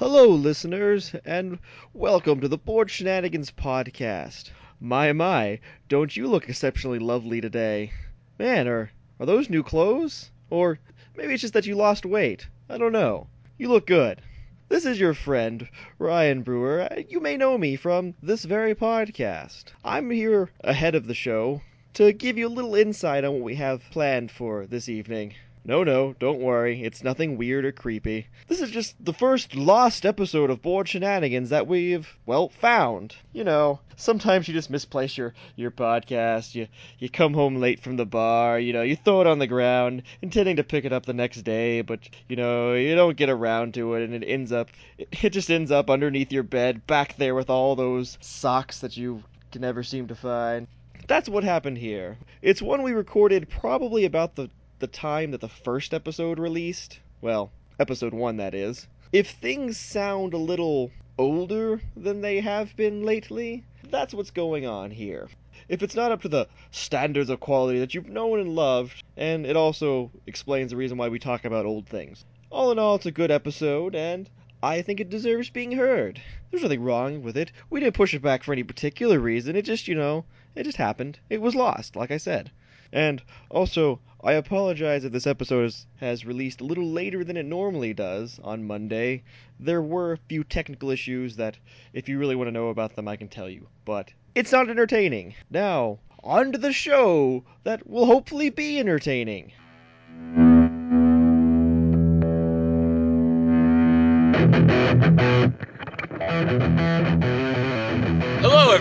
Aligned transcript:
Hello, 0.00 0.28
listeners, 0.28 1.14
and 1.26 1.58
welcome 1.92 2.40
to 2.40 2.48
the 2.48 2.56
Bored 2.56 2.90
Shenanigans 2.90 3.50
podcast. 3.50 4.48
My, 4.80 5.12
my, 5.12 5.60
don't 5.90 6.16
you 6.16 6.26
look 6.26 6.48
exceptionally 6.48 6.98
lovely 6.98 7.42
today? 7.42 7.92
Man, 8.38 8.66
are, 8.66 8.90
are 9.18 9.26
those 9.26 9.50
new 9.50 9.62
clothes? 9.62 10.30
Or 10.48 10.78
maybe 11.14 11.34
it's 11.34 11.42
just 11.42 11.52
that 11.52 11.66
you 11.66 11.74
lost 11.74 12.06
weight. 12.06 12.48
I 12.70 12.78
don't 12.78 12.92
know. 12.92 13.26
You 13.58 13.68
look 13.68 13.86
good. 13.86 14.22
This 14.70 14.86
is 14.86 14.98
your 14.98 15.12
friend, 15.12 15.68
Ryan 15.98 16.40
Brewer. 16.44 16.88
You 17.10 17.20
may 17.20 17.36
know 17.36 17.58
me 17.58 17.76
from 17.76 18.14
this 18.22 18.46
very 18.46 18.74
podcast. 18.74 19.64
I'm 19.84 20.10
here 20.10 20.48
ahead 20.64 20.94
of 20.94 21.08
the 21.08 21.14
show 21.14 21.60
to 21.92 22.14
give 22.14 22.38
you 22.38 22.48
a 22.48 22.56
little 22.56 22.74
insight 22.74 23.22
on 23.22 23.34
what 23.34 23.42
we 23.42 23.56
have 23.56 23.82
planned 23.90 24.30
for 24.30 24.66
this 24.66 24.88
evening. 24.88 25.34
No, 25.70 25.84
no, 25.84 26.16
don't 26.18 26.40
worry. 26.40 26.82
It's 26.82 27.04
nothing 27.04 27.38
weird 27.38 27.64
or 27.64 27.70
creepy. 27.70 28.26
This 28.48 28.60
is 28.60 28.72
just 28.72 28.96
the 29.04 29.12
first 29.12 29.54
lost 29.54 30.04
episode 30.04 30.50
of 30.50 30.62
Bored 30.62 30.88
Shenanigans 30.88 31.50
that 31.50 31.68
we've, 31.68 32.12
well, 32.26 32.48
found. 32.48 33.14
You 33.32 33.44
know, 33.44 33.78
sometimes 33.94 34.48
you 34.48 34.54
just 34.54 34.68
misplace 34.68 35.16
your, 35.16 35.32
your 35.54 35.70
podcast. 35.70 36.56
You, 36.56 36.66
you 36.98 37.08
come 37.08 37.34
home 37.34 37.60
late 37.60 37.78
from 37.78 37.96
the 37.96 38.04
bar, 38.04 38.58
you 38.58 38.72
know, 38.72 38.82
you 38.82 38.96
throw 38.96 39.20
it 39.20 39.28
on 39.28 39.38
the 39.38 39.46
ground, 39.46 40.02
intending 40.20 40.56
to 40.56 40.64
pick 40.64 40.84
it 40.84 40.92
up 40.92 41.06
the 41.06 41.12
next 41.12 41.42
day, 41.42 41.82
but, 41.82 42.00
you 42.28 42.34
know, 42.34 42.74
you 42.74 42.96
don't 42.96 43.16
get 43.16 43.30
around 43.30 43.74
to 43.74 43.94
it, 43.94 44.02
and 44.02 44.12
it 44.12 44.26
ends 44.26 44.50
up, 44.50 44.70
it, 44.98 45.22
it 45.22 45.30
just 45.30 45.52
ends 45.52 45.70
up 45.70 45.88
underneath 45.88 46.32
your 46.32 46.42
bed, 46.42 46.84
back 46.88 47.16
there 47.16 47.36
with 47.36 47.48
all 47.48 47.76
those 47.76 48.18
socks 48.20 48.80
that 48.80 48.96
you 48.96 49.22
can 49.52 49.60
never 49.60 49.84
seem 49.84 50.08
to 50.08 50.16
find. 50.16 50.66
That's 51.06 51.28
what 51.28 51.44
happened 51.44 51.78
here. 51.78 52.18
It's 52.42 52.60
one 52.60 52.82
we 52.82 52.90
recorded 52.90 53.48
probably 53.48 54.04
about 54.04 54.34
the 54.34 54.50
the 54.80 54.86
time 54.86 55.30
that 55.30 55.40
the 55.42 55.48
first 55.48 55.92
episode 55.92 56.38
released. 56.38 57.00
Well, 57.20 57.52
episode 57.78 58.14
one, 58.14 58.38
that 58.38 58.54
is. 58.54 58.88
If 59.12 59.30
things 59.30 59.76
sound 59.76 60.32
a 60.32 60.38
little 60.38 60.90
older 61.18 61.82
than 61.96 62.22
they 62.22 62.40
have 62.40 62.74
been 62.76 63.02
lately, 63.02 63.64
that's 63.90 64.14
what's 64.14 64.30
going 64.30 64.66
on 64.66 64.90
here. 64.90 65.28
If 65.68 65.82
it's 65.82 65.94
not 65.94 66.12
up 66.12 66.22
to 66.22 66.28
the 66.28 66.48
standards 66.70 67.28
of 67.28 67.40
quality 67.40 67.78
that 67.78 67.94
you've 67.94 68.08
known 68.08 68.40
and 68.40 68.54
loved, 68.54 69.04
and 69.16 69.44
it 69.44 69.54
also 69.54 70.10
explains 70.26 70.70
the 70.70 70.76
reason 70.76 70.96
why 70.96 71.08
we 71.08 71.18
talk 71.18 71.44
about 71.44 71.66
old 71.66 71.86
things. 71.86 72.24
All 72.50 72.72
in 72.72 72.78
all, 72.78 72.94
it's 72.94 73.06
a 73.06 73.12
good 73.12 73.30
episode, 73.30 73.94
and 73.94 74.30
I 74.62 74.80
think 74.80 74.98
it 74.98 75.10
deserves 75.10 75.50
being 75.50 75.72
heard. 75.72 76.22
There's 76.50 76.62
nothing 76.62 76.82
wrong 76.82 77.22
with 77.22 77.36
it. 77.36 77.52
We 77.68 77.80
didn't 77.80 77.96
push 77.96 78.14
it 78.14 78.22
back 78.22 78.42
for 78.42 78.52
any 78.52 78.62
particular 78.62 79.18
reason. 79.18 79.56
It 79.56 79.62
just, 79.62 79.88
you 79.88 79.94
know, 79.94 80.24
it 80.54 80.64
just 80.64 80.78
happened. 80.78 81.18
It 81.28 81.42
was 81.42 81.54
lost, 81.54 81.96
like 81.96 82.10
I 82.10 82.16
said. 82.16 82.50
And 82.92 83.22
also, 83.50 84.00
I 84.22 84.32
apologize 84.32 85.04
if 85.04 85.12
this 85.12 85.26
episode 85.26 85.74
has 85.96 86.26
released 86.26 86.60
a 86.60 86.64
little 86.64 86.90
later 86.90 87.24
than 87.24 87.36
it 87.36 87.46
normally 87.46 87.94
does 87.94 88.38
on 88.42 88.66
Monday. 88.66 89.22
There 89.58 89.82
were 89.82 90.12
a 90.12 90.18
few 90.28 90.44
technical 90.44 90.90
issues 90.90 91.36
that, 91.36 91.56
if 91.92 92.08
you 92.08 92.18
really 92.18 92.36
want 92.36 92.48
to 92.48 92.52
know 92.52 92.68
about 92.68 92.96
them, 92.96 93.08
I 93.08 93.16
can 93.16 93.28
tell 93.28 93.48
you. 93.48 93.68
But 93.84 94.12
it's 94.34 94.52
not 94.52 94.68
entertaining. 94.68 95.34
Now, 95.50 96.00
on 96.22 96.52
to 96.52 96.58
the 96.58 96.72
show 96.72 97.44
that 97.64 97.86
will 97.88 98.06
hopefully 98.06 98.50
be 98.50 98.78
entertaining. 98.78 99.52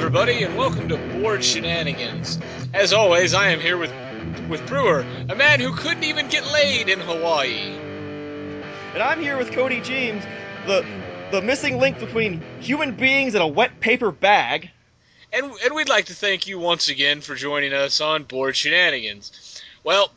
Everybody, 0.10 0.42
and 0.42 0.58
welcome 0.58 0.90
to 0.90 0.98
Bored 0.98 1.44
Shenanigans. 1.44 2.40
As 2.74 2.94
always, 2.94 3.36
I 3.36 3.50
am 3.50 3.60
here 3.60 3.78
with 3.78 3.94
with 4.50 4.66
Brewer, 4.66 5.06
a 5.30 5.36
man 5.36 5.60
who 5.60 5.72
couldn't 5.72 6.04
even 6.04 6.28
get 6.30 6.52
laid 6.52 6.90
in 6.90 7.00
Hawaii. 7.00 7.78
And 8.96 9.04
I'm 9.04 9.22
here 9.22 9.38
with 9.38 9.52
Cody 9.52 9.82
James, 9.82 10.24
the 10.66 10.84
the 11.30 11.44
missing 11.44 11.78
link 11.78 12.00
between 12.00 12.42
human 12.60 12.96
beings 12.96 13.36
and 13.36 13.44
a 13.44 13.48
wet 13.48 13.80
paper 13.82 14.10
bag. 14.10 14.72
And 15.32 15.52
and 15.64 15.76
we'd 15.76 15.90
like 15.90 16.06
to 16.06 16.16
thank 16.16 16.48
you 16.48 16.58
once 16.58 16.90
again 16.90 17.22
for 17.22 17.36
joining 17.36 17.74
us 17.74 18.02
on 18.02 18.24
Bored 18.24 18.56
Shenanigans. 18.56 19.62
Well, 19.84 20.12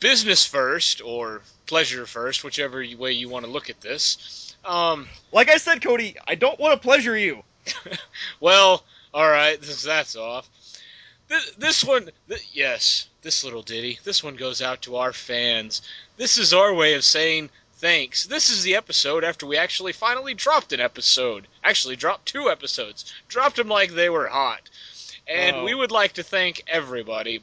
business 0.00 0.44
first 0.44 1.02
or 1.02 1.40
pleasure 1.66 2.04
first, 2.06 2.42
whichever 2.42 2.84
way 2.98 3.12
you 3.12 3.28
want 3.28 3.44
to 3.44 3.50
look 3.52 3.70
at 3.70 3.80
this. 3.80 4.56
Um, 4.64 5.06
like 5.30 5.48
I 5.50 5.58
said, 5.58 5.84
Cody, 5.84 6.16
I 6.26 6.34
don't 6.34 6.58
want 6.58 6.74
to 6.74 6.84
pleasure 6.84 7.16
you. 7.16 7.44
well, 8.40 8.82
all 9.14 9.28
right, 9.28 9.60
this, 9.60 9.82
that's 9.82 10.16
off. 10.16 10.48
This, 11.28 11.50
this 11.52 11.84
one, 11.84 12.10
th- 12.28 12.46
yes, 12.52 13.06
this 13.22 13.44
little 13.44 13.62
ditty. 13.62 13.98
This 14.04 14.22
one 14.22 14.36
goes 14.36 14.60
out 14.60 14.82
to 14.82 14.96
our 14.96 15.12
fans. 15.12 15.80
This 16.18 16.36
is 16.36 16.52
our 16.52 16.74
way 16.74 16.94
of 16.94 17.04
saying 17.04 17.48
thanks. 17.76 18.24
This 18.24 18.50
is 18.50 18.62
the 18.62 18.74
episode 18.76 19.24
after 19.24 19.46
we 19.46 19.56
actually 19.56 19.92
finally 19.92 20.34
dropped 20.34 20.72
an 20.72 20.80
episode. 20.80 21.46
Actually, 21.62 21.96
dropped 21.96 22.26
two 22.26 22.50
episodes. 22.50 23.10
Dropped 23.28 23.56
them 23.56 23.68
like 23.68 23.92
they 23.92 24.10
were 24.10 24.26
hot. 24.28 24.68
And 25.26 25.56
Oh. 25.56 25.64
we 25.64 25.74
would 25.74 25.90
like 25.92 26.12
to 26.14 26.22
thank 26.22 26.62
everybody, 26.66 27.40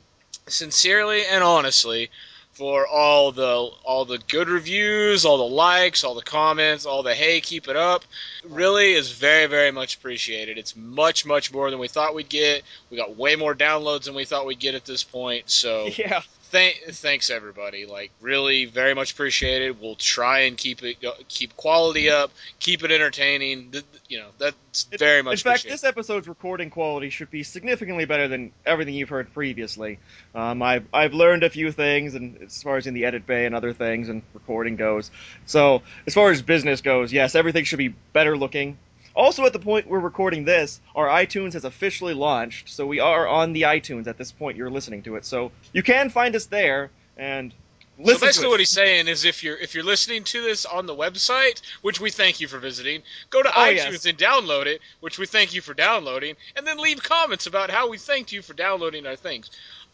sincerely 0.47 1.25
and 1.25 1.43
honestly, 1.43 2.11
for 2.61 2.85
all 2.85 3.31
the 3.31 3.71
all 3.83 4.05
the 4.05 4.19
good 4.27 4.47
reviews, 4.47 5.25
all 5.25 5.39
the 5.39 5.55
likes, 5.55 6.03
all 6.03 6.13
the 6.13 6.21
comments, 6.21 6.85
all 6.85 7.01
the 7.01 7.15
hey, 7.15 7.41
keep 7.41 7.67
it 7.67 7.75
up. 7.75 8.03
Really 8.47 8.93
is 8.93 9.11
very 9.11 9.47
very 9.47 9.71
much 9.71 9.95
appreciated. 9.95 10.59
It's 10.59 10.75
much 10.75 11.25
much 11.25 11.51
more 11.51 11.71
than 11.71 11.79
we 11.79 11.87
thought 11.87 12.13
we'd 12.13 12.29
get. 12.29 12.61
We 12.91 12.97
got 12.97 13.17
way 13.17 13.35
more 13.35 13.55
downloads 13.55 14.03
than 14.03 14.13
we 14.13 14.25
thought 14.25 14.45
we'd 14.45 14.59
get 14.59 14.75
at 14.75 14.85
this 14.85 15.03
point. 15.03 15.49
So 15.49 15.89
Yeah. 15.97 16.21
Thank, 16.51 16.81
thanks 16.89 17.29
everybody. 17.29 17.85
Like 17.85 18.11
really, 18.19 18.65
very 18.65 18.93
much 18.93 19.13
appreciated. 19.13 19.79
We'll 19.79 19.95
try 19.95 20.41
and 20.41 20.57
keep 20.57 20.83
it, 20.83 20.97
keep 21.29 21.55
quality 21.55 22.09
up, 22.09 22.31
keep 22.59 22.83
it 22.83 22.91
entertaining. 22.91 23.73
You 24.09 24.19
know, 24.19 24.27
that's 24.37 24.83
very 24.99 25.23
much. 25.23 25.33
In 25.33 25.37
fact, 25.39 25.63
this 25.63 25.85
episode's 25.85 26.27
recording 26.27 26.69
quality 26.69 27.09
should 27.09 27.31
be 27.31 27.43
significantly 27.43 28.03
better 28.03 28.27
than 28.27 28.51
everything 28.65 28.95
you've 28.95 29.07
heard 29.07 29.33
previously. 29.33 29.99
Um, 30.35 30.61
I've 30.61 30.85
I've 30.93 31.13
learned 31.13 31.43
a 31.43 31.49
few 31.49 31.71
things, 31.71 32.15
and 32.15 32.41
as 32.41 32.61
far 32.61 32.75
as 32.75 32.85
in 32.85 32.93
the 32.93 33.05
edit 33.05 33.25
bay 33.25 33.45
and 33.45 33.55
other 33.55 33.71
things 33.71 34.09
and 34.09 34.21
recording 34.33 34.75
goes. 34.75 35.09
So 35.45 35.83
as 36.05 36.13
far 36.13 36.31
as 36.31 36.41
business 36.41 36.81
goes, 36.81 37.13
yes, 37.13 37.33
everything 37.33 37.63
should 37.63 37.79
be 37.79 37.95
better 38.11 38.37
looking. 38.37 38.77
Also, 39.15 39.45
at 39.45 39.53
the 39.53 39.59
point 39.59 39.87
we're 39.87 39.99
recording 39.99 40.45
this, 40.45 40.79
our 40.95 41.07
iTunes 41.07 41.53
has 41.53 41.65
officially 41.65 42.13
launched, 42.13 42.69
so 42.69 42.85
we 42.85 42.99
are 42.99 43.27
on 43.27 43.53
the 43.53 43.63
iTunes 43.63 44.07
at 44.07 44.17
this 44.17 44.31
point. 44.31 44.57
You're 44.57 44.69
listening 44.69 45.03
to 45.03 45.15
it, 45.15 45.25
so 45.25 45.51
you 45.73 45.83
can 45.83 46.09
find 46.09 46.35
us 46.35 46.45
there 46.45 46.89
and 47.17 47.53
listen. 47.99 48.19
so 48.19 48.25
basically, 48.25 48.43
to 48.43 48.47
it. 48.47 48.51
what 48.51 48.59
he's 48.59 48.69
saying 48.69 49.07
is, 49.07 49.25
if 49.25 49.43
you're 49.43 49.57
if 49.57 49.75
you're 49.75 49.83
listening 49.83 50.23
to 50.25 50.41
this 50.41 50.65
on 50.65 50.85
the 50.85 50.95
website, 50.95 51.61
which 51.81 51.99
we 51.99 52.09
thank 52.09 52.39
you 52.39 52.47
for 52.47 52.57
visiting, 52.59 53.03
go 53.29 53.43
to 53.43 53.49
Oh, 53.49 53.61
iTunes 53.61 53.91
yes. 53.91 54.05
and 54.05 54.17
download 54.17 54.65
it, 54.65 54.81
which 55.01 55.19
we 55.19 55.25
thank 55.25 55.53
you 55.53 55.61
for 55.61 55.73
downloading, 55.73 56.35
and 56.55 56.65
then 56.65 56.77
leave 56.77 57.03
comments 57.03 57.47
about 57.47 57.69
how 57.69 57.89
we 57.89 57.97
thanked 57.97 58.31
you 58.31 58.41
for 58.41 58.53
downloading 58.53 59.05
our 59.05 59.15
things. 59.17 59.49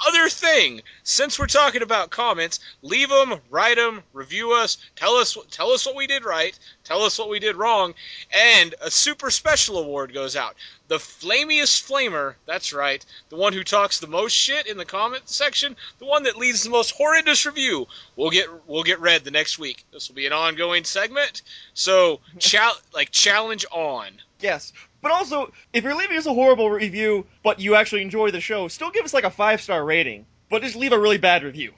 Other 0.05 0.29
thing, 0.29 0.81
since 1.01 1.39
we're 1.39 1.47
talking 1.47 1.81
about 1.81 2.11
comments, 2.11 2.59
leave 2.83 3.09
them, 3.09 3.33
write 3.49 3.77
them, 3.77 4.03
review 4.13 4.53
us, 4.53 4.77
tell 4.95 5.15
us 5.15 5.35
tell 5.49 5.71
us 5.71 5.87
what 5.87 5.95
we 5.95 6.05
did 6.05 6.23
right, 6.23 6.57
tell 6.87 7.03
us 7.03 7.19
what 7.19 7.29
we 7.29 7.39
did 7.39 7.55
wrong, 7.55 7.93
and 8.31 8.73
a 8.81 8.89
super 8.89 9.29
special 9.29 9.77
award 9.77 10.13
goes 10.13 10.35
out. 10.35 10.55
The 10.87 10.97
flamiest 10.97 11.85
flamer, 11.85 12.35
that's 12.45 12.71
right, 12.71 13.05
the 13.29 13.35
one 13.35 13.53
who 13.53 13.63
talks 13.63 13.99
the 13.99 14.07
most 14.07 14.33
shit 14.33 14.67
in 14.67 14.77
the 14.77 14.85
comment 14.85 15.27
section, 15.27 15.75
the 15.99 16.05
one 16.05 16.23
that 16.23 16.37
leaves 16.37 16.63
the 16.63 16.69
most 16.69 16.91
horrendous 16.91 17.45
review, 17.45 17.87
will 18.15 18.29
get 18.29 18.67
will 18.67 18.83
get 18.83 19.01
read 19.01 19.23
the 19.23 19.31
next 19.31 19.59
week. 19.59 19.83
This 19.91 20.07
will 20.07 20.15
be 20.15 20.27
an 20.27 20.33
ongoing 20.33 20.85
segment, 20.85 21.41
so 21.73 22.21
chal- 22.39 22.79
like 22.93 23.11
challenge 23.11 23.65
on. 23.71 24.09
Yes. 24.39 24.71
But 25.01 25.11
also, 25.11 25.51
if 25.73 25.83
you're 25.83 25.95
leaving 25.95 26.17
us 26.17 26.25
a 26.25 26.33
horrible 26.33 26.69
review, 26.69 27.25
but 27.43 27.59
you 27.59 27.75
actually 27.75 28.01
enjoy 28.01 28.31
the 28.31 28.41
show, 28.41 28.67
still 28.67 28.91
give 28.91 29.05
us 29.05 29.13
like 29.13 29.23
a 29.23 29.29
five 29.29 29.61
star 29.61 29.83
rating. 29.83 30.25
But 30.49 30.61
just 30.61 30.75
leave 30.75 30.93
a 30.93 30.99
really 30.99 31.17
bad 31.17 31.43
review. 31.43 31.73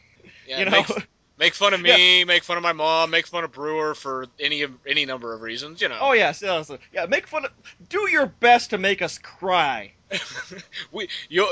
Yeah, 0.48 0.60
you 0.60 0.66
know? 0.66 0.72
make, 0.72 1.08
make 1.40 1.54
fun 1.54 1.74
of 1.74 1.82
me, 1.82 2.24
make 2.26 2.44
fun 2.44 2.58
of 2.58 2.64
my 2.64 2.74
mom, 2.74 3.10
make 3.10 3.26
fun 3.26 3.44
of 3.44 3.52
Brewer 3.52 3.96
for 3.96 4.28
any 4.40 4.66
any 4.86 5.06
number 5.06 5.34
of 5.34 5.42
reasons, 5.42 5.82
you 5.82 5.90
know. 5.90 5.98
oh 6.00 6.12
yes, 6.12 6.44
yeah. 6.44 7.06
Make 7.08 7.28
fun. 7.28 7.46
Of, 7.46 7.52
do 7.88 8.10
your 8.10 8.28
best 8.28 8.72
to 8.72 8.78
make 8.78 9.02
us 9.02 9.18
cry. 9.18 9.94
we 10.92 11.08
your 11.30 11.48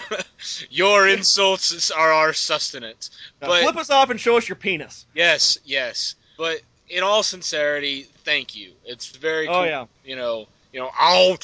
your 0.70 1.08
insults 1.08 1.90
are 1.90 2.12
our 2.12 2.32
sustenance. 2.32 3.10
Now, 3.40 3.48
But 3.48 3.62
flip 3.62 3.76
us 3.76 3.90
off 3.90 4.10
and 4.10 4.18
show 4.18 4.36
us 4.36 4.48
your 4.48 4.56
penis. 4.56 5.06
yes, 5.14 5.58
yes. 5.64 6.14
But 6.38 6.62
in 6.88 7.02
all 7.02 7.22
sincerity, 7.22 8.02
thank 8.24 8.56
you. 8.56 8.72
It's 8.84 9.08
very 9.16 9.46
cool. 9.46 9.56
Oh 9.56 9.64
yeah. 9.64 9.86
You 10.04 10.16
know, 10.16 10.46
you 10.72 10.80
know. 10.80 10.90
Oh. 10.98 11.36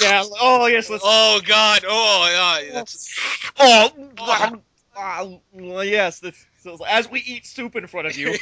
Yeah. 0.00 0.24
Oh 0.40 0.66
yes. 0.66 0.90
Let's. 0.90 1.02
Oh 1.06 1.40
God. 1.44 1.84
Oh 1.86 2.28
God. 2.32 2.64
That's. 2.72 3.18
Oh. 3.58 3.90
Oh. 4.18 4.60
ah, 4.96 5.82
yes. 5.82 6.20
This, 6.20 6.46
so 6.76 6.84
as 6.84 7.10
we 7.10 7.20
eat 7.20 7.46
soup 7.46 7.76
in 7.76 7.86
front 7.86 8.06
of 8.08 8.16
you, 8.16 8.34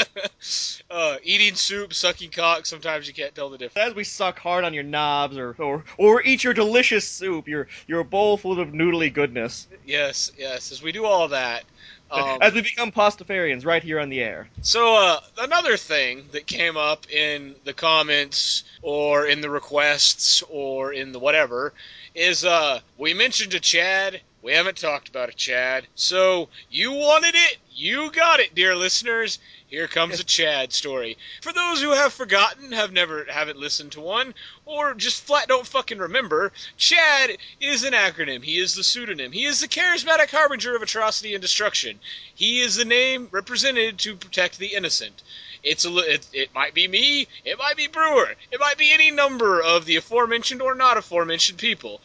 uh, 0.90 1.16
eating 1.22 1.54
soup, 1.54 1.94
sucking 1.94 2.30
cock. 2.30 2.66
Sometimes 2.66 3.06
you 3.06 3.14
can't 3.14 3.34
tell 3.34 3.50
the 3.50 3.58
difference. 3.58 3.90
as 3.90 3.94
we 3.94 4.04
suck 4.04 4.38
hard 4.38 4.64
on 4.64 4.74
your 4.74 4.84
knobs, 4.84 5.36
or 5.36 5.54
or 5.58 5.84
or 5.96 6.22
eat 6.22 6.44
your 6.44 6.54
delicious 6.54 7.06
soup, 7.06 7.48
your 7.48 7.68
your 7.86 8.04
bowl 8.04 8.36
full 8.36 8.58
of 8.60 8.68
noodly 8.68 9.12
goodness. 9.12 9.66
Yes, 9.84 10.32
yes. 10.38 10.72
As 10.72 10.82
we 10.82 10.92
do 10.92 11.04
all 11.04 11.28
that, 11.28 11.64
Um, 12.12 12.38
As 12.40 12.52
we 12.54 12.62
become 12.62 12.90
Pastafarians 12.90 13.64
right 13.64 13.82
here 13.84 14.00
on 14.00 14.08
the 14.08 14.20
air. 14.20 14.48
So 14.62 14.96
uh, 14.96 15.20
another 15.38 15.76
thing 15.76 16.24
that 16.32 16.44
came 16.44 16.76
up 16.76 17.08
in 17.08 17.54
the 17.64 17.72
comments 17.72 18.64
or 18.82 19.26
in 19.26 19.40
the 19.40 19.48
requests 19.48 20.42
or 20.50 20.92
in 20.92 21.12
the 21.12 21.20
whatever 21.20 21.72
is 22.14 22.44
uh, 22.44 22.80
we 22.98 23.14
mentioned 23.14 23.52
to 23.52 23.60
Chad. 23.60 24.20
We 24.42 24.52
haven't 24.52 24.78
talked 24.78 25.08
about 25.10 25.28
it, 25.28 25.36
Chad. 25.36 25.86
So 25.94 26.48
you 26.70 26.92
wanted 26.92 27.34
it, 27.34 27.58
you 27.74 28.10
got 28.10 28.40
it, 28.40 28.54
dear 28.54 28.74
listeners. 28.74 29.38
Here 29.68 29.86
comes 29.86 30.18
a 30.18 30.24
Chad 30.36 30.72
story. 30.72 31.18
For 31.42 31.52
those 31.52 31.82
who 31.82 31.90
have 31.90 32.14
forgotten, 32.14 32.72
have 32.72 32.90
never 32.90 33.24
haven't 33.24 33.58
listened 33.58 33.92
to 33.92 34.00
one, 34.00 34.34
or 34.64 34.94
just 34.94 35.24
flat 35.24 35.46
don't 35.46 35.66
fucking 35.66 35.98
remember, 35.98 36.52
Chad 36.78 37.36
is 37.60 37.84
an 37.84 37.92
acronym. 37.92 38.42
He 38.42 38.56
is 38.58 38.74
the 38.74 38.82
pseudonym. 38.82 39.30
He 39.30 39.44
is 39.44 39.60
the 39.60 39.68
charismatic 39.68 40.30
harbinger 40.30 40.74
of 40.74 40.80
atrocity 40.82 41.34
and 41.34 41.42
destruction. 41.42 42.00
He 42.34 42.60
is 42.62 42.76
the 42.76 42.86
name 42.86 43.28
represented 43.30 43.98
to 43.98 44.16
protect 44.16 44.58
the 44.58 44.74
innocent. 44.74 45.22
It's 45.62 45.84
a, 45.84 45.94
it, 45.98 46.26
it 46.32 46.54
might 46.54 46.72
be 46.72 46.88
me, 46.88 47.28
it 47.44 47.58
might 47.58 47.76
be 47.76 47.88
Brewer, 47.88 48.34
it 48.50 48.58
might 48.60 48.78
be 48.78 48.90
any 48.90 49.10
number 49.10 49.60
of 49.60 49.84
the 49.84 49.96
aforementioned 49.96 50.62
or 50.62 50.74
not 50.74 50.96
aforementioned 50.96 51.58
people. 51.58 52.00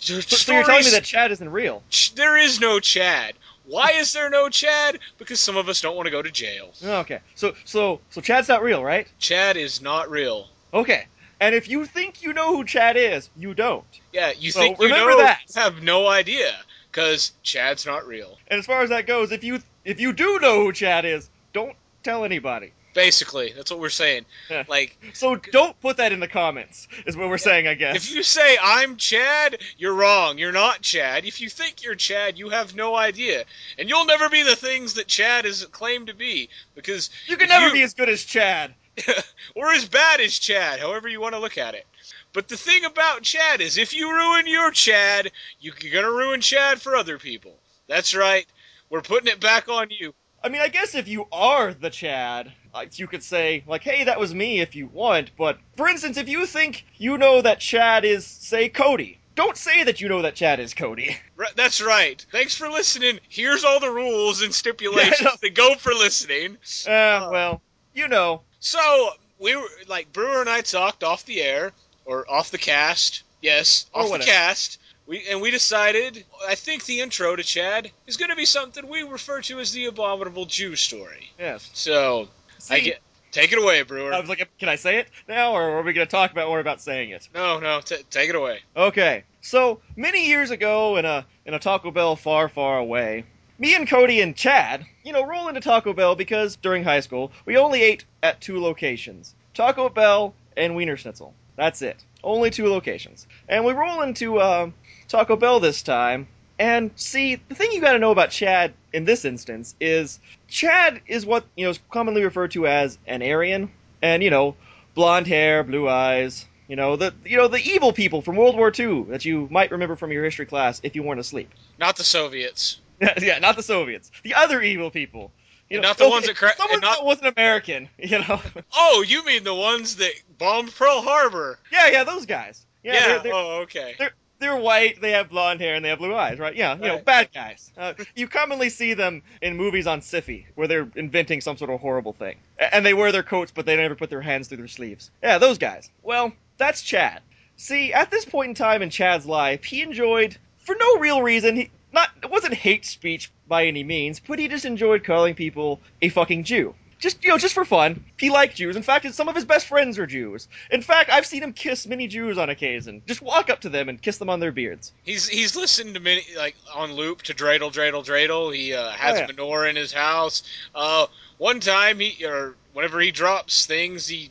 So, 0.00 0.52
you're 0.52 0.64
telling 0.64 0.84
me 0.84 0.90
that 0.90 1.04
Chad 1.04 1.30
isn't 1.32 1.48
real? 1.50 1.82
There 2.14 2.36
is 2.36 2.60
no 2.60 2.80
Chad. 2.80 3.34
Why 3.66 3.92
is 3.92 4.12
there 4.12 4.30
no 4.30 4.48
Chad? 4.48 4.98
Because 5.18 5.38
some 5.38 5.56
of 5.56 5.68
us 5.68 5.80
don't 5.80 5.94
want 5.94 6.06
to 6.06 6.10
go 6.10 6.22
to 6.22 6.30
jail. 6.30 6.72
Okay. 6.82 7.20
So 7.34 7.54
so 7.64 8.00
so 8.10 8.20
Chad's 8.20 8.48
not 8.48 8.62
real, 8.62 8.82
right? 8.82 9.06
Chad 9.18 9.56
is 9.56 9.80
not 9.80 10.10
real. 10.10 10.48
Okay. 10.74 11.06
And 11.40 11.54
if 11.54 11.68
you 11.68 11.86
think 11.86 12.22
you 12.22 12.32
know 12.32 12.54
who 12.56 12.64
Chad 12.64 12.96
is, 12.96 13.30
you 13.36 13.54
don't. 13.54 13.84
Yeah, 14.12 14.32
you 14.36 14.50
So 14.50 14.60
think 14.60 14.78
you 14.78 14.86
remember 14.86 15.10
know, 15.12 15.18
that. 15.18 15.40
have 15.54 15.82
no 15.82 16.06
idea, 16.06 16.52
because 16.90 17.32
Chad's 17.42 17.86
not 17.86 18.06
real. 18.06 18.36
And 18.48 18.58
as 18.58 18.66
far 18.66 18.82
as 18.82 18.90
that 18.90 19.06
goes, 19.06 19.32
if 19.32 19.44
you 19.44 19.60
if 19.84 20.00
you 20.00 20.12
do 20.12 20.38
know 20.40 20.64
who 20.64 20.72
Chad 20.72 21.04
is, 21.04 21.30
don't 21.52 21.76
tell 22.02 22.24
anybody. 22.24 22.72
Basically, 22.92 23.52
that's 23.54 23.70
what 23.70 23.78
we're 23.78 23.88
saying. 23.88 24.24
Yeah. 24.50 24.64
Like, 24.68 24.98
So 25.14 25.36
don't 25.36 25.78
put 25.80 25.98
that 25.98 26.12
in 26.12 26.18
the 26.20 26.26
comments. 26.28 26.88
Is 27.06 27.16
what 27.16 27.28
we're 27.28 27.38
saying, 27.38 27.68
I 27.68 27.74
guess. 27.74 27.96
if 27.96 28.14
you 28.14 28.22
say 28.22 28.58
I'm 28.60 28.96
Chad, 28.96 29.58
you're 29.78 29.94
wrong. 29.94 30.38
You're 30.38 30.50
not 30.52 30.80
Chad. 30.82 31.24
If 31.24 31.40
you 31.40 31.48
think 31.48 31.82
you're 31.84 31.94
Chad, 31.94 32.38
you 32.38 32.48
have 32.48 32.74
no 32.74 32.96
idea, 32.96 33.44
and 33.78 33.88
you'll 33.88 34.06
never 34.06 34.28
be 34.28 34.42
the 34.42 34.56
things 34.56 34.94
that 34.94 35.06
Chad 35.06 35.46
is 35.46 35.64
claimed 35.66 36.08
to 36.08 36.14
be, 36.14 36.48
because 36.74 37.10
You 37.28 37.36
can 37.36 37.48
never 37.48 37.68
you- 37.68 37.72
be 37.74 37.82
as 37.82 37.94
good 37.94 38.08
as 38.08 38.24
Chad. 38.24 38.74
or 39.54 39.70
as 39.70 39.88
bad 39.88 40.20
as 40.20 40.38
Chad, 40.38 40.80
however 40.80 41.08
you 41.08 41.20
want 41.20 41.34
to 41.34 41.40
look 41.40 41.56
at 41.58 41.74
it. 41.74 41.86
But 42.32 42.48
the 42.48 42.56
thing 42.56 42.84
about 42.84 43.22
Chad 43.22 43.60
is, 43.60 43.78
if 43.78 43.94
you 43.94 44.10
ruin 44.12 44.46
your 44.46 44.70
Chad, 44.72 45.30
you- 45.60 45.72
you're 45.80 45.92
gonna 46.02 46.14
ruin 46.14 46.40
Chad 46.40 46.82
for 46.82 46.96
other 46.96 47.18
people. 47.18 47.56
That's 47.86 48.14
right. 48.14 48.46
We're 48.90 49.02
putting 49.02 49.32
it 49.32 49.40
back 49.40 49.68
on 49.68 49.88
you. 49.90 50.12
I 50.42 50.48
mean, 50.48 50.60
I 50.60 50.68
guess 50.68 50.94
if 50.94 51.06
you 51.06 51.26
are 51.32 51.72
the 51.74 51.90
Chad, 51.90 52.52
you 52.94 53.06
could 53.06 53.22
say, 53.22 53.62
like, 53.66 53.82
"Hey, 53.82 54.04
that 54.04 54.20
was 54.20 54.34
me," 54.34 54.60
if 54.60 54.74
you 54.74 54.86
want. 54.86 55.30
But 55.36 55.58
for 55.76 55.88
instance, 55.88 56.16
if 56.16 56.28
you 56.28 56.46
think 56.46 56.84
you 56.96 57.18
know 57.18 57.42
that 57.42 57.60
Chad 57.60 58.04
is, 58.04 58.26
say, 58.26 58.68
Cody, 58.68 59.18
don't 59.34 59.56
say 59.56 59.84
that 59.84 60.00
you 60.00 60.08
know 60.08 60.22
that 60.22 60.34
Chad 60.34 60.60
is 60.60 60.74
Cody. 60.74 61.16
That's 61.56 61.80
right. 61.80 62.24
Thanks 62.30 62.54
for 62.54 62.68
listening. 62.68 63.20
Here's 63.28 63.64
all 63.64 63.80
the 63.80 63.90
rules 63.90 64.42
and 64.42 64.54
stipulations 64.54 65.20
Yeah, 65.22 65.36
that 65.40 65.54
go 65.54 65.74
for 65.76 65.92
listening. 65.92 66.58
Uh, 66.86 67.28
well, 67.30 67.62
you 67.94 68.08
know. 68.08 68.42
So 68.58 69.10
we 69.38 69.56
were 69.56 69.68
like 69.88 70.12
Brewer 70.12 70.40
and 70.40 70.50
I 70.50 70.60
talked 70.60 71.02
off 71.02 71.24
the 71.24 71.40
air 71.40 71.72
or 72.04 72.30
off 72.30 72.50
the 72.50 72.58
cast. 72.58 73.22
Yes, 73.40 73.86
Or 73.94 74.02
off 74.02 74.12
the 74.12 74.18
cast. 74.18 74.78
We 75.06 75.26
and 75.30 75.40
we 75.40 75.50
decided. 75.50 76.24
I 76.46 76.54
think 76.54 76.84
the 76.84 77.00
intro 77.00 77.34
to 77.34 77.42
Chad 77.42 77.90
is 78.06 78.16
going 78.18 78.28
to 78.30 78.36
be 78.36 78.44
something 78.44 78.86
we 78.86 79.02
refer 79.02 79.40
to 79.42 79.58
as 79.58 79.72
the 79.72 79.86
abominable 79.86 80.44
Jew 80.44 80.76
story. 80.76 81.30
Yes. 81.38 81.68
So 81.72 82.28
I 82.70 82.80
get 82.80 83.00
take 83.30 83.52
it 83.52 83.58
away, 83.58 83.82
Brewer. 83.82 84.12
I 84.12 84.20
was 84.20 84.28
like, 84.28 84.48
can 84.58 84.68
I 84.68 84.76
say 84.76 84.98
it 84.98 85.08
now, 85.28 85.52
or 85.52 85.78
are 85.78 85.82
we 85.82 85.92
going 85.92 86.06
to 86.06 86.10
talk 86.10 86.32
about 86.32 86.48
more 86.48 86.60
about 86.60 86.80
saying 86.80 87.10
it? 87.10 87.28
no, 87.34 87.58
no, 87.58 87.80
t- 87.80 88.02
take 88.10 88.28
it 88.28 88.34
away. 88.34 88.60
Okay, 88.76 89.24
so 89.40 89.80
many 89.96 90.28
years 90.28 90.50
ago, 90.50 90.96
in 90.96 91.04
a 91.04 91.26
in 91.44 91.54
a 91.54 91.58
Taco 91.58 91.90
Bell 91.90 92.16
far, 92.16 92.48
far 92.48 92.78
away, 92.78 93.24
me 93.58 93.74
and 93.74 93.88
Cody 93.88 94.20
and 94.20 94.36
Chad, 94.36 94.84
you 95.04 95.12
know, 95.12 95.24
roll 95.24 95.48
into 95.48 95.60
Taco 95.60 95.92
Bell 95.92 96.14
because 96.14 96.56
during 96.56 96.84
high 96.84 97.00
school 97.00 97.32
we 97.44 97.56
only 97.56 97.82
ate 97.82 98.04
at 98.22 98.40
two 98.40 98.60
locations: 98.60 99.34
Taco 99.54 99.88
Bell 99.88 100.34
and 100.56 100.76
Wiener 100.76 100.96
Schnitzel. 100.96 101.34
That's 101.56 101.82
it, 101.82 102.02
only 102.24 102.50
two 102.50 102.68
locations. 102.68 103.26
And 103.48 103.64
we 103.64 103.72
roll 103.72 104.02
into 104.02 104.38
uh, 104.38 104.70
Taco 105.08 105.36
Bell 105.36 105.60
this 105.60 105.82
time, 105.82 106.28
and 106.60 106.90
see 106.94 107.36
the 107.36 107.54
thing 107.56 107.72
you 107.72 107.80
got 107.80 107.94
to 107.94 107.98
know 107.98 108.10
about 108.12 108.30
Chad 108.30 108.74
in 108.92 109.04
this 109.06 109.24
instance 109.24 109.74
is 109.80 110.20
Chad 110.46 111.00
is 111.06 111.24
what 111.26 111.44
you 111.56 111.64
know 111.64 111.70
is 111.70 111.80
commonly 111.90 112.22
referred 112.22 112.52
to 112.52 112.66
as 112.68 112.98
an 113.06 113.22
Aryan, 113.22 113.70
and 114.02 114.22
you 114.22 114.30
know, 114.30 114.54
blonde 114.94 115.26
hair, 115.26 115.64
blue 115.64 115.88
eyes, 115.88 116.46
you 116.68 116.76
know 116.76 116.96
the 116.96 117.14
you 117.24 117.38
know 117.38 117.48
the 117.48 117.58
evil 117.58 117.92
people 117.92 118.20
from 118.22 118.36
World 118.36 118.56
War 118.56 118.70
II 118.78 119.04
that 119.08 119.24
you 119.24 119.48
might 119.50 119.70
remember 119.72 119.96
from 119.96 120.12
your 120.12 120.22
history 120.22 120.46
class 120.46 120.80
if 120.84 120.94
you 120.94 121.02
weren't 121.02 121.18
asleep. 121.20 121.50
Not 121.78 121.96
the 121.96 122.04
Soviets. 122.04 122.78
yeah, 123.20 123.38
not 123.38 123.56
the 123.56 123.62
Soviets, 123.62 124.12
the 124.22 124.34
other 124.34 124.60
evil 124.60 124.90
people. 124.90 125.32
You 125.70 125.76
know, 125.80 125.88
not 125.88 125.98
the 125.98 126.04
okay, 126.04 126.10
ones 126.10 126.26
that 126.26 126.36
cra- 126.36 126.54
someone 126.56 126.80
not- 126.80 126.98
that 126.98 127.04
wasn't 127.04 127.28
American. 127.38 127.88
You 127.98 128.18
know. 128.18 128.40
Oh, 128.76 129.02
you 129.06 129.24
mean 129.24 129.44
the 129.44 129.54
ones 129.54 129.96
that 129.96 130.12
bombed 130.36 130.74
Pearl 130.74 131.00
Harbor? 131.00 131.58
yeah, 131.72 131.88
yeah, 131.90 132.04
those 132.04 132.26
guys. 132.26 132.66
Yeah, 132.82 132.92
Yeah. 132.94 133.06
they're, 133.06 133.18
they're, 133.22 133.34
oh, 133.34 133.60
okay. 133.62 133.94
they're 133.98 134.12
white, 134.48 135.00
they 135.00 135.12
have 135.12 135.28
blonde 135.28 135.60
hair, 135.60 135.74
and 135.74 135.84
they 135.84 135.90
have 135.90 135.98
blue 135.98 136.14
eyes, 136.14 136.38
right? 136.38 136.54
Yeah, 136.54 136.74
you 136.74 136.82
know, 136.82 136.94
Right. 136.96 137.04
bad 137.04 137.28
guys. 137.32 137.70
Uh, 137.76 137.94
you 138.14 138.26
commonly 138.28 138.70
see 138.70 138.94
them 138.94 139.22
in 139.42 139.56
movies 139.56 139.86
on 139.86 140.00
Syfy, 140.00 140.46
where 140.54 140.66
they're 140.68 140.88
inventing 140.96 141.40
some 141.40 141.56
sort 141.56 141.70
of 141.70 141.80
horrible 141.80 142.12
thing. 142.12 142.36
And 142.58 142.84
they 142.84 142.94
wear 142.94 143.12
their 143.12 143.22
coats, 143.22 143.52
but 143.54 143.66
they 143.66 143.76
never 143.76 143.94
put 143.94 144.10
their 144.10 144.20
hands 144.22 144.48
through 144.48 144.58
their 144.58 144.68
sleeves. 144.68 145.10
Yeah, 145.22 145.38
those 145.38 145.58
guys. 145.58 145.90
Well, 146.02 146.32
that's 146.58 146.82
Chad. 146.82 147.22
See, 147.56 147.92
at 147.92 148.10
this 148.10 148.24
point 148.24 148.48
in 148.50 148.54
time 148.54 148.82
in 148.82 148.90
Chad's 148.90 149.26
life, 149.26 149.64
he 149.64 149.82
enjoyed, 149.82 150.36
for 150.58 150.74
no 150.78 150.96
real 150.98 151.20
reason, 151.22 151.56
he, 151.56 151.70
not 151.92 152.08
it 152.22 152.30
wasn't 152.30 152.54
hate 152.54 152.86
speech 152.86 153.30
by 153.48 153.66
any 153.66 153.84
means, 153.84 154.20
but 154.20 154.38
he 154.38 154.48
just 154.48 154.64
enjoyed 154.64 155.04
calling 155.04 155.34
people 155.34 155.80
a 156.00 156.08
fucking 156.08 156.44
Jew. 156.44 156.74
Just 157.00 157.24
you 157.24 157.30
know, 157.30 157.38
just 157.38 157.54
for 157.54 157.64
fun. 157.64 158.04
He 158.18 158.28
liked 158.30 158.56
Jews. 158.56 158.76
In 158.76 158.82
fact, 158.82 159.12
some 159.14 159.28
of 159.28 159.34
his 159.34 159.44
best 159.46 159.66
friends 159.66 159.98
are 159.98 160.06
Jews. 160.06 160.48
In 160.70 160.82
fact, 160.82 161.08
I've 161.10 161.24
seen 161.26 161.42
him 161.42 161.52
kiss 161.54 161.86
many 161.86 162.06
Jews 162.08 162.36
on 162.36 162.50
occasion. 162.50 163.00
Just 163.06 163.22
walk 163.22 163.48
up 163.48 163.60
to 163.62 163.70
them 163.70 163.88
and 163.88 164.00
kiss 164.00 164.18
them 164.18 164.28
on 164.28 164.38
their 164.40 164.52
beards. 164.52 164.92
He's 165.02 165.26
he's 165.26 165.56
listened 165.56 165.94
to 165.94 166.00
many 166.00 166.22
like 166.36 166.56
on 166.74 166.92
loop 166.92 167.22
to 167.22 167.34
dreidel 167.34 167.72
dreidel 167.72 168.04
dreidel. 168.04 168.54
He 168.54 168.74
uh, 168.74 168.90
has 168.90 169.16
Oh, 169.18 169.20
yeah. 169.22 169.26
menorah 169.28 169.70
in 169.70 169.76
his 169.76 169.92
house. 169.92 170.42
Uh, 170.74 171.06
one 171.38 171.60
time 171.60 171.98
he 172.00 172.24
or 172.26 172.54
whenever 172.74 173.00
he 173.00 173.10
drops 173.12 173.64
things, 173.66 174.06
he 174.06 174.30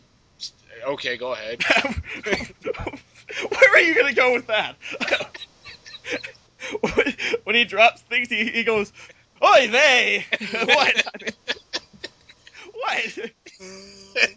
okay. 0.86 1.18
Go 1.18 1.34
ahead. 1.34 1.64
Where 3.50 3.74
are 3.74 3.80
you 3.80 3.96
gonna 3.96 4.14
go 4.14 4.34
with 4.34 4.48
that? 4.48 4.76
when, 6.82 7.14
when 7.46 7.56
he 7.56 7.66
drops 7.66 8.02
things, 8.02 8.30
he, 8.30 8.46
he 8.46 8.64
goes, 8.64 8.92
"Oi, 9.44 9.68
they!" 9.68 10.26
what? 10.52 11.08
I 11.08 11.24
mean, 11.24 11.34
what? 12.82 13.32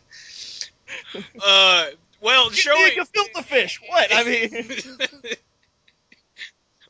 Uh, 1.42 1.86
well, 2.20 2.50
You, 2.50 2.54
showing. 2.56 2.92
gefilte 2.92 3.44
fish. 3.44 3.80
What? 3.88 4.14
I 4.14 4.24
mean, 4.24 4.50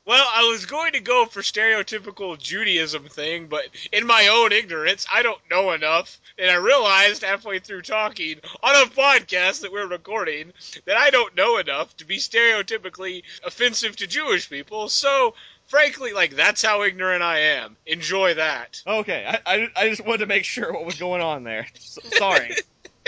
well, 0.05 0.27
I 0.35 0.49
was 0.51 0.67
going 0.67 0.93
to 0.95 1.01
go 1.01 1.25
for 1.27 1.41
stereotypical 1.41 2.37
Judaism 2.37 3.05
thing, 3.09 3.47
but 3.47 3.63
in 3.93 4.05
my 4.07 4.29
own 4.33 4.51
ignorance, 4.53 5.07
I 5.13 5.23
don't 5.23 5.41
know 5.51 5.71
enough, 5.71 6.21
and 6.37 6.51
I 6.51 6.57
realized 6.57 7.23
halfway 7.23 7.61
through 7.61 7.83
talking 7.83 8.41
on 8.63 8.75
a 8.75 8.91
podcast 8.91 9.61
that 9.63 9.73
we're 9.73 9.87
recording 9.87 10.53
that 10.87 10.97
I 10.97 11.11
don't 11.11 11.37
know 11.37 11.59
enough 11.59 11.97
to 11.99 12.05
be 12.05 12.17
stereotypically 12.19 13.23
offensive 13.45 13.95
to 13.97 14.07
Jewish 14.09 14.51
people. 14.51 14.89
So, 14.89 15.35
frankly, 15.73 16.13
like 16.13 16.37
that's 16.37 16.63
how 16.63 16.83
ignorant 16.83 17.23
I 17.23 17.39
am. 17.39 17.77
Enjoy 17.87 18.35
that. 18.35 18.83
okay. 18.87 19.25
I, 19.27 19.41
I, 19.47 19.69
I 19.75 19.89
just 19.89 20.05
wanted 20.05 20.19
to 20.19 20.27
make 20.27 20.45
sure 20.45 20.71
what 20.71 20.85
was 20.85 20.99
going 20.99 21.23
on 21.23 21.45
there. 21.45 21.67
S 21.75 21.99
sorry. 22.19 22.51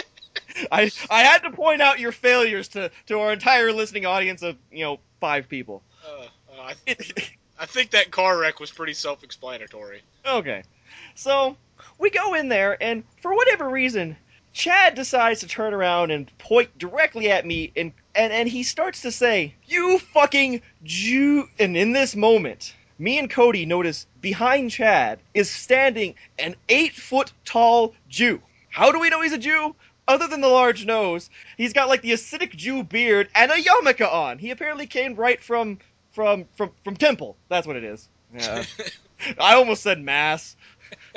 I 0.73 0.91
I 1.11 1.23
had 1.23 1.43
to 1.43 1.51
point 1.51 1.83
out 1.83 2.01
your 2.01 2.13
failures 2.13 2.69
to, 2.69 2.91
to 3.07 3.19
our 3.21 3.33
entire 3.33 3.71
listening 3.73 4.07
audience 4.07 4.43
of 4.43 4.57
you 4.73 4.85
know 4.85 4.99
five 5.21 5.49
people. 5.49 5.83
Uh, 6.07 6.23
uh, 6.57 6.63
I, 6.63 6.75
I 7.59 7.67
think 7.67 7.91
that 7.91 8.11
car 8.11 8.37
wreck 8.39 8.61
was 8.61 8.71
pretty 8.71 8.95
self-explanatory. 8.95 10.03
Okay. 10.27 10.63
So 11.17 11.57
we 11.99 12.09
go 12.09 12.35
in 12.35 12.49
there, 12.49 12.83
and 12.83 13.05
for 13.21 13.35
whatever 13.35 13.69
reason, 13.69 14.17
Chad 14.55 14.95
decides 14.95 15.41
to 15.41 15.49
turn 15.49 15.75
around 15.75 16.13
and 16.13 16.31
point 16.39 16.79
directly 16.79 17.31
at 17.31 17.45
me, 17.45 17.73
and, 17.77 17.93
and, 18.15 18.33
and 18.33 18.49
he 18.49 18.63
starts 18.63 19.03
to 19.03 19.11
say, 19.11 19.53
You 19.67 19.99
fucking 19.99 20.63
Jew. 20.85 21.49
And 21.59 21.77
in 21.77 21.93
this 21.93 22.15
moment, 22.15 22.73
me 22.97 23.19
and 23.19 23.29
Cody 23.29 23.67
notice 23.67 24.07
behind 24.21 24.71
Chad 24.71 25.19
is 25.35 25.51
standing 25.51 26.15
an 26.39 26.55
eight 26.69 26.95
foot 26.95 27.33
tall 27.45 27.95
Jew. 28.09 28.41
How 28.71 28.93
do 28.93 29.01
we 29.01 29.11
know 29.11 29.21
he's 29.21 29.33
a 29.33 29.39
Jew? 29.39 29.75
Other 30.07 30.29
than 30.29 30.41
the 30.41 30.49
large 30.49 30.87
nose, 30.87 31.31
he's 31.57 31.73
got 31.73 31.89
like 31.89 32.03
the 32.03 32.13
Hasidic 32.13 32.55
Jew 32.55 32.85
beard 32.85 33.31
and 33.35 33.51
a 33.51 33.55
yarmulke 33.55 34.07
on. 34.11 34.39
He 34.39 34.51
apparently 34.51 34.87
came 34.87 35.17
right 35.17 35.43
from 35.43 35.79
from 36.13 36.45
from 36.57 36.71
from 36.85 36.97
temple. 36.97 37.37
That's 37.49 37.67
what 37.67 37.77
it 37.77 37.85
is. 37.85 38.09
Yeah. 38.33 38.65
I 39.39 39.55
almost 39.55 39.83
said 39.83 40.01
mass. 40.01 40.55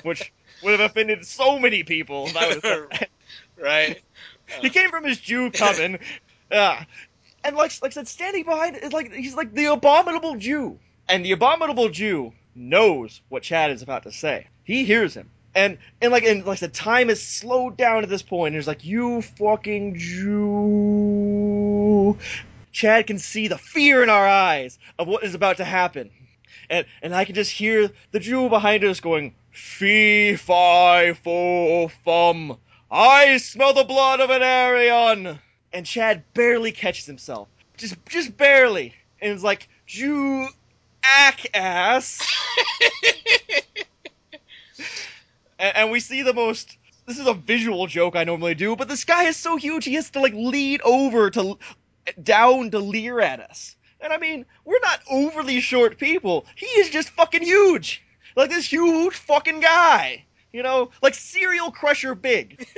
which 0.04 0.32
would 0.64 0.80
have 0.80 0.90
offended 0.92 1.26
so 1.26 1.60
many 1.60 1.84
people. 1.84 2.28
If 2.28 2.38
I 2.38 2.48
would 2.48 2.64
have 2.64 3.08
right? 3.62 4.02
he 4.62 4.70
came 4.70 4.90
from 4.90 5.04
his 5.04 5.20
Jew 5.20 5.52
coven, 5.54 6.00
uh, 6.52 6.84
and 7.44 7.56
like 7.56 7.72
like 7.82 7.92
I 7.92 7.94
said, 7.94 8.08
standing 8.08 8.44
behind 8.44 8.76
it, 8.78 8.94
like 8.94 9.12
he's 9.14 9.36
like 9.36 9.54
the 9.54 9.66
abominable 9.66 10.36
Jew, 10.38 10.80
and 11.08 11.26
the 11.26 11.32
abominable 11.32 11.90
Jew 11.90 12.34
knows 12.56 13.22
what 13.30 13.44
Chad 13.44 13.72
is 13.72 13.82
about 13.82 14.04
to 14.04 14.12
say. 14.12 14.48
He 14.64 14.84
hears 14.84 15.16
him. 15.16 15.30
And 15.56 15.78
and 16.02 16.12
like 16.12 16.24
and 16.24 16.46
like 16.46 16.60
the 16.60 16.68
time 16.68 17.10
is 17.10 17.26
slowed 17.26 17.78
down 17.78 18.04
at 18.04 18.10
this 18.10 18.22
point. 18.22 18.54
And 18.54 18.56
he's 18.58 18.68
like, 18.68 18.86
"You 18.86 19.24
fucking 19.24 19.98
Jew." 19.98 21.38
Chad 22.72 23.08
can 23.08 23.18
see 23.18 23.48
the 23.48 23.58
fear 23.58 24.04
in 24.04 24.10
our 24.10 24.28
eyes 24.28 24.78
of 25.00 25.08
what 25.08 25.24
is 25.24 25.34
about 25.34 25.58
to 25.58 25.66
happen, 25.66 26.12
and 26.70 26.86
and 27.02 27.16
I 27.16 27.26
can 27.26 27.34
just 27.34 27.50
hear 27.52 27.90
the 28.12 28.20
Jew 28.20 28.50
behind 28.50 28.84
us 28.84 29.00
going, 29.00 29.34
"Fee 29.50 30.36
fi 30.36 31.14
fo 31.14 31.88
fum." 32.06 32.58
I 32.90 33.38
smell 33.38 33.74
the 33.74 33.84
blood 33.84 34.22
of 34.22 34.30
an 34.30 34.42
Aryan. 34.42 35.40
And 35.74 35.86
Chad 35.86 36.24
barely 36.34 36.72
catches 36.72 37.06
himself, 37.06 37.50
just 37.76 37.96
just 38.08 38.38
barely, 38.38 38.94
and 39.22 39.34
it's 39.34 39.44
like, 39.44 39.68
"Jew 39.86 40.48
ack 41.04 41.46
ass." 41.54 42.26
and, 45.60 45.76
and 45.76 45.92
we 45.92 46.00
see 46.00 46.24
the 46.24 46.34
most. 46.34 46.78
This 47.06 47.20
is 47.20 47.28
a 47.28 47.34
visual 47.34 47.86
joke 47.88 48.16
I 48.16 48.24
normally 48.24 48.56
do, 48.56 48.78
but 48.78 48.88
this 48.88 49.04
guy 49.04 49.26
is 49.26 49.36
so 49.36 49.58
huge 49.58 49.86
he 49.86 49.96
has 49.96 50.10
to 50.12 50.22
like 50.22 50.34
lean 50.34 50.80
over 50.84 51.30
to 51.32 51.60
down 52.24 52.72
to 52.72 52.80
leer 52.80 53.20
at 53.20 53.42
us. 53.42 53.76
And 54.00 54.14
I 54.14 54.18
mean, 54.18 54.46
we're 54.64 54.80
not 54.80 55.02
overly 55.10 55.60
short 55.60 55.98
people. 55.98 56.46
He 56.56 56.66
is 56.66 56.90
just 56.90 57.10
fucking 57.10 57.44
huge, 57.44 58.02
like 58.36 58.50
this 58.50 58.72
huge 58.72 59.16
fucking 59.16 59.60
guy. 59.60 60.27
You 60.52 60.64
know, 60.64 60.92
like 61.02 61.14
serial 61.14 61.72
crusher 61.72 62.16
big. 62.16 62.68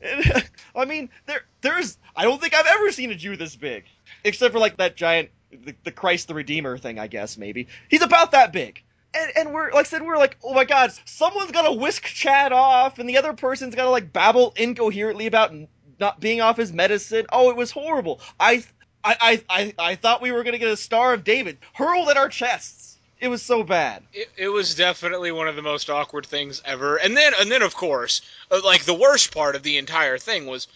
And, 0.00 0.48
I 0.74 0.86
mean, 0.86 1.10
there, 1.26 1.42
there's. 1.60 1.98
I 2.16 2.24
don't 2.24 2.40
think 2.40 2.54
I've 2.54 2.66
ever 2.66 2.90
seen 2.92 3.10
a 3.10 3.14
Jew 3.14 3.36
this 3.36 3.54
big, 3.54 3.84
except 4.24 4.54
for 4.54 4.58
like 4.58 4.78
that 4.78 4.96
giant, 4.96 5.28
the, 5.50 5.74
the 5.84 5.92
Christ 5.92 6.28
the 6.28 6.34
Redeemer 6.34 6.78
thing. 6.78 6.98
I 6.98 7.08
guess 7.08 7.36
maybe 7.36 7.68
he's 7.90 8.00
about 8.00 8.30
that 8.30 8.54
big 8.54 8.82
and, 9.16 9.32
and 9.36 9.52
we're 9.52 9.70
like 9.72 9.86
I 9.86 9.88
said, 9.88 10.02
we're 10.02 10.18
like, 10.18 10.36
oh 10.44 10.54
my 10.54 10.64
god, 10.64 10.92
someone's 11.04 11.52
gonna 11.52 11.72
whisk 11.72 12.04
Chad 12.04 12.52
off, 12.52 12.98
and 12.98 13.08
the 13.08 13.18
other 13.18 13.32
person's 13.32 13.74
gonna 13.74 13.90
like 13.90 14.12
babble 14.12 14.52
incoherently 14.56 15.26
about 15.26 15.54
not 15.98 16.20
being 16.20 16.40
off 16.40 16.56
his 16.56 16.72
medicine. 16.72 17.26
Oh, 17.32 17.50
it 17.50 17.56
was 17.56 17.70
horrible. 17.70 18.20
I 18.38 18.64
I 19.02 19.16
I 19.20 19.42
I, 19.48 19.74
I 19.78 19.94
thought 19.94 20.22
we 20.22 20.32
were 20.32 20.44
gonna 20.44 20.58
get 20.58 20.68
a 20.68 20.76
Star 20.76 21.14
of 21.14 21.24
David 21.24 21.58
hurled 21.72 22.08
at 22.08 22.16
our 22.16 22.28
chests. 22.28 22.95
It 23.18 23.28
was 23.28 23.42
so 23.42 23.62
bad. 23.62 24.02
It, 24.12 24.30
it 24.36 24.48
was 24.48 24.74
definitely 24.74 25.32
one 25.32 25.48
of 25.48 25.56
the 25.56 25.62
most 25.62 25.88
awkward 25.88 26.26
things 26.26 26.60
ever. 26.64 26.96
And 26.96 27.16
then, 27.16 27.32
and 27.38 27.50
then, 27.50 27.62
of 27.62 27.74
course, 27.74 28.20
uh, 28.50 28.60
like 28.62 28.84
the 28.84 28.94
worst 28.94 29.32
part 29.32 29.56
of 29.56 29.62
the 29.62 29.78
entire 29.78 30.18
thing 30.18 30.46
was, 30.46 30.68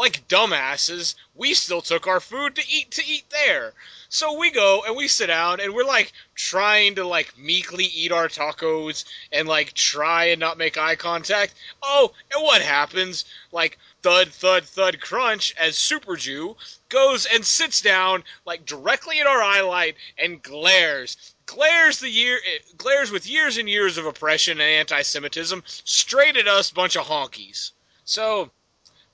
like 0.00 0.26
dumbasses, 0.28 1.14
we 1.34 1.52
still 1.52 1.82
took 1.82 2.06
our 2.06 2.20
food 2.20 2.56
to 2.56 2.62
eat 2.66 2.90
to 2.90 3.04
eat 3.06 3.28
there. 3.28 3.74
So 4.08 4.38
we 4.38 4.50
go 4.50 4.82
and 4.86 4.96
we 4.96 5.08
sit 5.08 5.26
down 5.26 5.60
and 5.60 5.74
we're 5.74 5.84
like 5.84 6.14
trying 6.34 6.94
to 6.94 7.06
like 7.06 7.36
meekly 7.36 7.84
eat 7.84 8.10
our 8.10 8.28
tacos 8.28 9.04
and 9.30 9.46
like 9.46 9.74
try 9.74 10.24
and 10.24 10.40
not 10.40 10.56
make 10.56 10.78
eye 10.78 10.96
contact. 10.96 11.52
Oh, 11.82 12.14
and 12.32 12.42
what 12.42 12.62
happens? 12.62 13.26
Like 13.52 13.78
thud 14.02 14.32
thud 14.32 14.64
thud 14.64 15.02
crunch 15.02 15.54
as 15.58 15.76
Super 15.76 16.16
Jew 16.16 16.56
goes 16.88 17.26
and 17.26 17.44
sits 17.44 17.82
down 17.82 18.24
like 18.46 18.64
directly 18.64 19.20
in 19.20 19.26
our 19.26 19.42
eye 19.42 19.60
light 19.60 19.96
and 20.16 20.42
glares. 20.42 21.34
Glares 21.44 21.98
the 21.98 22.08
year 22.08 22.36
eh, 22.36 22.58
glares 22.78 23.10
with 23.10 23.26
years 23.26 23.58
and 23.58 23.68
years 23.68 23.98
of 23.98 24.06
oppression 24.06 24.62
and 24.62 24.62
anti-Semitism 24.62 25.62
straight 25.66 26.38
at 26.38 26.48
us 26.48 26.70
bunch 26.70 26.96
of 26.96 27.04
honkies. 27.04 27.72
So 28.06 28.50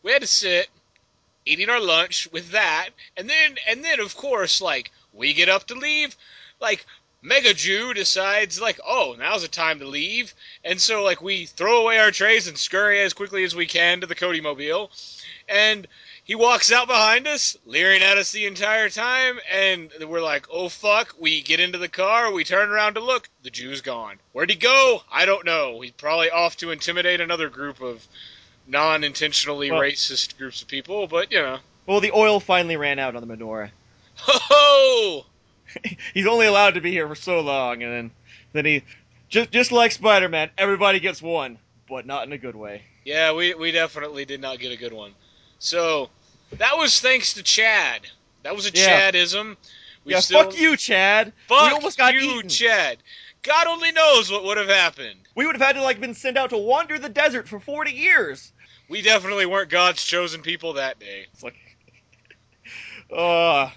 we 0.05 0.13
had 0.13 0.23
to 0.23 0.29
sit 0.29 0.69
eating 1.47 1.71
our 1.71 1.81
lunch 1.81 2.29
with 2.33 2.51
that, 2.51 2.91
and 3.17 3.31
then 3.31 3.57
and 3.67 3.85
then 3.85 4.01
of 4.01 4.17
course 4.17 4.61
like 4.61 4.91
we 5.13 5.33
get 5.33 5.49
up 5.49 5.67
to 5.69 5.75
leave, 5.75 6.15
like 6.61 6.85
Mega 7.23 7.55
Jew 7.55 7.95
decides 7.95 8.61
like, 8.61 8.79
oh, 8.87 9.17
now's 9.19 9.43
the 9.43 9.49
time 9.49 9.79
to 9.79 9.87
leave, 9.87 10.35
and 10.65 10.81
so 10.81 11.03
like 11.03 11.23
we 11.23 11.47
throw 11.47 11.83
away 11.83 11.99
our 11.99 12.11
trays 12.11 12.47
and 12.47 12.59
scurry 12.59 13.01
as 13.01 13.15
quickly 13.15 13.45
as 13.45 13.55
we 13.55 13.67
can 13.67 14.01
to 14.01 14.07
the 14.07 14.15
Cody 14.15 14.41
Mobile, 14.41 14.91
and 15.49 15.89
he 16.27 16.35
walks 16.35 16.73
out 16.73 16.89
behind 16.89 17.29
us, 17.29 17.57
leering 17.67 18.03
at 18.03 18.19
us 18.19 18.33
the 18.33 18.47
entire 18.47 18.91
time, 18.91 19.39
and 19.49 19.93
we're 20.09 20.21
like, 20.21 20.49
oh 20.51 20.69
fuck. 20.69 21.15
We 21.21 21.41
get 21.41 21.61
into 21.61 21.79
the 21.79 21.89
car, 21.89 22.33
we 22.33 22.43
turn 22.43 22.69
around 22.69 22.95
to 22.95 23.01
look, 23.01 23.29
the 23.45 23.51
Jew's 23.51 23.81
gone. 23.81 24.19
Where'd 24.33 24.51
he 24.51 24.57
go? 24.57 25.05
I 25.11 25.25
don't 25.25 25.47
know. 25.47 25.81
He's 25.81 25.93
probably 25.93 26.31
off 26.31 26.57
to 26.57 26.73
intimidate 26.73 27.21
another 27.21 27.49
group 27.49 27.81
of 27.81 28.05
non 28.67 29.05
intentionally 29.05 29.71
Well- 29.71 29.81
racist 29.81 30.37
groups 30.39 30.63
of 30.63 30.69
people, 30.69 31.07
but 31.07 31.31
you 31.33 31.41
know. 31.41 31.59
Well, 31.87 32.01
the 32.01 32.13
oil 32.13 32.41
finally 32.41 32.77
ran 32.77 32.99
out 32.99 33.15
on 33.15 33.27
the 33.27 33.37
menorah. 33.37 33.71
Ho 34.17 34.39
ho! 34.43 35.27
He's 36.15 36.27
only 36.27 36.47
allowed 36.47 36.75
to 36.75 36.81
be 36.81 36.91
here 36.91 37.07
for 37.07 37.15
so 37.15 37.41
long, 37.41 37.83
and 37.83 37.93
then 37.93 38.11
then 38.53 38.65
he 38.65 38.83
just 39.29 39.51
just 39.51 39.73
like 39.73 39.93
Spider-Man, 39.93 40.51
everybody 40.59 41.01
gets 41.01 41.21
one, 41.23 41.59
but 41.89 42.07
not 42.07 42.27
in 42.27 42.33
a 42.33 42.39
good 42.39 42.57
way. 42.57 42.83
Yeah, 43.05 43.33
we, 43.35 43.55
we 43.55 43.71
definitely 43.71 44.25
did 44.25 44.41
not 44.41 44.59
get 44.59 44.73
a 44.73 44.77
good 44.77 44.93
one. 44.93 45.13
So, 45.61 46.11
that 46.59 46.77
was 46.77 47.01
thanks 47.01 47.35
to 47.35 47.43
Chad. 47.45 48.01
That 48.43 48.57
was 48.57 48.67
a 48.67 48.73
Yeah. 48.75 49.13
Chadism. 49.13 49.57
We 50.05 50.13
yeah, 50.13 50.21
still, 50.21 50.45
fuck 50.45 50.59
you, 50.59 50.77
Chad. 50.77 51.33
Fuck 51.47 51.69
we 51.69 51.75
almost 51.75 51.99
got 51.99 52.15
you, 52.15 52.21
eaten. 52.21 52.49
Chad. 52.49 52.99
God 53.43 53.69
only 53.69 53.93
knows 53.93 54.31
what 54.31 54.43
would 54.45 54.57
have 54.57 54.69
happened. 54.69 55.21
We 55.37 55.47
would 55.47 55.55
have 55.55 55.65
had 55.65 55.77
to 55.77 55.83
like 55.83 56.01
been 56.01 56.15
sent 56.15 56.37
out 56.37 56.51
to 56.51 56.59
wander 56.59 56.99
the 56.99 57.09
desert 57.09 57.49
for 57.49 57.61
40 57.61 57.93
years. 57.93 58.53
We 58.89 59.03
definitely 59.03 59.47
weren't 59.47 59.71
God's 59.71 60.05
chosen 60.05 60.43
people 60.43 60.75
that 60.75 60.99
day. 60.99 61.27
It's 61.33 61.43
like, 61.43 61.57
uh, 63.13 63.71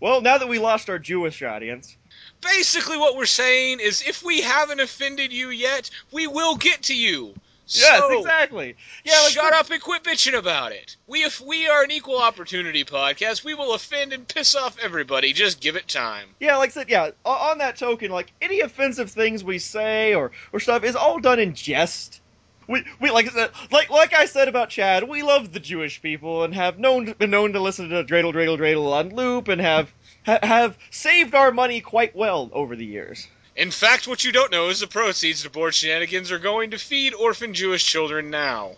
well, 0.00 0.20
now 0.20 0.38
that 0.38 0.48
we 0.48 0.58
lost 0.58 0.88
our 0.88 0.98
Jewish 0.98 1.42
audience, 1.42 1.96
Basically, 2.44 2.98
what 2.98 3.16
we're 3.16 3.26
saying 3.26 3.80
is 3.80 4.02
if 4.06 4.22
we 4.22 4.42
haven't 4.42 4.80
offended 4.80 5.32
you 5.32 5.48
yet, 5.48 5.90
we 6.12 6.26
will 6.26 6.56
get 6.56 6.82
to 6.84 6.94
you. 6.94 7.34
yes, 7.66 7.98
So, 7.98 8.18
exactly. 8.18 8.76
Yeah, 9.04 9.18
like, 9.22 9.32
shut 9.32 9.52
up 9.54 9.70
and 9.70 9.80
quit 9.80 10.04
bitching 10.04 10.36
about 10.36 10.72
it. 10.72 10.96
We 11.06 11.24
if 11.24 11.40
we 11.40 11.68
are 11.68 11.82
an 11.82 11.90
equal 11.90 12.20
opportunity 12.20 12.84
podcast, 12.84 13.44
we 13.44 13.54
will 13.54 13.72
offend 13.72 14.12
and 14.12 14.28
piss 14.28 14.54
off 14.56 14.78
everybody. 14.82 15.32
Just 15.32 15.60
give 15.60 15.76
it 15.76 15.88
time. 15.88 16.28
Yeah, 16.38 16.56
like 16.58 16.70
I 16.70 16.72
said, 16.72 16.90
yeah. 16.90 17.10
On 17.24 17.58
that 17.58 17.76
token, 17.76 18.10
like 18.10 18.32
any 18.42 18.60
offensive 18.60 19.10
things 19.10 19.42
we 19.42 19.58
say 19.58 20.14
or 20.14 20.32
or 20.52 20.60
stuff 20.60 20.84
is 20.84 20.96
all 20.96 21.20
done 21.20 21.40
in 21.40 21.54
jest. 21.54 22.20
We, 22.66 22.84
we 23.00 23.10
like 23.10 23.26
I 23.26 23.30
said, 23.30 23.50
like 23.70 23.90
like 23.90 24.14
I 24.14 24.26
said 24.26 24.48
about 24.48 24.70
Chad, 24.70 25.08
we 25.08 25.22
love 25.22 25.52
the 25.52 25.60
Jewish 25.60 26.00
people 26.00 26.44
and 26.44 26.54
have 26.54 26.78
known 26.78 27.12
been 27.12 27.30
known 27.30 27.52
to 27.52 27.60
listen 27.60 27.90
to 27.90 28.04
Dreidel 28.04 28.32
Dreidel 28.32 28.58
Dreidel 28.58 28.92
on 28.92 29.14
loop 29.14 29.48
and 29.48 29.60
have 29.60 29.92
ha, 30.24 30.38
have 30.42 30.78
saved 30.90 31.34
our 31.34 31.52
money 31.52 31.80
quite 31.80 32.16
well 32.16 32.50
over 32.52 32.76
the 32.76 32.86
years. 32.86 33.26
In 33.56 33.70
fact, 33.70 34.08
what 34.08 34.24
you 34.24 34.32
don't 34.32 34.50
know 34.50 34.68
is 34.68 34.80
the 34.80 34.86
proceeds 34.86 35.42
to 35.42 35.50
bored 35.50 35.74
shenanigans 35.74 36.32
are 36.32 36.38
going 36.38 36.70
to 36.70 36.78
feed 36.78 37.14
orphan 37.14 37.54
Jewish 37.54 37.84
children 37.84 38.30
now. 38.30 38.72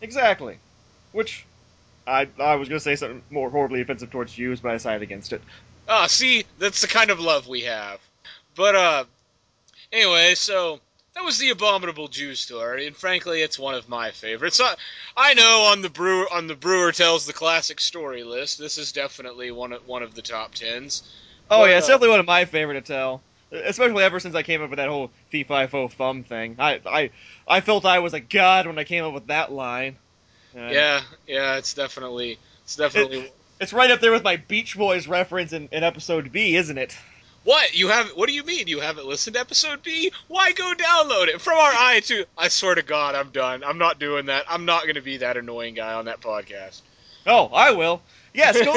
Exactly. 0.00 0.58
Which 1.12 1.44
I 2.06 2.28
I 2.38 2.56
was 2.56 2.68
gonna 2.68 2.80
say 2.80 2.96
something 2.96 3.22
more 3.30 3.50
horribly 3.50 3.80
offensive 3.80 4.10
towards 4.10 4.32
Jews, 4.34 4.60
but 4.60 4.70
I 4.70 4.74
decided 4.74 5.02
against 5.02 5.32
it. 5.32 5.42
Ah, 5.88 6.06
see, 6.06 6.44
that's 6.58 6.80
the 6.80 6.88
kind 6.88 7.10
of 7.10 7.20
love 7.20 7.48
we 7.48 7.62
have. 7.62 8.00
But 8.54 8.74
uh, 8.76 9.04
anyway, 9.92 10.34
so 10.34 10.80
that 11.14 11.24
was 11.24 11.38
the 11.38 11.50
abominable 11.50 12.08
Jew 12.08 12.34
story, 12.34 12.86
and 12.86 12.96
frankly, 12.96 13.42
it's 13.42 13.58
one 13.58 13.74
of 13.74 13.88
my 13.88 14.10
favorites. 14.10 14.60
I, 14.60 14.74
I 15.16 15.34
know 15.34 15.62
on 15.72 15.82
the 15.82 15.90
brewer 15.90 16.26
on 16.32 16.46
the 16.46 16.54
brewer 16.56 16.92
tells 16.92 17.26
the 17.26 17.32
classic 17.32 17.80
story 17.80 18.22
list, 18.24 18.58
this 18.58 18.78
is 18.78 18.92
definitely 18.92 19.50
one 19.50 19.72
of 19.72 19.86
one 19.86 20.02
of 20.02 20.14
the 20.14 20.22
top 20.22 20.54
tens. 20.54 21.02
Oh 21.50 21.64
But, 21.64 21.70
yeah, 21.70 21.78
it's 21.78 21.86
uh, 21.86 21.88
definitely 21.88 22.10
one 22.10 22.20
of 22.20 22.26
my 22.26 22.44
favorite 22.44 22.74
to 22.74 22.80
tell. 22.92 23.22
Especially 23.52 24.02
ever 24.02 24.18
since 24.18 24.34
I 24.34 24.42
came 24.42 24.62
up 24.62 24.70
with 24.70 24.78
that 24.78 24.88
whole 24.88 25.10
fee 25.30 25.44
fi 25.44 25.66
fo 25.66 25.88
fum 25.88 26.24
thing. 26.24 26.56
I 26.58 26.80
I 26.86 27.10
I 27.46 27.60
felt 27.60 27.84
I 27.84 27.98
was 27.98 28.14
a 28.14 28.20
god 28.20 28.66
when 28.66 28.78
I 28.78 28.84
came 28.84 29.04
up 29.04 29.12
with 29.12 29.26
that 29.26 29.52
line. 29.52 29.98
And 30.54 30.72
Yeah, 30.74 31.02
yeah, 31.26 31.56
it's 31.56 31.74
definitely 31.74 32.38
it's 32.64 32.76
definitely 32.76 33.30
It's 33.60 33.72
right 33.72 33.90
up 33.90 34.00
there 34.00 34.12
with 34.12 34.24
my 34.24 34.36
Beach 34.36 34.76
Boys 34.76 35.06
reference 35.06 35.52
in, 35.52 35.68
in 35.72 35.84
episode 35.84 36.32
B, 36.32 36.56
isn't 36.56 36.78
it? 36.78 36.96
What 37.44 37.74
you 37.74 37.88
have? 37.88 38.10
What 38.10 38.28
do 38.28 38.34
you 38.34 38.44
mean 38.44 38.68
you 38.68 38.80
haven't 38.80 39.06
listened 39.06 39.34
to 39.34 39.40
episode 39.40 39.82
B? 39.82 40.12
Why 40.28 40.52
go 40.52 40.72
download 40.74 41.26
it 41.28 41.40
from 41.40 41.58
our 41.58 41.72
iTunes? 41.72 42.26
I 42.38 42.48
swear 42.48 42.76
to 42.76 42.82
God, 42.82 43.16
I'm 43.16 43.30
done. 43.30 43.64
I'm 43.64 43.78
not 43.78 43.98
doing 43.98 44.26
that. 44.26 44.44
I'm 44.48 44.64
not 44.64 44.84
going 44.84 44.94
to 44.94 45.02
be 45.02 45.16
that 45.18 45.36
annoying 45.36 45.74
guy 45.74 45.94
on 45.94 46.04
that 46.04 46.20
podcast. 46.20 46.82
Oh, 47.26 47.46
I 47.52 47.72
will. 47.72 48.00
Yes, 48.32 48.54
go 48.64 48.74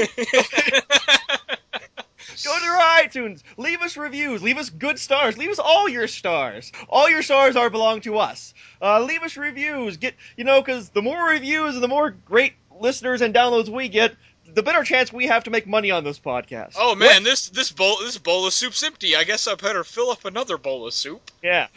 go 2.43 2.59
to 2.59 2.65
our 2.65 3.03
iTunes. 3.03 3.43
Leave 3.57 3.81
us 3.81 3.97
reviews. 3.97 4.41
Leave 4.41 4.57
us 4.57 4.69
good 4.69 4.97
stars. 4.99 5.37
Leave 5.37 5.51
us 5.51 5.59
all 5.59 5.87
your 5.87 6.07
stars. 6.07 6.71
All 6.89 7.09
your 7.09 7.21
stars 7.21 7.55
are 7.55 7.69
belong 7.69 8.01
to 8.01 8.17
us. 8.17 8.53
Uh, 8.81 9.01
leave 9.01 9.21
us 9.21 9.37
reviews. 9.37 9.97
Get 9.97 10.15
you 10.37 10.43
know, 10.43 10.61
because 10.61 10.89
the 10.89 11.01
more 11.03 11.29
reviews 11.29 11.75
and 11.75 11.83
the 11.83 11.87
more 11.87 12.09
great 12.09 12.53
listeners 12.79 13.21
and 13.21 13.33
downloads 13.33 13.69
we 13.69 13.89
get, 13.89 14.15
the 14.55 14.63
better 14.63 14.83
chance 14.83 15.13
we 15.13 15.27
have 15.27 15.43
to 15.43 15.51
make 15.51 15.67
money 15.67 15.91
on 15.91 16.03
this 16.03 16.17
podcast. 16.17 16.75
Oh 16.77 16.95
man, 16.95 17.23
this 17.23 17.49
this 17.49 17.71
bowl 17.71 17.97
this 17.99 18.17
bowl 18.17 18.47
of 18.47 18.53
soup's 18.53 18.81
empty. 18.83 19.15
I 19.15 19.23
guess 19.23 19.47
I 19.47 19.55
better 19.55 19.83
fill 19.83 20.09
up 20.09 20.25
another 20.25 20.57
bowl 20.57 20.87
of 20.87 20.93
soup. 20.93 21.21
Yeah. 21.43 21.67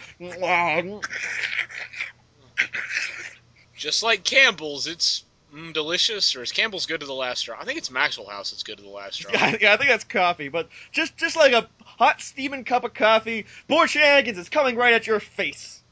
Just 3.77 4.03
like 4.03 4.25
Campbell's, 4.25 4.87
it's 4.87 5.25
mm, 5.55 5.73
delicious. 5.73 6.35
Or 6.35 6.43
is 6.43 6.53
Campbell's 6.53 6.87
good 6.87 7.01
to 7.01 7.07
the 7.07 7.15
last 7.15 7.41
straw? 7.41 7.57
I 7.61 7.65
think 7.65 7.79
it's 7.79 7.91
Maxwell 7.91 8.29
House 8.29 8.51
that's 8.51 8.63
good 8.63 8.79
to 8.79 8.83
the 8.83 8.89
last 8.89 9.15
straw. 9.15 9.33
yeah, 9.61 9.73
I 9.73 9.77
think 9.77 9.91
that's 9.91 10.05
coffee, 10.05 10.49
but 10.49 10.69
just 10.93 11.17
just 11.17 11.37
like 11.37 11.53
a 11.53 11.69
hot 11.85 12.21
steaming 12.21 12.65
cup 12.65 12.85
of 12.85 12.95
coffee, 12.95 13.47
Bored 13.67 13.91
Shenanigans 13.91 14.39
is 14.39 14.49
coming 14.49 14.77
right 14.77 14.95
at 14.95 15.07
your 15.07 15.21
face. 15.21 15.83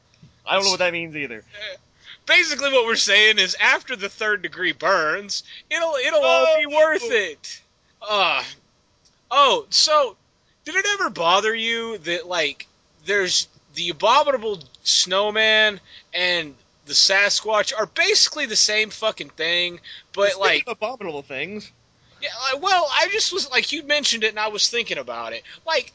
I 0.47 0.55
don't 0.55 0.65
know 0.65 0.71
what 0.71 0.79
that 0.79 0.93
means 0.93 1.17
either. 1.17 1.43
Basically, 2.27 2.73
what 2.73 2.87
we're 2.87 2.97
saying 2.97 3.39
is, 3.39 3.57
after 3.61 3.97
the 3.97 4.09
third 4.09 4.43
degree 4.43 4.73
burns, 4.73 5.45
it'll 5.71 5.95
it'll 5.95 6.25
all 6.25 6.57
be 6.59 6.67
Oh. 6.67 6.77
worth 6.77 7.11
it. 7.11 7.61
Uh, 8.03 8.43
oh, 9.31 9.67
so 9.71 10.17
did 10.65 10.75
it 10.75 10.87
ever 10.95 11.11
bother 11.11 11.55
you 11.55 11.99
that 11.99 12.27
like 12.27 12.67
there's 13.05 13.49
the 13.75 13.91
abominable 13.91 14.61
snowman 14.83 15.81
and 16.13 16.55
the 16.87 16.95
Sasquatch 16.95 17.73
are 17.77 17.87
basically 17.87 18.47
the 18.47 18.57
same 18.57 18.91
fucking 18.91 19.31
thing, 19.31 19.81
but 20.13 20.39
like 20.39 20.65
abominable 20.67 21.23
things. 21.23 21.71
Yeah, 22.23 22.31
like, 22.53 22.63
well, 22.63 22.89
I 22.91 23.09
just 23.13 23.33
was 23.33 23.51
like 23.51 23.73
you 23.73 23.83
mentioned 23.83 24.25
it, 24.25 24.29
and 24.31 24.41
I 24.41 24.49
was 24.49 24.69
thinking 24.69 24.99
about 24.99 25.33
it. 25.33 25.43
Like, 25.67 25.93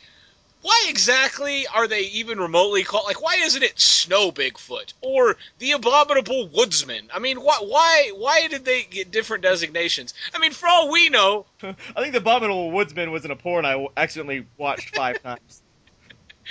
why 0.61 0.85
exactly 0.89 1.65
are 1.67 1.87
they 1.87 2.01
even 2.01 2.39
remotely 2.39 2.83
called? 2.83 3.05
Like, 3.05 3.21
why 3.21 3.37
isn't 3.43 3.63
it 3.63 3.79
Snow 3.79 4.31
Bigfoot 4.31 4.93
or 5.01 5.37
the 5.59 5.71
Abominable 5.71 6.47
Woodsman? 6.49 7.09
I 7.13 7.19
mean, 7.19 7.41
why, 7.41 7.57
why, 7.61 8.11
why 8.15 8.47
did 8.47 8.65
they 8.65 8.83
get 8.83 9.11
different 9.11 9.43
designations? 9.43 10.13
I 10.33 10.39
mean, 10.39 10.51
for 10.51 10.67
all 10.67 10.91
we 10.91 11.09
know, 11.09 11.45
I 11.63 11.73
think 11.73 12.13
the 12.13 12.19
abominable 12.19 12.71
woodsman 12.71 13.11
was 13.11 13.25
in 13.25 13.31
a 13.31 13.35
porn 13.35 13.65
I 13.65 13.87
accidentally 13.97 14.45
watched 14.57 14.95
five 14.95 15.21
times. 15.23 15.61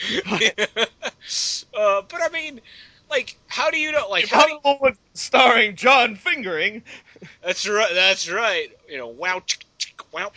uh, 1.75 2.03
but 2.09 2.23
I 2.23 2.29
mean, 2.33 2.61
like, 3.11 3.37
how 3.49 3.71
do 3.71 3.79
you 3.79 3.93
know? 3.93 4.09
Like, 4.09 4.29
how? 4.29 4.47
Do 4.47 4.59
you, 4.65 4.97
starring 5.15 5.77
John 5.77 6.17
Fingering. 6.17 6.83
that's 7.43 7.69
right. 7.69 7.91
That's 7.93 8.31
right. 8.31 8.69
You 8.89 8.99
know, 8.99 9.09
wow, 9.09 9.43
wow, 10.13 10.33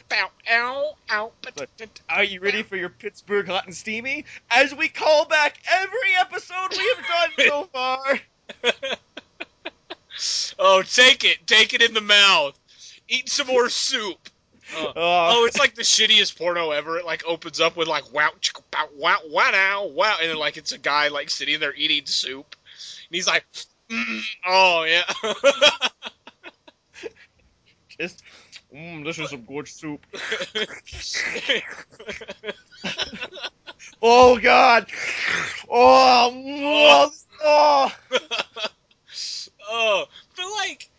Are 2.10 2.24
you 2.24 2.39
ready 2.39 2.63
for 2.63 2.75
your 2.75 2.89
Pittsburgh 2.89 3.48
hot 3.48 3.65
and 3.65 3.75
steamy? 3.75 4.25
As 4.50 4.74
we 4.74 4.88
call 4.88 5.25
back 5.25 5.58
every 5.72 6.15
episode 6.20 6.70
we 6.72 6.96
have 6.96 7.08
done 7.08 7.48
so 7.48 7.63
far. 7.74 8.20
oh, 10.60 10.84
take 10.84 11.24
it, 11.24 11.46
take 11.48 11.74
it 11.74 11.82
in 11.82 11.93
the 11.93 12.01
mouth. 12.01 12.58
Eat 13.08 13.29
some 13.29 13.48
more 13.48 13.70
soup. 13.70 14.17
Uh, 14.25 14.29
Uh, 14.75 14.91
oh, 14.96 15.46
it's 15.46 15.60
like 15.60 15.75
the 15.75 15.84
shittiest 15.84 16.38
porno 16.38 16.72
ever. 16.72 16.98
It 16.98 17.05
like 17.05 17.24
opens 17.27 17.60
up 17.60 17.75
with 17.75 17.88
like 17.88 18.12
wow, 18.12 18.29
chicka, 18.41 18.62
wow, 18.98 19.17
wow, 19.29 19.50
now, 19.51 19.86
wow, 19.86 20.17
and 20.20 20.29
then 20.32 20.38
like 20.38 20.58
it's 20.58 20.72
a 20.72 20.79
guy 20.79 21.10
like 21.10 21.29
sitting 21.29 21.60
there 21.60 21.75
eating 21.75 22.05
soup, 22.05 22.55
and 22.55 23.15
he's 23.15 23.27
like, 23.27 23.46
mm, 23.89 24.22
oh 24.48 24.84
yeah. 24.84 25.03
just, 28.00 28.24
mm, 28.74 29.06
this 29.06 29.20
is 29.20 29.30
some 29.30 29.42
good 29.42 29.68
soup. 29.68 30.06
Oh 34.06 34.38
God! 34.38 34.88
Oh, 35.70 37.10
oh, 37.42 37.94
oh, 39.70 40.06
but 40.36 40.46
like, 40.58 40.89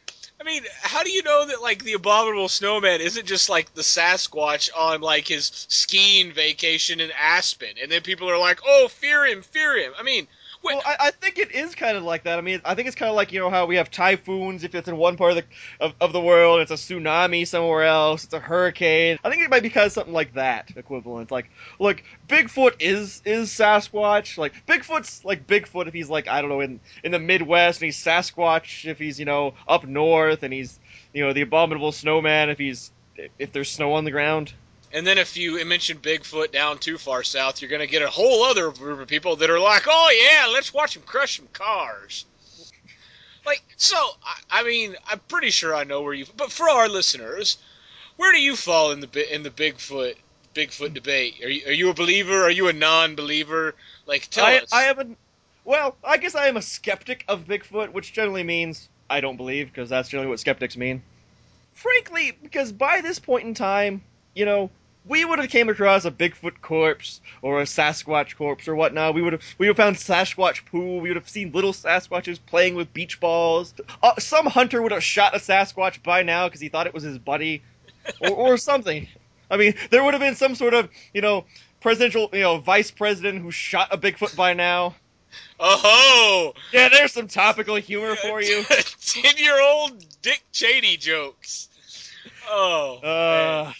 I 0.40 0.44
mean, 0.44 0.62
how 0.80 1.02
do 1.02 1.10
you 1.10 1.22
know 1.22 1.46
that 1.46 1.60
like 1.60 1.84
the 1.84 1.92
abominable 1.92 2.48
snowman 2.48 3.02
isn't 3.02 3.26
just 3.26 3.50
like 3.50 3.74
the 3.74 3.82
Sasquatch 3.82 4.70
on 4.74 5.02
like 5.02 5.28
his 5.28 5.66
skiing 5.68 6.32
vacation 6.32 6.98
in 7.00 7.10
Aspen, 7.20 7.74
and 7.82 7.92
then 7.92 8.00
people 8.00 8.30
are 8.30 8.38
like, 8.38 8.60
oh, 8.66 8.88
fear 8.88 9.26
him, 9.26 9.42
fear 9.42 9.76
him. 9.78 9.92
I 9.98 10.02
mean, 10.02 10.26
Well, 10.64 10.80
I, 10.86 10.96
I 10.98 11.10
think 11.10 11.38
it 11.38 11.52
is 11.52 11.74
kind 11.74 11.94
of 11.94 12.04
like 12.04 12.24
that. 12.24 12.38
I 12.38 12.40
mean, 12.40 12.62
I 12.64 12.74
think 12.74 12.88
it's 12.88 12.96
kind 12.96 13.10
of 13.10 13.16
like 13.16 13.32
you 13.32 13.38
know 13.38 13.50
how 13.50 13.66
we 13.66 13.76
have 13.76 13.90
typhoons 13.90 14.64
if 14.64 14.74
it's 14.74 14.88
in 14.88 14.96
one 14.96 15.18
part 15.18 15.32
of 15.32 15.36
the 15.36 15.44
of, 15.78 15.94
of 16.00 16.12
the 16.14 16.20
world, 16.22 16.60
it's 16.60 16.70
a 16.70 16.74
tsunami 16.74 17.46
somewhere 17.46 17.84
else, 17.84 18.24
it's 18.24 18.32
a 18.32 18.40
hurricane. 18.40 19.18
I 19.22 19.28
think 19.28 19.42
it 19.42 19.50
might 19.50 19.62
be 19.62 19.68
kind 19.68 19.84
of 19.84 19.92
something 19.92 20.14
like 20.14 20.32
that 20.34 20.72
equivalent. 20.74 21.30
Like, 21.30 21.50
look, 21.78 22.02
Bigfoot 22.28 22.76
is 22.80 23.20
is 23.26 23.50
Sasquatch. 23.50 24.38
Like 24.38 24.54
Bigfoot's 24.66 25.22
like 25.22 25.46
Bigfoot 25.46 25.86
if 25.86 25.92
he's 25.92 26.08
like 26.08 26.28
I 26.28 26.40
don't 26.40 26.48
know 26.48 26.62
in 26.62 26.80
in 27.04 27.12
the 27.12 27.18
Midwest, 27.18 27.82
and 27.82 27.84
he's 27.84 28.02
Sasquatch 28.02 28.86
if 28.86 28.98
he's 28.98 29.18
you 29.18 29.26
know 29.26 29.52
up 29.68 29.86
north, 29.86 30.42
and 30.44 30.52
he's 30.54 30.80
you 31.12 31.26
know 31.26 31.34
the 31.34 31.42
abominable 31.42 31.92
snowman 31.92 32.48
if 32.48 32.56
he's 32.56 32.90
if 33.38 33.52
there's 33.52 33.70
snow 33.70 33.92
on 33.92 34.04
the 34.04 34.10
ground. 34.10 34.54
And 34.94 35.04
then 35.04 35.18
if 35.18 35.36
you 35.36 35.62
mention 35.66 35.98
Bigfoot 35.98 36.52
down 36.52 36.78
too 36.78 36.98
far 36.98 37.24
south, 37.24 37.60
you're 37.60 37.68
going 37.68 37.80
to 37.80 37.88
get 37.88 38.02
a 38.02 38.08
whole 38.08 38.44
other 38.44 38.70
group 38.70 39.00
of 39.00 39.08
people 39.08 39.34
that 39.36 39.50
are 39.50 39.58
like, 39.58 39.82
"Oh 39.88 40.10
yeah, 40.10 40.52
let's 40.52 40.72
watch 40.72 40.94
him 40.94 41.02
crush 41.02 41.38
some 41.38 41.48
cars." 41.52 42.24
Like, 43.44 43.62
so 43.76 43.96
I, 43.96 44.60
I 44.60 44.62
mean, 44.62 44.94
I'm 45.08 45.18
pretty 45.28 45.50
sure 45.50 45.74
I 45.74 45.82
know 45.82 46.02
where 46.02 46.14
you. 46.14 46.26
But 46.36 46.52
for 46.52 46.68
our 46.68 46.88
listeners, 46.88 47.58
where 48.16 48.32
do 48.32 48.40
you 48.40 48.54
fall 48.54 48.92
in 48.92 49.00
the 49.00 49.34
in 49.34 49.42
the 49.42 49.50
Bigfoot 49.50 50.14
Bigfoot 50.54 50.94
debate? 50.94 51.42
Are 51.42 51.48
you 51.48 51.66
are 51.66 51.72
you 51.72 51.90
a 51.90 51.94
believer? 51.94 52.44
Are 52.44 52.50
you 52.50 52.68
a 52.68 52.72
non-believer? 52.72 53.74
Like, 54.06 54.30
tell 54.30 54.46
I, 54.46 54.58
us. 54.58 54.72
I 54.72 54.84
am 54.84 54.98
a, 55.00 55.06
well, 55.64 55.96
I 56.04 56.18
guess 56.18 56.36
I 56.36 56.46
am 56.46 56.56
a 56.56 56.62
skeptic 56.62 57.24
of 57.26 57.46
Bigfoot, 57.46 57.90
which 57.90 58.12
generally 58.12 58.44
means 58.44 58.88
I 59.10 59.20
don't 59.20 59.36
believe, 59.36 59.72
because 59.72 59.88
that's 59.88 60.08
generally 60.08 60.30
what 60.30 60.38
skeptics 60.38 60.76
mean. 60.76 61.02
Frankly, 61.72 62.32
because 62.44 62.70
by 62.70 63.00
this 63.00 63.18
point 63.18 63.48
in 63.48 63.54
time, 63.54 64.00
you 64.34 64.44
know, 64.44 64.70
we 65.06 65.24
would 65.24 65.38
have 65.38 65.50
came 65.50 65.68
across 65.68 66.04
a 66.04 66.10
Bigfoot 66.10 66.60
corpse 66.62 67.20
or 67.42 67.60
a 67.60 67.64
Sasquatch 67.64 68.36
corpse 68.36 68.68
or 68.68 68.74
whatnot. 68.74 69.14
We 69.14 69.22
would 69.22 69.34
have 69.34 69.42
we 69.58 69.66
would 69.68 69.76
have 69.76 69.84
found 69.84 69.96
Sasquatch 69.96 70.64
poo. 70.66 70.96
We 70.98 71.10
would 71.10 71.16
have 71.16 71.28
seen 71.28 71.52
little 71.52 71.72
Sasquatches 71.72 72.38
playing 72.44 72.74
with 72.74 72.92
beach 72.92 73.20
balls. 73.20 73.74
Uh, 74.02 74.18
some 74.18 74.46
hunter 74.46 74.80
would 74.80 74.92
have 74.92 75.02
shot 75.04 75.34
a 75.34 75.38
Sasquatch 75.38 76.02
by 76.02 76.22
now 76.22 76.48
because 76.48 76.60
he 76.60 76.68
thought 76.68 76.86
it 76.86 76.94
was 76.94 77.02
his 77.02 77.18
buddy, 77.18 77.62
or, 78.20 78.30
or 78.30 78.56
something. 78.70 79.06
I 79.50 79.56
mean, 79.58 79.74
there 79.90 80.02
would 80.02 80.14
have 80.14 80.22
been 80.22 80.36
some 80.36 80.54
sort 80.54 80.74
of 80.74 80.88
you 81.12 81.20
know 81.20 81.44
presidential 81.80 82.30
you 82.32 82.40
know 82.40 82.58
vice 82.58 82.90
president 82.90 83.42
who 83.42 83.50
shot 83.50 83.88
a 83.92 83.98
Bigfoot 83.98 84.34
by 84.36 84.54
now. 84.54 84.94
oh 85.60 86.54
Yeah, 86.72 86.88
there's 86.88 87.12
some 87.12 87.28
topical 87.28 87.76
humor 87.76 88.16
for 88.16 88.40
you. 88.42 88.64
ten-year-old 88.64 90.02
Dick 90.22 90.42
Cheney 90.52 90.96
jokes. 90.96 91.68
Oh. 92.48 92.96
Uh, 92.98 93.72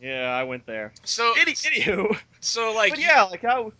yeah, 0.00 0.30
I 0.30 0.44
went 0.44 0.66
there. 0.66 0.92
so 1.04 1.34
Any, 1.38 1.52
anywho, 1.52 2.16
so 2.40 2.72
like 2.72 2.90
but 2.90 3.00
yeah, 3.00 3.22
like 3.24 3.42
how 3.42 3.72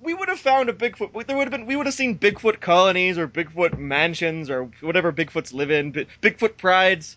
we 0.00 0.14
would 0.14 0.28
have 0.28 0.40
found 0.40 0.68
a 0.68 0.72
Bigfoot. 0.72 1.26
There 1.26 1.36
would 1.36 1.44
have 1.44 1.52
been 1.52 1.66
we 1.66 1.76
would 1.76 1.86
have 1.86 1.94
seen 1.94 2.18
Bigfoot 2.18 2.60
colonies 2.60 3.18
or 3.18 3.28
Bigfoot 3.28 3.78
mansions 3.78 4.50
or 4.50 4.70
whatever 4.80 5.12
Bigfoots 5.12 5.52
live 5.52 5.70
in. 5.70 5.92
Bi- 5.92 6.06
Bigfoot 6.20 6.56
prides, 6.56 7.16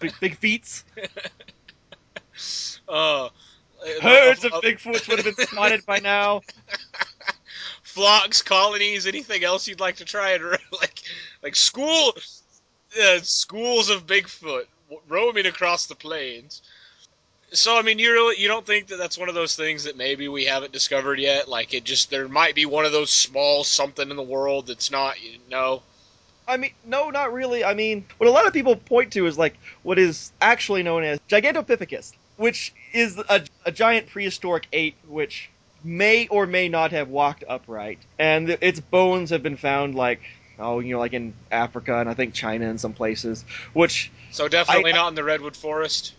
big, 0.00 0.12
big 0.20 0.36
feats. 0.36 0.84
uh, 2.88 3.28
Herds 4.00 4.44
uh, 4.44 4.48
of 4.48 4.54
uh, 4.54 4.60
Bigfoots 4.60 5.08
would 5.08 5.24
have 5.24 5.36
been 5.36 5.46
spotted 5.46 5.86
by 5.86 6.00
now. 6.00 6.40
flocks, 7.82 8.42
colonies, 8.42 9.06
anything 9.06 9.44
else 9.44 9.68
you'd 9.68 9.80
like 9.80 9.96
to 9.96 10.04
try 10.04 10.32
and 10.32 10.44
like 10.72 11.00
like 11.42 11.56
school 11.56 12.12
uh, 13.02 13.18
schools 13.20 13.90
of 13.90 14.06
Bigfoot 14.06 14.64
roaming 15.08 15.46
across 15.46 15.86
the 15.86 15.94
plains. 15.94 16.62
So 17.56 17.78
I 17.78 17.82
mean, 17.82 17.98
you 17.98 18.12
really 18.12 18.40
you 18.40 18.48
don't 18.48 18.66
think 18.66 18.88
that 18.88 18.96
that's 18.96 19.18
one 19.18 19.28
of 19.28 19.34
those 19.34 19.56
things 19.56 19.84
that 19.84 19.96
maybe 19.96 20.28
we 20.28 20.44
haven't 20.44 20.72
discovered 20.72 21.18
yet? 21.18 21.48
Like 21.48 21.74
it 21.74 21.84
just 21.84 22.10
there 22.10 22.28
might 22.28 22.54
be 22.54 22.66
one 22.66 22.84
of 22.84 22.92
those 22.92 23.10
small 23.10 23.64
something 23.64 24.10
in 24.10 24.16
the 24.16 24.22
world 24.22 24.66
that's 24.66 24.90
not 24.90 25.22
you 25.22 25.38
know. 25.50 25.82
I 26.46 26.58
mean, 26.58 26.72
no, 26.84 27.08
not 27.10 27.32
really. 27.32 27.64
I 27.64 27.74
mean, 27.74 28.04
what 28.18 28.28
a 28.28 28.30
lot 28.32 28.46
of 28.46 28.52
people 28.52 28.76
point 28.76 29.12
to 29.12 29.26
is 29.26 29.38
like 29.38 29.56
what 29.82 29.98
is 29.98 30.30
actually 30.40 30.82
known 30.82 31.02
as 31.04 31.18
Gigantopithecus, 31.28 32.12
which 32.36 32.74
is 32.92 33.18
a, 33.28 33.42
a 33.64 33.72
giant 33.72 34.08
prehistoric 34.08 34.66
ape 34.72 34.96
which 35.06 35.50
may 35.82 36.26
or 36.28 36.46
may 36.46 36.68
not 36.68 36.92
have 36.92 37.08
walked 37.08 37.44
upright, 37.48 37.98
and 38.18 38.48
th- 38.48 38.58
its 38.62 38.80
bones 38.80 39.30
have 39.30 39.42
been 39.42 39.56
found 39.56 39.94
like 39.94 40.20
oh, 40.58 40.80
you 40.80 40.94
know, 40.94 41.00
like 41.00 41.12
in 41.12 41.34
Africa 41.50 41.98
and 41.98 42.08
I 42.08 42.14
think 42.14 42.34
China 42.34 42.68
and 42.68 42.80
some 42.80 42.92
places, 42.92 43.44
which 43.72 44.10
So 44.30 44.48
definitely 44.48 44.92
I- 44.92 44.96
not 44.96 45.08
in 45.08 45.14
the 45.14 45.24
redwood 45.24 45.56
forest. 45.56 46.14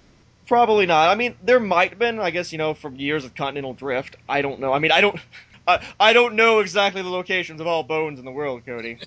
Probably 0.47 0.85
not. 0.85 1.09
I 1.09 1.15
mean, 1.15 1.35
there 1.43 1.59
might 1.59 1.91
have 1.91 1.99
been, 1.99 2.19
I 2.19 2.31
guess, 2.31 2.51
you 2.51 2.57
know, 2.57 2.73
from 2.73 2.95
years 2.95 3.25
of 3.25 3.35
continental 3.35 3.73
drift. 3.73 4.15
I 4.29 4.41
don't 4.41 4.59
know. 4.59 4.73
I 4.73 4.79
mean, 4.79 4.91
I 4.91 5.01
don't. 5.01 5.19
I, 5.67 5.83
I 5.99 6.13
don't 6.13 6.35
know 6.35 6.59
exactly 6.59 7.01
the 7.01 7.09
locations 7.09 7.59
of 7.59 7.65
all 7.67 7.81
bones 7.81 8.19
in 8.19 8.25
the 8.25 8.31
world, 8.31 8.63
Cody. 8.65 8.99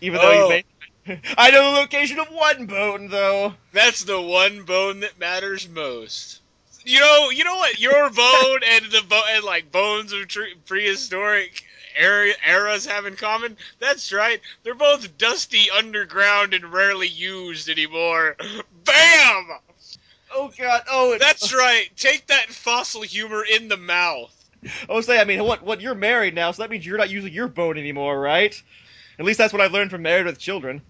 Even 0.00 0.20
though 0.20 0.30
Oh. 0.30 0.42
you 0.44 0.48
may. 0.48 0.64
I 1.36 1.50
know 1.50 1.74
the 1.74 1.80
location 1.80 2.18
of 2.20 2.28
one 2.28 2.66
bone, 2.66 3.08
though. 3.08 3.54
That's 3.72 4.04
the 4.04 4.20
one 4.20 4.62
bone 4.64 5.00
that 5.00 5.18
matters 5.18 5.68
most. 5.68 6.40
You 6.86 7.00
know, 7.00 7.30
you 7.30 7.44
know 7.44 7.56
what 7.56 7.80
your 7.80 8.08
bone 8.10 8.60
and 8.64 8.84
the 8.92 9.02
bo- 9.08 9.22
and 9.30 9.42
like 9.44 9.72
bones 9.72 10.12
of 10.12 10.28
tre- 10.28 10.54
prehistoric 10.66 11.62
era- 11.96 12.32
eras 12.46 12.86
have 12.86 13.06
in 13.06 13.16
common? 13.16 13.56
That's 13.80 14.12
right. 14.12 14.40
They're 14.62 14.74
both 14.74 15.18
dusty 15.18 15.66
underground 15.76 16.54
and 16.54 16.72
rarely 16.72 17.08
used 17.08 17.68
anymore. 17.68 18.36
Bam! 18.84 19.48
Oh 20.34 20.50
god. 20.58 20.82
Oh, 20.90 21.12
it- 21.12 21.20
That's 21.20 21.54
right. 21.54 21.88
Take 21.96 22.26
that 22.26 22.46
fossil 22.50 23.02
humor 23.02 23.44
in 23.44 23.68
the 23.68 23.76
mouth. 23.76 24.32
I 24.88 24.92
was 24.92 25.06
saying. 25.06 25.20
I 25.20 25.24
mean, 25.24 25.44
what? 25.44 25.62
What? 25.62 25.80
You're 25.80 25.94
married 25.94 26.34
now, 26.34 26.50
so 26.50 26.62
that 26.62 26.70
means 26.70 26.84
you're 26.86 26.98
not 26.98 27.10
using 27.10 27.32
your 27.32 27.48
bone 27.48 27.76
anymore, 27.78 28.18
right? 28.18 28.60
At 29.18 29.24
least 29.24 29.38
that's 29.38 29.52
what 29.52 29.60
I've 29.62 29.72
learned 29.72 29.90
from 29.90 30.02
Married 30.02 30.26
with 30.26 30.38
Children. 30.38 30.80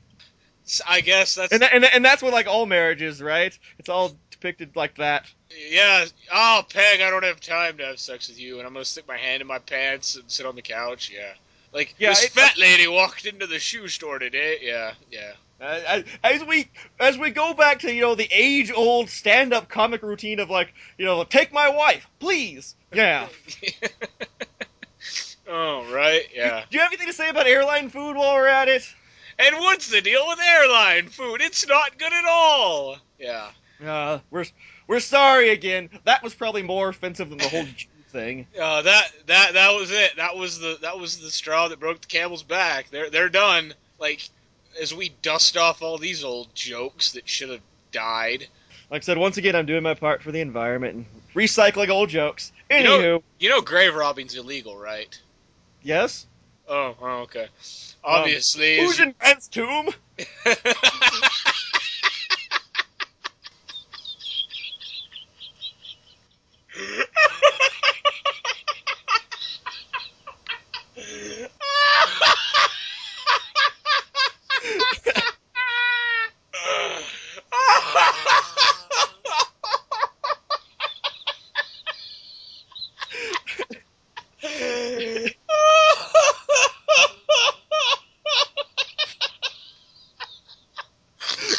I 0.88 1.02
guess 1.02 1.34
that's 1.34 1.52
And 1.52 1.60
that, 1.60 1.74
and, 1.74 1.84
and 1.84 2.02
that's 2.04 2.22
what 2.22 2.32
like 2.32 2.46
all 2.46 2.64
marriages, 2.64 3.20
right? 3.20 3.56
It's 3.78 3.88
all 3.90 4.16
depicted 4.30 4.76
like 4.76 4.94
that. 4.96 5.26
yeah. 5.70 6.06
Oh, 6.32 6.62
Peg, 6.72 7.02
I 7.02 7.10
don't 7.10 7.24
have 7.24 7.38
time 7.40 7.76
to 7.78 7.84
have 7.84 7.98
sex 7.98 8.28
with 8.28 8.40
you, 8.40 8.58
and 8.58 8.66
I'm 8.66 8.72
gonna 8.72 8.84
stick 8.86 9.06
my 9.06 9.18
hand 9.18 9.42
in 9.42 9.46
my 9.46 9.58
pants 9.58 10.14
and 10.16 10.24
sit 10.30 10.46
on 10.46 10.54
the 10.56 10.62
couch. 10.62 11.12
Yeah. 11.14 11.32
Like 11.72 11.94
Yeah, 11.98 12.10
this 12.10 12.24
it- 12.24 12.30
fat 12.30 12.56
lady 12.56 12.86
walked 12.86 13.26
into 13.26 13.46
the 13.46 13.58
shoe 13.58 13.88
store 13.88 14.18
today. 14.18 14.58
Yeah, 14.62 14.92
yeah. 15.10 15.32
Uh, 15.60 15.80
as- 15.86 16.04
as 16.22 16.44
we 16.44 16.68
as 16.98 17.16
we 17.16 17.30
go 17.30 17.54
back 17.54 17.80
to 17.80 17.92
you 17.92 18.00
know 18.00 18.14
the 18.14 18.28
age 18.30 18.72
old 18.72 19.08
stand 19.08 19.54
up 19.54 19.68
comic 19.68 20.02
routine 20.02 20.40
of 20.40 20.50
like 20.50 20.74
you 20.98 21.04
know 21.04 21.22
take 21.24 21.52
my 21.52 21.68
wife 21.68 22.06
please 22.18 22.74
yeah. 22.92 23.28
oh 25.48 25.84
right, 25.92 26.22
yeah. 26.34 26.64
Do 26.70 26.76
you 26.76 26.80
have 26.80 26.90
anything 26.90 27.06
to 27.08 27.12
say 27.12 27.28
about 27.28 27.46
airline 27.46 27.90
food 27.90 28.16
while 28.16 28.34
we're 28.34 28.46
at 28.46 28.68
it? 28.68 28.82
And 29.38 29.56
what's 29.56 29.90
the 29.90 30.00
deal 30.00 30.26
with 30.28 30.38
airline 30.40 31.08
food? 31.08 31.40
It's 31.40 31.66
not 31.66 31.98
good 31.98 32.12
at 32.12 32.24
all. 32.24 32.98
Yeah. 33.18 33.50
Uh, 33.84 34.20
we're 34.30 34.44
we're 34.86 35.00
sorry 35.00 35.50
again. 35.50 35.90
That 36.04 36.22
was 36.22 36.34
probably 36.34 36.62
more 36.62 36.88
offensive 36.88 37.30
than 37.30 37.38
the 37.38 37.48
whole 37.48 37.66
thing. 38.10 38.46
Uh, 38.60 38.82
that 38.82 39.10
that 39.26 39.54
that 39.54 39.74
was 39.74 39.90
it. 39.90 40.16
That 40.16 40.36
was 40.36 40.60
the 40.60 40.78
that 40.82 40.98
was 40.98 41.18
the 41.18 41.30
straw 41.30 41.68
that 41.68 41.80
broke 41.80 42.00
the 42.00 42.06
camel's 42.06 42.44
back. 42.44 42.90
They're 42.90 43.10
they're 43.10 43.28
done. 43.28 43.74
Like 43.98 44.28
as 44.80 44.94
we 44.94 45.10
dust 45.22 45.56
off 45.56 45.82
all 45.82 45.98
these 45.98 46.24
old 46.24 46.54
jokes 46.54 47.12
that 47.12 47.28
should 47.28 47.50
have 47.50 47.60
died. 47.92 48.46
Like 48.90 49.02
I 49.02 49.04
said, 49.04 49.18
once 49.18 49.36
again, 49.36 49.56
I'm 49.56 49.66
doing 49.66 49.82
my 49.82 49.94
part 49.94 50.22
for 50.22 50.30
the 50.32 50.40
environment 50.40 50.94
and 50.94 51.06
recycling 51.34 51.88
old 51.88 52.08
jokes. 52.10 52.52
You 52.70 52.76
Anywho, 52.76 53.02
know- 53.02 53.22
You 53.38 53.48
know 53.50 53.60
grave 53.60 53.94
robbing's 53.94 54.34
illegal, 54.34 54.76
right? 54.76 55.18
yes. 55.82 56.26
Oh, 56.68 56.96
oh 57.00 57.06
okay. 57.22 57.44
Um, 57.44 57.48
Obviously. 58.04 58.78
as 58.78 58.84
Who's 58.86 59.00
in 59.00 59.14
Grant's 59.18 59.48
tomb? 59.48 59.88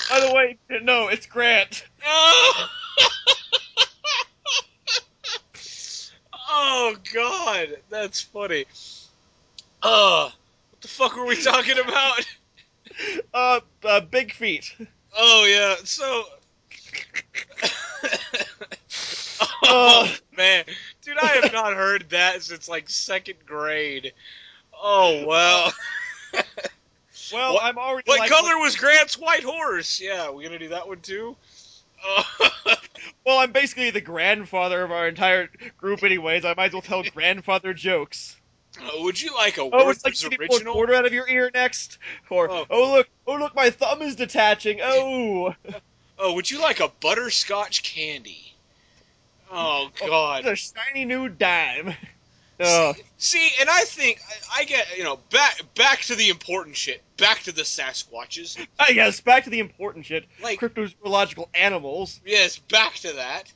By 0.10 0.20
the 0.20 0.34
way, 0.34 0.58
no, 0.82 1.08
it's 1.10 1.26
Grant. 1.26 1.84
oh 6.50 6.96
God, 7.14 7.70
that's 7.90 8.22
funny. 8.22 8.66
Uh, 9.82 10.30
what 10.72 10.75
the 10.86 10.92
fuck 10.92 11.16
were 11.16 11.26
we 11.26 11.42
talking 11.42 11.80
about? 11.80 12.26
Uh, 13.34 13.60
uh 13.84 14.00
Big 14.00 14.32
Feet. 14.32 14.74
Oh 15.18 15.46
yeah, 15.46 15.76
so. 15.84 16.24
Uh. 19.42 19.48
oh 19.64 20.16
man, 20.38 20.64
dude, 21.02 21.18
I 21.18 21.40
have 21.42 21.52
not 21.52 21.74
heard 21.74 22.06
that 22.12 22.42
since 22.44 22.70
like 22.70 22.90
second 22.90 23.40
grade. 23.46 24.14
Oh 24.74 25.26
well. 25.28 25.74
Well, 27.34 27.56
What- 27.56 27.64
I'm 27.66 27.78
already. 27.78 28.04
what 28.06 28.20
like, 28.20 28.30
color 28.30 28.58
was 28.60 28.78
Grant's 28.78 29.18
white 29.18 29.44
horse? 29.44 30.00
Yeah, 30.00 30.30
we 30.30 30.46
gonna 30.46 30.60
do 30.60 30.70
that 30.70 30.88
one 30.88 31.02
too. 31.02 31.36
Well, 33.26 33.40
I'm 33.40 33.52
basically 33.52 33.90
the 33.90 34.02
grandfather 34.02 34.84
of 34.84 34.92
our 34.92 35.08
entire 35.08 35.50
group, 35.78 36.04
anyways. 36.04 36.46
I 36.46 36.54
might 36.54 36.68
as 36.68 36.74
well 36.74 36.82
tell 36.84 37.04
grandfather 37.04 37.74
jokes. 37.74 38.38
Uh, 38.82 39.02
would 39.04 39.22
you 39.22 39.34
like 39.34 39.58
a 39.58 39.62
Oh, 39.62 39.90
it's 39.90 40.04
like 40.04 40.14
Werther's 40.14 40.24
you 40.24 40.30
pull 40.30 40.38
a 40.40 40.50
original? 40.50 40.74
quarter 40.74 40.94
out 40.96 41.06
of 41.06 41.14
your 41.14 41.28
ear 41.30 41.50
next, 41.54 41.98
or 42.30 42.50
Oh. 42.50 42.66
oh. 42.70 42.92
look, 42.94 43.08
oh 43.28 43.36
look, 43.36 43.56
my 43.56 43.70
thumb 43.70 44.02
is 44.02 44.16
detaching. 44.16 44.80
Oh, 44.82 45.54
Oh, 46.20 46.34
would 46.36 46.50
you 46.50 46.62
like 46.62 46.80
a 46.80 46.88
butterscotch 47.02 47.84
candy? 47.84 48.54
Oh 49.52 49.90
God. 50.00 50.46
it's 50.46 50.74
a 50.74 50.74
shiny 50.74 51.06
new 51.06 51.30
dime. 51.30 51.94
Oh, 52.58 52.94
See, 53.18 53.50
and 53.60 53.68
I 53.70 53.82
think 53.82 54.22
I, 54.56 54.62
I 54.62 54.64
get 54.64 54.98
you 54.98 55.04
know 55.04 55.20
back 55.30 55.60
back 55.76 56.00
to 56.04 56.16
the 56.16 56.30
important 56.30 56.78
shit. 56.78 57.02
Back 57.18 57.42
to 57.44 57.52
the 57.52 57.64
Sasquatches. 57.64 58.58
I 58.80 58.94
guess 58.94 59.20
back 59.20 59.44
to 59.44 59.50
the 59.50 59.60
important 59.60 60.06
shit. 60.06 60.24
Like 60.42 60.62
Cryptozoological 60.62 61.50
animals. 61.54 62.22
yes, 62.26 62.58
back 62.58 62.94
to 63.00 63.12
that. 63.12 63.52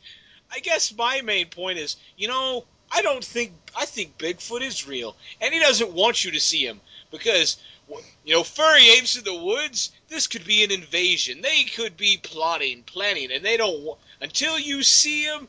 I 0.54 0.60
guess 0.60 0.94
my 0.98 1.22
main 1.22 1.48
point 1.48 1.80
is, 1.80 1.96
you 2.18 2.28
know, 2.28 2.66
I 2.92 3.02
don't 3.02 3.24
think 3.24 3.54
I 3.78 3.86
think 3.86 4.18
Bigfoot 4.18 4.62
is 4.62 4.88
real, 4.88 5.16
and 5.42 5.54
he 5.54 5.60
doesn't 5.60 5.92
want 5.92 6.24
you 6.24 6.32
to 6.32 6.40
see 6.40 6.66
him 6.66 6.82
because 7.12 7.58
you 8.26 8.34
know 8.34 8.44
furry 8.44 8.90
apes 8.90 9.18
in 9.18 9.24
the 9.24 9.34
woods. 9.34 9.92
This 10.10 10.28
could 10.28 10.46
be 10.46 10.64
an 10.64 10.72
invasion. 10.72 11.42
They 11.42 11.64
could 11.64 11.98
be 11.98 12.20
plotting, 12.22 12.84
planning, 12.84 13.32
and 13.32 13.46
they 13.46 13.58
don't. 13.58 13.98
Until 14.22 14.58
you 14.58 14.84
see 14.84 15.24
him, 15.24 15.48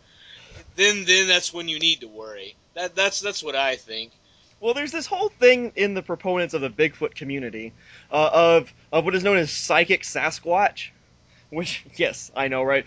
then 0.77 1.05
then 1.05 1.29
that's 1.29 1.53
when 1.53 1.69
you 1.69 1.79
need 1.79 2.01
to 2.01 2.09
worry. 2.09 2.57
That 2.75 2.95
that's 2.95 3.21
that's 3.21 3.43
what 3.43 3.57
I 3.57 3.77
think. 3.77 4.13
Well, 4.61 4.75
there's 4.75 4.93
this 4.93 5.07
whole 5.07 5.31
thing 5.31 5.73
in 5.75 5.95
the 5.95 6.03
proponents 6.03 6.53
of 6.53 6.61
the 6.61 6.69
Bigfoot 6.69 7.15
community 7.15 7.73
uh, 8.13 8.31
of 8.33 8.73
of 8.93 9.05
what 9.05 9.15
is 9.15 9.25
known 9.25 9.39
as 9.39 9.51
psychic 9.51 10.03
Sasquatch, 10.03 10.91
which 11.49 11.85
yes, 11.97 12.31
I 12.37 12.49
know, 12.49 12.63
right? 12.63 12.85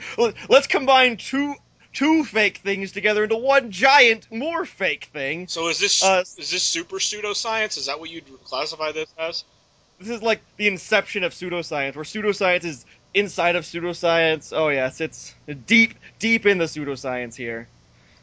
Let's 0.48 0.68
combine 0.68 1.18
two 1.18 1.56
two 1.94 2.24
fake 2.24 2.58
things 2.58 2.92
together 2.92 3.24
into 3.24 3.38
one 3.38 3.72
giant, 3.72 4.32
more 4.32 4.66
fake 4.66 5.10
thing. 5.14 5.48
So 5.48 5.70
is 5.70 5.80
this 5.80 6.04
Uh, 6.04 6.24
is 6.38 6.52
this 6.52 6.64
super 6.64 6.98
pseudoscience? 6.98 7.78
Is 7.78 7.86
that 7.86 8.00
what 8.00 8.10
you'd 8.10 8.26
classify 8.44 8.92
this 8.92 9.10
as? 9.18 9.44
This 10.00 10.10
is 10.10 10.22
like 10.22 10.42
the 10.58 10.68
inception 10.68 11.24
of 11.24 11.34
pseudoscience, 11.34 11.96
where 11.96 12.04
pseudoscience 12.04 12.66
is 12.66 12.86
inside 13.14 13.56
of 13.56 13.64
pseudoscience. 13.64 14.52
Oh 14.56 14.70
yes, 14.70 15.00
it's 15.02 15.34
deep, 15.68 15.94
deep 16.20 16.46
in 16.46 16.58
the 16.58 16.66
pseudoscience 16.66 17.36
here. 17.36 17.68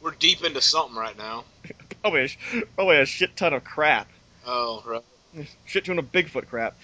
We're 0.03 0.13
deep 0.13 0.45
into 0.45 0.61
something 0.61 0.97
right 0.97 1.17
now. 1.17 1.45
Probably 2.03 2.25
a, 2.25 2.65
probably 2.75 2.97
a 2.97 3.05
shit 3.05 3.37
ton 3.37 3.53
of 3.53 3.63
crap. 3.63 4.09
Oh, 4.47 4.83
right. 4.87 5.47
shit 5.67 5.85
ton 5.85 5.99
of 5.99 6.11
Bigfoot 6.11 6.49
crap. 6.49 6.75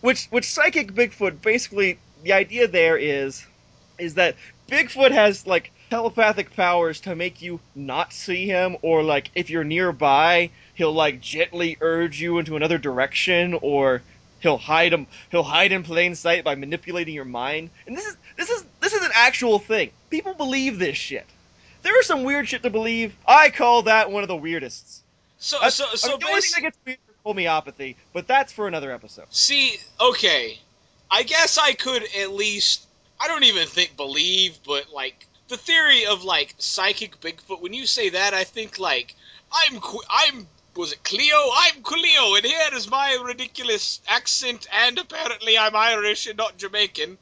Which 0.00 0.26
which 0.26 0.48
psychic 0.48 0.92
Bigfoot 0.92 1.42
basically 1.42 1.98
the 2.22 2.32
idea 2.32 2.68
there 2.68 2.96
is 2.96 3.44
is 3.98 4.14
that 4.14 4.36
Bigfoot 4.68 5.10
has 5.10 5.46
like 5.46 5.72
telepathic 5.90 6.54
powers 6.56 7.00
to 7.00 7.14
make 7.14 7.42
you 7.42 7.60
not 7.74 8.12
see 8.12 8.46
him 8.46 8.76
or 8.82 9.02
like 9.02 9.30
if 9.34 9.50
you're 9.50 9.64
nearby 9.64 10.50
he'll 10.74 10.92
like 10.92 11.20
gently 11.20 11.76
urge 11.80 12.20
you 12.20 12.38
into 12.38 12.56
another 12.56 12.78
direction 12.78 13.56
or 13.62 14.02
he'll 14.40 14.58
hide 14.58 14.92
him 14.92 15.06
he'll 15.30 15.42
hide 15.42 15.72
in 15.72 15.82
plain 15.82 16.14
sight 16.14 16.44
by 16.44 16.54
manipulating 16.54 17.14
your 17.14 17.24
mind. 17.24 17.70
And 17.86 17.96
this 17.96 18.06
is 18.06 18.16
this 18.36 18.50
is 18.50 18.64
this 18.80 18.92
is 18.92 19.04
an 19.04 19.12
actual 19.14 19.58
thing. 19.58 19.90
People 20.10 20.34
believe 20.34 20.78
this 20.78 20.96
shit. 20.96 21.26
There 21.82 21.98
is 22.00 22.06
some 22.06 22.24
weird 22.24 22.48
shit 22.48 22.62
to 22.64 22.70
believe. 22.70 23.14
I 23.26 23.50
call 23.50 23.82
that 23.82 24.10
one 24.10 24.22
of 24.22 24.28
the 24.28 24.36
weirdest. 24.36 25.02
So 25.38 25.58
I- 25.60 25.68
so 25.68 25.84
I 25.92 25.94
so 25.96 26.08
mean, 26.10 26.18
the 26.20 26.26
only 26.26 26.40
thing 26.42 26.50
that 26.54 26.60
gets 26.62 26.78
weird 26.84 26.98
is 27.08 27.14
homeopathy, 27.24 27.96
but 28.12 28.26
that's 28.26 28.52
for 28.52 28.66
another 28.68 28.90
episode. 28.92 29.26
see, 29.30 29.76
okay. 30.00 30.58
I 31.10 31.22
guess 31.22 31.58
I 31.58 31.72
could 31.74 32.02
at 32.20 32.32
least 32.32 32.84
I 33.20 33.28
don't 33.28 33.44
even 33.44 33.66
think 33.68 33.96
believe, 33.96 34.58
but 34.66 34.92
like 34.92 35.26
the 35.48 35.56
theory 35.56 36.06
of 36.06 36.24
like 36.24 36.54
psychic 36.58 37.20
Bigfoot. 37.20 37.60
When 37.60 37.72
you 37.72 37.86
say 37.86 38.10
that, 38.10 38.34
I 38.34 38.44
think 38.44 38.78
like 38.78 39.14
I'm 39.52 39.80
I'm 40.10 40.46
was 40.74 40.92
it 40.92 41.02
Cleo? 41.04 41.36
I'm 41.54 41.82
Cleo, 41.82 42.34
and 42.34 42.44
here 42.44 42.68
is 42.74 42.90
my 42.90 43.18
ridiculous 43.24 44.00
accent, 44.06 44.66
and 44.72 44.98
apparently 44.98 45.56
I'm 45.56 45.74
Irish 45.74 46.26
and 46.26 46.36
not 46.36 46.58
Jamaican. 46.58 47.16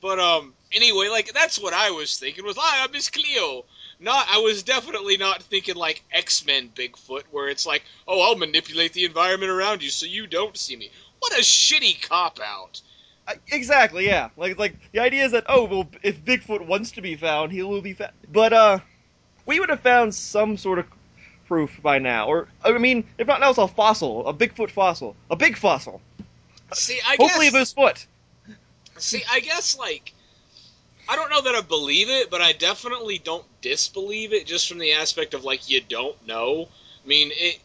But 0.00 0.18
um, 0.20 0.54
anyway, 0.72 1.08
like 1.08 1.32
that's 1.32 1.58
what 1.58 1.72
I 1.72 1.90
was 1.90 2.18
thinking 2.18 2.44
was, 2.44 2.56
hi, 2.58 2.84
I'm 2.84 2.92
Miss 2.92 3.10
Cleo. 3.10 3.64
Not, 4.00 4.28
I 4.30 4.38
was 4.38 4.62
definitely 4.62 5.16
not 5.16 5.42
thinking 5.42 5.74
like 5.74 6.04
X 6.12 6.46
Men 6.46 6.70
Bigfoot, 6.74 7.24
where 7.30 7.48
it's 7.48 7.66
like, 7.66 7.82
oh, 8.06 8.20
I'll 8.20 8.36
manipulate 8.36 8.92
the 8.92 9.06
environment 9.06 9.50
around 9.50 9.82
you 9.82 9.90
so 9.90 10.06
you 10.06 10.26
don't 10.26 10.56
see 10.56 10.76
me. 10.76 10.90
What 11.18 11.32
a 11.32 11.40
shitty 11.40 12.00
cop 12.02 12.38
out. 12.40 12.80
Exactly, 13.50 14.06
yeah. 14.06 14.30
Like, 14.36 14.58
like 14.58 14.76
the 14.92 15.00
idea 15.00 15.24
is 15.24 15.32
that 15.32 15.44
oh, 15.48 15.64
well, 15.64 15.88
if 16.02 16.24
Bigfoot 16.24 16.66
wants 16.66 16.92
to 16.92 17.02
be 17.02 17.16
found, 17.16 17.52
he 17.52 17.62
will 17.62 17.82
be 17.82 17.92
found. 17.94 18.12
But 18.30 18.52
uh, 18.52 18.78
we 19.46 19.60
would 19.60 19.68
have 19.68 19.80
found 19.80 20.14
some 20.14 20.56
sort 20.56 20.78
of 20.78 20.86
proof 21.46 21.80
by 21.82 21.98
now, 21.98 22.28
or 22.28 22.48
I 22.64 22.76
mean, 22.78 23.04
if 23.18 23.26
not 23.26 23.40
now, 23.40 23.50
it's 23.50 23.58
a 23.58 23.68
fossil, 23.68 24.26
a 24.26 24.34
Bigfoot 24.34 24.70
fossil, 24.70 25.16
a 25.30 25.36
big 25.36 25.56
fossil. 25.56 26.00
See, 26.72 27.00
I 27.06 27.16
Hopefully, 27.18 27.46
guess. 27.46 27.54
of 27.54 27.58
his 27.60 27.72
foot. 27.72 28.06
See, 28.98 29.22
I 29.30 29.40
guess 29.40 29.78
like 29.78 30.12
I 31.08 31.16
don't 31.16 31.30
know. 31.30 31.36
know 31.36 31.42
that 31.42 31.54
I 31.54 31.62
believe 31.62 32.10
it, 32.10 32.30
but 32.30 32.42
I 32.42 32.52
definitely 32.52 33.18
don't 33.18 33.44
disbelieve 33.62 34.32
it 34.32 34.46
just 34.46 34.68
from 34.68 34.78
the 34.78 34.92
aspect 34.92 35.34
of 35.34 35.44
like 35.44 35.70
you 35.70 35.80
don't 35.80 36.26
know. 36.26 36.68
I 37.04 37.08
mean, 37.08 37.30
it. 37.32 37.58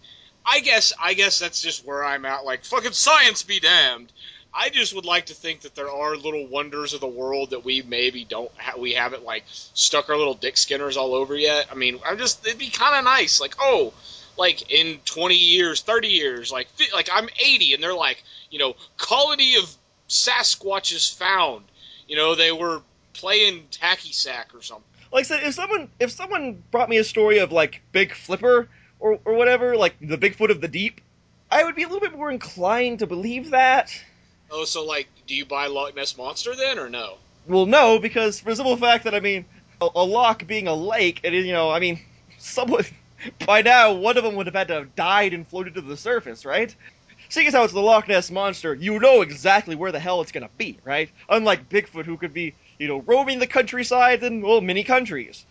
I 0.46 0.60
guess 0.60 0.94
I 1.02 1.14
guess 1.14 1.40
that's 1.40 1.62
just 1.62 1.86
where 1.86 2.04
I'm 2.04 2.26
at. 2.26 2.46
Like 2.46 2.64
fucking 2.66 2.94
science 2.94 3.44
be 3.44 3.60
damned. 3.60 4.12
I 4.56 4.70
just 4.70 4.94
would 4.94 5.06
like 5.06 5.28
to 5.28 5.34
think 5.34 5.62
that 5.62 5.74
there 5.74 5.90
are 5.90 6.16
little 6.16 6.46
wonders 6.48 6.94
of 6.94 7.02
the 7.02 7.08
world 7.08 7.52
that 7.52 7.66
we 7.66 7.82
maybe 7.82 8.24
don't 8.24 8.52
ha- 8.58 8.80
we 8.80 8.94
haven't 8.94 9.24
like 9.24 9.44
stuck 9.48 10.10
our 10.10 10.18
little 10.18 10.36
dick 10.36 10.58
skinners 10.58 10.96
all 10.96 11.16
over 11.16 11.36
yet. 11.36 11.68
I 11.72 11.76
mean, 11.76 12.00
I'm 12.06 12.18
just 12.18 12.46
it'd 12.46 12.60
be 12.60 12.70
kind 12.70 12.96
of 12.96 13.04
nice. 13.04 13.42
Like 13.42 13.56
oh, 13.60 13.94
like 14.38 14.72
in 14.72 15.00
20 15.06 15.36
years, 15.36 15.82
30 15.82 16.08
years, 16.08 16.52
like 16.52 16.68
like 16.94 17.10
I'm 17.12 17.30
80 17.44 17.74
and 17.74 17.84
they're 17.84 17.96
like 17.96 18.24
you 18.52 18.60
know 18.60 18.76
colony 18.98 19.56
of 19.56 19.76
Sasquatches 20.08 21.16
found. 21.16 21.66
You 22.08 22.16
know 22.16 22.36
they 22.36 22.52
were 22.52 22.82
playing 23.14 23.68
tacky 23.72 24.12
sack 24.12 24.50
or 24.54 24.62
something. 24.62 24.86
Like 25.12 25.22
I 25.22 25.24
said, 25.24 25.44
if 25.44 25.56
someone 25.56 25.90
if 26.00 26.12
someone 26.12 26.62
brought 26.70 26.90
me 26.90 26.98
a 26.98 27.04
story 27.04 27.40
of 27.40 27.52
like 27.52 27.82
Big 27.92 28.14
Flipper 28.14 28.70
or 29.00 29.20
or 29.26 29.34
whatever, 29.34 29.76
like 29.76 29.96
the 30.00 30.18
Bigfoot 30.18 30.52
of 30.52 30.62
the 30.62 30.68
deep, 30.68 31.02
I 31.50 31.64
would 31.64 31.76
be 31.76 31.84
a 31.84 31.88
little 31.88 32.02
bit 32.02 32.16
more 32.16 32.30
inclined 32.30 33.00
to 33.00 33.08
believe 33.08 33.52
that. 33.52 33.92
Oh, 34.52 34.66
so 34.66 34.86
like, 34.86 35.08
do 35.28 35.36
you 35.36 35.46
buy 35.46 35.68
Loch 35.68 35.96
Ness 35.96 36.18
monster 36.18 36.56
then 36.56 36.78
or 36.80 36.90
no? 36.90 37.18
Well, 37.48 37.66
no, 37.66 38.00
because 38.00 38.40
for 38.40 38.50
the 38.52 38.56
simple 38.56 38.78
fact 38.78 39.04
that 39.06 39.16
I 39.16 39.20
mean, 39.20 39.46
a, 39.82 39.90
a 39.96 40.04
loch 40.04 40.46
being 40.48 40.68
a 40.68 40.74
lake, 40.74 41.22
and 41.24 41.34
you 41.34 41.52
know, 41.52 41.70
I 41.70 41.80
mean, 41.80 42.00
someone 42.38 42.86
by 43.46 43.62
now 43.62 43.94
one 43.94 44.18
of 44.18 44.24
them 44.24 44.36
would 44.36 44.48
have 44.48 44.56
had 44.56 44.68
to 44.70 44.76
have 44.76 44.96
died 44.96 45.34
and 45.34 45.48
floated 45.48 45.76
to 45.76 45.82
the 45.82 45.98
surface, 45.98 46.46
right? 46.46 46.74
Seeing 47.30 47.48
as 47.48 47.54
how 47.54 47.64
it's 47.64 47.74
the 47.74 47.82
Loch 47.82 48.08
Ness 48.08 48.30
monster, 48.30 48.74
you 48.76 49.00
know 49.00 49.22
exactly 49.22 49.76
where 49.76 49.92
the 49.92 50.00
hell 50.00 50.22
it's 50.22 50.32
gonna 50.32 50.50
be, 50.58 50.78
right? 50.84 51.10
Unlike 51.30 51.70
Bigfoot, 51.70 52.06
who 52.06 52.18
could 52.18 52.34
be, 52.34 52.54
you 52.78 52.88
know, 52.88 53.02
roaming 53.02 53.40
the 53.40 53.48
countryside 53.48 54.24
in 54.24 54.42
well, 54.42 54.62
many 54.62 54.84
countries. 54.84 55.46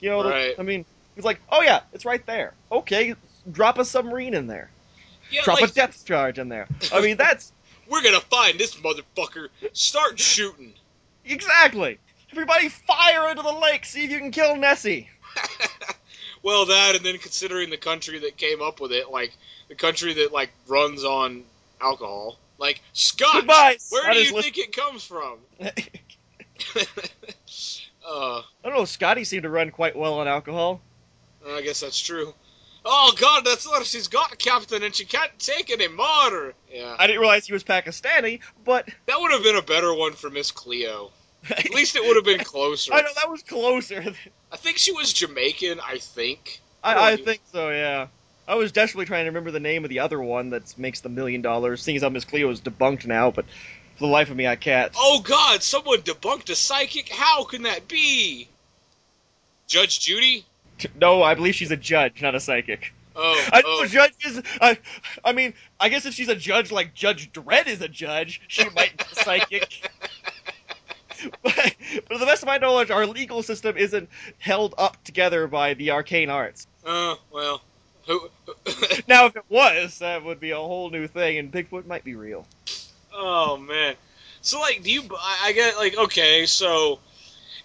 You 0.00 0.10
know, 0.10 0.22
the- 0.22 0.60
I 0.60 0.62
mean, 0.62 0.84
it's 1.16 1.24
like, 1.24 1.40
oh 1.50 1.62
yeah, 1.62 1.80
it's 1.92 2.04
right 2.04 2.24
there. 2.26 2.52
Okay, 2.70 3.14
drop 3.50 3.78
a 3.78 3.84
submarine 3.84 4.34
in 4.34 4.46
there. 4.46 4.70
Yeah, 5.30 5.42
drop 5.42 5.60
like, 5.60 5.70
a 5.70 5.74
depth 5.74 6.04
charge 6.04 6.38
in 6.38 6.48
there. 6.48 6.68
I 6.92 7.00
mean, 7.00 7.16
that's 7.24 7.52
we're 7.88 8.02
gonna 8.02 8.20
find 8.20 8.58
this 8.58 8.74
motherfucker. 8.76 9.48
Start 9.72 10.18
shooting. 10.18 10.72
exactly. 11.24 11.98
Everybody 12.32 12.68
fire 12.68 13.30
into 13.30 13.42
the 13.42 13.52
lake, 13.52 13.84
see 13.84 14.04
if 14.04 14.10
you 14.10 14.18
can 14.18 14.32
kill 14.32 14.56
Nessie. 14.56 15.08
well, 16.42 16.66
that 16.66 16.96
and 16.96 17.04
then 17.04 17.18
considering 17.18 17.70
the 17.70 17.76
country 17.76 18.18
that 18.20 18.36
came 18.36 18.60
up 18.60 18.80
with 18.80 18.92
it, 18.92 19.10
like 19.10 19.32
the 19.68 19.74
country 19.74 20.14
that 20.14 20.32
like 20.32 20.50
runs 20.66 21.04
on 21.04 21.44
alcohol, 21.80 22.38
like 22.58 22.80
Scotch. 22.92 23.32
Goodbye, 23.32 23.76
Where 23.90 24.12
do 24.12 24.20
you 24.20 24.42
think 24.42 24.58
it 24.58 24.74
comes 24.74 25.04
from? 25.04 25.38
uh, 25.60 25.68
I 28.06 28.42
don't 28.64 28.74
know. 28.74 28.84
Scotty 28.84 29.24
seemed 29.24 29.44
to 29.44 29.50
run 29.50 29.70
quite 29.70 29.96
well 29.96 30.14
on 30.14 30.28
alcohol. 30.28 30.80
I 31.46 31.62
guess 31.62 31.80
that's 31.80 32.00
true. 32.00 32.34
Oh 32.84 33.14
God, 33.18 33.44
that's 33.44 33.66
what 33.66 33.86
she's 33.86 34.08
got, 34.08 34.32
a 34.32 34.36
Captain, 34.36 34.82
and 34.82 34.94
she 34.94 35.04
can't 35.04 35.30
take 35.38 35.70
any 35.70 35.88
more. 35.88 36.52
Yeah, 36.70 36.96
I 36.98 37.06
didn't 37.06 37.20
realize 37.20 37.46
he 37.46 37.52
was 37.52 37.64
Pakistani, 37.64 38.40
but 38.64 38.88
that 39.06 39.20
would 39.20 39.32
have 39.32 39.42
been 39.42 39.56
a 39.56 39.62
better 39.62 39.94
one 39.94 40.12
for 40.12 40.28
Miss 40.28 40.50
Cleo. 40.50 41.10
At 41.50 41.70
least 41.70 41.96
it 41.96 42.02
would 42.02 42.16
have 42.16 42.24
been 42.24 42.44
closer. 42.44 42.92
I 42.92 43.02
know 43.02 43.08
that 43.16 43.30
was 43.30 43.42
closer. 43.42 44.02
I 44.52 44.56
think 44.56 44.78
she 44.78 44.92
was 44.92 45.12
Jamaican. 45.12 45.80
I 45.80 45.98
think. 45.98 46.60
I, 46.82 47.12
I 47.12 47.16
think 47.16 47.40
so. 47.52 47.70
Yeah. 47.70 48.08
I 48.46 48.56
was 48.56 48.72
desperately 48.72 49.06
trying 49.06 49.24
to 49.24 49.30
remember 49.30 49.50
the 49.50 49.60
name 49.60 49.84
of 49.84 49.90
the 49.90 50.00
other 50.00 50.20
one 50.20 50.50
that 50.50 50.76
makes 50.78 51.00
the 51.00 51.08
million 51.08 51.42
dollars. 51.42 51.82
Seeing 51.82 51.96
as 51.96 52.02
how 52.02 52.10
Miss 52.10 52.24
Cleo 52.24 52.50
is 52.50 52.60
debunked 52.60 53.06
now, 53.06 53.30
but 53.30 53.46
for 53.96 54.06
the 54.06 54.06
life 54.06 54.30
of 54.30 54.36
me, 54.36 54.46
I 54.46 54.56
can't. 54.56 54.92
Oh 54.96 55.20
God, 55.20 55.62
someone 55.62 56.00
debunked 56.00 56.50
a 56.50 56.54
psychic. 56.54 57.08
How 57.08 57.44
can 57.44 57.62
that 57.62 57.88
be? 57.88 58.48
Judge 59.66 60.00
Judy? 60.00 60.44
No, 61.00 61.22
I 61.22 61.34
believe 61.34 61.54
she's 61.54 61.70
a 61.70 61.76
judge, 61.76 62.22
not 62.22 62.34
a 62.34 62.40
psychic. 62.40 62.92
Oh, 63.16 63.48
I 63.52 63.60
know 63.60 63.80
oh. 63.80 63.86
judges. 63.86 64.42
I, 64.60 64.78
I 65.24 65.32
mean, 65.32 65.54
I 65.78 65.88
guess 65.88 66.04
if 66.04 66.14
she's 66.14 66.28
a 66.28 66.36
judge 66.36 66.72
like 66.72 66.94
Judge 66.94 67.32
Dredd 67.32 67.68
is 67.68 67.80
a 67.80 67.88
judge, 67.88 68.40
she 68.48 68.68
might 68.70 68.96
be 68.96 69.04
a 69.12 69.14
psychic. 69.14 69.90
but, 71.42 71.54
but 72.08 72.14
to 72.14 72.18
the 72.18 72.26
best 72.26 72.42
of 72.42 72.46
my 72.46 72.58
knowledge, 72.58 72.90
our 72.90 73.06
legal 73.06 73.42
system 73.42 73.76
isn't 73.76 74.08
held 74.38 74.74
up 74.78 75.02
together 75.04 75.46
by 75.46 75.74
the 75.74 75.92
arcane 75.92 76.30
arts. 76.30 76.66
Uh, 76.84 77.14
well. 77.30 77.62
Now, 79.08 79.26
if 79.26 79.36
it 79.36 79.44
was, 79.48 79.98
that 79.98 80.24
would 80.24 80.40
be 80.40 80.50
a 80.50 80.56
whole 80.56 80.90
new 80.90 81.06
thing, 81.06 81.38
and 81.38 81.50
Bigfoot 81.50 81.86
might 81.86 82.04
be 82.04 82.14
real. 82.14 82.46
oh 83.12 83.56
man. 83.56 83.94
So 84.42 84.60
like, 84.60 84.82
do 84.82 84.90
you? 84.90 85.02
I 85.12 85.40
I 85.44 85.52
get 85.52 85.76
like, 85.76 85.96
okay, 85.96 86.44
so 86.46 86.98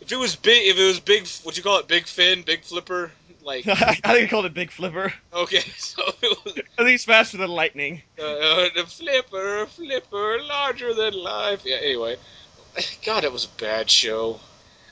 if 0.02 0.12
it 0.12 0.18
was 0.18 0.36
big, 0.36 0.68
if 0.68 0.78
it 0.78 0.86
was 0.86 1.00
big, 1.00 1.28
what 1.44 1.58
you 1.58 1.64
call 1.64 1.80
it, 1.80 1.88
big 1.88 2.06
fin, 2.06 2.42
big 2.44 2.64
flipper, 2.64 3.12
like, 3.44 3.68
I 3.68 3.94
think 3.94 4.04
they 4.04 4.28
called 4.28 4.46
it 4.46 4.54
Big 4.54 4.72
Flipper. 4.72 5.14
okay, 5.34 5.60
so 5.78 6.04
it 6.22 6.38
was 6.46 6.54
I 6.78 6.84
think 6.84 6.96
it's 6.96 7.06
faster 7.06 7.38
than 7.38 7.50
lightning. 7.50 8.02
uh, 8.22 8.68
the 8.76 8.86
flipper, 8.88 9.66
flipper, 9.68 10.40
larger 10.44 10.94
than 10.94 11.14
life. 11.14 11.64
Yeah. 11.66 11.78
Anyway, 11.78 12.18
God, 13.06 13.24
it 13.24 13.32
was 13.32 13.46
a 13.46 13.62
bad 13.62 13.90
show. 13.90 14.40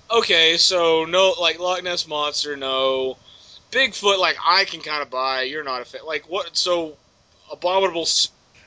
Okay, 0.09 0.57
so 0.57 1.05
no, 1.05 1.35
like 1.39 1.59
Loch 1.59 1.83
Ness 1.83 2.07
monster, 2.07 2.55
no. 2.55 3.17
Bigfoot, 3.71 4.17
like 4.17 4.37
I 4.45 4.63
can 4.63 4.79
kind 4.79 5.01
of 5.01 5.09
buy. 5.09 5.41
You're 5.41 5.65
not 5.65 5.81
a 5.81 5.85
fan. 5.85 6.01
Like 6.05 6.29
what? 6.29 6.55
So 6.55 6.95
abominable. 7.51 8.07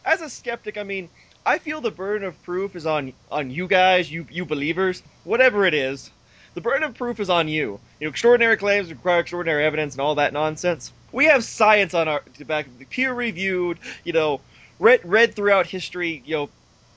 As 0.05 0.21
a 0.21 0.29
skeptic, 0.29 0.77
I 0.77 0.83
mean, 0.83 1.09
I 1.45 1.59
feel 1.59 1.81
the 1.81 1.91
burden 1.91 2.29
of 2.29 2.41
proof 2.43 2.77
is 2.77 2.85
on 2.85 3.15
on 3.31 3.51
you 3.51 3.67
guys, 3.67 4.13
you 4.13 4.27
you 4.31 4.45
believers, 4.45 5.03
whatever 5.25 5.65
it 5.65 5.73
is. 5.73 6.11
The 6.55 6.61
burden 6.61 6.83
of 6.83 6.95
proof 6.95 7.21
is 7.21 7.31
on 7.31 7.49
you. 7.49 7.79
You 8.01 8.07
know, 8.07 8.11
extraordinary 8.11 8.57
claims 8.57 8.91
require 8.91 9.21
extraordinary 9.21 9.65
evidence 9.65 9.95
and 9.95 10.01
all 10.01 10.17
that 10.17 10.33
nonsense. 10.33 10.93
We 11.13 11.27
have 11.27 11.45
science 11.45 11.95
on 11.95 12.09
our 12.09 12.23
back, 12.47 12.67
peer 12.91 13.13
reviewed, 13.13 13.79
you 14.05 14.13
know, 14.13 14.41
read 14.79 15.01
read 15.05 15.35
throughout 15.35 15.67
history, 15.67 16.23
you 16.25 16.37
know, 16.37 16.51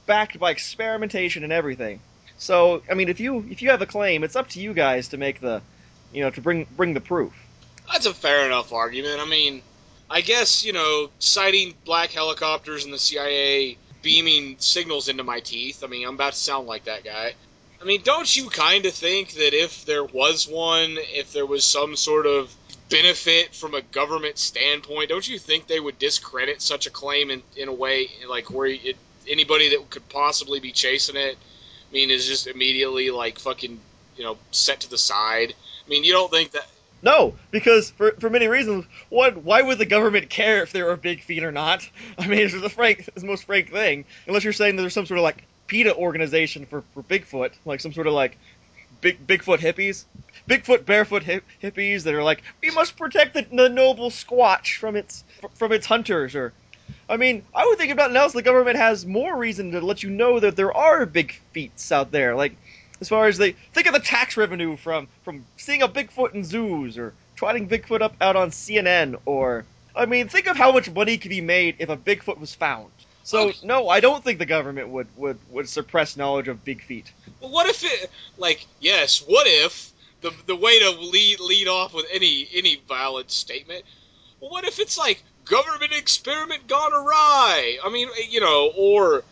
backed 0.05 0.39
by 0.39 0.51
experimentation 0.51 1.43
and 1.43 1.53
everything. 1.53 1.99
So, 2.37 2.81
I 2.89 2.95
mean, 2.95 3.09
if 3.09 3.19
you 3.19 3.45
if 3.49 3.61
you 3.61 3.69
have 3.69 3.81
a 3.81 3.85
claim, 3.85 4.23
it's 4.23 4.35
up 4.35 4.49
to 4.49 4.59
you 4.59 4.73
guys 4.73 5.09
to 5.09 5.17
make 5.17 5.39
the, 5.39 5.61
you 6.11 6.23
know, 6.23 6.31
to 6.31 6.41
bring 6.41 6.67
bring 6.75 6.93
the 6.93 7.01
proof. 7.01 7.33
That's 7.91 8.05
a 8.05 8.13
fair 8.13 8.45
enough 8.45 8.73
argument. 8.73 9.19
I 9.19 9.25
mean, 9.25 9.61
I 10.09 10.21
guess 10.21 10.65
you 10.65 10.73
know, 10.73 11.09
citing 11.19 11.73
black 11.85 12.11
helicopters 12.11 12.85
and 12.85 12.93
the 12.93 12.99
CIA 12.99 13.77
beaming 14.01 14.57
signals 14.59 15.09
into 15.09 15.23
my 15.23 15.39
teeth. 15.39 15.83
I 15.83 15.87
mean, 15.87 16.07
I'm 16.07 16.15
about 16.15 16.33
to 16.33 16.39
sound 16.39 16.67
like 16.67 16.85
that 16.85 17.03
guy. 17.03 17.33
I 17.83 17.85
mean, 17.85 18.01
don't 18.01 18.33
you 18.33 18.49
kind 18.49 18.85
of 18.85 18.93
think 18.93 19.33
that 19.33 19.53
if 19.53 19.83
there 19.83 20.05
was 20.05 20.47
one, 20.47 20.95
if 20.97 21.33
there 21.33 21.45
was 21.45 21.65
some 21.65 21.97
sort 21.97 22.25
of 22.25 22.49
benefit 22.89 23.53
from 23.53 23.73
a 23.73 23.81
government 23.81 24.37
standpoint, 24.37 25.09
don't 25.09 25.27
you 25.27 25.37
think 25.37 25.67
they 25.67 25.81
would 25.81 25.99
discredit 25.99 26.61
such 26.61 26.87
a 26.87 26.89
claim 26.89 27.29
in, 27.29 27.43
in 27.57 27.67
a 27.67 27.73
way 27.73 28.07
like 28.29 28.49
where 28.49 28.67
it, 28.67 28.95
anybody 29.27 29.71
that 29.71 29.89
could 29.89 30.07
possibly 30.07 30.61
be 30.61 30.71
chasing 30.71 31.17
it, 31.17 31.35
I 31.35 31.93
mean, 31.93 32.09
is 32.09 32.25
just 32.25 32.47
immediately 32.47 33.11
like 33.11 33.37
fucking, 33.37 33.77
you 34.15 34.23
know, 34.23 34.37
set 34.51 34.79
to 34.81 34.89
the 34.89 34.97
side? 34.97 35.53
I 35.85 35.89
mean, 35.89 36.05
you 36.05 36.13
don't 36.13 36.31
think 36.31 36.51
that 36.51 36.65
No, 37.01 37.35
because 37.51 37.89
for 37.89 38.11
for 38.13 38.29
many 38.29 38.47
reasons. 38.47 38.85
One, 39.09 39.43
why 39.43 39.61
would 39.61 39.77
the 39.77 39.85
government 39.85 40.29
care 40.29 40.63
if 40.63 40.71
there 40.71 40.89
are 40.89 40.95
big 40.95 41.21
feet 41.21 41.43
or 41.43 41.51
not? 41.51 41.85
I 42.17 42.27
mean, 42.27 42.39
it's 42.39 42.53
the 42.53 42.69
frank, 42.69 43.09
it's 43.09 43.23
the 43.23 43.27
most 43.27 43.43
frank 43.43 43.73
thing. 43.73 44.05
Unless 44.25 44.45
you're 44.45 44.53
saying 44.53 44.77
that 44.77 44.83
there's 44.83 44.93
some 44.93 45.05
sort 45.05 45.17
of 45.17 45.23
like 45.23 45.43
PETA 45.67 45.95
organization 45.95 46.65
for, 46.65 46.83
for 46.93 47.03
Bigfoot, 47.03 47.51
like 47.65 47.79
some 47.79 47.93
sort 47.93 48.07
of 48.07 48.13
like 48.13 48.37
big 49.01 49.25
Bigfoot 49.27 49.59
hippies, 49.59 50.05
Bigfoot 50.49 50.85
barefoot 50.85 51.23
hip, 51.23 51.43
hippies 51.61 52.03
that 52.03 52.13
are 52.13 52.23
like, 52.23 52.41
we 52.61 52.71
must 52.71 52.97
protect 52.97 53.33
the, 53.33 53.45
the 53.51 53.69
noble 53.69 54.09
squatch 54.09 54.77
from 54.77 54.95
its 54.95 55.23
from 55.55 55.71
its 55.71 55.85
hunters. 55.85 56.35
Or, 56.35 56.53
I 57.09 57.17
mean, 57.17 57.43
I 57.53 57.65
would 57.65 57.77
think 57.77 57.91
if 57.91 57.97
nothing 57.97 58.15
else, 58.15 58.33
the 58.33 58.41
government 58.41 58.77
has 58.77 59.05
more 59.05 59.37
reason 59.37 59.71
to 59.71 59.81
let 59.81 60.03
you 60.03 60.09
know 60.09 60.39
that 60.39 60.55
there 60.55 60.75
are 60.75 61.05
big 61.05 61.39
feats 61.51 61.91
out 61.91 62.11
there. 62.11 62.35
Like, 62.35 62.55
as 63.01 63.09
far 63.09 63.27
as 63.27 63.37
they 63.37 63.51
think 63.51 63.87
of 63.87 63.93
the 63.93 63.99
tax 63.99 64.37
revenue 64.37 64.77
from 64.77 65.07
from 65.23 65.45
seeing 65.57 65.81
a 65.81 65.87
Bigfoot 65.87 66.33
in 66.33 66.43
zoos 66.43 66.97
or 66.97 67.13
trotting 67.35 67.67
Bigfoot 67.67 68.01
up 68.01 68.15
out 68.21 68.35
on 68.35 68.51
CNN 68.51 69.19
or 69.25 69.65
I 69.95 70.05
mean 70.05 70.29
think 70.29 70.47
of 70.47 70.57
how 70.57 70.71
much 70.71 70.89
money 70.89 71.17
could 71.17 71.29
be 71.29 71.41
made 71.41 71.75
if 71.79 71.89
a 71.89 71.97
Bigfoot 71.97 72.39
was 72.39 72.55
found. 72.55 72.91
So 73.23 73.49
Okay. 73.49 73.57
no, 73.63 73.89
I 73.89 73.99
don't 73.99 74.23
think 74.23 74.39
the 74.39 74.45
government 74.45 74.89
would, 74.89 75.07
would, 75.15 75.39
would 75.49 75.69
suppress 75.69 76.17
knowledge 76.17 76.47
of 76.47 76.63
big 76.63 76.81
feet. 76.83 77.11
Well, 77.39 77.51
what 77.51 77.67
if 77.69 77.83
it 77.83 78.11
like 78.37 78.65
yes? 78.79 79.19
What 79.19 79.47
if 79.47 79.91
the 80.21 80.31
the 80.45 80.55
way 80.55 80.79
to 80.79 80.91
lead 80.91 81.39
lead 81.39 81.67
off 81.67 81.93
with 81.93 82.05
any 82.11 82.47
any 82.53 82.75
valid 82.87 83.31
statement? 83.31 83.83
What 84.39 84.65
if 84.65 84.79
it's 84.79 84.97
like 84.97 85.23
government 85.45 85.93
experiment 85.93 86.67
gone 86.67 86.93
awry? 86.93 87.77
I 87.83 87.89
mean, 87.89 88.09
you 88.29 88.39
know, 88.41 88.71
or 88.75 89.23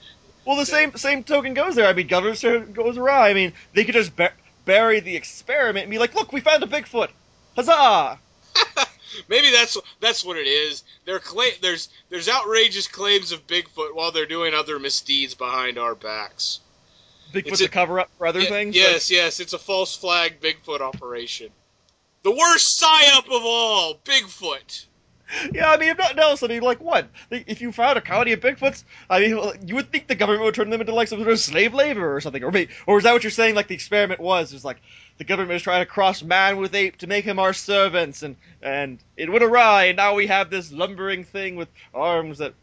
Well, 0.46 0.56
the 0.58 0.66
same 0.66 0.96
same 0.98 1.24
token 1.24 1.54
goes 1.54 1.76
there. 1.76 1.88
I 1.88 1.94
mean, 1.94 2.08
government 2.08 2.74
goes 2.74 2.98
awry. 2.98 3.30
I 3.30 3.34
mean, 3.34 3.54
they 3.74 3.84
could 3.86 3.96
just 3.96 4.16
bur- 4.16 4.34
bury 4.66 5.00
the 5.00 5.16
experiment 5.16 5.84
and 5.84 5.92
be 5.92 5.98
like, 6.00 6.14
"Look, 6.16 6.32
we 6.32 6.42
found 6.42 6.64
a 6.64 6.68
Bigfoot! 6.68 7.10
Huzzah!" 7.56 8.20
maybe 9.28 9.52
that's 9.52 9.78
that's 10.00 10.24
what 10.24 10.38
it 10.38 10.48
is. 10.48 10.84
There's 11.06 11.90
there's 12.10 12.30
outrageous 12.30 12.88
claims 12.88 13.32
of 13.32 13.48
Bigfoot 13.48 13.94
while 13.94 14.12
they're 14.12 14.26
doing 14.26 14.54
other 14.54 14.80
misdeeds 14.80 15.34
behind 15.36 15.78
our 15.78 15.96
backs. 15.96 16.60
Bigfoot's 17.34 17.62
a, 17.62 17.66
a- 17.66 17.70
cover 17.70 18.00
up 18.00 18.10
for 18.18 18.28
other 18.28 18.44
things. 18.44 18.76
Yes, 18.76 19.10
yes, 19.10 19.40
it's 19.40 19.54
a 19.54 19.60
false 19.60 19.96
flag 19.96 20.42
Bigfoot 20.42 20.82
operation. 20.82 21.50
The 22.24 22.32
worst 22.32 22.82
psyop 22.82 23.26
of 23.26 23.42
all, 23.44 23.96
Bigfoot. 24.06 24.86
Yeah, 25.54 25.70
I 25.70 25.78
mean, 25.78 25.90
if 25.90 25.98
nothing 25.98 26.20
else, 26.20 26.44
I 26.44 26.48
mean, 26.48 26.62
like 26.62 26.80
what? 26.80 27.08
If 27.30 27.62
you 27.62 27.72
found 27.72 27.98
a 27.98 28.02
colony 28.02 28.34
of 28.34 28.40
Bigfoots, 28.42 28.84
I 29.10 29.20
mean, 29.20 29.40
you 29.66 29.76
would 29.76 29.92
think 29.92 30.08
the 30.08 30.16
government 30.16 30.44
would 30.46 30.56
turn 30.56 30.70
them 30.70 30.82
into 30.82 30.94
like 30.94 31.08
some 31.08 31.20
sort 31.20 31.32
of 31.32 31.40
slave 31.40 31.74
labor 31.74 32.16
or 32.16 32.22
something, 32.22 32.44
or 32.44 32.52
maybe, 32.52 32.72
or 32.88 32.98
is 32.98 33.04
that 33.04 33.14
what 33.14 33.24
you're 33.24 33.32
saying? 33.32 33.56
Like 33.56 33.68
the 33.68 33.76
experiment 33.76 34.20
was, 34.20 34.54
is 34.54 34.66
like 34.66 34.82
the 35.18 35.24
government 35.24 35.54
was 35.54 35.62
trying 35.64 35.82
to 35.82 35.86
cross 35.86 36.22
man 36.24 36.58
with 36.58 36.76
ape 36.76 36.98
to 36.98 37.08
make 37.08 37.26
him 37.26 37.40
our 37.40 37.54
servants, 37.54 38.24
and 38.24 38.36
and 38.62 39.00
it 39.18 39.32
went 39.32 39.44
awry, 39.44 39.86
and 39.86 39.98
now 39.98 40.16
we 40.16 40.28
have 40.28 40.50
this 40.50 40.72
lumbering 40.72 41.24
thing 41.24 41.56
with 41.56 41.70
arms 41.94 42.40
that 42.40 42.54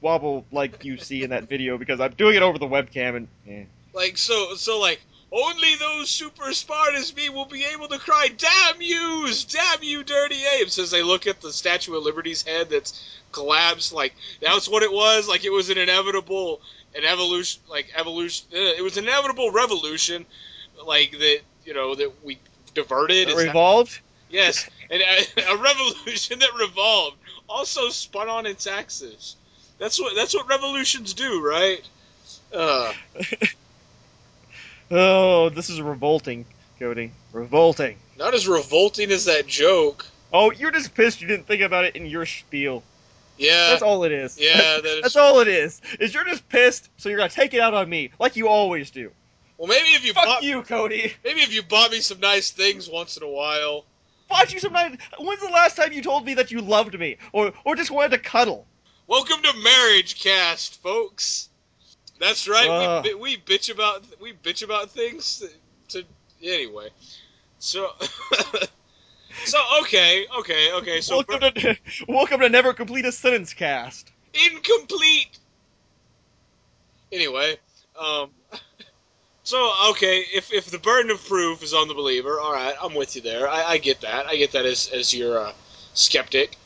wobble 0.00 0.44
like 0.52 0.84
you 0.84 0.98
see 0.98 1.22
in 1.22 1.30
that 1.30 1.48
video 1.48 1.78
because 1.78 2.00
I'm 2.00 2.12
doing 2.12 2.36
it 2.36 2.42
over 2.42 2.58
the 2.58 2.66
webcam 2.66 3.16
and. 3.16 3.28
eh. 3.48 3.64
Like 3.94 4.18
so, 4.18 4.56
so 4.56 4.80
like 4.80 5.00
only 5.34 5.74
those 5.74 6.10
super 6.10 6.52
smart 6.52 6.94
as 6.94 7.14
me 7.14 7.28
will 7.28 7.46
be 7.46 7.64
able 7.64 7.88
to 7.88 7.98
cry, 7.98 8.28
"Damn 8.28 8.80
yous! 8.80 9.44
Damn 9.44 9.82
you, 9.82 10.04
dirty 10.04 10.40
apes!" 10.58 10.78
As 10.78 10.92
they 10.92 11.02
look 11.02 11.26
at 11.26 11.40
the 11.40 11.52
Statue 11.52 11.96
of 11.96 12.04
Liberty's 12.04 12.42
head 12.42 12.70
that's 12.70 13.02
collapsed. 13.32 13.92
Like 13.92 14.14
that's 14.40 14.68
what 14.68 14.82
it 14.82 14.92
was. 14.92 15.28
Like 15.28 15.44
it 15.44 15.50
was 15.50 15.70
an 15.70 15.78
inevitable, 15.78 16.60
an 16.94 17.04
evolution, 17.04 17.60
like 17.68 17.92
evolution. 17.96 18.46
Uh, 18.52 18.58
it 18.78 18.82
was 18.82 18.96
an 18.96 19.04
inevitable 19.04 19.50
revolution, 19.50 20.24
like 20.86 21.10
that. 21.10 21.40
You 21.64 21.74
know 21.74 21.94
that 21.96 22.24
we 22.24 22.38
diverted. 22.74 23.28
That- 23.28 23.36
revolved. 23.36 24.00
Yes, 24.30 24.68
and 24.90 25.02
a, 25.02 25.50
a 25.52 25.56
revolution 25.56 26.38
that 26.38 26.54
revolved, 26.58 27.16
also 27.48 27.90
spun 27.90 28.28
on 28.28 28.46
its 28.46 28.66
axis. 28.66 29.36
That's 29.78 30.00
what 30.00 30.14
that's 30.14 30.34
what 30.34 30.48
revolutions 30.48 31.14
do, 31.14 31.44
right? 31.44 31.82
Uh, 32.52 32.92
Oh, 34.96 35.48
this 35.48 35.70
is 35.70 35.80
revolting, 35.82 36.44
Cody. 36.78 37.10
Revolting. 37.32 37.96
not 38.16 38.32
as 38.32 38.46
revolting 38.46 39.10
as 39.10 39.24
that 39.24 39.44
joke. 39.46 40.06
Oh, 40.32 40.52
you're 40.52 40.70
just 40.70 40.94
pissed 40.94 41.20
you 41.20 41.26
didn't 41.26 41.46
think 41.48 41.62
about 41.62 41.84
it 41.84 41.96
in 41.96 42.06
your 42.06 42.26
spiel. 42.26 42.84
Yeah, 43.36 43.70
That's 43.70 43.82
all 43.82 44.04
it 44.04 44.12
is. 44.12 44.38
yeah, 44.38 44.54
that 44.56 44.84
is. 44.84 45.02
That's 45.02 45.16
all 45.16 45.40
it 45.40 45.48
is. 45.48 45.80
Is 45.98 46.14
you're 46.14 46.24
just 46.24 46.48
pissed, 46.48 46.88
so 46.96 47.08
you're 47.08 47.18
gonna 47.18 47.28
take 47.28 47.54
it 47.54 47.60
out 47.60 47.74
on 47.74 47.88
me, 47.88 48.10
like 48.20 48.36
you 48.36 48.46
always 48.46 48.92
do. 48.92 49.10
Well, 49.58 49.66
maybe 49.66 49.88
if 49.88 50.04
you 50.04 50.12
Fuck 50.12 50.24
bought, 50.26 50.42
you, 50.44 50.62
Cody. 50.62 51.12
maybe 51.24 51.40
if 51.40 51.52
you 51.52 51.64
bought 51.64 51.90
me 51.90 51.98
some 51.98 52.20
nice 52.20 52.52
things 52.52 52.88
once 52.88 53.16
in 53.16 53.24
a 53.24 53.28
while. 53.28 53.84
Bought 54.28 54.52
you 54.54 54.60
some 54.60 54.72
nice. 54.72 54.96
When's 55.18 55.40
the 55.40 55.48
last 55.48 55.76
time 55.76 55.92
you 55.92 56.02
told 56.02 56.24
me 56.24 56.34
that 56.34 56.52
you 56.52 56.60
loved 56.60 56.96
me, 56.96 57.16
or 57.32 57.52
or 57.64 57.74
just 57.74 57.90
wanted 57.90 58.12
to 58.12 58.18
cuddle? 58.18 58.64
Welcome 59.08 59.42
to 59.42 59.52
Marriage 59.58 60.22
Cast, 60.22 60.80
folks. 60.82 61.48
That's 62.24 62.48
right. 62.48 62.66
Uh. 62.68 63.02
we, 63.04 63.14
we 63.14 63.36
bitch 63.36 63.70
about 63.70 64.02
we 64.18 64.32
bitch 64.32 64.64
about 64.64 64.90
things 64.90 65.44
to, 65.88 66.00
to 66.00 66.06
anyway. 66.42 66.88
So 67.58 67.90
so 69.44 69.58
okay, 69.82 70.26
okay, 70.38 70.72
okay. 70.72 71.00
So 71.02 71.16
welcome 71.28 71.52
to 71.52 71.76
welcome 72.08 72.40
to 72.40 72.48
Never 72.48 72.72
Complete 72.72 73.04
a 73.04 73.12
Sentence 73.12 73.52
Cast. 73.52 74.10
incomplete. 74.32 75.38
Anyway, 77.12 77.58
um, 78.00 78.30
so 79.42 79.72
okay, 79.90 80.20
if 80.32 80.50
if 80.50 80.70
the 80.70 80.78
burden 80.78 81.10
of 81.10 81.22
proof 81.28 81.62
is 81.62 81.74
on 81.74 81.88
the 81.88 81.94
believer, 81.94 82.40
all 82.40 82.54
right, 82.54 82.74
I'm 82.82 82.94
with 82.94 83.16
you 83.16 83.22
there. 83.22 83.46
I, 83.50 83.64
I 83.64 83.78
get 83.78 84.00
that. 84.00 84.24
I 84.26 84.36
get 84.36 84.52
that 84.52 84.64
as 84.64 84.88
as 84.88 85.12
your 85.12 85.38
uh, 85.38 85.52
skeptic. 85.92 86.56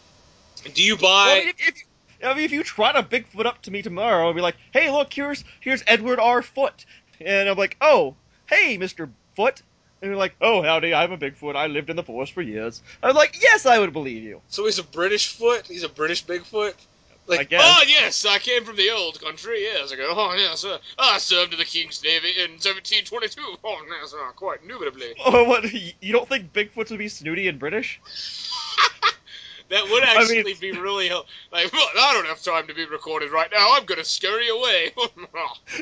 Do 0.72 0.84
you 0.84 0.96
Well, 1.02 1.12
I 1.12 1.26
buy? 1.26 1.38
mean, 1.40 1.48
if, 1.48 1.68
if, 1.68 1.82
I 2.24 2.34
mean, 2.34 2.44
if 2.44 2.52
you 2.52 2.62
trot 2.62 2.96
a 2.96 3.02
Bigfoot 3.02 3.46
up 3.46 3.62
to 3.62 3.70
me 3.70 3.82
tomorrow 3.82 4.28
and 4.28 4.36
be 4.36 4.42
like, 4.42 4.56
"Hey, 4.72 4.90
look, 4.90 5.12
here's 5.12 5.44
here's 5.60 5.82
Edward 5.86 6.18
R. 6.18 6.42
Foot," 6.42 6.84
and 7.20 7.48
I'm 7.48 7.56
like, 7.56 7.76
"Oh, 7.80 8.16
hey, 8.46 8.76
Mister 8.76 9.08
Foot," 9.36 9.62
and 10.02 10.10
you're 10.10 10.18
like, 10.18 10.34
"Oh, 10.40 10.62
howdy, 10.62 10.94
I'm 10.94 11.12
a 11.12 11.18
Bigfoot. 11.18 11.56
I 11.56 11.66
lived 11.66 11.90
in 11.90 11.96
the 11.96 12.02
forest 12.02 12.32
for 12.32 12.42
years." 12.42 12.82
I'm 13.02 13.14
like, 13.14 13.40
"Yes, 13.40 13.66
I 13.66 13.78
would 13.78 13.92
believe 13.92 14.22
you." 14.22 14.40
So 14.48 14.64
he's 14.64 14.78
a 14.78 14.84
British 14.84 15.28
foot. 15.28 15.66
He's 15.66 15.84
a 15.84 15.88
British 15.88 16.24
Bigfoot. 16.24 16.74
Like, 17.28 17.52
oh 17.52 17.82
yes, 17.86 18.24
I 18.24 18.38
came 18.38 18.64
from 18.64 18.76
the 18.76 18.90
old 18.90 19.20
country 19.20 19.60
years 19.60 19.92
ago. 19.92 20.14
Oh 20.16 20.34
yes, 20.34 20.64
uh, 20.64 20.78
I 20.98 21.18
served 21.18 21.52
in 21.52 21.58
the 21.58 21.66
King's 21.66 22.02
Navy 22.02 22.30
in 22.30 22.52
1722. 22.52 23.58
Oh 23.62 23.86
yes, 24.00 24.14
uh, 24.14 24.32
quite 24.32 24.62
indubitably. 24.62 25.14
Oh, 25.24 25.44
what? 25.44 25.70
You 25.72 26.12
don't 26.12 26.28
think 26.28 26.54
Bigfoots 26.54 26.90
would 26.90 26.98
be 26.98 27.08
snooty 27.08 27.46
and 27.48 27.58
British? 27.58 28.00
That 29.70 29.84
would 29.90 30.02
I 30.02 30.14
actually 30.14 30.44
mean- 30.44 30.56
be 30.60 30.72
really. 30.72 31.10
Like, 31.10 31.72
well, 31.72 31.88
I 32.00 32.14
don't 32.14 32.26
have 32.26 32.42
time 32.42 32.66
to 32.68 32.74
be 32.74 32.86
recorded 32.86 33.30
right 33.30 33.50
now. 33.52 33.74
I'm 33.74 33.84
gonna 33.84 34.04
scurry 34.04 34.48
away. 34.48 34.92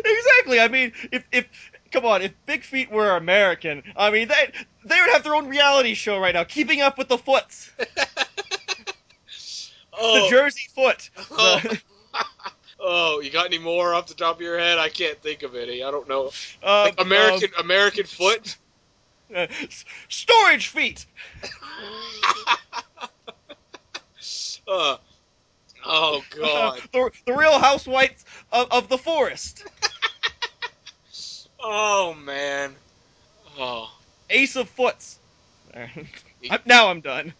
Exactly. 0.04 0.60
I 0.60 0.68
mean, 0.68 0.92
if 1.12 1.24
if 1.32 1.46
come 1.92 2.04
on, 2.04 2.22
if 2.22 2.32
Big 2.46 2.64
Feet 2.64 2.90
were 2.90 3.16
American, 3.16 3.82
I 3.96 4.10
mean, 4.10 4.28
they 4.28 4.52
they 4.84 5.00
would 5.00 5.10
have 5.10 5.22
their 5.22 5.34
own 5.34 5.48
reality 5.48 5.94
show 5.94 6.18
right 6.18 6.34
now, 6.34 6.44
Keeping 6.44 6.80
Up 6.80 6.98
with 6.98 7.08
the 7.08 7.18
Foots, 7.18 7.70
oh, 9.92 10.24
the 10.24 10.30
Jersey 10.30 10.68
Foot. 10.74 11.10
oh. 11.30 11.60
the- 11.62 11.80
oh, 12.80 13.20
you 13.20 13.30
got 13.30 13.46
any 13.46 13.58
more 13.58 13.94
off 13.94 14.06
the 14.08 14.14
top 14.14 14.36
of 14.36 14.42
your 14.42 14.58
head? 14.58 14.78
I 14.78 14.88
can't 14.88 15.20
think 15.22 15.42
of 15.42 15.54
any. 15.54 15.82
I 15.82 15.90
don't 15.90 16.08
know. 16.08 16.30
uh, 16.62 16.82
Like 16.84 17.00
American 17.00 17.50
American 17.58 18.04
foot. 18.04 18.56
um, 19.34 19.36
uh, 19.36 19.46
storage 20.08 20.68
feet. 20.68 21.06
uh, 24.68 24.96
oh 25.84 26.22
God. 26.36 26.80
the 26.92 27.10
the 27.26 27.32
Real 27.34 27.58
Housewives 27.58 28.24
of, 28.52 28.68
of 28.72 28.88
the 28.88 28.98
Forest. 28.98 29.64
Oh 31.68 32.14
man. 32.14 32.74
Oh. 33.58 33.90
Ace 34.30 34.54
of 34.56 34.68
Foots. 34.68 35.18
I'm- 35.74 36.60
now 36.64 36.88
I'm 36.88 37.00
done. 37.00 37.32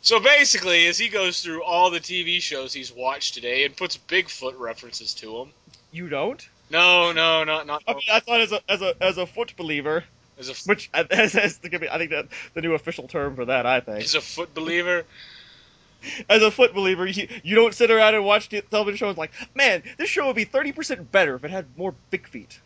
So 0.00 0.18
basically, 0.20 0.86
as 0.86 0.96
he 0.98 1.08
goes 1.08 1.42
through 1.42 1.62
all 1.62 1.90
the 1.90 2.00
TV 2.00 2.40
shows 2.40 2.72
he's 2.72 2.90
watched 2.92 3.34
today 3.34 3.64
and 3.64 3.76
puts 3.76 3.98
Bigfoot 3.98 4.58
references 4.58 5.14
to 5.14 5.38
them. 5.38 5.50
You 5.92 6.08
don't? 6.08 6.46
No, 6.70 7.12
no, 7.12 7.44
not 7.44 7.66
not. 7.66 7.82
I 7.86 7.92
mean, 7.92 8.02
I 8.10 8.20
thought 8.20 8.40
as 8.40 8.52
a 8.52 8.60
as 8.68 8.80
a 8.82 8.94
as 9.02 9.18
a 9.18 9.26
foot 9.26 9.54
believer, 9.56 10.04
As 10.38 10.48
a 10.48 10.54
which 10.68 10.88
as, 10.94 11.06
as 11.10 11.34
I 11.36 11.48
think 11.98 12.10
that 12.10 12.28
the 12.54 12.62
new 12.62 12.72
official 12.72 13.08
term 13.08 13.36
for 13.36 13.44
that. 13.46 13.66
I 13.66 13.80
think 13.80 14.02
as 14.04 14.14
a 14.14 14.20
foot 14.22 14.54
believer. 14.54 15.04
As 16.28 16.42
a 16.42 16.50
foot 16.50 16.74
believer, 16.74 17.06
you, 17.06 17.28
you 17.42 17.54
don't 17.54 17.74
sit 17.74 17.90
around 17.90 18.14
and 18.14 18.24
watch 18.24 18.48
the 18.48 18.60
television 18.62 18.96
shows 18.96 19.16
like, 19.16 19.32
man, 19.54 19.82
this 19.98 20.08
show 20.10 20.26
would 20.26 20.36
be 20.36 20.44
thirty 20.44 20.72
percent 20.72 21.10
better 21.12 21.34
if 21.36 21.44
it 21.44 21.50
had 21.50 21.66
more 21.76 21.94
big 22.10 22.26
feet. 22.28 22.58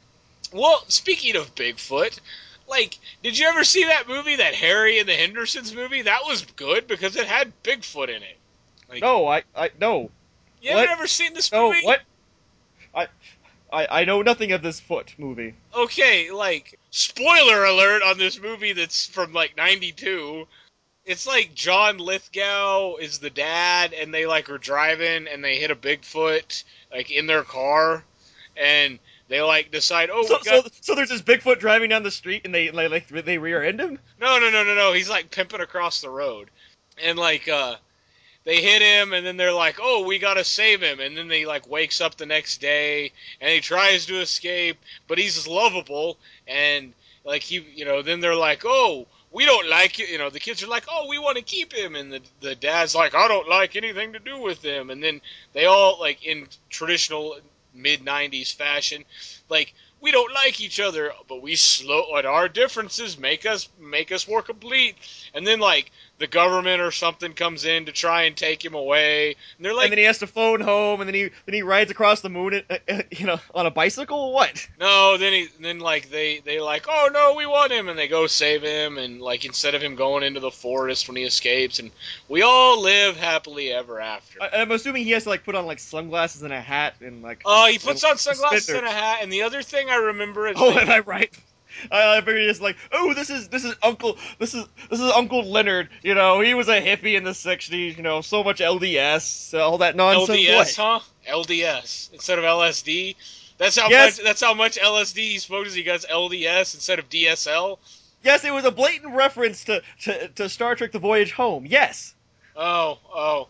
Well, 0.53 0.83
speaking 0.89 1.37
of 1.37 1.55
Bigfoot, 1.55 2.19
like, 2.69 2.99
did 3.23 3.39
you 3.39 3.47
ever 3.49 3.65
see 3.65 3.85
that 3.85 4.09
movie, 4.09 4.37
that 4.37 4.55
Harry 4.55 4.99
and 4.99 5.09
the 5.09 5.15
Hendersons 5.15 5.75
movie? 5.75 6.03
That 6.03 6.21
was 6.27 6.43
good 6.57 6.87
because 6.87 7.17
it 7.17 7.27
had 7.27 7.53
Bigfoot 7.63 8.09
in 8.09 8.23
it. 8.23 8.37
Like, 8.89 9.03
No, 9.03 9.27
I 9.27 9.43
I 9.55 9.71
no 9.81 10.11
you 10.63 10.73
what? 10.73 10.85
ever 10.85 10.93
ever 10.93 11.07
seen 11.07 11.35
this 11.35 11.53
no 11.53 11.69
movie? 11.73 11.85
what? 11.85 12.01
I 12.95 13.09
I 13.73 13.87
I 14.01 14.05
know 14.05 14.23
nothing 14.23 14.53
of 14.53 14.63
this 14.63 14.81
foot 14.81 15.15
movie. 15.19 15.55
Okay, 15.75 16.31
like, 16.31 16.79
spoiler 16.91 17.65
alert 17.65 18.03
on 18.03 18.19
this 18.19 18.41
movie 18.41 18.73
that's 18.73 19.07
from 19.07 19.33
like 19.33 19.57
'92. 19.57 20.47
It's 21.09 21.27
like 21.27 21.55
John 21.55 21.97
Lithgow 21.97 22.97
is 22.97 23.19
the 23.19 23.31
dad, 23.31 23.95
and 23.95 24.13
they 24.13 24.27
like 24.27 24.51
are 24.51 24.59
driving, 24.59 25.27
and 25.27 25.43
they 25.43 25.57
hit 25.57 25.71
a 25.71 25.75
Bigfoot 25.75 26.65
like 26.93 27.11
in 27.11 27.27
their 27.27 27.45
car, 27.45 28.05
and 28.55 28.99
they 29.29 29.41
like 29.41 29.71
decide, 29.71 30.11
oh, 30.13 30.23
So, 30.25 30.37
we 30.37 30.45
got 30.45 30.65
so 30.65 30.71
so 30.83 30.95
there's 30.95 31.09
this 31.09 31.23
Bigfoot 31.23 31.61
driving 31.61 31.89
down 31.89 32.03
the 32.03 32.11
street 32.11 32.43
and 32.45 32.55
they 32.55 32.71
like, 32.71 32.91
like 32.91 33.09
they 33.09 33.39
rear 33.39 33.63
end 33.63 33.81
him. 33.81 33.99
No, 34.21 34.39
no, 34.39 34.51
no, 34.51 34.63
no, 34.65 34.75
no. 34.75 34.93
He's 34.93 35.09
like 35.09 35.31
pimping 35.31 35.63
across 35.63 36.03
the 36.03 36.11
road, 36.11 36.51
and 37.03 37.19
like 37.19 37.49
uh, 37.49 37.77
they 38.45 38.61
hit 38.61 38.83
him, 38.83 39.15
and 39.15 39.25
then 39.25 39.39
they're 39.39 39.51
like, 39.51 39.79
"Oh, 39.81 40.05
we 40.05 40.19
gotta 40.19 40.45
save 40.45 40.83
him," 40.83 41.01
and 41.01 41.17
then 41.17 41.29
they 41.29 41.47
like 41.47 41.67
wakes 41.71 42.03
up 42.03 42.17
the 42.17 42.27
next 42.27 42.61
day, 42.61 43.13
and 43.41 43.51
he 43.51 43.61
tries 43.61 44.05
to 44.07 44.21
escape, 44.21 44.77
but 45.07 45.17
he's 45.17 45.49
lovable, 45.49 46.19
and 46.47 46.93
like 47.25 47.43
he, 47.43 47.61
you 47.75 47.87
know, 47.87 48.03
then 48.03 48.21
they're 48.21 48.35
like, 48.35 48.65
"Oh." 48.67 49.07
We 49.39 49.45
don't 49.45 49.69
like 49.69 50.01
it, 50.01 50.09
you 50.09 50.19
know. 50.19 50.31
The 50.31 50.41
kids 50.41 50.65
are 50.65 50.67
like, 50.67 50.87
"Oh, 50.91 51.07
we 51.07 51.17
want 51.17 51.37
to 51.37 51.45
keep 51.45 51.73
him," 51.73 51.95
and 51.95 52.13
the 52.13 52.21
the 52.41 52.57
dad's 52.57 52.93
like, 52.97 53.15
"I 53.15 53.29
don't 53.29 53.49
like 53.49 53.77
anything 53.77 54.15
to 54.15 54.19
do 54.19 54.37
with 54.41 54.65
him." 54.65 54.91
And 54.91 55.01
then 55.01 55.21
they 55.53 55.67
all 55.67 56.01
like 56.01 56.25
in 56.25 56.49
traditional 56.71 57.39
mid 57.73 58.05
'90s 58.05 58.53
fashion, 58.53 59.05
like 59.49 59.75
we 60.01 60.11
don't 60.11 60.35
like 60.35 60.61
each 60.61 60.81
other, 60.81 61.13
but 61.29 61.41
we 61.41 61.55
slow 61.55 62.17
and 62.17 62.27
our 62.27 62.49
differences 62.49 63.17
make 63.17 63.47
us 63.47 63.69
make 63.79 64.11
us 64.11 64.27
more 64.27 64.43
complete. 64.43 64.97
And 65.33 65.47
then 65.47 65.61
like 65.61 65.93
the 66.19 66.27
government 66.27 66.81
or 66.81 66.91
something 66.91 67.33
comes 67.33 67.65
in 67.65 67.87
to 67.87 67.93
try 67.93 68.23
and 68.25 68.37
take 68.37 68.65
him 68.65 68.75
away, 68.75 69.37
and 69.57 69.65
they're 69.65 69.75
like, 69.75 69.85
and 69.85 69.93
then 69.93 69.99
he 69.99 70.05
has 70.05 70.19
to 70.19 70.27
phone 70.27 70.61
home, 70.61 71.01
and 71.01 71.09
then 71.09 71.15
he 71.15 71.31
then 71.47 71.55
he 71.55 71.63
rides 71.63 71.91
across 71.91 72.21
the 72.21 72.29
moon, 72.29 72.63
uh, 72.69 72.77
uh, 72.89 73.03
you 73.11 73.27
know, 73.27 73.39
on 73.55 73.67
a 73.67 73.71
bicycle. 73.71 74.33
What? 74.33 74.69
no. 74.81 75.17
Then 75.17 75.33
he 75.33 75.49
then 75.61 75.79
like 75.79 76.11
they 76.11 76.41
they 76.41 76.61
like, 76.61 76.87
oh 76.89 77.09
no, 77.13 77.35
we 77.35 77.47
want 77.47 77.73
him, 77.73 77.89
and 77.89 77.99
they 77.99 78.09
go 78.09 78.27
save 78.27 78.63
him, 78.63 78.99
and 78.99 79.21
like 79.21 79.45
instead 79.45 79.75
of 79.75 79.83
him 79.83 79.95
going 79.95 80.23
into 80.23 80.41
the 80.41 80.51
forest 80.51 81.09
when 81.09 81.17
he 81.17 81.25
escapes, 81.25 81.79
and 81.79 81.91
we 82.29 82.43
all 82.43 82.81
live 82.81 83.17
happily 83.17 83.73
ever 83.73 84.01
after. 84.01 84.43
I, 84.43 84.61
I'm 84.61 84.71
assuming 84.73 85.05
he 85.05 85.13
has 85.13 85.25
to 85.25 85.29
like 85.29 85.45
put 85.45 85.55
on 85.55 85.67
like 85.67 85.79
sunglasses 85.79 86.43
and 86.43 86.53
a 86.53 86.61
hat 86.61 86.95
and 87.01 87.23
like. 87.23 87.43
Oh, 87.45 87.67
he 87.67 87.79
puts 87.79 88.03
on 88.05 88.19
sunglasses 88.19 88.69
and 88.69 88.87
a 88.87 88.91
hat, 88.91 89.21
and 89.23 89.33
the 89.33 89.43
other 89.43 89.63
thing 89.63 89.89
I 89.91 89.97
remember 89.97 90.49
is 90.49 90.57
Oh, 90.61 90.77
am 90.77 90.91
I 90.91 91.01
right? 91.01 91.33
I, 91.91 92.17
I 92.17 92.21
figured 92.21 92.43
it's 92.45 92.61
like, 92.61 92.77
oh, 92.93 93.15
this 93.15 93.31
is 93.31 93.49
this 93.49 93.65
is 93.65 93.75
Uncle 93.83 94.17
this 94.39 94.55
is 94.55 94.65
this 94.91 95.01
is 95.01 95.11
Uncle 95.11 95.45
Leonard. 95.45 95.89
You 96.03 96.15
know, 96.15 96.41
he 96.41 96.55
was 96.55 96.69
a 96.69 96.81
hippie 96.81 97.17
in 97.17 97.25
the 97.25 97.31
'60s. 97.31 97.97
You 97.97 98.03
know, 98.03 98.21
so 98.21 98.43
much 98.45 98.61
LDS, 98.61 99.55
uh, 99.55 99.59
all 99.59 99.79
that 99.79 99.97
nonsense. 99.97 100.39
LDS, 100.39 100.77
huh? 100.77 101.01
LDS 101.29 102.13
instead 102.13 102.39
of 102.39 102.45
LSD. 102.45 103.17
That's 103.59 103.79
how 103.79 103.89
Yes. 103.91 104.19
much. 104.19 104.25
That's 104.25 104.41
how 104.41 104.55
much 104.55 104.79
LSD 104.79 105.17
he 105.17 105.39
smoked. 105.39 105.67
Is 105.69 105.75
he 105.75 105.83
got 105.83 106.01
LDS 106.01 106.75
instead 106.75 106.99
of 106.99 107.09
DSL? 107.09 107.79
Yes, 108.23 108.45
it 108.45 108.53
was 108.53 108.65
a 108.65 108.71
blatant 108.71 109.15
reference 109.15 109.65
to, 109.65 109.83
to, 110.03 110.29
to 110.29 110.49
Star 110.49 110.75
Trek: 110.75 110.93
The 110.93 110.99
Voyage 110.99 111.33
Home. 111.33 111.67
Yes, 111.67 112.15
Oh, 112.57 112.99
oh, 113.15 113.49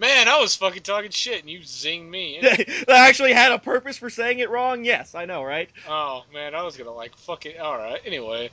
man, 0.00 0.26
I 0.28 0.40
was 0.40 0.56
fucking 0.56 0.82
talking 0.82 1.10
shit 1.10 1.40
and 1.40 1.50
you 1.50 1.60
zinged 1.60 2.08
me. 2.08 2.38
I 2.88 3.08
actually 3.08 3.32
had 3.32 3.52
a 3.52 3.58
purpose 3.58 3.98
for 3.98 4.10
saying 4.10 4.38
it 4.40 4.50
wrong. 4.50 4.84
Yes, 4.84 5.14
I 5.14 5.26
know, 5.26 5.44
right? 5.44 5.68
Oh 5.88 6.24
man, 6.32 6.54
I 6.54 6.62
was 6.62 6.76
gonna 6.76 6.90
like 6.92 7.16
fuck 7.16 7.46
it. 7.46 7.58
All 7.58 7.76
right, 7.76 8.00
anyway. 8.04 8.50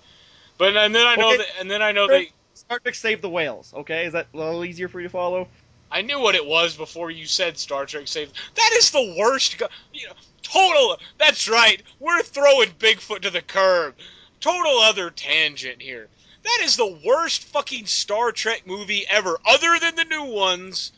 But 0.58 0.76
and 0.76 0.94
then 0.94 1.08
I 1.08 1.16
know 1.16 1.30
Okay. 1.30 1.38
that, 1.38 1.48
and 1.60 1.72
then 1.72 1.82
I 1.82 1.92
know 1.92 2.08
they. 2.08 2.32
Star 2.54 2.80
Trek 2.80 2.96
Save 2.96 3.22
the 3.22 3.30
Whales. 3.30 3.74
Okay, 3.76 4.06
is 4.08 4.14
that 4.14 4.28
a 4.34 4.38
little 4.38 4.66
easier 4.66 4.88
for 4.88 5.00
you 5.00 5.08
to 5.08 5.12
follow? 5.12 5.48
I 5.92 6.02
knew 6.02 6.20
what 6.20 6.36
it 6.36 6.46
was 6.46 6.76
before 6.76 7.10
you 7.12 7.26
said 7.26 7.58
Star 7.58 7.86
Trek 7.86 8.08
Save. 8.08 8.32
That 8.56 8.72
is 8.74 8.92
the 8.92 9.16
worst. 9.18 9.58
Go- 9.58 9.68
you 9.94 10.08
know, 10.08 10.14
total. 10.42 10.98
That's 11.18 11.48
right. 11.48 11.82
We're 12.00 12.22
throwing 12.24 12.70
Bigfoot 12.72 13.22
to 13.22 13.30
the 13.30 13.42
curb. 13.42 13.96
Total 14.42 14.80
other 14.80 15.10
tangent 15.12 15.82
here. 15.82 16.08
That 16.44 16.60
is 16.64 16.76
the 16.78 17.00
worst 17.06 17.44
fucking 17.46 17.86
Star 17.86 18.32
Trek 18.32 18.64
movie 18.66 19.06
ever, 19.08 19.38
other 19.46 19.78
than 19.80 19.96
the 19.96 20.06
new 20.06 20.26
ones. 20.26 20.92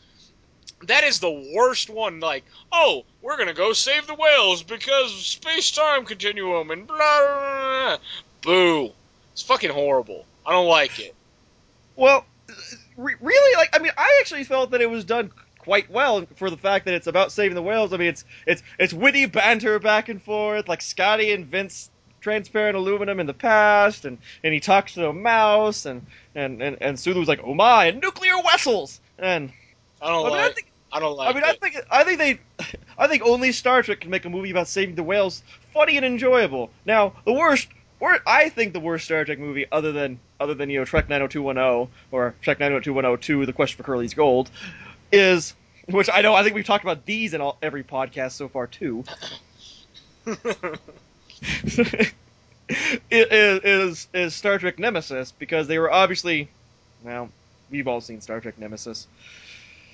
That 0.84 1.04
is 1.04 1.20
the 1.20 1.52
worst 1.54 1.90
one. 1.90 2.20
Like, 2.20 2.44
oh, 2.72 3.04
we're 3.22 3.36
gonna 3.36 3.54
go 3.54 3.72
save 3.72 4.06
the 4.06 4.14
whales 4.14 4.62
because 4.62 5.12
space 5.14 5.70
time 5.70 6.04
continuum 6.04 6.70
and 6.70 6.86
blah, 6.86 6.96
blah, 6.96 7.96
blah. 7.96 7.98
Boo. 8.42 8.92
It's 9.32 9.42
fucking 9.42 9.70
horrible. 9.70 10.24
I 10.46 10.52
don't 10.52 10.66
like 10.68 10.98
it. 10.98 11.14
Well, 11.96 12.24
re- 12.96 13.16
really, 13.20 13.56
like 13.56 13.70
I 13.74 13.78
mean, 13.78 13.92
I 13.96 14.18
actually 14.20 14.44
felt 14.44 14.70
that 14.70 14.80
it 14.80 14.90
was 14.90 15.04
done 15.04 15.30
quite 15.58 15.90
well 15.90 16.26
for 16.36 16.48
the 16.50 16.56
fact 16.56 16.86
that 16.86 16.94
it's 16.94 17.06
about 17.06 17.32
saving 17.32 17.54
the 17.54 17.62
whales. 17.62 17.92
I 17.92 17.98
mean, 17.98 18.08
it's 18.08 18.24
it's 18.46 18.62
it's 18.78 18.92
witty 18.92 19.26
banter 19.26 19.78
back 19.78 20.08
and 20.08 20.22
forth, 20.22 20.68
like 20.68 20.82
Scotty 20.82 21.32
and 21.32 21.46
Vince 21.46 21.90
transparent 22.20 22.76
aluminum 22.76 23.20
in 23.20 23.26
the 23.26 23.34
past, 23.34 24.04
and 24.04 24.18
and 24.42 24.52
he 24.52 24.60
talks 24.60 24.94
to 24.94 25.08
a 25.08 25.12
mouse, 25.12 25.84
and 25.86 26.06
and 26.34 26.62
and, 26.62 26.78
and 26.80 26.98
Sulu's 26.98 27.28
like, 27.28 27.40
oh 27.44 27.54
my, 27.54 27.90
nuclear 27.90 28.34
vessels, 28.42 29.00
and 29.18 29.52
I 30.00 30.08
don't 30.08 30.26
I 30.26 30.28
mean, 30.30 30.38
I 30.38 30.42
like. 30.46 30.54
think 30.54 30.66
I 30.92 31.00
don't 31.00 31.16
like 31.16 31.30
I 31.30 31.32
mean, 31.32 31.44
it. 31.44 31.48
I 31.48 31.54
think 31.54 31.86
I 31.90 32.04
think 32.04 32.18
they, 32.18 32.40
I 32.98 33.06
think 33.06 33.22
only 33.22 33.52
Star 33.52 33.82
Trek 33.82 34.00
can 34.00 34.10
make 34.10 34.24
a 34.24 34.30
movie 34.30 34.50
about 34.50 34.68
saving 34.68 34.94
the 34.94 35.02
whales 35.02 35.42
funny 35.72 35.96
and 35.96 36.04
enjoyable. 36.04 36.70
Now, 36.84 37.14
the 37.24 37.32
worst, 37.32 37.68
or 38.00 38.18
I 38.26 38.48
think 38.48 38.72
the 38.72 38.80
worst 38.80 39.04
Star 39.04 39.24
Trek 39.24 39.38
movie, 39.38 39.66
other 39.70 39.92
than 39.92 40.18
other 40.38 40.54
than 40.54 40.70
you 40.70 40.80
know 40.80 40.84
Trek 40.84 41.08
90210 41.08 41.92
or 42.10 42.34
Trek 42.42 42.58
90210 42.58 43.46
The 43.46 43.52
Quest 43.52 43.74
for 43.74 43.82
Curly's 43.82 44.14
Gold, 44.14 44.50
is 45.12 45.54
which 45.86 46.10
I 46.12 46.22
know 46.22 46.34
I 46.34 46.42
think 46.42 46.54
we've 46.54 46.66
talked 46.66 46.84
about 46.84 47.06
these 47.06 47.34
in 47.34 47.40
all, 47.40 47.56
every 47.62 47.84
podcast 47.84 48.32
so 48.32 48.48
far 48.48 48.66
too. 48.66 49.04
it 50.26 52.12
is, 53.10 53.60
is 53.64 54.08
is 54.12 54.34
Star 54.34 54.58
Trek 54.58 54.78
Nemesis 54.78 55.32
because 55.32 55.68
they 55.68 55.78
were 55.78 55.90
obviously, 55.90 56.48
well, 57.04 57.30
we've 57.70 57.86
all 57.86 58.00
seen 58.00 58.20
Star 58.20 58.40
Trek 58.40 58.58
Nemesis. 58.58 59.06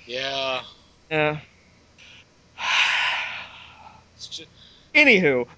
yeah. 0.05 0.61
Yeah. 1.09 1.39
Just, 4.19 4.45
Anywho, 4.93 5.47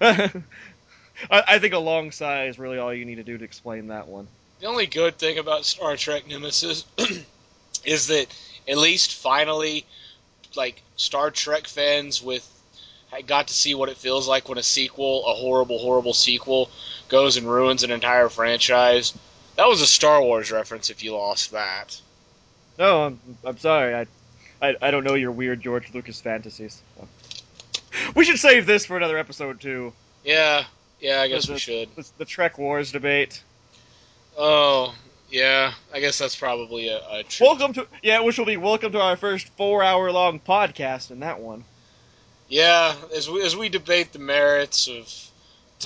I, 1.30 1.42
I 1.48 1.58
think 1.58 1.74
a 1.74 1.78
long 1.78 2.10
sigh 2.10 2.46
is 2.46 2.58
really 2.58 2.78
all 2.78 2.92
you 2.92 3.04
need 3.04 3.16
to 3.16 3.22
do 3.22 3.38
to 3.38 3.44
explain 3.44 3.88
that 3.88 4.06
one. 4.08 4.28
the 4.60 4.66
only 4.66 4.86
good 4.86 5.18
thing 5.18 5.38
about 5.38 5.64
Star 5.64 5.96
Trek 5.96 6.28
Nemesis 6.28 6.84
is 7.84 8.08
that 8.08 8.26
at 8.68 8.76
least 8.76 9.14
finally, 9.14 9.86
like 10.56 10.82
Star 10.96 11.30
Trek 11.30 11.66
fans 11.66 12.22
with 12.22 12.46
got 13.26 13.48
to 13.48 13.54
see 13.54 13.74
what 13.74 13.88
it 13.88 13.96
feels 13.96 14.28
like 14.28 14.48
when 14.48 14.58
a 14.58 14.62
sequel, 14.62 15.26
a 15.26 15.34
horrible, 15.34 15.78
horrible 15.78 16.14
sequel, 16.14 16.70
goes 17.08 17.36
and 17.36 17.50
ruins 17.50 17.82
an 17.82 17.90
entire 17.90 18.28
franchise. 18.28 19.12
That 19.56 19.66
was 19.66 19.80
a 19.80 19.86
Star 19.86 20.22
Wars 20.22 20.52
reference. 20.52 20.90
If 20.90 21.02
you 21.02 21.14
lost 21.14 21.50
that, 21.50 22.00
No, 22.78 23.04
I'm, 23.04 23.20
I'm 23.44 23.58
sorry. 23.58 23.94
I, 23.94 24.06
I 24.60 24.76
I 24.80 24.90
don't 24.90 25.04
know 25.04 25.14
your 25.14 25.32
weird 25.32 25.60
George 25.60 25.92
Lucas 25.94 26.20
fantasies. 26.20 26.80
We 28.14 28.24
should 28.24 28.38
save 28.38 28.66
this 28.66 28.86
for 28.86 28.96
another 28.96 29.18
episode 29.18 29.60
too. 29.60 29.92
yeah, 30.24 30.64
yeah, 31.00 31.20
I 31.20 31.28
guess 31.28 31.46
The- 31.46 31.54
we 31.54 31.58
should. 31.58 31.88
The 32.18 32.24
Trek 32.24 32.58
Wars 32.58 32.92
debate. 32.92 33.42
Oh, 34.38 34.94
yeah, 35.30 35.72
I 35.92 36.00
guess 36.00 36.18
that's 36.18 36.36
probably 36.36 36.88
a, 36.88 36.98
a. 36.98 37.24
Welcome 37.40 37.72
to 37.74 37.86
yeah, 38.02 38.20
which 38.20 38.38
will 38.38 38.46
be 38.46 38.56
welcome 38.56 38.92
to 38.92 39.00
our 39.00 39.16
first 39.16 39.48
four 39.56 39.82
hour 39.82 40.10
long 40.12 40.40
podcast 40.40 41.10
in 41.10 41.20
that 41.20 41.40
one. 41.40 41.64
Yeah, 42.48 42.94
as 43.14 43.28
we 43.30 43.42
as 43.44 43.56
we 43.56 43.68
debate 43.68 44.12
the 44.12 44.18
merits 44.18 44.88
of 44.88 45.12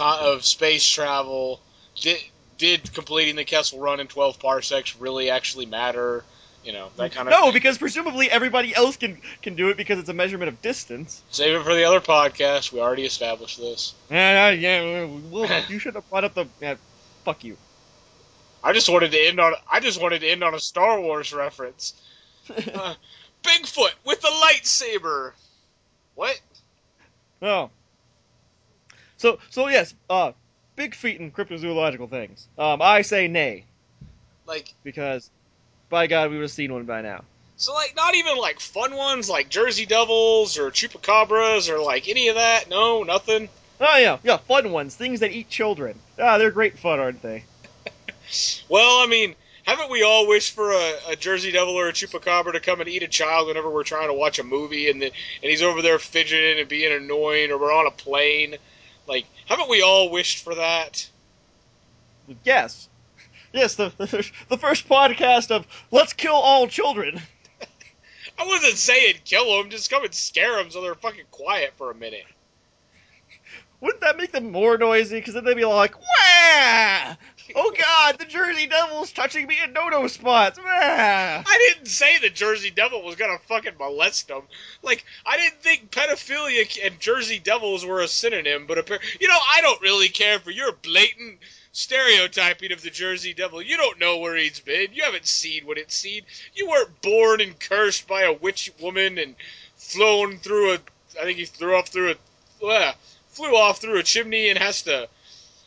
of 0.00 0.44
space 0.44 0.86
travel, 0.86 1.60
did 2.00 2.18
did 2.58 2.92
completing 2.92 3.36
the 3.36 3.44
Kessel 3.44 3.80
Run 3.80 4.00
in 4.00 4.06
12 4.06 4.38
parsecs 4.38 4.96
really 4.96 5.30
actually 5.30 5.66
matter? 5.66 6.24
You 6.64 6.72
know 6.72 6.88
that 6.96 7.12
kind 7.12 7.28
of 7.28 7.32
No, 7.32 7.42
thing. 7.44 7.52
because 7.52 7.76
presumably 7.78 8.30
everybody 8.30 8.74
else 8.74 8.96
can 8.96 9.20
can 9.42 9.54
do 9.54 9.68
it 9.68 9.76
because 9.76 9.98
it's 9.98 10.08
a 10.08 10.14
measurement 10.14 10.48
of 10.48 10.62
distance. 10.62 11.22
Save 11.30 11.60
it 11.60 11.64
for 11.64 11.74
the 11.74 11.84
other 11.84 12.00
podcast. 12.00 12.72
We 12.72 12.80
already 12.80 13.04
established 13.04 13.58
this. 13.58 13.92
Yeah, 14.10 14.50
yeah. 14.50 15.04
Well, 15.30 15.62
you 15.68 15.78
should 15.78 15.94
have 15.94 16.08
brought 16.08 16.24
up 16.24 16.34
the. 16.34 16.46
Yeah, 16.62 16.76
fuck 17.24 17.44
you. 17.44 17.56
I 18.62 18.72
just 18.72 18.88
wanted 18.88 19.12
to 19.12 19.18
end 19.18 19.38
on 19.40 19.52
I 19.70 19.80
just 19.80 20.00
wanted 20.00 20.20
to 20.22 20.28
end 20.28 20.42
on 20.42 20.54
a 20.54 20.60
Star 20.60 21.00
Wars 21.00 21.32
reference. 21.32 21.94
Uh, 22.74 22.94
Bigfoot 23.42 23.92
with 24.06 24.20
the 24.22 24.28
lightsaber. 24.28 25.32
What? 26.14 26.40
Oh. 27.42 27.70
So 29.18 29.38
so 29.50 29.68
yes, 29.68 29.94
uh, 30.10 30.32
big 30.76 30.94
feet 30.94 31.20
in 31.20 31.30
cryptozoological 31.30 32.08
things. 32.10 32.46
Um, 32.58 32.80
I 32.82 33.02
say 33.02 33.28
nay 33.28 33.64
Like 34.46 34.72
because, 34.82 35.30
by 35.94 36.08
God, 36.08 36.30
we 36.30 36.36
would 36.36 36.42
have 36.42 36.50
seen 36.50 36.72
one 36.72 36.84
by 36.86 37.02
now. 37.02 37.22
so 37.56 37.72
like 37.72 37.94
not 37.94 38.16
even 38.16 38.36
like 38.36 38.58
fun 38.58 38.96
ones 38.96 39.30
like 39.30 39.48
Jersey 39.48 39.86
Devils 39.86 40.58
or 40.58 40.72
Chupacabras 40.72 41.70
or 41.70 41.78
like 41.78 42.08
any 42.08 42.26
of 42.26 42.34
that. 42.34 42.68
No, 42.68 43.04
nothing. 43.04 43.48
Oh 43.80 43.96
yeah, 43.96 44.18
yeah, 44.24 44.38
fun 44.38 44.72
ones, 44.72 44.96
things 44.96 45.20
that 45.20 45.30
eat 45.30 45.48
children. 45.48 45.96
Ah, 46.18 46.36
they're 46.38 46.50
great 46.50 46.78
fun, 46.78 46.98
aren't 46.98 47.22
they? 47.22 47.44
Well, 48.68 49.04
I 49.04 49.06
mean, 49.06 49.36
haven't 49.64 49.90
we 49.90 50.02
all 50.02 50.26
wished 50.26 50.54
for 50.54 50.72
a, 50.72 50.94
a 51.10 51.16
Jersey 51.16 51.52
Devil 51.52 51.74
or 51.74 51.88
a 51.88 51.92
Chupacabra 51.92 52.54
to 52.54 52.60
come 52.60 52.80
and 52.80 52.88
eat 52.88 53.02
a 53.04 53.08
child 53.08 53.46
whenever 53.46 53.70
we're 53.70 53.84
trying 53.84 54.08
to 54.08 54.14
watch 54.14 54.38
a 54.40 54.42
movie 54.42 54.90
and 54.90 55.00
then 55.00 55.10
and 55.42 55.50
he's 55.50 55.62
over 55.62 55.80
there 55.82 56.00
fidgeting 56.00 56.58
and 56.58 56.68
being 56.68 56.92
annoying 56.92 57.52
or 57.52 57.58
we're 57.58 57.72
on 57.72 57.86
a 57.86 57.92
plane? 57.92 58.56
Like, 59.06 59.26
haven't 59.46 59.68
we 59.68 59.82
all 59.82 60.10
wished 60.10 60.42
for 60.42 60.56
that? 60.56 61.08
Yes, 62.42 62.88
yes. 63.54 63.76
The 63.76 63.92
the 64.48 64.58
first 64.58 64.88
podcast 64.88 65.50
of 65.50 65.66
let's 65.90 66.12
kill 66.12 66.34
all 66.34 66.66
children. 66.66 67.20
I 68.38 68.46
wasn't 68.46 68.76
saying 68.76 69.16
kill 69.24 69.56
them, 69.56 69.70
just 69.70 69.90
come 69.90 70.04
and 70.04 70.14
scare 70.14 70.56
them 70.56 70.70
so 70.70 70.82
they're 70.82 70.94
fucking 70.94 71.26
quiet 71.30 71.72
for 71.76 71.90
a 71.90 71.94
minute. 71.94 72.24
Wouldn't 73.80 74.00
that 74.00 74.16
make 74.16 74.32
them 74.32 74.50
more 74.50 74.78
noisy? 74.78 75.18
Because 75.18 75.34
then 75.34 75.44
they'd 75.44 75.54
be 75.54 75.64
like, 75.64 75.94
"Wah! 76.00 77.16
Oh 77.54 77.70
God, 77.76 78.18
the 78.18 78.24
Jersey 78.24 78.66
Devil's 78.66 79.12
touching 79.12 79.46
me 79.46 79.62
in 79.62 79.74
no-no 79.74 80.06
spots." 80.06 80.58
Wah! 80.58 80.64
I 80.66 81.68
didn't 81.68 81.88
say 81.88 82.18
the 82.18 82.30
Jersey 82.30 82.70
Devil 82.70 83.02
was 83.02 83.16
gonna 83.16 83.38
fucking 83.46 83.76
molest 83.78 84.28
them. 84.28 84.42
Like, 84.82 85.04
I 85.26 85.36
didn't 85.36 85.60
think 85.60 85.90
pedophilia 85.90 86.66
and 86.82 86.98
Jersey 86.98 87.38
Devils 87.38 87.84
were 87.84 88.00
a 88.00 88.08
synonym, 88.08 88.66
but 88.66 88.78
appar- 88.78 89.04
you 89.20 89.28
know, 89.28 89.38
I 89.54 89.60
don't 89.60 89.82
really 89.82 90.08
care 90.08 90.38
for 90.38 90.50
your 90.50 90.72
blatant 90.72 91.40
stereotyping 91.74 92.72
of 92.72 92.80
the 92.80 92.88
Jersey 92.90 93.34
Devil. 93.34 93.60
You 93.60 93.76
don't 93.76 93.98
know 94.00 94.18
where 94.18 94.36
he's 94.36 94.60
been. 94.60 94.88
You 94.94 95.02
haven't 95.04 95.26
seen 95.26 95.66
what 95.66 95.76
it's 95.76 95.94
seen. 95.94 96.22
You 96.54 96.70
weren't 96.70 97.02
born 97.02 97.40
and 97.42 97.58
cursed 97.58 98.06
by 98.08 98.22
a 98.22 98.32
witch 98.32 98.72
woman 98.80 99.18
and 99.18 99.34
flown 99.76 100.38
through 100.38 100.74
a. 100.74 100.78
I 101.20 101.24
think 101.24 101.38
he 101.38 101.44
threw 101.44 101.76
off 101.76 101.88
through 101.88 102.12
a. 102.62 102.66
Uh, 102.66 102.92
flew 103.28 103.54
off 103.56 103.80
through 103.80 103.98
a 103.98 104.02
chimney 104.02 104.48
and 104.48 104.58
has 104.58 104.82
to. 104.82 105.08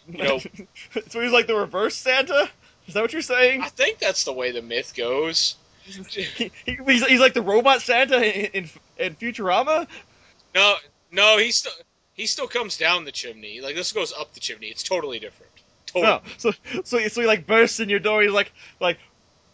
You 0.10 0.24
know, 0.24 0.39
so 1.10 1.22
he's 1.22 1.32
like 1.32 1.47
the 1.47 1.55
reverse 1.55 1.95
Santa. 1.95 2.49
Is 2.88 2.93
that 2.93 3.01
what 3.01 3.12
you're 3.14 3.22
saying? 3.22 3.62
I 3.62 3.68
think 3.70 3.99
that's 3.99 4.24
the 4.24 4.34
way 4.34 4.51
the 4.51 4.62
myth 4.64 4.93
goes. 4.95 5.55
He, 6.10 6.24
he- 6.36 6.51
he's, 6.86 7.05
he's 7.05 7.20
like 7.22 7.34
the 7.34 7.41
robot 7.41 7.82
Santa 7.82 8.18
in, 8.18 8.45
in, 8.64 8.70
in 8.97 9.16
Futurama. 9.16 9.88
No, 10.53 10.76
no, 11.12 11.38
he 11.38 11.51
still 11.51 11.72
he 12.14 12.26
still 12.26 12.47
comes 12.47 12.78
down 12.78 13.05
the 13.05 13.12
chimney. 13.14 13.62
Like 13.62 13.76
this 13.76 13.93
goes 13.93 14.12
up 14.12 14.34
the 14.34 14.41
chimney. 14.41 14.68
It's 14.68 14.84
totally 14.84 15.20
different. 15.20 15.51
Totally. 15.88 16.04
No, 16.04 16.22
so 16.38 16.52
so 16.84 17.08
so 17.08 17.22
he 17.22 17.28
like 17.28 17.48
bursts 17.48 17.80
in 17.80 17.90
your 17.90 18.00
door. 18.00 18.22
He's 18.22 18.32
like 18.32 18.52
like 18.80 19.00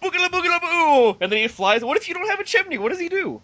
boogala 0.02 0.30
boogala 0.30 0.62
boo, 0.62 1.18
and 1.22 1.32
then 1.32 1.40
he 1.40 1.48
flies. 1.48 1.84
What 1.84 1.98
if 1.98 2.08
you 2.08 2.14
don't 2.14 2.30
have 2.30 2.40
a 2.40 2.44
chimney? 2.44 2.78
What 2.78 2.90
does 2.90 3.00
he 3.00 3.10
do? 3.10 3.42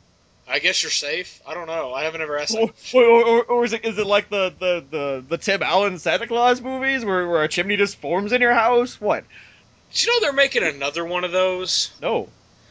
I 0.49 0.57
guess 0.57 0.81
you're 0.81 0.89
safe. 0.89 1.41
I 1.47 1.53
don't 1.53 1.67
know. 1.67 1.93
I 1.93 2.05
haven't 2.05 2.21
ever 2.21 2.39
asked. 2.39 2.55
Or, 2.55 2.71
or, 2.95 3.23
or, 3.23 3.43
or 3.43 3.65
is 3.65 3.73
it 3.73 3.85
is 3.85 3.99
it 3.99 4.07
like 4.07 4.29
the, 4.29 4.51
the, 4.57 4.83
the, 4.89 5.23
the 5.29 5.37
Tim 5.37 5.61
Allen 5.61 5.99
Santa 5.99 6.25
Claus 6.25 6.59
movies 6.59 7.05
where, 7.05 7.27
where 7.29 7.43
a 7.43 7.47
chimney 7.47 7.77
just 7.77 7.97
forms 7.97 8.31
in 8.33 8.41
your 8.41 8.53
house? 8.53 8.99
What? 8.99 9.25
Did 9.91 10.03
you 10.03 10.11
know 10.11 10.19
they're 10.21 10.33
making 10.33 10.63
another 10.63 11.05
one 11.05 11.23
of 11.23 11.31
those? 11.31 11.91
No. 12.01 12.29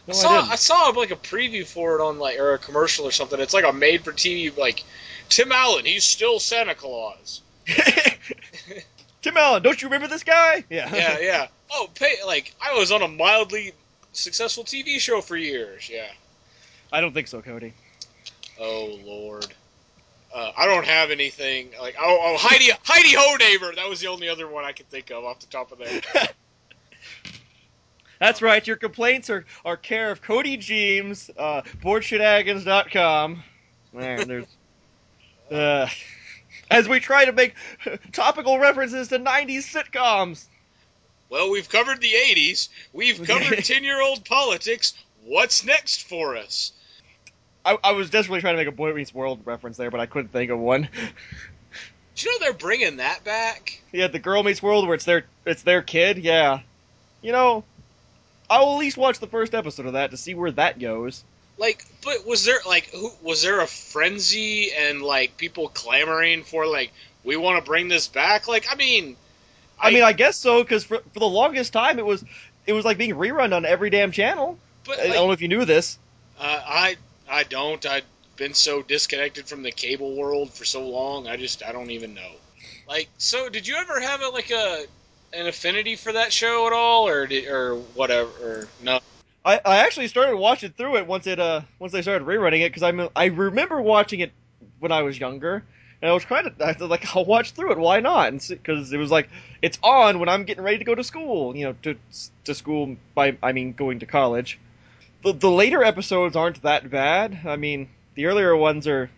I 0.09 0.13
saw 0.13 0.41
didn't. 0.41 0.53
I, 0.53 0.57
saw 0.57 0.89
like 0.97 1.13
a 1.13 1.17
preview 1.17 1.65
for 1.65 1.99
it 1.99 2.03
on 2.03 2.19
like 2.19 2.39
or 2.39 2.55
a 2.55 2.59
commercial 2.59 3.05
or 3.05 3.13
something. 3.13 3.39
It's 3.39 3.55
like 3.55 3.65
a 3.65 3.73
made 3.73 4.03
for 4.03 4.13
TV 4.13 4.57
like 4.57 4.83
Tim 5.29 5.53
Allen. 5.53 5.85
He's 5.85 6.05
still 6.05 6.41
Santa 6.41 6.75
Claus. 6.75 7.43
Tim 9.23 9.37
Allen, 9.37 9.63
don't 9.63 9.81
you 9.81 9.89
remember 9.89 10.09
this 10.09 10.25
guy? 10.25 10.65
Yeah. 10.71 10.95
Yeah, 10.95 11.19
yeah. 11.21 11.47
Oh, 11.71 11.89
pay 11.95 12.17
like 12.27 12.55
I 12.61 12.79
was 12.79 12.93
on 12.93 13.03
a 13.03 13.09
mildly 13.09 13.73
successful 14.13 14.65
TV 14.65 14.99
show 14.99 15.21
for 15.21 15.37
years. 15.37 15.89
Yeah. 15.91 16.09
I 16.93 17.01
don't 17.01 17.13
think 17.13 17.29
so, 17.29 17.43
Cody. 17.43 17.75
Oh 18.61 18.99
Lord. 19.05 19.47
Uh, 20.35 20.53
I 20.57 20.67
don't 20.67 20.85
have 20.85 21.11
anything 21.11 21.71
like 21.81 21.97
oh, 21.99 22.19
oh 22.21 22.37
Heidi 22.39 22.71
Heidi 22.85 23.15
Ho 23.17 23.37
neighbor. 23.37 23.75
That 23.75 23.89
was 23.89 24.01
the 24.01 24.09
only 24.09 24.29
other 24.29 24.49
one 24.49 24.65
I 24.65 24.73
could 24.73 24.89
think 24.89 25.11
of 25.11 25.25
off 25.25 25.41
the 25.41 25.47
top 25.47 25.73
of 25.73 25.79
there. 25.79 26.01
That's 28.19 28.43
right. 28.43 28.67
Your 28.67 28.77
complaints 28.77 29.31
are, 29.31 29.45
are 29.65 29.77
care 29.77 30.11
of 30.11 30.21
Cody 30.21 30.57
James, 30.57 31.31
uh, 31.39 31.63
boredshenanigans.com. 31.83 33.43
There, 33.95 34.25
there's, 34.25 34.47
uh, 35.53 35.89
as 36.71 36.89
we 36.89 37.01
try 37.01 37.25
to 37.25 37.33
make 37.33 37.55
topical 38.13 38.59
references 38.59 39.09
to 39.09 39.19
90s 39.19 39.75
sitcoms. 39.75 40.45
Well, 41.31 41.51
we've 41.51 41.69
covered 41.69 42.01
the 42.01 42.13
'80s. 42.13 42.69
We've 42.93 43.23
covered 43.23 43.59
ten-year-old 43.65 44.25
politics. 44.25 44.95
What's 45.25 45.65
next 45.65 46.09
for 46.09 46.37
us? 46.37 46.73
I, 47.65 47.77
I 47.85 47.93
was 47.93 48.09
desperately 48.09 48.41
trying 48.41 48.55
to 48.55 48.59
make 48.59 48.69
a 48.69 48.73
Boy 48.73 48.95
Meets 48.95 49.13
World 49.13 49.41
reference 49.45 49.77
there, 49.77 49.91
but 49.91 50.01
I 50.01 50.07
couldn't 50.07 50.29
think 50.29 50.51
of 50.51 50.59
one. 50.59 50.89
Do 52.15 52.27
you 52.27 52.33
know 52.33 52.47
they're 52.47 52.53
bringing 52.55 52.97
that 52.97 53.25
back? 53.25 53.81
Yeah, 53.93 54.09
the 54.09 54.19
Girl 54.19 54.43
Meets 54.43 54.63
World 54.63 54.87
where 54.87 54.95
it's 54.95 55.05
their 55.05 55.25
it's 55.45 55.63
their 55.63 55.83
kid. 55.83 56.19
Yeah, 56.19 56.61
you 57.21 57.33
know, 57.33 57.63
I'll 58.49 58.73
at 58.73 58.79
least 58.79 58.97
watch 58.97 59.19
the 59.19 59.27
first 59.27 59.55
episode 59.55 59.87
of 59.87 59.93
that 59.93 60.13
to 60.13 60.17
see 60.17 60.35
where 60.35 60.51
that 60.53 60.79
goes. 60.79 61.23
Like, 61.59 61.85
but 62.05 62.25
was 62.25 62.45
there 62.45 62.61
like 62.67 62.91
who 62.91 63.11
was 63.21 63.43
there 63.43 63.61
a 63.61 63.67
frenzy 63.67 64.71
and 64.73 65.03
like 65.03 65.37
people 65.37 65.69
clamoring 65.69 66.45
for 66.45 66.67
like 66.67 66.93
we 67.25 67.37
want 67.37 67.63
to 67.63 67.69
bring 67.69 67.89
this 67.89 68.07
back? 68.07 68.47
Like, 68.47 68.67
I 68.71 68.77
mean, 68.77 69.17
I, 69.81 69.91
mean, 69.91 70.05
I 70.05 70.13
guess 70.13 70.37
so 70.37 70.63
because 70.63 70.85
for, 70.85 70.99
for 70.99 71.19
the 71.19 71.27
longest 71.27 71.73
time 71.73 71.99
it 71.99 72.07
was 72.07 72.25
it 72.67 72.73
was 72.73 72.85
like 72.85 72.97
being 72.97 73.15
rerun 73.15 73.55
on 73.55 73.65
every 73.65 73.91
damn 73.91 74.13
channel. 74.13 74.59
but 74.85 75.01
I 75.01 75.09
don't 75.09 75.27
know 75.27 75.33
if 75.33 75.41
you 75.41 75.49
knew 75.49 75.65
this. 75.65 75.99
uh, 76.39 76.63
I 76.65 76.97
I 77.29 77.43
don't. 77.43 77.85
I've 77.85 78.05
been 78.37 78.55
so 78.55 78.83
disconnected 78.83 79.47
from 79.47 79.63
the 79.63 79.73
cable 79.73 80.15
world 80.15 80.55
for 80.55 80.65
so 80.65 80.89
long. 80.89 81.27
I 81.27 81.37
just 81.37 81.65
I 81.65 81.73
don't 81.73 81.91
even 81.91 82.15
know. 82.15 82.31
Like, 82.89 83.09
so 83.19 83.49
did 83.49 83.67
you 83.67 83.77
ever 83.77 84.01
have 84.01 84.23
a 84.23 84.29
like 84.29 84.51
a 84.51 84.85
an 85.33 85.47
affinity 85.47 85.97
for 85.97 86.13
that 86.13 86.33
show 86.33 86.67
at 86.69 86.73
all, 86.73 87.09
or 87.09 87.27
did, 87.27 87.49
or 87.49 87.77
whatever? 87.77 88.31
Or 88.43 88.69
no? 88.83 89.01
I, 89.49 89.61
I 89.65 89.77
actually 89.79 90.09
started 90.09 90.37
watching 90.37 90.73
through 90.73 90.97
it 90.97 91.07
once 91.07 91.27
it 91.27 91.41
uh 91.41 91.63
once 91.79 91.93
they 91.93 92.03
started 92.03 92.27
rerunning 92.29 92.61
it 92.61 92.73
because 92.73 92.83
I 92.83 93.09
I 93.17 93.27
remember 93.27 93.81
watching 93.81 94.21
it 94.21 94.31
when 94.79 94.93
I 94.93 95.01
was 95.03 95.19
younger 95.19 95.65
and 96.03 96.11
I 96.11 96.13
was 96.13 96.27
kind 96.27 96.47
of 96.47 96.61
I 96.61 96.73
was 96.73 96.81
like 96.83 97.17
I'll 97.17 97.25
watch 97.25 97.53
through 97.53 97.73
it 97.73 97.79
why 97.79 98.01
not? 98.01 98.47
Because 98.47 98.93
it 98.93 98.99
was 98.99 99.11
like 99.11 99.31
it's 99.63 99.79
on 99.83 100.19
when 100.19 100.29
I'm 100.29 100.45
getting 100.45 100.63
ready 100.63 100.77
to 100.77 100.85
go 100.85 100.95
to 100.95 101.03
school 101.03 101.57
you 101.57 101.65
know 101.65 101.75
to 101.83 101.97
to 102.45 102.55
school 102.55 102.97
by 103.15 103.39
I 103.43 103.53
mean 103.53 103.73
going 103.73 104.01
to 104.01 104.07
college. 104.07 104.59
The 105.25 105.33
the 105.33 105.51
later 105.51 105.83
episodes 105.83 106.37
aren't 106.37 106.61
that 106.63 106.91
bad. 106.91 107.41
I 107.47 107.57
mean 107.57 107.89
the 108.17 108.27
earlier 108.27 108.55
ones 108.55 108.87
are 108.87 109.11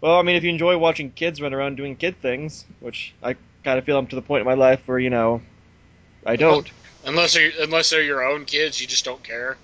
well 0.00 0.16
I 0.16 0.22
mean 0.22 0.36
if 0.36 0.44
you 0.44 0.50
enjoy 0.50 0.78
watching 0.78 1.10
kids 1.10 1.42
run 1.42 1.52
around 1.52 1.76
doing 1.76 1.96
kid 1.96 2.22
things 2.22 2.64
which 2.78 3.14
I 3.20 3.34
kind 3.64 3.80
of 3.80 3.84
feel 3.84 3.98
I'm 3.98 4.06
to 4.06 4.16
the 4.16 4.22
point 4.22 4.42
in 4.42 4.46
my 4.46 4.54
life 4.54 4.86
where 4.86 5.00
you 5.00 5.10
know 5.10 5.42
I 6.24 6.36
don't. 6.36 6.70
Unless 7.04 7.34
they're 7.34 7.50
unless 7.58 7.90
they're 7.90 8.00
your 8.00 8.22
own 8.24 8.44
kids, 8.44 8.80
you 8.80 8.86
just 8.86 9.04
don't 9.04 9.24
care. 9.24 9.56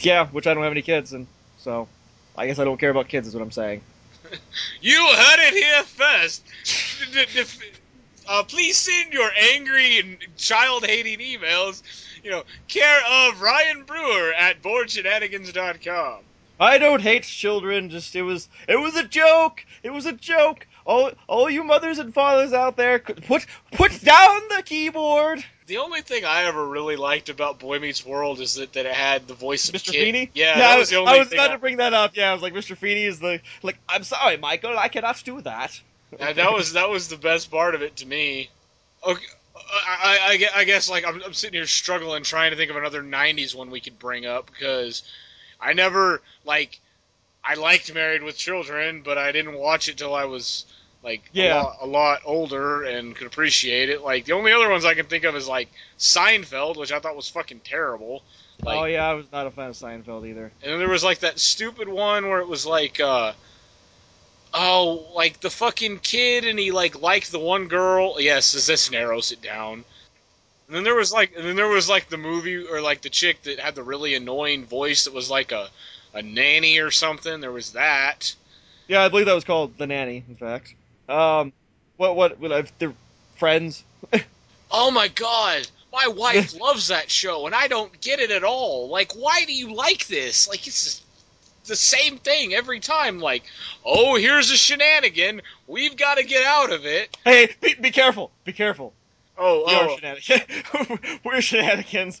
Yeah 0.00 0.26
which 0.28 0.46
I 0.46 0.54
don't 0.54 0.62
have 0.62 0.72
any 0.72 0.82
kids 0.82 1.12
and 1.12 1.26
so 1.58 1.88
I 2.36 2.46
guess 2.46 2.58
I 2.58 2.64
don't 2.64 2.78
care 2.78 2.90
about 2.90 3.08
kids 3.08 3.28
is 3.28 3.34
what 3.34 3.42
I'm 3.42 3.50
saying. 3.50 3.82
You 4.80 5.06
heard 5.06 5.38
it 5.38 5.54
here 5.54 5.82
first. 5.84 6.42
Uh, 8.28 8.42
please 8.42 8.76
send 8.76 9.12
your 9.12 9.30
angry 9.52 10.00
and 10.00 10.18
child-hating 10.36 11.20
emails, 11.20 11.82
you 12.24 12.30
know, 12.30 12.42
care 12.66 13.00
of 13.08 13.40
Ryan 13.40 13.84
Brewer 13.84 14.32
at 14.32 14.62
boredshenanigans.com. 14.62 16.20
I 16.58 16.78
don't 16.78 17.02
hate 17.02 17.22
children. 17.22 17.90
Just 17.90 18.16
it 18.16 18.22
was 18.22 18.48
it 18.68 18.76
was 18.76 18.96
a 18.96 19.04
joke. 19.04 19.64
It 19.82 19.90
was 19.90 20.06
a 20.06 20.12
joke. 20.12 20.66
All 20.86 21.10
all 21.28 21.50
you 21.50 21.62
mothers 21.62 21.98
and 21.98 22.14
fathers 22.14 22.52
out 22.52 22.76
there, 22.76 22.98
put 22.98 23.46
put 23.72 24.00
down 24.02 24.40
the 24.48 24.62
keyboard. 24.64 25.44
The 25.66 25.78
only 25.78 26.00
thing 26.00 26.24
I 26.24 26.44
ever 26.44 26.64
really 26.64 26.94
liked 26.96 27.28
about 27.28 27.58
Boy 27.58 27.80
Meets 27.80 28.06
World 28.06 28.40
is 28.40 28.54
that, 28.54 28.72
that 28.74 28.86
it 28.86 28.94
had 28.94 29.26
the 29.26 29.34
voice 29.34 29.68
of 29.68 29.74
Mr. 29.74 29.90
Kid. 29.90 30.04
Feeney. 30.04 30.30
Yeah, 30.32 30.52
I 30.54 30.58
that 30.58 30.74
was, 30.76 30.82
was 30.82 30.90
the 30.90 30.96
only 30.96 31.12
I 31.12 31.18
was 31.18 31.32
about 31.32 31.50
I- 31.50 31.52
to 31.54 31.58
bring 31.58 31.78
that 31.78 31.92
up. 31.92 32.16
Yeah, 32.16 32.30
I 32.30 32.32
was 32.34 32.42
like, 32.42 32.54
Mr. 32.54 32.76
Feeney 32.76 33.04
is 33.04 33.18
the 33.18 33.40
like. 33.62 33.76
I'm 33.88 34.04
sorry, 34.04 34.36
Michael. 34.36 34.78
I 34.78 34.88
cannot 34.88 35.20
do 35.24 35.40
that. 35.40 35.80
Yeah, 36.18 36.32
that 36.32 36.52
was 36.52 36.74
that 36.74 36.88
was 36.88 37.08
the 37.08 37.16
best 37.16 37.50
part 37.50 37.74
of 37.74 37.82
it 37.82 37.96
to 37.96 38.06
me. 38.06 38.48
Okay, 39.04 39.26
I, 39.56 40.18
I, 40.22 40.48
I 40.56 40.60
I 40.60 40.64
guess 40.64 40.88
like 40.88 41.04
I'm, 41.04 41.20
I'm 41.22 41.34
sitting 41.34 41.58
here 41.58 41.66
struggling 41.66 42.22
trying 42.22 42.52
to 42.52 42.56
think 42.56 42.70
of 42.70 42.76
another 42.76 43.02
'90s 43.02 43.54
one 43.54 43.70
we 43.70 43.80
could 43.80 43.98
bring 43.98 44.24
up 44.24 44.46
because 44.46 45.02
I 45.60 45.72
never 45.72 46.22
like 46.44 46.78
I 47.42 47.54
liked 47.54 47.92
Married 47.92 48.22
with 48.22 48.36
Children, 48.36 49.02
but 49.04 49.18
I 49.18 49.32
didn't 49.32 49.54
watch 49.54 49.88
it 49.88 49.98
till 49.98 50.14
I 50.14 50.26
was 50.26 50.64
like 51.06 51.22
Yeah. 51.32 51.60
a, 51.60 51.62
lot, 51.62 51.76
a 51.82 51.86
lot 51.86 52.20
older 52.24 52.82
and 52.82 53.14
could 53.14 53.28
appreciate 53.28 53.88
it. 53.90 54.02
Like 54.02 54.24
the 54.24 54.32
only 54.32 54.52
other 54.52 54.68
ones 54.68 54.84
I 54.84 54.94
can 54.94 55.06
think 55.06 55.24
of 55.24 55.36
is 55.36 55.46
like 55.48 55.68
Seinfeld, 55.98 56.76
which 56.76 56.90
I 56.92 56.98
thought 56.98 57.14
was 57.16 57.28
fucking 57.28 57.60
terrible. 57.60 58.22
Like, 58.62 58.78
oh 58.78 58.84
yeah, 58.86 59.08
I 59.08 59.12
was 59.14 59.26
not 59.32 59.46
a 59.46 59.50
fan 59.50 59.68
of 59.70 59.76
Seinfeld 59.76 60.26
either. 60.28 60.50
and 60.62 60.72
then 60.72 60.78
there 60.80 60.88
was 60.88 61.04
like 61.04 61.20
that 61.20 61.38
stupid 61.38 61.88
one 61.88 62.28
where 62.28 62.40
it 62.40 62.48
was 62.48 62.66
like, 62.66 62.98
uh, 63.00 63.32
oh, 64.52 65.06
like 65.14 65.40
the 65.40 65.50
fucking 65.50 65.98
kid 66.00 66.44
and 66.44 66.58
he 66.58 66.72
like 66.72 67.00
liked 67.00 67.30
the 67.30 67.38
one 67.38 67.68
girl. 67.68 68.16
Yes, 68.20 68.52
this 68.66 68.90
narrows 68.90 69.32
it 69.32 69.42
down. 69.42 69.84
And 70.66 70.74
then 70.74 70.82
there 70.84 70.96
was 70.96 71.12
like, 71.12 71.36
and 71.36 71.46
then 71.46 71.54
there 71.54 71.68
was 71.68 71.88
like 71.88 72.08
the 72.08 72.16
movie 72.16 72.66
or 72.66 72.80
like 72.80 73.02
the 73.02 73.10
chick 73.10 73.42
that 73.42 73.60
had 73.60 73.74
the 73.76 73.84
really 73.84 74.14
annoying 74.16 74.64
voice 74.64 75.04
that 75.04 75.14
was 75.14 75.30
like 75.30 75.52
a, 75.52 75.68
a 76.14 76.22
nanny 76.22 76.80
or 76.80 76.90
something. 76.90 77.40
There 77.40 77.52
was 77.52 77.72
that. 77.72 78.34
Yeah, 78.88 79.02
I 79.04 79.08
believe 79.08 79.26
that 79.26 79.34
was 79.34 79.44
called 79.44 79.76
The 79.78 79.86
Nanny. 79.86 80.24
In 80.28 80.36
fact, 80.36 80.74
um, 81.08 81.52
what 81.96 82.16
what 82.16 82.38
what 82.38 82.52
if 82.52 82.78
they're 82.78 82.94
friends? 83.38 83.82
Oh 84.68 84.90
my 84.90 85.06
god, 85.06 85.66
my 85.92 86.08
wife 86.08 86.58
loves 86.60 86.88
that 86.88 87.08
show 87.08 87.46
and 87.46 87.54
I 87.54 87.68
don't 87.68 88.00
get 88.00 88.18
it 88.18 88.32
at 88.32 88.42
all. 88.42 88.88
Like, 88.88 89.12
why 89.12 89.44
do 89.46 89.54
you 89.54 89.72
like 89.74 90.08
this? 90.08 90.48
Like, 90.48 90.66
it's 90.66 90.82
just 90.84 91.04
the 91.66 91.76
same 91.76 92.18
thing 92.18 92.52
every 92.52 92.80
time. 92.80 93.20
Like, 93.20 93.44
oh, 93.84 94.16
here's 94.16 94.50
a 94.50 94.56
shenanigan. 94.56 95.42
We've 95.68 95.96
got 95.96 96.16
to 96.16 96.24
get 96.24 96.44
out 96.44 96.72
of 96.72 96.84
it. 96.84 97.16
Hey, 97.24 97.54
be, 97.60 97.74
be 97.74 97.90
careful! 97.92 98.32
Be 98.44 98.52
careful! 98.52 98.92
Oh, 99.38 99.62
oh, 99.68 99.96
shenanigans. 99.96 101.20
We're 101.24 101.40
shenanigans. 101.40 102.20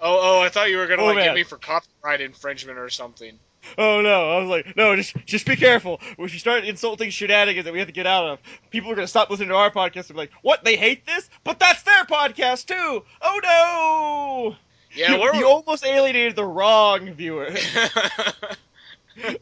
oh, 0.00 0.18
oh! 0.20 0.42
I 0.42 0.48
thought 0.48 0.70
you 0.70 0.78
were 0.78 0.88
gonna 0.88 1.02
Oh, 1.02 1.06
like 1.06 1.16
man. 1.16 1.26
get 1.26 1.34
me 1.36 1.44
for 1.44 1.56
copyright 1.56 2.20
infringement 2.20 2.78
or 2.78 2.90
something. 2.90 3.38
Oh 3.78 4.00
no! 4.00 4.30
I 4.30 4.40
was 4.40 4.48
like, 4.48 4.76
no, 4.76 4.96
just 4.96 5.14
just 5.26 5.46
be 5.46 5.56
careful. 5.56 6.00
If 6.18 6.32
you 6.32 6.38
start 6.38 6.64
insulting 6.64 7.10
shenanigans 7.10 7.64
that 7.64 7.72
we 7.72 7.78
have 7.78 7.88
to 7.88 7.92
get 7.92 8.06
out 8.06 8.24
of, 8.24 8.38
people 8.70 8.90
are 8.90 8.94
gonna 8.94 9.06
stop 9.06 9.30
listening 9.30 9.50
to 9.50 9.56
our 9.56 9.70
podcast 9.70 10.08
and 10.08 10.10
be 10.10 10.14
like, 10.14 10.32
"What? 10.42 10.64
They 10.64 10.76
hate 10.76 11.06
this? 11.06 11.28
But 11.44 11.58
that's 11.58 11.82
their 11.82 12.04
podcast 12.04 12.66
too! 12.66 13.04
Oh 13.22 13.40
no!" 13.42 14.56
Yeah, 14.92 15.14
you, 15.14 15.34
you 15.34 15.48
almost 15.48 15.84
alienated 15.84 16.34
the 16.34 16.44
wrong 16.44 17.12
viewer. 17.12 17.50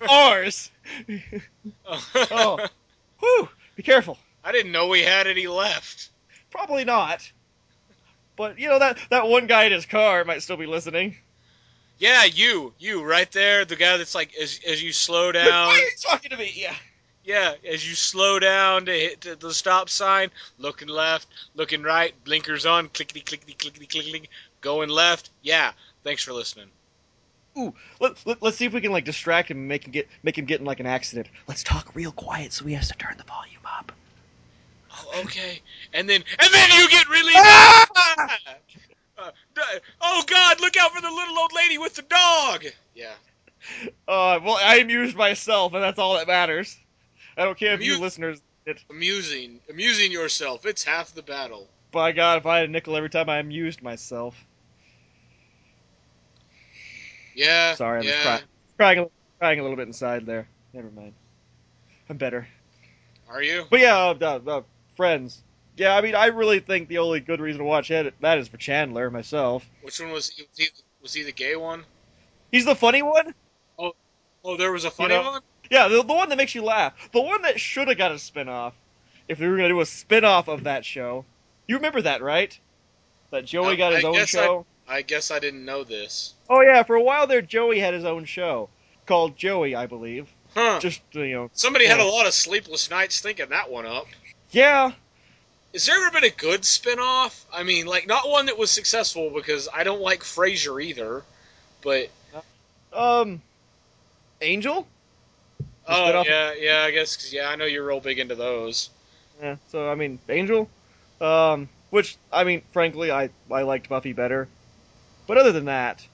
Ours. 0.08 0.70
Oh. 2.30 2.66
Whew. 3.20 3.48
Be 3.76 3.82
careful. 3.82 4.18
I 4.44 4.52
didn't 4.52 4.72
know 4.72 4.88
we 4.88 5.02
had 5.02 5.26
any 5.26 5.46
left. 5.46 6.10
Probably 6.50 6.84
not. 6.84 7.30
But 8.36 8.58
you 8.58 8.68
know 8.68 8.78
that 8.78 8.98
that 9.10 9.28
one 9.28 9.46
guy 9.46 9.64
in 9.64 9.72
his 9.72 9.86
car 9.86 10.24
might 10.24 10.42
still 10.42 10.56
be 10.56 10.66
listening. 10.66 11.16
Yeah, 11.98 12.24
you, 12.24 12.72
you 12.78 13.02
right 13.02 13.30
there, 13.32 13.64
the 13.64 13.76
guy 13.76 13.96
that's 13.96 14.14
like 14.14 14.34
as 14.36 14.60
as 14.66 14.82
you 14.82 14.92
slow 14.92 15.32
down. 15.32 15.46
Why 15.46 15.50
down. 15.50 15.68
are 15.72 15.76
you 15.78 15.90
talking 16.00 16.30
to 16.30 16.36
me? 16.36 16.52
Yeah. 16.54 16.74
Yeah, 17.24 17.54
as 17.70 17.86
you 17.86 17.94
slow 17.94 18.38
down 18.38 18.86
to 18.86 18.92
hit 18.92 19.20
the- 19.20 19.36
the 19.36 19.52
stop 19.52 19.90
sign, 19.90 20.30
looking 20.56 20.88
left, 20.88 21.26
looking 21.54 21.82
right, 21.82 22.14
blinkers 22.24 22.64
on, 22.64 22.88
clickety 22.88 23.20
clickety 23.20 23.52
clickety 23.52 23.86
clickety, 23.86 24.30
going 24.62 24.88
left. 24.88 25.28
Yeah, 25.42 25.72
thanks 26.04 26.22
for 26.22 26.32
listening. 26.32 26.70
Ooh, 27.58 27.74
let, 28.00 28.24
let, 28.24 28.40
let's 28.40 28.56
see 28.56 28.64
if 28.64 28.72
we 28.72 28.80
can 28.80 28.92
like 28.92 29.04
distract 29.04 29.50
him 29.50 29.58
and 29.58 29.68
make 29.68 29.84
him 29.84 29.92
get 29.92 30.08
make 30.22 30.38
him 30.38 30.46
get 30.46 30.60
in 30.60 30.66
like 30.66 30.80
an 30.80 30.86
accident. 30.86 31.26
Let's 31.48 31.62
talk 31.62 31.94
real 31.94 32.12
quiet 32.12 32.52
so 32.52 32.64
he 32.64 32.74
has 32.74 32.88
to 32.88 32.96
turn 32.96 33.16
the 33.18 33.24
volume 33.24 33.60
up. 33.66 33.92
Oh, 34.90 35.20
okay. 35.24 35.60
And 35.92 36.08
then 36.08 36.22
and 36.38 36.54
then 36.54 36.70
you 36.70 36.88
get 36.88 37.08
really 37.08 37.32
Ah! 37.36 37.86
Mad. 39.18 39.32
Uh, 39.56 39.62
oh 40.00 40.22
God! 40.26 40.60
Look 40.60 40.76
out 40.76 40.92
for 40.94 41.00
the 41.00 41.10
little 41.10 41.38
old 41.38 41.52
lady 41.54 41.78
with 41.78 41.94
the 41.94 42.02
dog. 42.02 42.64
Yeah. 42.94 43.12
Uh, 44.06 44.38
well, 44.44 44.58
I 44.62 44.78
amused 44.78 45.16
myself, 45.16 45.74
and 45.74 45.82
that's 45.82 45.98
all 45.98 46.14
that 46.14 46.26
matters. 46.26 46.76
I 47.36 47.44
don't 47.44 47.58
care 47.58 47.74
if 47.74 47.82
you 47.82 48.00
listeners. 48.00 48.40
It, 48.66 48.82
Amusing, 48.90 49.60
amusing 49.70 50.12
yourself. 50.12 50.66
It's 50.66 50.84
half 50.84 51.14
the 51.14 51.22
battle. 51.22 51.68
by 51.90 52.12
God, 52.12 52.38
if 52.38 52.46
I 52.46 52.58
had 52.58 52.68
a 52.68 52.72
nickel 52.72 52.96
every 52.96 53.08
time 53.08 53.30
I 53.30 53.38
amused 53.38 53.82
myself. 53.82 54.36
Yeah. 57.34 57.74
Sorry, 57.76 58.00
I'm 58.00 58.04
yeah. 58.04 58.10
just 58.10 58.24
crying, 58.24 58.42
crying, 58.76 58.98
a- 58.98 59.38
crying 59.38 59.60
a 59.60 59.62
little 59.62 59.76
bit 59.76 59.86
inside 59.86 60.26
there. 60.26 60.48
Never 60.74 60.90
mind. 60.90 61.14
I'm 62.10 62.16
better. 62.18 62.46
Are 63.28 63.42
you? 63.42 63.64
But 63.70 63.80
yeah, 63.80 63.96
uh, 63.96 64.14
uh, 64.20 64.50
uh, 64.50 64.62
friends. 64.96 65.42
Yeah, 65.78 65.96
I 65.96 66.00
mean, 66.00 66.14
I 66.14 66.26
really 66.26 66.60
think 66.60 66.88
the 66.88 66.98
only 66.98 67.20
good 67.20 67.40
reason 67.40 67.60
to 67.60 67.64
watch 67.64 67.90
it, 67.90 68.12
that 68.20 68.38
is 68.38 68.48
for 68.48 68.56
Chandler, 68.56 69.10
myself. 69.10 69.64
Which 69.82 70.00
one 70.00 70.10
was 70.10 70.28
he? 70.28 70.42
Was 70.42 70.58
he, 70.58 70.66
was 71.00 71.14
he 71.14 71.22
the 71.22 71.32
gay 71.32 71.54
one? 71.56 71.84
He's 72.50 72.64
the 72.64 72.74
funny 72.74 73.02
one? 73.02 73.34
Oh, 73.78 73.92
oh, 74.44 74.56
there 74.56 74.72
was 74.72 74.84
a 74.84 74.90
funny 74.90 75.14
know- 75.14 75.30
one. 75.30 75.42
Yeah, 75.70 75.88
the, 75.88 76.02
the 76.02 76.14
one 76.14 76.30
that 76.30 76.36
makes 76.36 76.54
you 76.54 76.62
laugh. 76.62 76.94
The 77.12 77.20
one 77.20 77.42
that 77.42 77.60
should 77.60 77.88
have 77.88 77.98
got 77.98 78.10
a 78.10 78.18
spin 78.18 78.48
off. 78.48 78.74
If 79.28 79.38
they 79.38 79.46
were 79.46 79.56
going 79.56 79.68
to 79.68 79.74
do 79.74 79.80
a 79.80 79.86
spin 79.86 80.24
off 80.24 80.48
of 80.48 80.64
that 80.64 80.84
show. 80.84 81.26
You 81.66 81.76
remember 81.76 82.00
that, 82.02 82.22
right? 82.22 82.58
That 83.30 83.44
Joey 83.44 83.74
Uh, 83.74 83.76
got 83.76 83.92
his 83.92 84.04
I 84.04 84.08
own 84.08 84.14
guess 84.14 84.34
I- 84.34 84.44
show? 84.44 84.66
I 84.90 85.02
guess 85.02 85.30
I 85.30 85.38
didn't 85.38 85.66
know 85.66 85.84
this. 85.84 86.32
Oh, 86.48 86.62
yeah, 86.62 86.82
for 86.82 86.96
a 86.96 87.02
while 87.02 87.26
there, 87.26 87.42
Joey 87.42 87.78
had 87.78 87.92
his 87.92 88.06
own 88.06 88.24
show. 88.24 88.70
Called 89.04 89.36
Joey, 89.36 89.74
I 89.74 89.84
believe. 89.84 90.28
Huh. 90.54 90.80
Just, 90.80 91.02
you 91.12 91.32
know. 91.34 91.50
Somebody 91.52 91.84
had 91.84 91.98
yeah. 91.98 92.04
a 92.04 92.10
lot 92.10 92.26
of 92.26 92.32
sleepless 92.32 92.90
nights 92.90 93.20
thinking 93.20 93.50
that 93.50 93.70
one 93.70 93.84
up. 93.84 94.06
Yeah, 94.50 94.92
Is 95.72 95.86
there 95.86 95.96
ever 95.96 96.10
been 96.10 96.24
a 96.24 96.34
good 96.34 96.64
spin-off? 96.64 97.44
I 97.52 97.62
mean, 97.62 97.86
like 97.86 98.06
not 98.06 98.28
one 98.28 98.46
that 98.46 98.56
was 98.58 98.70
successful 98.70 99.30
because 99.30 99.68
I 99.72 99.84
don't 99.84 100.00
like 100.00 100.20
Frasier 100.20 100.82
either. 100.82 101.22
But 101.82 102.08
um. 102.92 103.42
Angel? 104.40 104.86
Oh 105.86 106.22
yeah, 106.26 106.52
yeah, 106.58 106.82
I 106.82 106.90
guess 106.90 107.16
'cause, 107.16 107.32
yeah, 107.32 107.48
I 107.48 107.56
know 107.56 107.64
you're 107.64 107.84
real 107.84 108.00
big 108.00 108.18
into 108.18 108.34
those. 108.34 108.90
Yeah, 109.42 109.56
so 109.70 109.90
I 109.90 109.94
mean, 109.94 110.18
Angel, 110.28 110.68
um, 111.20 111.68
which 111.90 112.16
I 112.32 112.44
mean, 112.44 112.62
frankly, 112.72 113.10
I 113.10 113.30
I 113.50 113.62
liked 113.62 113.88
Buffy 113.88 114.12
better, 114.12 114.48
but 115.26 115.38
other 115.38 115.50
than 115.52 115.64
that, 115.64 116.06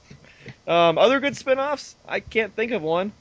um, 0.66 0.98
other 0.98 1.20
good 1.20 1.36
spin-offs, 1.36 1.94
I 2.06 2.20
can't 2.20 2.54
think 2.54 2.72
of 2.72 2.82
one. 2.82 3.12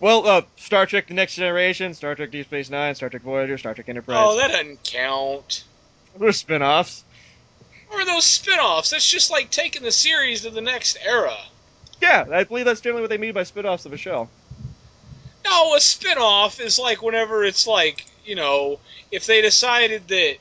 Well, 0.00 0.26
uh, 0.26 0.42
Star 0.56 0.86
Trek: 0.86 1.08
The 1.08 1.14
Next 1.14 1.36
Generation, 1.36 1.94
Star 1.94 2.14
Trek: 2.14 2.30
Deep 2.30 2.46
Space 2.46 2.70
Nine, 2.70 2.94
Star 2.94 3.08
Trek 3.08 3.22
Voyager, 3.22 3.58
Star 3.58 3.74
Trek 3.74 3.88
Enterprise. 3.88 4.18
Oh, 4.20 4.36
that 4.36 4.52
doesn't 4.52 4.82
count. 4.84 5.64
They're 6.18 6.32
spin-offs. 6.32 7.04
Or 7.92 8.04
those 8.04 8.24
spin-offs? 8.24 8.90
That's 8.90 9.08
just 9.08 9.30
like 9.30 9.50
taking 9.50 9.82
the 9.82 9.92
series 9.92 10.42
to 10.42 10.50
the 10.50 10.60
next 10.60 10.98
era. 11.04 11.36
Yeah, 12.00 12.26
I 12.30 12.44
believe 12.44 12.64
that's 12.64 12.80
generally 12.80 13.02
what 13.02 13.10
they 13.10 13.18
mean 13.18 13.32
by 13.32 13.44
spin-offs 13.44 13.86
of 13.86 13.92
a 13.92 13.96
show. 13.96 14.28
No, 15.44 15.74
a 15.74 15.80
spin-off 15.80 16.60
is 16.60 16.78
like 16.78 17.02
whenever 17.02 17.44
it's 17.44 17.66
like, 17.66 18.04
you 18.24 18.34
know, 18.34 18.80
if 19.10 19.26
they 19.26 19.40
decided 19.40 20.08
that 20.08 20.36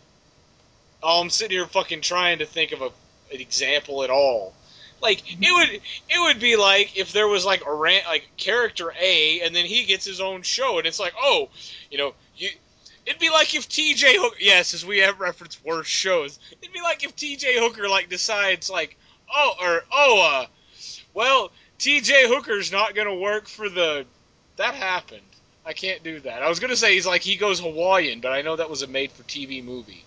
oh, 1.06 1.22
I'm 1.22 1.30
sitting 1.30 1.56
here 1.56 1.68
fucking 1.68 2.02
trying 2.02 2.40
to 2.40 2.46
think 2.46 2.72
of 2.72 2.82
a, 2.82 2.86
an 3.34 3.40
example 3.40 4.04
at 4.04 4.10
all. 4.10 4.54
Like 5.06 5.24
it 5.28 5.54
would 5.54 5.82
it 6.10 6.20
would 6.20 6.40
be 6.40 6.56
like 6.56 6.98
if 6.98 7.14
there 7.14 7.28
was 7.28 7.46
like 7.46 7.64
a 7.66 7.72
ran, 7.74 8.02
like 8.08 8.28
character 8.38 8.92
A 9.00 9.42
and 9.42 9.56
then 9.56 9.66
he 9.66 9.86
gets 9.86 10.04
his 10.04 10.20
own 10.20 10.42
show 10.42 10.80
and 10.80 10.88
it's 10.88 11.00
like, 11.00 11.14
"Oh, 11.22 11.50
you 11.92 12.00
know, 12.00 12.16
you 12.36 12.50
It'd 13.06 13.20
be 13.20 13.30
like 13.30 13.54
if 13.54 13.70
T.J. 13.70 14.18
Hooker, 14.18 14.38
yes, 14.40 14.74
as 14.74 14.84
we 14.84 15.00
have 15.00 15.20
referenced 15.20 15.64
worse 15.64 15.86
shows. 15.86 16.40
It'd 16.60 16.74
be 16.74 16.82
like 16.82 17.04
if 17.04 17.16
T.J. 17.16 17.60
Hooker 17.60 17.88
like 17.88 18.10
decides 18.10 18.68
like, 18.68 18.98
oh, 19.32 19.54
or 19.62 19.84
oh, 19.92 20.42
uh, 20.42 20.46
well, 21.14 21.52
T.J. 21.78 22.28
Hooker's 22.28 22.72
not 22.72 22.96
gonna 22.96 23.16
work 23.16 23.48
for 23.48 23.70
the. 23.70 24.06
That 24.58 24.74
happened. 24.74 25.22
I 25.66 25.74
can't 25.74 26.02
do 26.02 26.20
that. 26.22 26.42
I 26.42 26.50
was 26.50 26.60
gonna 26.60 26.76
say 26.76 26.96
he's 26.96 27.06
like 27.06 27.22
he 27.22 27.36
goes 27.36 27.60
Hawaiian, 27.60 28.22
but 28.22 28.32
I 28.32 28.42
know 28.42 28.56
that 28.56 28.72
was 28.72 28.82
a 28.82 28.88
made-for-TV 28.88 29.64
movie. 29.64 30.04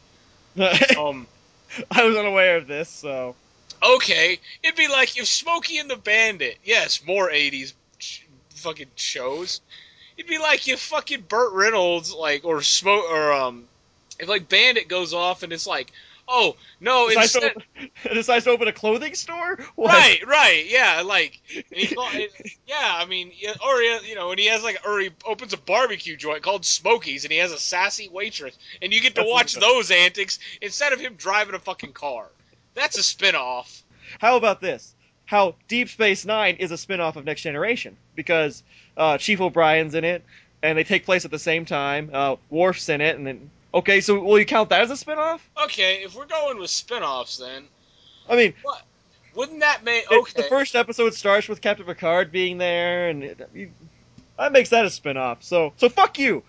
Um, 0.99 1.29
I 1.91 2.05
was 2.05 2.17
unaware 2.17 2.57
of 2.57 2.67
this, 2.67 2.89
so 2.89 3.37
okay, 3.83 4.41
it'd 4.63 4.77
be 4.77 4.89
like 4.89 5.17
if 5.19 5.27
Smokey 5.27 5.79
and 5.79 5.91
the 5.91 5.97
Bandit. 5.97 6.59
Yes, 6.65 7.05
more 7.07 7.31
'80s 7.31 7.73
sh- 7.99 8.21
fucking 8.51 8.89
shows. 8.97 9.61
It'd 10.17 10.29
be 10.29 10.39
like 10.39 10.67
if 10.69 10.81
fucking 10.81 11.23
Burt 11.29 11.53
Reynolds 11.53 12.13
like 12.13 12.45
or 12.45 12.63
smoke 12.63 13.05
or 13.11 13.33
um 13.33 13.65
if 14.19 14.29
like 14.29 14.49
Bandit 14.49 14.89
goes 14.89 15.15
off 15.15 15.43
and 15.43 15.53
it's 15.53 15.67
like, 15.67 15.93
oh 16.27 16.57
no, 16.81 17.09
decides 17.09 17.35
instead, 17.35 17.53
to, 17.55 17.59
open, 17.59 17.91
decides 18.15 18.45
to 18.45 18.51
open 18.51 18.69
a 18.69 18.73
clothing 18.73 19.15
store. 19.15 19.59
What? 19.75 19.93
right, 19.93 20.27
right, 20.27 20.67
yeah, 20.69 21.03
like, 21.05 21.41
and 21.55 21.65
he, 21.71 21.87
call- 21.95 22.11
yeah, 22.67 22.77
I 22.97 23.05
mean, 23.07 23.31
or 23.65 23.81
he, 23.81 24.09
you 24.09 24.15
know, 24.15 24.31
and 24.31 24.41
he 24.41 24.47
has 24.47 24.63
like, 24.63 24.81
or 24.87 24.99
he 24.99 25.11
opens 25.25 25.53
a 25.53 25.57
barbecue 25.57 26.17
joint 26.17 26.43
called 26.43 26.65
Smokies, 26.65 27.25
and 27.25 27.33
he 27.33 27.39
has 27.39 27.53
a 27.53 27.59
sassy 27.59 28.09
waitress, 28.09 28.59
and 28.83 28.93
you 28.93 29.01
get 29.01 29.15
to 29.17 29.25
watch 29.25 29.55
those 29.55 29.91
antics 29.91 30.39
instead 30.61 30.93
of 30.93 31.01
him 31.01 31.15
driving 31.15 31.55
a 31.55 31.59
fucking 31.59 31.93
car. 31.93 32.27
That's 32.75 32.99
a 32.99 33.03
spin-off. 33.03 33.83
How 34.19 34.37
about 34.37 34.61
this? 34.61 34.95
How 35.27 35.57
Deep 35.69 35.89
Space 35.89 36.25
Nine 36.25 36.57
is 36.57 36.71
a 36.71 36.79
spin-off 36.79 37.17
of 37.17 37.25
Next 37.25 37.43
Generation 37.43 37.97
because 38.15 38.63
uh, 38.97 39.19
Chief 39.19 39.41
O'Brien's 39.41 39.95
in 39.95 40.05
it, 40.05 40.25
and 40.63 40.79
they 40.79 40.85
take 40.85 41.05
place 41.05 41.25
at 41.25 41.31
the 41.31 41.39
same 41.39 41.65
time. 41.65 42.11
Uh, 42.13 42.37
Worf's 42.51 42.89
in 42.89 43.01
it, 43.01 43.17
and 43.17 43.27
then 43.27 43.51
okay, 43.75 44.01
so 44.01 44.19
will 44.21 44.39
you 44.39 44.47
count 44.47 44.71
that 44.71 44.81
as 44.81 44.91
a 44.91 44.97
spin-off? 44.97 45.47
Okay, 45.65 46.03
if 46.03 46.15
we're 46.15 46.27
going 46.27 46.59
with 46.59 46.71
spin-offs, 46.71 47.37
then 47.37 47.65
I 48.29 48.37
mean, 48.37 48.55
what? 48.63 48.83
wouldn't 49.35 49.61
that 49.61 49.85
make 49.85 50.05
it- 50.11 50.19
okay? 50.19 50.43
the 50.43 50.49
first 50.49 50.75
episode 50.75 51.15
starts 51.15 51.49
with 51.49 51.61
Captain 51.61 51.85
Picard 51.87 52.33
being 52.33 52.59
there, 52.59 53.09
and 53.09 53.23
it, 53.25 53.51
you, 53.55 53.71
that 54.39 54.53
makes 54.53 54.71
that 54.71 54.85
a 54.87 54.91
spin-off. 54.91 55.43
So, 55.43 55.73
so 55.77 55.89
fuck 55.89 56.19
you. 56.19 56.43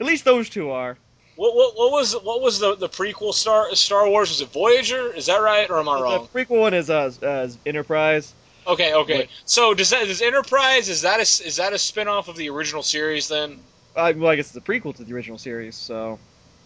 At 0.00 0.06
least 0.06 0.24
those 0.24 0.48
two 0.48 0.70
are. 0.70 0.96
What, 1.36 1.56
what, 1.56 1.76
what 1.76 1.92
was 1.92 2.12
what 2.12 2.42
was 2.42 2.58
the 2.58 2.74
the 2.74 2.88
prequel 2.88 3.32
Star 3.32 3.74
Star 3.74 4.08
Wars? 4.08 4.28
Was 4.28 4.40
it 4.40 4.52
Voyager? 4.52 5.12
Is 5.14 5.26
that 5.26 5.38
right, 5.38 5.68
or 5.70 5.78
am 5.78 5.88
I 5.88 6.00
wrong? 6.00 6.28
The 6.32 6.44
prequel 6.44 6.60
one 6.60 6.74
is 6.74 6.90
uh, 6.90 7.10
uh, 7.22 7.48
Enterprise. 7.64 8.34
Okay, 8.66 8.94
okay. 8.94 9.28
So 9.44 9.74
does 9.74 9.90
that 9.90 10.06
does 10.06 10.22
Enterprise 10.22 10.88
is 10.88 11.02
that 11.02 11.18
a 11.18 11.22
is 11.22 11.56
that 11.56 11.72
a 11.72 11.78
spin-off 11.78 12.28
of 12.28 12.36
the 12.36 12.50
original 12.50 12.82
series 12.82 13.28
then? 13.28 13.58
Uh, 13.96 14.12
well, 14.16 14.30
I 14.30 14.36
guess 14.36 14.54
it's 14.54 14.56
a 14.56 14.60
prequel 14.60 14.94
to 14.96 15.04
the 15.04 15.14
original 15.14 15.38
series. 15.38 15.74
So, 15.74 16.18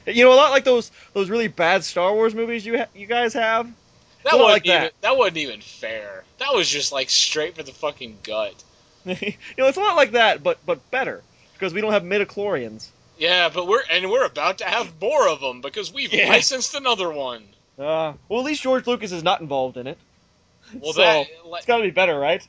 you 0.07 0.25
know, 0.25 0.33
a 0.33 0.37
lot 0.37 0.51
like 0.51 0.65
those 0.65 0.91
those 1.15 1.31
really 1.31 1.49
bad 1.49 1.85
Star 1.85 2.13
Wars 2.13 2.35
movies 2.35 2.67
you 2.67 2.79
ha- 2.79 2.89
you 2.95 3.07
guys 3.07 3.35
have. 3.35 3.67
That 4.25 4.35
wasn't 4.35 4.51
like 4.51 4.67
even 4.67 4.81
that. 4.83 4.93
that. 5.03 5.17
wasn't 5.17 5.39
even 5.39 5.61
fair. 5.61 6.25
That 6.39 6.53
was 6.53 6.69
just 6.69 6.93
like 6.93 7.09
straight 7.11 7.55
for 7.55 7.63
the 7.63 7.73
fucking 7.73 8.19
gut. 8.25 8.55
you 9.05 9.15
know, 9.57 9.69
it's 9.69 9.79
a 9.79 9.81
lot 9.81 9.97
like 9.97 10.13
that, 10.13 10.43
but 10.43 10.59
but 10.67 10.91
better 10.91 11.23
because 11.55 11.73
we 11.73 11.81
don't 11.81 11.93
have 11.93 12.03
midichlorians. 12.03 12.89
Yeah, 13.19 13.49
but 13.49 13.67
we're 13.67 13.83
and 13.91 14.11
we're 14.11 14.25
about 14.27 14.59
to 14.59 14.65
have 14.65 15.01
more 15.01 15.29
of 15.29 15.41
them 15.41 15.61
because 15.63 15.93
we've 15.93 16.13
Yeah. 16.13 16.29
licensed 16.29 16.75
another 16.75 17.11
one. 17.11 17.45
Uh, 17.79 18.15
well, 18.29 18.41
at 18.41 18.45
least 18.47 18.63
George 18.63 18.87
Lucas 18.87 19.13
is 19.13 19.23
not 19.23 19.41
involved 19.41 19.77
in 19.77 19.87
it. 19.87 19.99
Well, 20.75 20.93
So, 20.93 21.01
that 21.01 21.27
like, 21.47 21.61
It's 21.61 21.67
got 21.67 21.79
to 21.79 21.83
be 21.85 21.91
better, 21.91 22.19
right? 22.19 22.47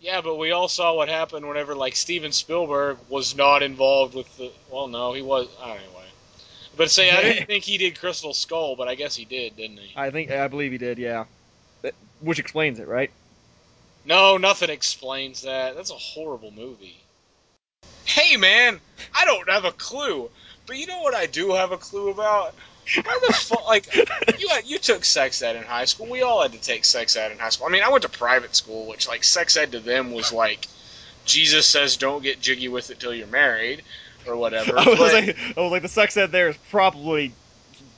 yeah, 0.00 0.20
but 0.20 0.36
we 0.36 0.52
all 0.52 0.68
saw 0.68 0.94
what 0.94 1.08
happened 1.08 1.46
whenever 1.48 1.74
like 1.74 1.96
Steven 1.96 2.32
Spielberg 2.32 2.98
was 3.08 3.34
not 3.36 3.62
involved 3.62 4.14
with 4.14 4.34
the. 4.36 4.50
Well, 4.70 4.88
no, 4.88 5.12
he 5.12 5.22
was 5.22 5.48
anyway. 5.62 5.82
But 6.76 6.90
say 6.90 7.10
I 7.10 7.20
didn't 7.22 7.46
think 7.46 7.64
he 7.64 7.76
did 7.78 7.98
Crystal 7.98 8.32
Skull, 8.32 8.76
but 8.76 8.86
I 8.88 8.94
guess 8.94 9.16
he 9.16 9.24
did, 9.24 9.56
didn't 9.56 9.78
he? 9.78 9.92
I 9.96 10.10
think 10.10 10.30
I 10.30 10.46
believe 10.48 10.72
he 10.72 10.78
did. 10.78 10.98
Yeah, 10.98 11.24
That- 11.82 11.94
which 12.20 12.38
explains 12.38 12.78
it, 12.78 12.86
right? 12.88 13.10
No, 14.04 14.36
nothing 14.38 14.70
explains 14.70 15.42
that. 15.42 15.74
That's 15.74 15.90
a 15.90 15.94
horrible 15.94 16.50
movie. 16.52 16.96
Hey, 18.08 18.36
man, 18.36 18.80
I 19.14 19.24
don't 19.26 19.48
have 19.48 19.64
a 19.64 19.72
clue, 19.72 20.30
but 20.66 20.76
you 20.76 20.86
know 20.86 21.00
what 21.02 21.14
I 21.14 21.26
do 21.26 21.52
have 21.52 21.72
a 21.72 21.76
clue 21.76 22.10
about? 22.10 22.54
Why 23.04 23.18
the 23.26 23.32
fuck? 23.34 23.66
Like, 23.68 23.94
you 24.40 24.48
had, 24.48 24.66
you 24.66 24.78
took 24.78 25.04
sex 25.04 25.42
ed 25.42 25.56
in 25.56 25.62
high 25.64 25.84
school. 25.84 26.06
We 26.06 26.22
all 26.22 26.40
had 26.42 26.52
to 26.52 26.58
take 26.60 26.86
sex 26.86 27.16
ed 27.16 27.32
in 27.32 27.38
high 27.38 27.50
school. 27.50 27.66
I 27.66 27.70
mean, 27.70 27.82
I 27.82 27.90
went 27.90 28.02
to 28.02 28.08
private 28.08 28.56
school, 28.56 28.86
which 28.88 29.06
like 29.06 29.24
sex 29.24 29.56
ed 29.58 29.72
to 29.72 29.80
them 29.80 30.12
was 30.12 30.32
like, 30.32 30.66
Jesus 31.26 31.66
says 31.66 31.98
don't 31.98 32.22
get 32.22 32.40
jiggy 32.40 32.68
with 32.68 32.90
it 32.90 32.98
till 32.98 33.12
you're 33.14 33.26
married, 33.26 33.82
or 34.26 34.36
whatever. 34.36 34.72
I 34.78 34.84
was 34.88 34.98
But- 34.98 35.12
like, 35.12 35.36
I 35.56 35.60
was 35.60 35.70
like, 35.70 35.82
the 35.82 35.88
sex 35.88 36.16
ed 36.16 36.32
there 36.32 36.48
is 36.48 36.56
probably 36.70 37.32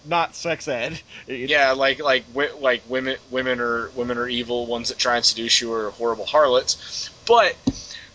not 0.04 0.34
sex 0.34 0.66
ed. 0.66 1.00
It- 1.28 1.48
Yeah, 1.50 1.70
like 1.72 2.00
like 2.02 2.26
wi- 2.34 2.58
like 2.60 2.82
women 2.88 3.16
women 3.30 3.60
are 3.60 3.90
women 3.90 4.18
are 4.18 4.28
evil. 4.28 4.66
Ones 4.66 4.88
that 4.88 4.98
try 4.98 5.14
and 5.16 5.24
seduce 5.24 5.60
you 5.60 5.72
are 5.72 5.90
horrible 5.90 6.26
harlots. 6.26 7.10
But 7.28 7.54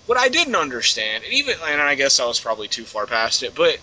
what 0.05 0.17
I 0.17 0.29
didn't 0.29 0.55
understand, 0.55 1.23
and 1.23 1.33
even 1.33 1.55
and 1.63 1.81
I 1.81 1.95
guess 1.95 2.19
I 2.19 2.25
was 2.25 2.39
probably 2.39 2.67
too 2.67 2.85
far 2.85 3.05
past 3.05 3.43
it, 3.43 3.55
but 3.55 3.79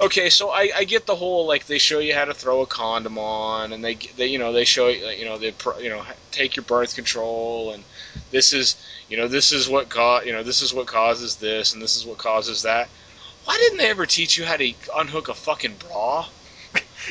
okay, 0.00 0.30
so 0.30 0.50
I, 0.50 0.70
I 0.74 0.84
get 0.84 1.06
the 1.06 1.16
whole 1.16 1.46
like 1.46 1.66
they 1.66 1.78
show 1.78 1.98
you 1.98 2.14
how 2.14 2.24
to 2.24 2.34
throw 2.34 2.60
a 2.62 2.66
condom 2.66 3.18
on, 3.18 3.72
and 3.72 3.84
they 3.84 3.94
they 3.94 4.26
you 4.26 4.38
know 4.38 4.52
they 4.52 4.64
show 4.64 4.88
you 4.88 5.06
you 5.08 5.24
know 5.24 5.38
they 5.38 5.52
pro- 5.52 5.78
you 5.78 5.90
know 5.90 6.04
take 6.30 6.56
your 6.56 6.64
birth 6.64 6.94
control, 6.94 7.72
and 7.72 7.84
this 8.30 8.52
is 8.52 8.76
you 9.08 9.16
know 9.16 9.28
this 9.28 9.52
is 9.52 9.68
what 9.68 9.88
ca- 9.88 10.22
you 10.24 10.32
know 10.32 10.42
this 10.42 10.62
is 10.62 10.72
what 10.72 10.86
causes 10.86 11.36
this, 11.36 11.72
and 11.72 11.82
this 11.82 11.96
is 11.96 12.06
what 12.06 12.18
causes 12.18 12.62
that. 12.62 12.88
Why 13.44 13.56
didn't 13.56 13.78
they 13.78 13.90
ever 13.90 14.06
teach 14.06 14.36
you 14.36 14.44
how 14.44 14.56
to 14.56 14.72
unhook 14.96 15.28
a 15.28 15.34
fucking 15.34 15.76
bra? 15.76 16.26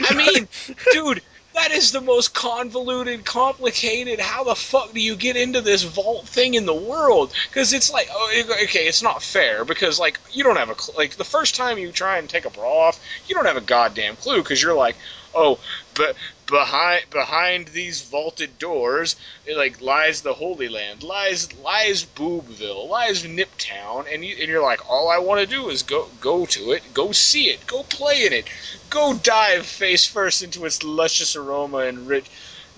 I 0.10 0.14
mean, 0.16 0.48
dude, 0.92 1.22
that 1.60 1.72
is 1.72 1.92
the 1.92 2.00
most 2.00 2.34
convoluted, 2.34 3.26
complicated. 3.26 4.20
How 4.20 4.46
the 4.46 4.56
fuck 4.56 4.94
do 4.94 5.02
you 5.02 5.16
get 5.16 5.36
into 5.36 5.60
this 5.60 5.84
vault 5.84 6.26
thing 6.28 6.54
in 6.54 6.66
the 6.66 6.74
world? 6.74 7.34
Because 7.50 7.74
it's 7.74 7.92
like, 7.92 8.08
oh, 8.12 8.44
okay, 8.64 8.88
it's 8.88 9.04
not 9.04 9.22
fair 9.22 9.66
because 9.66 10.00
like 10.00 10.20
you 10.32 10.44
don't 10.44 10.58
have 10.58 10.70
a 10.70 10.76
like 10.98 11.16
the 11.16 11.26
first 11.26 11.56
time 11.56 11.78
you 11.78 11.92
try 11.92 12.18
and 12.18 12.30
take 12.30 12.46
a 12.46 12.50
bra 12.50 12.88
off, 12.88 13.00
you 13.28 13.36
don't 13.36 13.46
have 13.46 13.58
a 13.58 13.62
goddamn 13.62 14.16
clue 14.16 14.42
because 14.42 14.62
you're 14.62 14.76
like, 14.76 14.96
oh, 15.36 15.60
but 15.96 16.16
behind 16.50 17.10
behind 17.10 17.68
these 17.70 18.02
vaulted 18.02 18.58
doors, 18.58 19.16
like 19.56 19.82
lies 19.82 20.22
the 20.22 20.34
Holy 20.34 20.68
Land, 20.68 21.04
lies 21.04 21.54
lies 21.54 22.04
Boobville, 22.04 22.88
lies 22.90 23.24
Niptown, 23.24 24.12
and 24.12 24.26
you 24.26 24.36
and 24.40 24.50
you're 24.50 24.64
like, 24.64 24.90
all 24.90 25.10
I 25.10 25.20
want 25.20 25.42
to 25.42 25.48
do 25.48 25.70
is 25.70 25.84
go 25.84 26.08
go 26.20 26.46
to 26.48 26.72
it, 26.72 26.94
go 26.94 27.12
see 27.12 27.50
it, 27.50 27.66
go 27.68 27.84
play 27.84 28.26
in 28.26 28.34
it, 28.34 28.48
go 28.90 29.14
dive 29.14 29.66
face 29.66 30.06
first 30.06 30.42
into 30.42 30.66
its 30.66 30.84
luscious 30.84 31.36
aroma 31.36 31.80
and 31.80 32.08
rich 32.08 32.30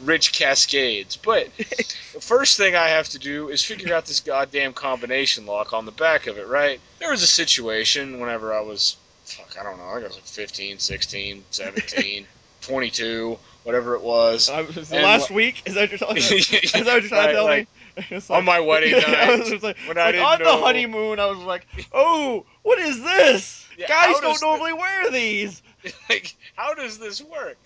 rich 0.03 0.33
cascades. 0.33 1.15
But 1.15 1.47
the 1.57 2.21
first 2.21 2.57
thing 2.57 2.75
I 2.75 2.89
have 2.89 3.09
to 3.09 3.19
do 3.19 3.49
is 3.49 3.63
figure 3.63 3.93
out 3.93 4.05
this 4.05 4.19
goddamn 4.19 4.73
combination 4.73 5.45
lock 5.45 5.73
on 5.73 5.85
the 5.85 5.91
back 5.91 6.27
of 6.27 6.37
it, 6.37 6.47
right? 6.47 6.79
There 6.99 7.11
was 7.11 7.23
a 7.23 7.27
situation 7.27 8.19
whenever 8.19 8.53
I 8.53 8.61
was 8.61 8.97
fuck, 9.23 9.55
I 9.57 9.63
don't 9.63 9.77
know, 9.77 9.85
I 9.85 9.93
think 9.93 10.05
I 10.05 10.07
was 10.07 10.15
like 10.15 10.25
15, 10.25 10.79
16, 10.79 11.43
17, 11.51 12.27
22, 12.61 13.39
whatever 13.63 13.95
it 13.95 14.01
was. 14.01 14.49
Uh, 14.49 14.65
was 14.75 14.91
last 14.91 15.29
wha- 15.29 15.35
week? 15.35 15.61
Is 15.65 15.75
that 15.75 15.81
what 15.81 15.91
you're 15.91 15.97
talking 15.99 16.17
about? 16.17 16.31
Is 16.63 16.71
that 16.71 16.85
what 16.85 17.01
you're 17.01 17.09
trying 17.09 17.27
to 17.27 17.33
tell 17.33 17.45
like, 17.45 17.67
me? 17.97 18.05
It's 18.11 18.29
on 18.29 18.45
my 18.45 18.59
wedding 18.59 18.91
Yeah, 18.95 19.03
I 19.07 19.35
night, 19.37 19.51
was 19.51 19.63
like, 19.63 19.77
when 19.85 19.97
I 19.97 20.05
like, 20.05 20.13
didn't 20.13 20.25
on 20.27 20.39
know- 20.39 20.45
the 20.57 20.63
honeymoon, 20.65 21.19
I 21.19 21.25
was 21.27 21.39
like, 21.39 21.67
oh, 21.91 22.45
what 22.63 22.79
is 22.79 23.01
this? 23.01 23.67
Yeah, 23.77 23.87
Guys 23.87 24.19
don't 24.19 24.41
normally 24.41 24.73
wear 24.73 25.11
these. 25.11 25.61
like 26.09 26.35
how 26.55 26.75
does 26.75 26.99
this 26.99 27.23
work 27.23 27.57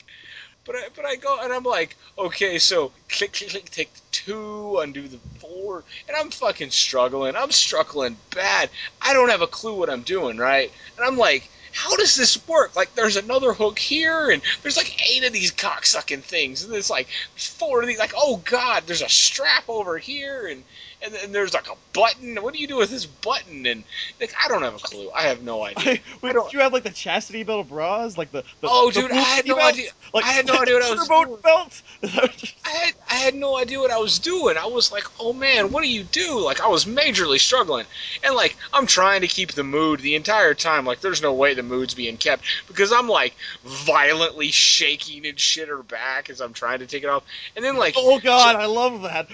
but 0.63 0.73
I, 0.75 0.87
but 0.95 1.03
I 1.05 1.15
go 1.17 1.37
and 1.41 1.51
I'm 1.51 1.63
like 1.63 1.97
okay 2.17 2.59
so 2.59 2.93
click 3.09 3.33
click 3.33 3.49
click 3.49 3.69
take 3.69 3.93
the 3.93 3.99
two 4.13 4.79
undo 4.79 5.05
the 5.05 5.17
four 5.41 5.83
and 6.07 6.15
I'm 6.15 6.29
fucking 6.29 6.69
struggling 6.69 7.35
I'm 7.35 7.51
struggling 7.51 8.15
bad 8.33 8.69
I 9.01 9.11
don't 9.11 9.27
have 9.29 9.41
a 9.41 9.47
clue 9.47 9.75
what 9.77 9.89
I'm 9.89 10.03
doing 10.03 10.37
right 10.37 10.71
and 10.95 11.05
I'm 11.05 11.17
like 11.17 11.49
how 11.75 11.97
does 11.97 12.15
this 12.15 12.47
work? 12.47 12.75
Like 12.75 12.95
there's 12.95 13.17
another 13.17 13.51
hook 13.51 13.77
here 13.77 14.29
and 14.29 14.41
there's 14.63 14.77
like 14.77 14.97
eight 15.11 15.25
of 15.25 15.33
these 15.33 15.51
cocksucking 15.51 16.23
things 16.23 16.63
and 16.63 16.73
there's 16.73 16.89
like 16.89 17.07
four 17.35 17.81
of 17.81 17.87
these 17.87 17.99
like 17.99 18.13
oh 18.15 18.37
god 18.37 18.83
there's 18.87 19.01
a 19.01 19.09
strap 19.09 19.65
over 19.67 19.97
here 19.97 20.47
and 20.47 20.63
and 21.05 21.13
then 21.13 21.31
there's 21.31 21.53
like 21.53 21.67
a 21.69 21.75
button 21.93 22.35
what 22.41 22.53
do 22.53 22.59
you 22.59 22.67
do 22.67 22.77
with 22.77 22.89
this 22.89 23.05
button 23.05 23.65
and 23.65 23.83
like 24.19 24.33
I 24.43 24.47
don't 24.49 24.63
have 24.63 24.75
a 24.75 24.79
clue 24.79 25.09
I 25.15 25.23
have 25.23 25.41
no 25.43 25.63
idea 25.65 25.99
Wait, 26.21 26.33
don't- 26.33 26.51
you 26.51 26.59
have 26.59 26.73
like 26.73 26.83
the 26.83 26.89
chastity 26.89 27.43
belt 27.43 27.69
bras, 27.69 28.17
like 28.17 28.31
the, 28.31 28.41
the 28.61 28.67
Oh, 28.69 28.91
the 28.91 29.01
dude, 29.01 29.11
I 29.11 29.15
had 29.15 29.45
no 29.47 29.55
belts? 29.55 29.77
idea. 29.77 29.89
Like, 30.13 30.25
I 30.25 30.29
had 30.31 30.45
no 30.47 30.55
idea 30.61 30.73
what 30.75 30.83
I 30.83 30.91
was 30.95 31.07
doing. 31.07 31.37
belts. 31.43 31.83
Is 32.01 32.13
that 32.13 32.21
what 32.23 32.43
you- 32.43 32.49
I 32.65 32.69
had 32.69 32.93
I 33.09 33.13
had 33.15 33.35
no 33.35 33.57
idea 33.57 33.79
what 33.79 33.91
I 33.91 33.97
was 33.97 34.19
doing. 34.19 34.57
I 34.57 34.65
was 34.65 34.91
like, 34.91 35.03
oh 35.19 35.33
man, 35.33 35.71
what 35.71 35.83
do 35.83 35.89
you 35.89 36.03
do? 36.03 36.39
Like 36.43 36.61
I 36.61 36.67
was 36.67 36.85
majorly 36.85 37.39
struggling, 37.39 37.85
and 38.23 38.35
like 38.35 38.55
I'm 38.73 38.87
trying 38.87 39.21
to 39.21 39.27
keep 39.27 39.51
the 39.53 39.63
mood 39.63 39.99
the 39.99 40.15
entire 40.15 40.53
time. 40.53 40.85
Like 40.85 41.01
there's 41.01 41.21
no 41.21 41.33
way 41.33 41.53
the 41.53 41.63
mood's 41.63 41.93
being 41.93 42.17
kept 42.17 42.43
because 42.67 42.91
I'm 42.91 43.07
like 43.07 43.35
violently 43.63 44.49
shaking 44.51 45.25
and 45.25 45.39
shit 45.39 45.67
her 45.69 45.83
back 45.83 46.29
as 46.29 46.41
I'm 46.41 46.53
trying 46.53 46.79
to 46.79 46.87
take 46.87 47.03
it 47.03 47.09
off, 47.09 47.23
and 47.55 47.63
then 47.63 47.77
like 47.77 47.93
Oh 47.97 48.19
god, 48.19 48.55
I 48.55 48.65
love 48.65 49.01
that. 49.03 49.27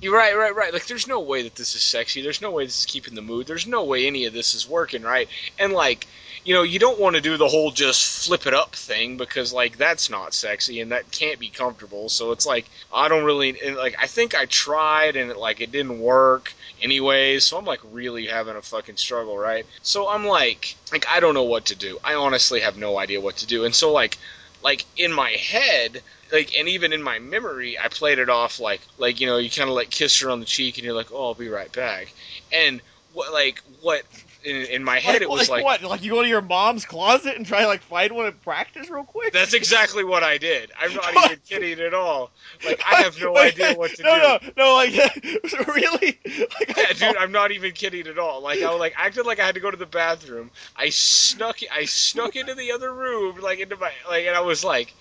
you're 0.00 0.14
right, 0.16 0.36
right, 0.36 0.54
right. 0.54 0.72
Like, 0.72 0.83
there's 0.86 1.06
no 1.06 1.20
way 1.20 1.42
that 1.42 1.54
this 1.54 1.74
is 1.74 1.82
sexy. 1.82 2.22
There's 2.22 2.40
no 2.40 2.50
way 2.50 2.64
this 2.64 2.80
is 2.80 2.86
keeping 2.86 3.14
the 3.14 3.22
mood. 3.22 3.46
There's 3.46 3.66
no 3.66 3.84
way 3.84 4.06
any 4.06 4.26
of 4.26 4.32
this 4.32 4.54
is 4.54 4.68
working, 4.68 5.02
right? 5.02 5.28
And 5.58 5.72
like, 5.72 6.06
you 6.44 6.54
know, 6.54 6.62
you 6.62 6.78
don't 6.78 7.00
want 7.00 7.16
to 7.16 7.22
do 7.22 7.36
the 7.36 7.48
whole 7.48 7.70
just 7.70 8.26
flip 8.26 8.46
it 8.46 8.54
up 8.54 8.74
thing 8.74 9.16
because 9.16 9.52
like 9.52 9.78
that's 9.78 10.10
not 10.10 10.34
sexy 10.34 10.80
and 10.80 10.92
that 10.92 11.10
can't 11.10 11.38
be 11.38 11.48
comfortable. 11.48 12.08
So 12.08 12.32
it's 12.32 12.46
like 12.46 12.66
I 12.92 13.08
don't 13.08 13.24
really 13.24 13.56
like. 13.72 13.96
I 14.00 14.06
think 14.06 14.34
I 14.34 14.44
tried 14.44 15.16
and 15.16 15.30
it, 15.30 15.38
like 15.38 15.60
it 15.60 15.72
didn't 15.72 16.00
work 16.00 16.52
anyways. 16.82 17.44
So 17.44 17.56
I'm 17.56 17.64
like 17.64 17.80
really 17.92 18.26
having 18.26 18.56
a 18.56 18.62
fucking 18.62 18.96
struggle, 18.96 19.38
right? 19.38 19.66
So 19.82 20.08
I'm 20.08 20.26
like, 20.26 20.76
like 20.92 21.06
I 21.08 21.20
don't 21.20 21.34
know 21.34 21.44
what 21.44 21.66
to 21.66 21.74
do. 21.74 21.98
I 22.04 22.14
honestly 22.14 22.60
have 22.60 22.76
no 22.76 22.98
idea 22.98 23.20
what 23.20 23.38
to 23.38 23.46
do. 23.46 23.64
And 23.64 23.74
so 23.74 23.92
like 23.92 24.18
like 24.64 24.84
in 24.96 25.12
my 25.12 25.30
head 25.30 26.02
like 26.32 26.56
and 26.58 26.68
even 26.68 26.92
in 26.92 27.02
my 27.02 27.18
memory 27.20 27.78
i 27.78 27.86
played 27.88 28.18
it 28.18 28.30
off 28.30 28.58
like 28.58 28.80
like 28.98 29.20
you 29.20 29.26
know 29.26 29.36
you 29.36 29.50
kind 29.50 29.68
of 29.68 29.76
like 29.76 29.90
kiss 29.90 30.20
her 30.20 30.30
on 30.30 30.40
the 30.40 30.46
cheek 30.46 30.78
and 30.78 30.84
you're 30.84 30.94
like 30.94 31.12
oh 31.12 31.26
i'll 31.26 31.34
be 31.34 31.48
right 31.48 31.70
back. 31.72 32.12
And 32.50 32.80
what 33.12 33.32
like 33.32 33.62
what 33.82 34.02
in, 34.44 34.66
in 34.66 34.84
my 34.84 34.98
head 34.98 35.22
it 35.22 35.28
was 35.28 35.48
like 35.48 35.64
what? 35.64 35.82
Like 35.82 36.02
you 36.02 36.10
go 36.12 36.22
to 36.22 36.28
your 36.28 36.42
mom's 36.42 36.84
closet 36.84 37.36
and 37.36 37.46
try 37.46 37.62
to 37.62 37.66
like 37.66 37.82
find 37.82 38.12
one 38.12 38.26
and 38.26 38.40
practice 38.42 38.90
real 38.90 39.04
quick. 39.04 39.32
that's 39.32 39.54
exactly 39.54 40.04
what 40.04 40.22
i 40.22 40.38
did 40.38 40.70
i'm 40.78 40.94
not 40.94 41.14
even 41.24 41.38
kidding 41.48 41.80
at 41.80 41.94
all 41.94 42.30
like 42.64 42.80
i 42.90 43.02
have 43.02 43.20
no 43.20 43.32
Like, 43.44 43.54
idea 43.60 43.74
what 43.74 43.90
to 43.96 44.02
no, 44.02 44.14
do 44.14 44.20
No, 44.22 44.38
no, 44.56 44.64
no, 44.64 44.74
like 44.74 44.92
really? 45.74 46.18
Like, 46.24 46.76
yeah, 46.76 46.92
dude, 46.92 47.16
I'm 47.16 47.32
not 47.32 47.50
even 47.52 47.72
kidding 47.72 48.06
at 48.06 48.18
all. 48.18 48.40
Like 48.42 48.62
I 48.62 48.70
was 48.70 48.78
like 48.80 48.94
acted 48.96 49.26
like 49.26 49.40
I 49.40 49.46
had 49.46 49.54
to 49.56 49.60
go 49.60 49.70
to 49.70 49.76
the 49.76 49.86
bathroom. 49.86 50.50
I 50.76 50.90
snuck 50.90 51.58
I 51.72 51.84
snuck 51.84 52.36
into 52.36 52.54
the 52.54 52.72
other 52.72 52.92
room, 52.92 53.40
like 53.40 53.58
into 53.58 53.76
my 53.76 53.90
like, 54.08 54.26
and 54.26 54.36
I 54.36 54.40
was 54.40 54.64
like, 54.64 54.94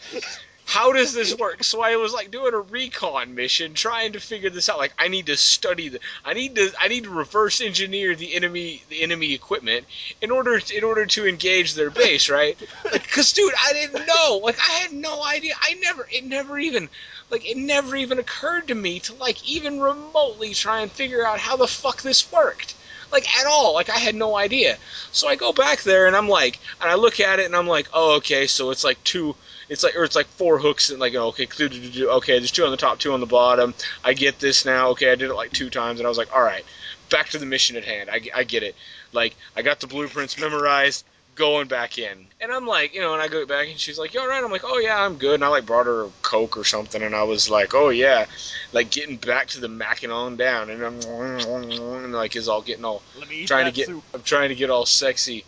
how 0.66 0.94
does 0.94 1.14
this 1.14 1.38
work? 1.38 1.64
So 1.64 1.82
I 1.82 1.98
was 1.98 2.14
like 2.14 2.32
doing 2.32 2.54
a 2.54 2.60
recon 2.60 3.36
mission, 3.36 3.74
trying 3.74 4.14
to 4.14 4.20
figure 4.20 4.50
this 4.50 4.70
out. 4.70 4.78
Like 4.78 4.94
I 4.98 5.08
need 5.08 5.26
to 5.28 5.38
study 5.38 5.90
the, 5.90 6.00
I 6.24 6.34
need 6.34 6.56
to, 6.56 6.72
I 6.80 6.88
need 6.88 7.04
to 7.04 7.10
reverse 7.10 7.62
engineer 7.62 8.16
the 8.16 8.34
enemy, 8.34 8.82
the 8.90 9.02
enemy 9.04 9.34
equipment 9.34 9.86
in 10.22 10.32
order, 10.32 10.60
to, 10.60 10.78
in 10.78 10.84
order 10.84 11.06
to 11.06 11.28
engage 11.28 11.74
their 11.74 11.90
base, 11.90 12.30
right? 12.30 12.58
Like, 12.86 13.10
cause 13.12 13.34
dude, 13.34 13.54
I 13.62 13.74
didn't 13.74 14.08
know. 14.08 14.40
Like 14.44 14.58
I 14.60 14.72
had 14.74 14.94
no 14.94 15.24
idea. 15.24 15.54
I 15.60 15.74
never, 15.76 16.08
it 16.10 16.24
never 16.24 16.58
even, 16.58 16.90
like 17.30 17.50
it 17.50 17.58
never 17.58 17.96
even 17.96 18.20
occurred 18.20 18.70
to 18.70 18.76
me 18.76 19.00
to 19.02 19.14
like 19.16 19.48
even 19.48 19.82
remotely 19.82 20.54
try 20.54 20.80
and 20.82 20.92
figure 20.92 21.26
out 21.26 21.40
how 21.40 21.58
the 21.58 21.68
fuck 21.68 22.02
this 22.02 22.32
worked. 22.32 22.76
Like 23.12 23.28
at 23.38 23.46
all. 23.46 23.74
Like 23.74 23.90
I 23.90 23.98
had 23.98 24.16
no 24.16 24.36
idea. 24.36 24.78
So 25.12 25.28
I 25.28 25.36
go 25.36 25.52
back 25.52 25.84
there 25.84 26.08
and 26.08 26.16
I'm 26.16 26.30
like, 26.30 26.60
and 26.82 26.90
I 26.90 26.96
look 26.96 27.20
at 27.20 27.40
it 27.40 27.46
and 27.46 27.56
I'm 27.56 27.68
like, 27.68 27.90
oh 27.94 28.16
okay, 28.18 28.48
so 28.48 28.72
it's 28.72 28.84
like 28.84 29.04
two 29.04 29.36
it's 29.74 29.84
like 29.84 29.96
or 29.96 30.04
it's 30.04 30.16
like 30.16 30.28
four 30.28 30.60
hooks 30.60 30.92
and 30.92 31.00
like 31.00 31.16
okay 31.16 31.48
okay 31.50 32.38
there's 32.38 32.52
two 32.52 32.64
on 32.64 32.72
the 32.72 32.78
top 32.78 33.00
two 33.00 33.12
on 33.12 33.20
the 33.20 33.26
bottom. 33.26 33.74
I 34.04 34.14
get 34.14 34.40
this 34.40 34.66
now. 34.66 34.90
Okay 34.90 35.12
i 35.12 35.16
did 35.16 35.30
it 35.30 35.36
like 35.36 35.52
two 35.52 35.70
times 35.70 36.00
and 36.00 36.06
i 36.06 36.10
was 36.10 36.18
like 36.18 36.34
all 36.34 36.44
right 36.44 36.64
back 37.10 37.30
to 37.30 37.38
the 37.38 37.46
mission 37.46 37.76
at 37.76 37.84
hand. 37.84 38.10
I, 38.10 38.22
I 38.34 38.44
get 38.44 38.64
it. 38.64 38.76
Like 39.12 39.36
i 39.58 39.64
got 39.64 39.80
the 39.80 39.88
blueprints 39.88 40.40
memorized 40.40 41.06
going 41.36 41.68
back 41.68 41.98
in. 41.98 42.28
And 42.40 42.52
i'm 42.52 42.68
like 42.68 42.94
you 42.94 43.02
know 43.02 43.14
and 43.14 43.22
i 43.22 43.28
go 43.28 43.46
back 43.48 43.68
and 43.68 43.80
she's 43.80 43.98
like 43.98 44.14
you 44.14 44.20
all 44.20 44.28
right? 44.28 44.44
I'm 44.44 44.52
like 44.52 44.64
oh 44.64 44.78
yeah 44.78 45.04
i'm 45.04 45.16
good. 45.16 45.36
And 45.36 45.44
i 45.44 45.48
like 45.48 45.66
brought 45.66 45.88
her 45.88 46.04
a 46.04 46.10
coke 46.22 46.56
or 46.56 46.64
something 46.64 47.02
and 47.02 47.16
i 47.16 47.24
was 47.24 47.50
like 47.50 47.74
oh 47.74 47.90
yeah. 47.90 48.28
Like 48.74 48.92
getting 48.92 49.18
back 49.18 49.48
to 49.50 49.60
the 49.60 49.68
macking 49.68 50.14
on 50.14 50.38
down 50.38 50.70
and 50.70 50.84
i'm 50.84 51.02
and 51.02 52.14
like 52.14 52.36
is 52.36 52.48
all 52.48 52.62
getting 52.62 52.86
all 52.86 53.02
Let 53.18 53.28
me 53.28 53.42
eat 53.42 53.48
trying 53.48 53.66
to 53.66 53.72
get 53.72 53.88
soup. 53.88 54.04
I'm 54.14 54.22
trying 54.22 54.50
to 54.50 54.56
get 54.56 54.70
all 54.70 54.86
sexy. 54.86 55.46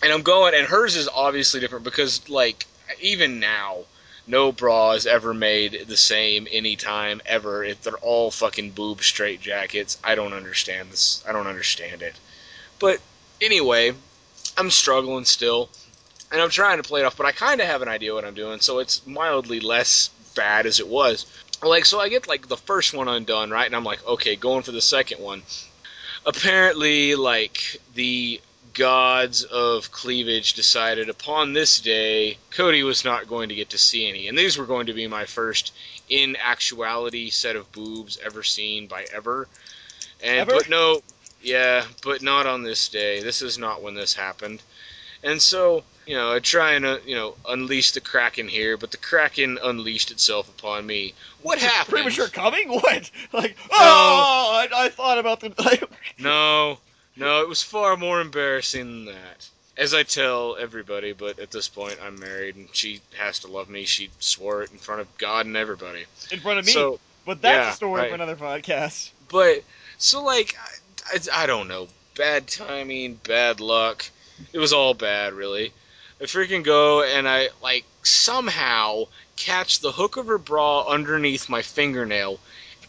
And 0.00 0.12
I'm 0.12 0.22
going 0.22 0.54
and 0.54 0.64
hers 0.64 0.94
is 0.94 1.08
obviously 1.12 1.58
different 1.58 1.84
because 1.84 2.28
like 2.28 2.66
even 3.00 3.40
now 3.40 3.84
no 4.26 4.52
bra 4.52 4.92
is 4.92 5.06
ever 5.06 5.34
made 5.34 5.84
the 5.86 5.96
same 5.96 6.48
anytime 6.50 7.20
ever. 7.26 7.62
If 7.62 7.82
they're 7.82 7.96
all 7.98 8.30
fucking 8.30 8.70
boob 8.70 9.02
straight 9.02 9.40
jackets. 9.40 9.98
I 10.02 10.14
don't 10.14 10.32
understand 10.32 10.90
this. 10.90 11.22
I 11.28 11.32
don't 11.32 11.46
understand 11.46 12.02
it. 12.02 12.14
But 12.78 13.00
anyway, 13.40 13.92
I'm 14.56 14.70
struggling 14.70 15.26
still. 15.26 15.68
And 16.32 16.40
I'm 16.40 16.50
trying 16.50 16.78
to 16.78 16.88
play 16.88 17.00
it 17.00 17.04
off, 17.04 17.16
but 17.16 17.26
I 17.26 17.32
kind 17.32 17.60
of 17.60 17.66
have 17.66 17.82
an 17.82 17.88
idea 17.88 18.14
what 18.14 18.24
I'm 18.24 18.34
doing, 18.34 18.58
so 18.58 18.80
it's 18.80 19.06
mildly 19.06 19.60
less 19.60 20.08
bad 20.34 20.66
as 20.66 20.80
it 20.80 20.88
was. 20.88 21.26
Like, 21.62 21.84
so 21.84 22.00
I 22.00 22.08
get 22.08 22.26
like 22.26 22.48
the 22.48 22.56
first 22.56 22.92
one 22.92 23.06
undone, 23.06 23.50
right? 23.50 23.66
And 23.66 23.76
I'm 23.76 23.84
like, 23.84 24.04
okay, 24.04 24.34
going 24.34 24.62
for 24.62 24.72
the 24.72 24.82
second 24.82 25.20
one 25.20 25.42
apparently 26.26 27.14
like 27.14 27.80
the 27.94 28.40
gods 28.74 29.44
of 29.44 29.90
cleavage 29.92 30.54
decided 30.54 31.08
upon 31.08 31.52
this 31.52 31.80
day 31.80 32.36
Cody 32.50 32.82
was 32.82 33.04
not 33.04 33.28
going 33.28 33.48
to 33.48 33.54
get 33.54 33.70
to 33.70 33.78
see 33.78 34.08
any 34.08 34.28
and 34.28 34.36
these 34.36 34.58
were 34.58 34.66
going 34.66 34.86
to 34.86 34.92
be 34.92 35.06
my 35.06 35.24
first 35.24 35.72
in 36.08 36.36
actuality 36.36 37.30
set 37.30 37.56
of 37.56 37.70
boobs 37.72 38.18
ever 38.22 38.42
seen 38.42 38.86
by 38.88 39.06
ever 39.14 39.48
and 40.22 40.40
Ever? 40.40 40.50
but 40.52 40.68
no 40.68 41.00
yeah 41.40 41.84
but 42.02 42.20
not 42.20 42.46
on 42.46 42.62
this 42.62 42.88
day 42.88 43.22
this 43.22 43.42
is 43.42 43.58
not 43.58 43.82
when 43.82 43.94
this 43.94 44.12
happened 44.14 44.60
and 45.22 45.40
so 45.40 45.84
you 46.06 46.16
know 46.16 46.32
I 46.32 46.40
try 46.40 46.72
and 46.72 46.84
uh, 46.84 46.98
you 47.06 47.14
know 47.14 47.36
unleash 47.48 47.92
the 47.92 48.00
kraken 48.00 48.48
here 48.48 48.76
but 48.76 48.90
the 48.90 48.96
kraken 48.98 49.58
unleashed 49.62 50.10
itself 50.10 50.48
upon 50.48 50.84
me 50.84 51.14
what 51.42 51.58
happened 51.58 51.94
Premature 51.94 52.28
coming? 52.28 52.68
What? 52.72 53.10
Like, 53.32 53.56
oh, 53.70 54.66
I, 54.72 54.86
I 54.86 54.88
thought 54.88 55.18
about 55.18 55.40
the. 55.40 55.52
Like, 55.62 55.84
No, 56.18 56.78
no, 57.16 57.42
it 57.42 57.48
was 57.48 57.62
far 57.62 57.96
more 57.96 58.20
embarrassing 58.20 59.06
than 59.06 59.14
that. 59.14 59.48
As 59.76 59.92
I 59.92 60.04
tell 60.04 60.56
everybody, 60.58 61.12
but 61.12 61.40
at 61.40 61.50
this 61.50 61.68
point 61.68 61.98
I'm 62.02 62.20
married 62.20 62.54
and 62.56 62.68
she 62.72 63.00
has 63.16 63.40
to 63.40 63.48
love 63.48 63.68
me. 63.68 63.84
She 63.84 64.10
swore 64.20 64.62
it 64.62 64.70
in 64.70 64.78
front 64.78 65.00
of 65.00 65.18
God 65.18 65.46
and 65.46 65.56
everybody. 65.56 66.04
in 66.30 66.40
front 66.40 66.60
of 66.60 66.66
me. 66.66 66.72
So, 66.72 67.00
but 67.26 67.42
that's 67.42 67.66
yeah, 67.66 67.70
a 67.72 67.74
story 67.74 68.00
right. 68.02 68.08
for 68.10 68.14
another 68.14 68.36
podcast. 68.36 69.10
but 69.28 69.64
so 69.98 70.22
like 70.22 70.56
I, 71.12 71.16
I, 71.16 71.42
I 71.42 71.46
don't 71.46 71.68
know, 71.68 71.88
bad 72.16 72.46
timing, 72.46 73.14
bad 73.14 73.60
luck. 73.60 74.08
It 74.52 74.58
was 74.58 74.72
all 74.72 74.94
bad, 74.94 75.32
really. 75.32 75.72
I 76.20 76.24
freaking 76.24 76.64
go 76.64 77.02
and 77.02 77.28
I 77.28 77.48
like 77.62 77.84
somehow 78.02 79.04
catch 79.36 79.80
the 79.80 79.92
hook 79.92 80.16
of 80.16 80.28
her 80.28 80.38
bra 80.38 80.86
underneath 80.86 81.48
my 81.48 81.62
fingernail 81.62 82.38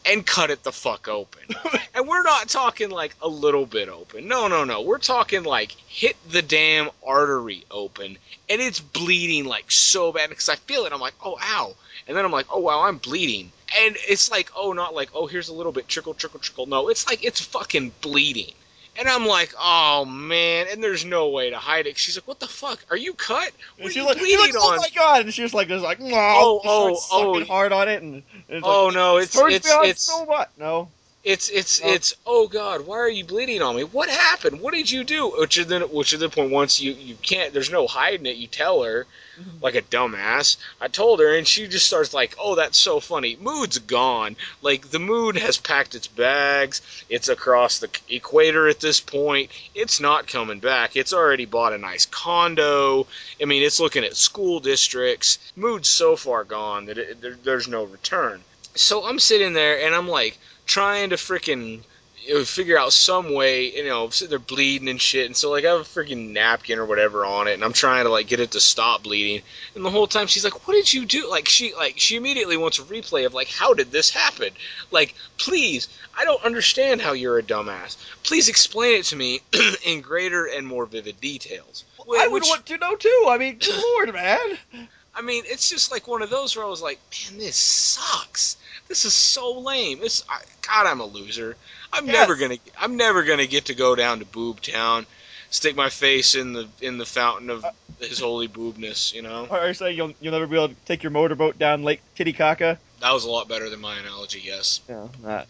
and 0.06 0.26
cut 0.26 0.52
it 0.52 0.64
the 0.64 0.72
fuck 0.72 1.08
open. 1.08 1.44
and 1.96 2.08
we're 2.08 2.24
not 2.24 2.48
talking 2.48 2.90
like 2.90 3.16
a 3.22 3.28
little 3.28 3.66
bit 3.66 3.90
open. 3.90 4.28
No, 4.28 4.48
no, 4.48 4.64
no. 4.64 4.82
We're 4.82 5.00
talking 5.00 5.44
like 5.44 5.72
hit 5.88 6.16
the 6.30 6.42
damn 6.42 6.90
artery 7.06 7.66
open 7.72 8.18
and 8.50 8.62
it's 8.62 8.80
bleeding 8.80 9.46
like 9.46 9.72
so 9.72 10.12
bad 10.12 10.30
because 10.30 10.50
I 10.50 10.56
feel 10.56 10.86
it. 10.86 10.94
I'm 10.94 11.00
like, 11.00 11.16
oh, 11.24 11.38
ow. 11.42 11.76
And 12.08 12.16
then 12.16 12.26
I'm 12.26 12.32
like, 12.32 12.48
oh, 12.52 12.60
wow, 12.60 12.84
I'm 12.84 12.98
bleeding. 12.98 13.52
And 13.80 13.98
it's 14.08 14.30
like, 14.30 14.52
oh, 14.56 14.74
not 14.74 14.94
like, 14.94 15.10
oh, 15.16 15.26
here's 15.28 15.50
a 15.50 15.54
little 15.54 15.72
bit, 15.72 15.88
trickle, 15.88 16.14
trickle, 16.14 16.40
trickle. 16.40 16.68
No, 16.68 16.90
it's 16.90 17.08
like, 17.08 17.24
it's 17.24 17.42
fucking 17.42 17.94
bleeding. 18.02 18.54
And 18.98 19.08
I'm 19.10 19.26
like, 19.26 19.54
oh 19.60 20.06
man, 20.06 20.68
and 20.72 20.82
there's 20.82 21.04
no 21.04 21.30
way 21.30 21.50
to 21.50 21.58
hide 21.58 21.86
it. 21.88 21.98
She's 21.98 22.16
like, 22.18 22.28
what 22.28 22.40
the 22.40 22.48
fuck? 22.48 22.80
Are 22.90 22.98
you 22.98 23.14
cut? 23.14 23.52
What 23.78 23.80
And 23.80 23.88
are 23.88 23.92
she 23.92 24.00
you 24.00 24.06
like, 24.06 24.18
bleeding 24.18 24.40
like, 24.40 24.54
oh 24.56 24.72
on? 24.72 24.78
my 24.78 24.90
god! 24.96 25.22
And 25.22 25.28
oh, 25.28 25.32
she 25.32 25.44
was 25.44 25.54
like, 25.54 25.68
just 25.68 25.84
like, 25.84 26.00
no, 26.00 26.16
Oh, 26.16 26.62
oh, 26.64 27.00
oh. 27.12 27.44
hard 27.46 27.72
on 27.74 27.90
it, 27.90 28.02
and, 28.02 28.16
and 28.16 28.24
it's 28.50 28.66
Oh 28.66 28.86
like, 28.86 28.96
no, 28.96 29.18
it's 29.18 29.38
hurts 29.38 29.56
it's 29.56 29.68
me 29.82 29.90
it's 29.90 30.02
so 30.02 30.24
what? 30.24 30.50
No, 30.58 30.90
it's 31.26 31.50
it's 31.50 31.82
Oh. 31.84 31.92
it's 31.92 32.16
oh 32.26 32.48
god, 32.48 32.86
why 32.86 32.98
are 33.00 33.10
you 33.10 33.26
bleeding 33.26 33.62
on 33.62 33.76
me? 33.76 33.84
What 33.84 34.10
happened? 34.10 34.62
What 34.62 34.74
did 34.74 34.90
you 34.90 35.04
do? 35.04 35.30
Which 35.38 35.58
is 35.58 35.68
then 35.68 35.82
which 35.82 36.14
is 36.14 36.20
the 36.20 36.30
point 36.30 36.52
once 36.52 36.80
you 36.80 36.94
you 36.94 37.16
can't 37.22 37.52
there's 37.52 37.72
no 37.72 37.88
hiding 37.88 38.26
it. 38.28 38.38
You 38.38 38.48
tell 38.48 38.84
her 38.84 39.06
Mhm. 39.38 39.62
like 39.62 39.76
a 39.76 39.82
dumbass. 39.82 40.56
I 40.80 40.88
told 40.88 41.20
her 41.20 41.36
and 41.36 41.46
she 41.46 41.68
just 41.68 41.88
starts 41.88 42.14
like, 42.14 42.36
"Oh, 42.40 42.56
that's 42.56 42.78
so 42.80 43.02
funny." 43.02 43.36
Mood's 43.42 43.80
gone. 43.80 44.38
Like 44.62 44.92
the 44.92 45.00
mood 45.00 45.36
has 45.36 45.58
packed 45.58 45.94
its 45.96 46.08
bags. 46.08 46.80
It's 47.10 47.28
across 47.28 47.80
the 47.80 47.90
equator 48.08 48.70
at 48.70 48.80
this 48.80 49.02
point. 49.02 49.52
It's 49.74 50.00
not 50.00 50.28
coming 50.28 50.60
back. 50.60 50.96
It's 50.96 51.12
already 51.12 51.44
bought 51.46 51.74
a 51.74 51.78
nice 51.78 52.06
condo. 52.06 53.08
I 53.42 53.46
mean, 53.46 53.64
it's 53.64 53.80
looking 53.82 54.06
at 54.06 54.16
school 54.16 54.60
districts. 54.62 55.38
Mood's 55.58 55.90
so 55.90 56.16
far 56.16 56.44
gone 56.46 56.86
that 56.86 56.98
it, 56.98 57.20
there, 57.22 57.36
there's 57.44 57.68
no 57.68 57.84
return. 57.84 58.42
So 58.76 59.06
I'm 59.06 59.20
sitting 59.20 59.54
there 59.54 59.82
and 59.86 59.94
I'm 59.96 60.08
like 60.08 60.38
trying 60.66 61.12
to 61.12 61.16
freaking 61.16 61.84
you 62.26 62.34
know, 62.34 62.46
figure 62.46 62.78
out 62.78 62.92
some 62.92 63.34
way, 63.34 63.76
you 63.76 63.86
know, 63.86 64.10
sitting 64.10 64.30
there 64.30 64.40
bleeding 64.40 64.90
and 64.90 65.00
shit. 65.00 65.28
And 65.28 65.38
so 65.38 65.52
like 65.52 65.64
I 65.66 65.72
have 65.72 65.82
a 65.82 65.84
freaking 65.84 66.32
napkin 66.32 66.80
or 66.80 66.86
whatever 66.86 67.26
on 67.26 67.48
it, 67.48 67.54
and 67.54 67.64
I'm 67.64 67.74
trying 67.74 68.06
to 68.06 68.10
like 68.10 68.28
get 68.28 68.40
it 68.40 68.52
to 68.52 68.60
stop 68.60 69.04
bleeding. 69.04 69.44
And 69.76 69.86
the 69.86 69.92
whole 69.92 70.08
time 70.08 70.28
she's 70.28 70.44
like, 70.44 70.68
"What 70.68 70.74
did 70.74 70.92
you 70.92 71.06
do?" 71.06 71.30
Like 71.30 71.48
she 71.48 71.74
like 71.76 71.96
she 71.98 72.16
immediately 72.16 72.58
wants 72.58 72.80
a 72.80 72.84
replay 72.84 73.26
of 73.26 73.34
like, 73.34 73.50
"How 73.50 73.74
did 73.74 73.92
this 73.92 74.10
happen?" 74.10 74.50
Like, 74.92 75.14
please, 75.38 75.88
I 76.18 76.26
don't 76.26 76.44
understand 76.44 77.02
how 77.02 77.14
you're 77.14 77.38
a 77.38 77.44
dumbass. 77.44 77.98
Please 78.24 78.50
explain 78.50 79.00
it 79.00 79.06
to 79.06 79.16
me 79.16 79.42
in 79.86 80.02
greater 80.02 80.46
and 80.46 80.66
more 80.66 80.86
vivid 80.86 81.22
details. 81.22 81.84
I 82.18 82.28
would 82.28 82.44
want 82.44 82.66
to 82.68 82.78
know 82.78 82.96
too. 82.96 83.26
I 83.28 83.38
mean, 83.38 83.58
good 83.60 83.84
lord, 83.96 84.14
man. 84.14 84.90
I 85.16 85.22
mean, 85.22 85.44
it's 85.48 85.70
just 85.70 85.92
like 85.92 86.08
one 86.08 86.22
of 86.22 86.30
those 86.30 86.56
where 86.56 86.66
I 86.66 86.70
was 86.70 86.82
like, 86.82 87.00
man, 87.30 87.40
this 87.40 87.56
sucks. 87.56 88.58
This 88.88 89.06
is 89.06 89.14
so 89.14 89.60
lame. 89.60 90.00
It's 90.04 90.24
I, 90.30 90.40
God, 90.68 90.88
I'm 90.88 91.00
a 91.00 91.06
loser. 91.06 91.56
I'm 91.94 92.06
Yes. 92.06 92.14
never 92.14 92.36
gonna. 92.36 92.58
I'm 92.80 92.98
never 92.98 93.24
gonna 93.24 93.48
get 93.48 93.66
to 93.66 93.74
go 93.76 93.96
down 93.96 94.20
to 94.20 94.26
Boob 94.26 94.62
Town, 94.62 95.06
stick 95.50 95.76
my 95.76 95.90
face 95.90 96.36
in 96.36 96.54
the 96.54 96.68
in 96.82 96.98
the 96.98 97.06
fountain 97.06 97.50
of 97.50 97.66
his 98.00 98.20
holy 98.20 98.48
boobness. 98.48 99.14
You 99.14 99.22
know, 99.22 99.48
Or 99.50 99.74
say 99.74 99.94
you'll 99.94 100.14
you'll 100.20 100.34
never 100.34 100.48
be 100.48 100.58
able 100.58 100.70
to 100.70 100.76
take 100.86 101.02
your 101.02 101.12
motorboat 101.12 101.58
down 101.58 101.84
Lake 101.84 102.02
Titicaca. 102.16 102.78
that 103.00 103.12
was 103.14 103.24
a 103.26 103.32
lot 103.32 103.48
better 103.48 103.70
than 103.70 103.80
my 103.80 103.98
analogy. 103.98 104.42
Yes. 104.44 104.82
Yeah, 104.90 105.08
that. 105.24 105.48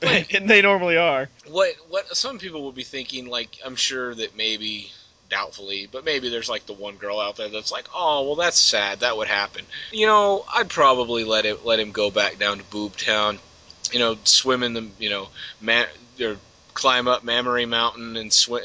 But- 0.00 0.30
and 0.34 0.48
they 0.48 0.60
normally 0.62 0.98
are. 0.98 1.28
What 1.48 1.74
what 1.88 2.14
some 2.16 2.38
people 2.38 2.66
would 2.66 2.74
be 2.74 2.84
thinking, 2.84 3.26
like 3.28 3.58
I'm 3.64 3.76
sure 3.76 4.14
that 4.14 4.36
maybe 4.36 4.92
doubtfully, 5.28 5.88
but 5.90 6.04
maybe 6.04 6.28
there's 6.28 6.48
like 6.48 6.66
the 6.66 6.72
one 6.72 6.96
girl 6.96 7.20
out 7.20 7.36
there 7.36 7.48
that's 7.48 7.72
like, 7.72 7.88
oh 7.94 8.26
well, 8.26 8.36
that's 8.36 8.58
sad. 8.58 9.00
That 9.00 9.16
would 9.16 9.28
happen. 9.28 9.64
You 9.92 10.06
know, 10.06 10.44
I'd 10.54 10.68
probably 10.68 11.24
let 11.24 11.46
it 11.46 11.64
let 11.64 11.80
him 11.80 11.92
go 11.92 12.10
back 12.10 12.38
down 12.38 12.58
to 12.58 12.64
Boob 12.64 12.96
Town. 12.96 13.38
You 13.92 13.98
know, 13.98 14.16
swim 14.24 14.62
in 14.62 14.72
the 14.74 14.88
you 14.98 15.10
know, 15.10 15.28
ma- 15.60 15.84
or 16.20 16.36
climb 16.74 17.08
up 17.08 17.24
Mammary 17.24 17.66
Mountain 17.66 18.16
and 18.16 18.32
swim. 18.32 18.64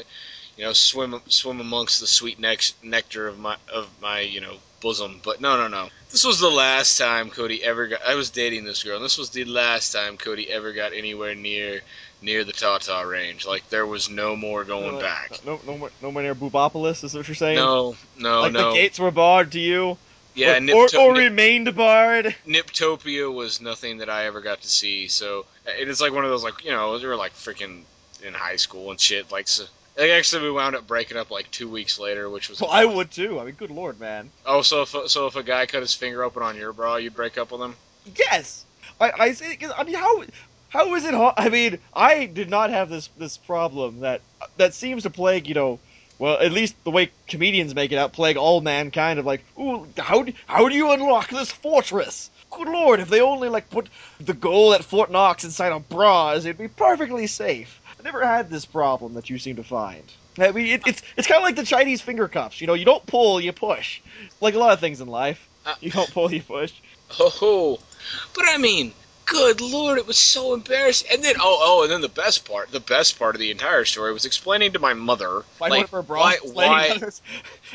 You 0.56 0.64
know, 0.64 0.72
swim 0.72 1.20
swim 1.28 1.60
amongst 1.60 2.00
the 2.00 2.06
sweet 2.06 2.38
nex- 2.38 2.74
nectar 2.82 3.26
of 3.28 3.38
my 3.38 3.56
of 3.72 3.88
my 4.00 4.20
you 4.20 4.40
know 4.40 4.56
bosom. 4.80 5.20
But 5.24 5.40
no, 5.40 5.56
no, 5.56 5.68
no. 5.68 5.88
This 6.10 6.24
was 6.24 6.40
the 6.40 6.50
last 6.50 6.98
time 6.98 7.30
Cody 7.30 7.64
ever 7.64 7.86
got. 7.86 8.02
I 8.06 8.16
was 8.16 8.30
dating 8.30 8.64
this 8.64 8.82
girl, 8.82 8.96
and 8.96 9.04
this 9.04 9.16
was 9.16 9.30
the 9.30 9.44
last 9.44 9.92
time 9.92 10.18
Cody 10.18 10.50
ever 10.50 10.72
got 10.72 10.92
anywhere 10.92 11.34
near 11.34 11.80
near 12.22 12.44
the 12.44 12.52
Tata 12.52 13.04
range. 13.06 13.46
Like 13.46 13.68
there 13.68 13.86
was 13.86 14.08
no 14.08 14.36
more 14.36 14.64
going 14.64 14.94
no, 14.94 15.00
back. 15.00 15.44
No, 15.44 15.60
no, 15.66 15.76
more, 15.76 15.90
no 16.00 16.12
more 16.12 16.22
near 16.22 16.34
Boobopolis. 16.34 17.04
Is 17.04 17.14
what 17.14 17.28
you're 17.28 17.34
saying? 17.34 17.56
No, 17.56 17.96
no, 18.18 18.42
like 18.42 18.52
no. 18.52 18.70
the 18.70 18.76
gates 18.76 18.98
were 18.98 19.10
barred 19.10 19.52
to 19.52 19.60
you. 19.60 19.98
yeah, 20.34 20.56
or, 20.56 20.60
Nipto- 20.60 20.94
or, 20.94 21.10
or 21.10 21.14
Nip- 21.14 21.30
remained 21.30 21.74
barred. 21.74 22.34
Niptopia 22.46 23.32
was 23.32 23.60
nothing 23.60 23.98
that 23.98 24.08
I 24.08 24.26
ever 24.26 24.40
got 24.40 24.62
to 24.62 24.68
see. 24.68 25.08
So 25.08 25.44
it 25.66 25.88
is 25.88 26.00
like 26.00 26.12
one 26.12 26.24
of 26.24 26.30
those 26.30 26.44
like 26.44 26.64
you 26.64 26.70
know 26.70 26.92
we 26.92 27.06
were 27.06 27.16
like 27.16 27.34
freaking 27.34 27.82
in 28.24 28.34
high 28.34 28.56
school 28.56 28.90
and 28.90 29.00
shit. 29.00 29.30
Like 29.30 29.48
so, 29.48 29.64
like 29.98 30.10
actually 30.10 30.44
we 30.44 30.52
wound 30.52 30.76
up 30.76 30.86
breaking 30.86 31.16
up 31.16 31.30
like 31.30 31.50
two 31.50 31.68
weeks 31.68 31.98
later, 31.98 32.30
which 32.30 32.48
was 32.48 32.60
Well, 32.60 32.70
I 32.70 32.84
would 32.84 33.10
too. 33.10 33.40
I 33.40 33.44
mean, 33.44 33.54
good 33.54 33.70
lord, 33.70 34.00
man. 34.00 34.30
Oh, 34.46 34.62
so 34.62 34.82
if 34.82 35.10
so 35.10 35.26
if 35.26 35.36
a 35.36 35.42
guy 35.42 35.66
cut 35.66 35.80
his 35.80 35.94
finger 35.94 36.22
open 36.22 36.42
on 36.42 36.56
your 36.56 36.72
bra, 36.72 36.96
you'd 36.96 37.14
break 37.14 37.36
up 37.36 37.50
with 37.50 37.60
him? 37.60 37.74
Yes, 38.16 38.64
I, 39.00 39.12
I 39.18 39.32
say. 39.32 39.58
I 39.76 39.84
mean, 39.84 39.94
how 39.94 40.24
how 40.72 40.94
is 40.94 41.04
it? 41.04 41.14
I 41.14 41.48
mean, 41.50 41.78
I 41.94 42.24
did 42.26 42.48
not 42.48 42.70
have 42.70 42.88
this 42.88 43.08
this 43.18 43.36
problem 43.36 44.00
that 44.00 44.22
that 44.56 44.74
seems 44.74 45.02
to 45.04 45.10
plague 45.10 45.46
you 45.46 45.54
know. 45.54 45.78
Well, 46.18 46.38
at 46.38 46.52
least 46.52 46.76
the 46.84 46.92
way 46.92 47.10
comedians 47.26 47.74
make 47.74 47.90
it 47.90 47.96
out, 47.96 48.12
plague 48.12 48.36
all 48.36 48.60
mankind 48.60 49.18
of 49.18 49.26
like, 49.26 49.44
ooh, 49.58 49.88
how 49.98 50.22
do, 50.22 50.32
how 50.46 50.68
do 50.68 50.74
you 50.76 50.92
unlock 50.92 51.30
this 51.30 51.50
fortress? 51.50 52.30
Good 52.48 52.68
lord, 52.68 53.00
if 53.00 53.08
they 53.08 53.20
only 53.20 53.48
like 53.48 53.70
put 53.70 53.88
the 54.20 54.34
goal 54.34 54.72
at 54.72 54.84
Fort 54.84 55.10
Knox 55.10 55.42
inside 55.42 55.72
of 55.72 55.88
bras, 55.88 56.44
it'd 56.44 56.58
be 56.58 56.68
perfectly 56.68 57.26
safe. 57.26 57.80
I 57.98 58.02
never 58.04 58.24
had 58.24 58.50
this 58.50 58.64
problem 58.64 59.14
that 59.14 59.30
you 59.30 59.38
seem 59.40 59.56
to 59.56 59.64
find. 59.64 60.04
I 60.38 60.52
mean, 60.52 60.66
it, 60.66 60.82
it's 60.86 61.02
it's 61.16 61.26
kind 61.26 61.38
of 61.38 61.44
like 61.44 61.56
the 61.56 61.64
Chinese 61.64 62.00
finger 62.00 62.28
cuffs. 62.28 62.60
You 62.60 62.68
know, 62.68 62.74
you 62.74 62.84
don't 62.84 63.04
pull, 63.04 63.40
you 63.40 63.52
push. 63.52 64.00
Like 64.40 64.54
a 64.54 64.58
lot 64.58 64.72
of 64.72 64.80
things 64.80 65.00
in 65.00 65.08
life, 65.08 65.48
Uh, 65.66 65.74
you 65.80 65.90
don't 65.90 66.10
pull, 66.12 66.32
you 66.32 66.42
push. 66.42 66.72
Oh, 67.18 67.78
but 68.34 68.44
I 68.48 68.56
mean, 68.56 68.92
good 69.32 69.60
lord, 69.60 69.98
it 69.98 70.06
was 70.06 70.18
so 70.18 70.54
embarrassing. 70.54 71.08
And 71.12 71.24
then 71.24 71.36
oh 71.40 71.58
oh, 71.62 71.82
and 71.82 71.90
then 71.90 72.00
the 72.02 72.08
best 72.08 72.44
part, 72.48 72.70
the 72.70 72.80
best 72.80 73.18
part 73.18 73.34
of 73.34 73.40
the 73.40 73.50
entire 73.50 73.84
story 73.84 74.12
was 74.12 74.26
explaining 74.26 74.72
to 74.72 74.78
my 74.78 74.94
mother 74.94 75.40
Find 75.58 75.70
like 75.70 75.88
for 75.88 76.02
why 76.02 76.36
why 76.44 77.00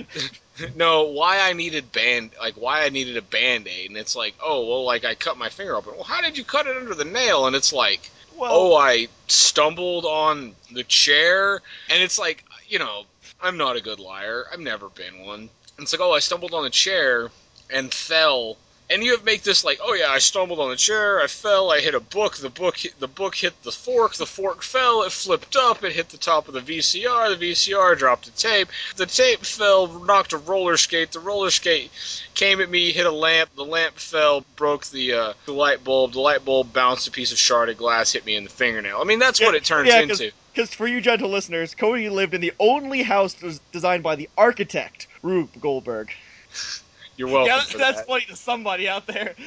no 0.76 1.05
why 1.05 1.39
I 1.41 1.53
needed 1.53 1.91
band 1.91 2.32
like 2.39 2.55
why 2.55 2.86
I 2.86 2.89
needed 2.89 3.18
a 3.18 3.22
band 3.22 3.68
aid, 3.68 3.89
and 3.89 3.97
it's 3.97 4.16
like 4.16 4.36
oh 4.43 4.68
well 4.68 4.86
like 4.86 5.03
I 5.03 5.16
cut 5.16 5.38
my 5.38 5.49
finger 5.49 5.76
open. 5.76 5.95
Well, 5.95 6.03
how 6.03 6.22
did 6.22 6.38
you 6.38 6.43
cut 6.43 6.68
it 6.68 6.78
under 6.78 6.93
the 6.93 7.05
nail? 7.05 7.47
And 7.47 7.55
it's 7.55 7.74
like 7.74 8.10
Well, 8.38 8.51
oh, 8.53 8.76
I 8.76 9.08
stumbled 9.28 10.05
on 10.05 10.53
the 10.72 10.84
chair, 10.84 11.62
and 11.89 12.03
it's 12.03 12.20
like, 12.20 12.43
you 12.68 12.78
know, 12.78 13.03
I'm 13.41 13.58
not 13.58 13.76
a 13.76 13.82
good 13.82 13.99
liar. 13.99 14.45
I've 14.51 14.60
never 14.60 14.89
been 14.89 15.26
one. 15.26 15.39
And 15.39 15.84
it's 15.84 15.93
like, 15.93 16.01
oh, 16.01 16.14
I 16.14 16.20
stumbled 16.20 16.53
on 16.53 16.64
the 16.64 16.70
chair 16.70 17.30
and 17.70 17.91
fell. 17.93 18.58
And 18.89 19.03
you 19.03 19.11
have 19.11 19.25
make 19.25 19.43
this 19.43 19.65
like, 19.65 19.79
oh 19.83 19.93
yeah, 19.93 20.09
I 20.09 20.19
stumbled 20.19 20.59
on 20.59 20.69
the 20.69 20.77
chair, 20.77 21.21
I 21.21 21.27
fell, 21.27 21.71
I 21.71 21.81
hit 21.81 21.93
a 21.93 21.99
book, 21.99 22.38
the 22.38 22.49
book 22.49 22.77
hit, 22.77 22.97
the 22.99 23.07
book 23.07 23.35
hit 23.35 23.61
the 23.63 23.71
fork, 23.71 24.15
the 24.15 24.25
fork 24.25 24.63
fell, 24.63 25.03
it 25.03 25.11
flipped 25.11 25.57
up, 25.57 25.83
it 25.83 25.91
hit 25.91 26.07
the 26.09 26.17
top 26.17 26.47
of 26.47 26.53
the 26.53 26.61
VCR, 26.61 27.38
the 27.38 27.51
VCR 27.51 27.97
dropped 27.97 28.25
the 28.25 28.31
tape, 28.31 28.69
the 28.95 29.05
tape 29.05 29.41
fell, 29.41 29.88
knocked 29.88 30.31
a 30.31 30.38
roller 30.38 30.77
skate, 30.77 31.11
the 31.11 31.19
roller 31.19 31.49
skate 31.49 31.91
came 32.33 32.61
at 32.61 32.69
me, 32.69 32.91
hit 32.91 33.05
a 33.05 33.11
lamp, 33.11 33.53
the 33.55 33.65
lamp 33.65 33.95
fell, 33.95 34.45
broke 34.55 34.85
the 34.85 35.13
uh, 35.13 35.33
the 35.45 35.53
light 35.53 35.83
bulb, 35.83 36.13
the 36.13 36.21
light 36.21 36.45
bulb 36.45 36.71
bounced 36.71 37.09
a 37.09 37.11
piece 37.11 37.33
of 37.33 37.38
sharded 37.38 37.75
glass, 37.75 38.13
hit 38.13 38.25
me 38.25 38.35
in 38.35 38.45
the 38.45 38.49
fingernail. 38.49 39.01
I 39.01 39.03
mean, 39.03 39.19
that's 39.19 39.41
what 39.41 39.51
Yeah, 39.51 39.57
it 39.57 39.65
turns 39.65 39.89
yeah, 39.89 39.99
into. 39.99 40.31
Because 40.53 40.73
for 40.73 40.88
you 40.88 41.01
gentle 41.01 41.29
listeners, 41.29 41.75
Cody 41.75 42.09
lived 42.09 42.33
in 42.33 42.41
the 42.41 42.53
only 42.57 43.03
house 43.03 43.33
des- 43.33 43.59
designed 43.73 44.01
by 44.01 44.15
the 44.15 44.29
architect, 44.38 45.07
Rube 45.21 45.49
Goldberg. 45.59 46.11
You're 47.18 47.28
welcome. 47.28 47.47
yeah, 47.47 47.61
for 47.61 47.78
that's 47.80 47.97
that. 47.97 48.07
funny 48.07 48.26
to 48.26 48.36
somebody 48.36 48.88
out 48.88 49.07
there. 49.07 49.36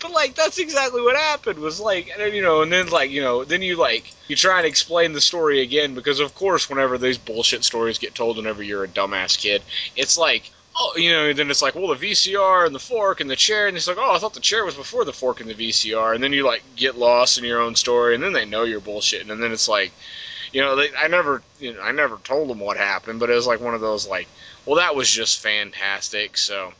But 0.00 0.12
like 0.12 0.34
that's 0.34 0.58
exactly 0.58 1.00
what 1.00 1.16
happened 1.16 1.58
was 1.58 1.80
like 1.80 2.08
and 2.08 2.20
then, 2.20 2.34
you 2.34 2.42
know 2.42 2.62
and 2.62 2.72
then 2.72 2.88
like 2.88 3.10
you 3.10 3.20
know 3.20 3.44
then 3.44 3.62
you 3.62 3.76
like 3.76 4.12
you 4.28 4.36
try 4.36 4.58
and 4.58 4.66
explain 4.66 5.12
the 5.12 5.20
story 5.20 5.60
again 5.60 5.94
because 5.94 6.18
of 6.20 6.34
course 6.34 6.68
whenever 6.68 6.98
these 6.98 7.18
bullshit 7.18 7.64
stories 7.64 7.98
get 7.98 8.14
told 8.14 8.36
whenever 8.36 8.62
you're 8.62 8.84
a 8.84 8.88
dumbass 8.88 9.38
kid 9.38 9.62
it's 9.96 10.18
like 10.18 10.50
oh 10.76 10.92
you 10.96 11.10
know 11.10 11.32
then 11.32 11.50
it's 11.50 11.62
like 11.62 11.74
well 11.74 11.94
the 11.94 12.06
VCR 12.06 12.66
and 12.66 12.74
the 12.74 12.80
fork 12.80 13.20
and 13.20 13.30
the 13.30 13.36
chair 13.36 13.68
and 13.68 13.76
it's 13.76 13.86
like 13.86 13.98
oh 13.98 14.14
I 14.14 14.18
thought 14.18 14.34
the 14.34 14.40
chair 14.40 14.64
was 14.64 14.74
before 14.74 15.04
the 15.04 15.12
fork 15.12 15.40
and 15.40 15.48
the 15.48 15.54
VCR 15.54 16.14
and 16.14 16.22
then 16.22 16.32
you 16.32 16.44
like 16.44 16.62
get 16.76 16.96
lost 16.96 17.38
in 17.38 17.44
your 17.44 17.60
own 17.60 17.74
story 17.74 18.14
and 18.14 18.22
then 18.22 18.32
they 18.32 18.44
know 18.44 18.64
you're 18.64 18.80
bullshitting 18.80 19.30
and 19.30 19.42
then 19.42 19.52
it's 19.52 19.68
like 19.68 19.92
you 20.52 20.60
know 20.60 20.76
they, 20.76 20.88
I 20.96 21.08
never 21.08 21.42
you 21.60 21.74
know 21.74 21.80
I 21.80 21.92
never 21.92 22.16
told 22.18 22.48
them 22.48 22.60
what 22.60 22.76
happened 22.76 23.20
but 23.20 23.30
it 23.30 23.34
was 23.34 23.46
like 23.46 23.60
one 23.60 23.74
of 23.74 23.80
those 23.80 24.06
like 24.06 24.28
well 24.66 24.76
that 24.76 24.94
was 24.94 25.10
just 25.10 25.40
fantastic 25.40 26.36
so 26.36 26.72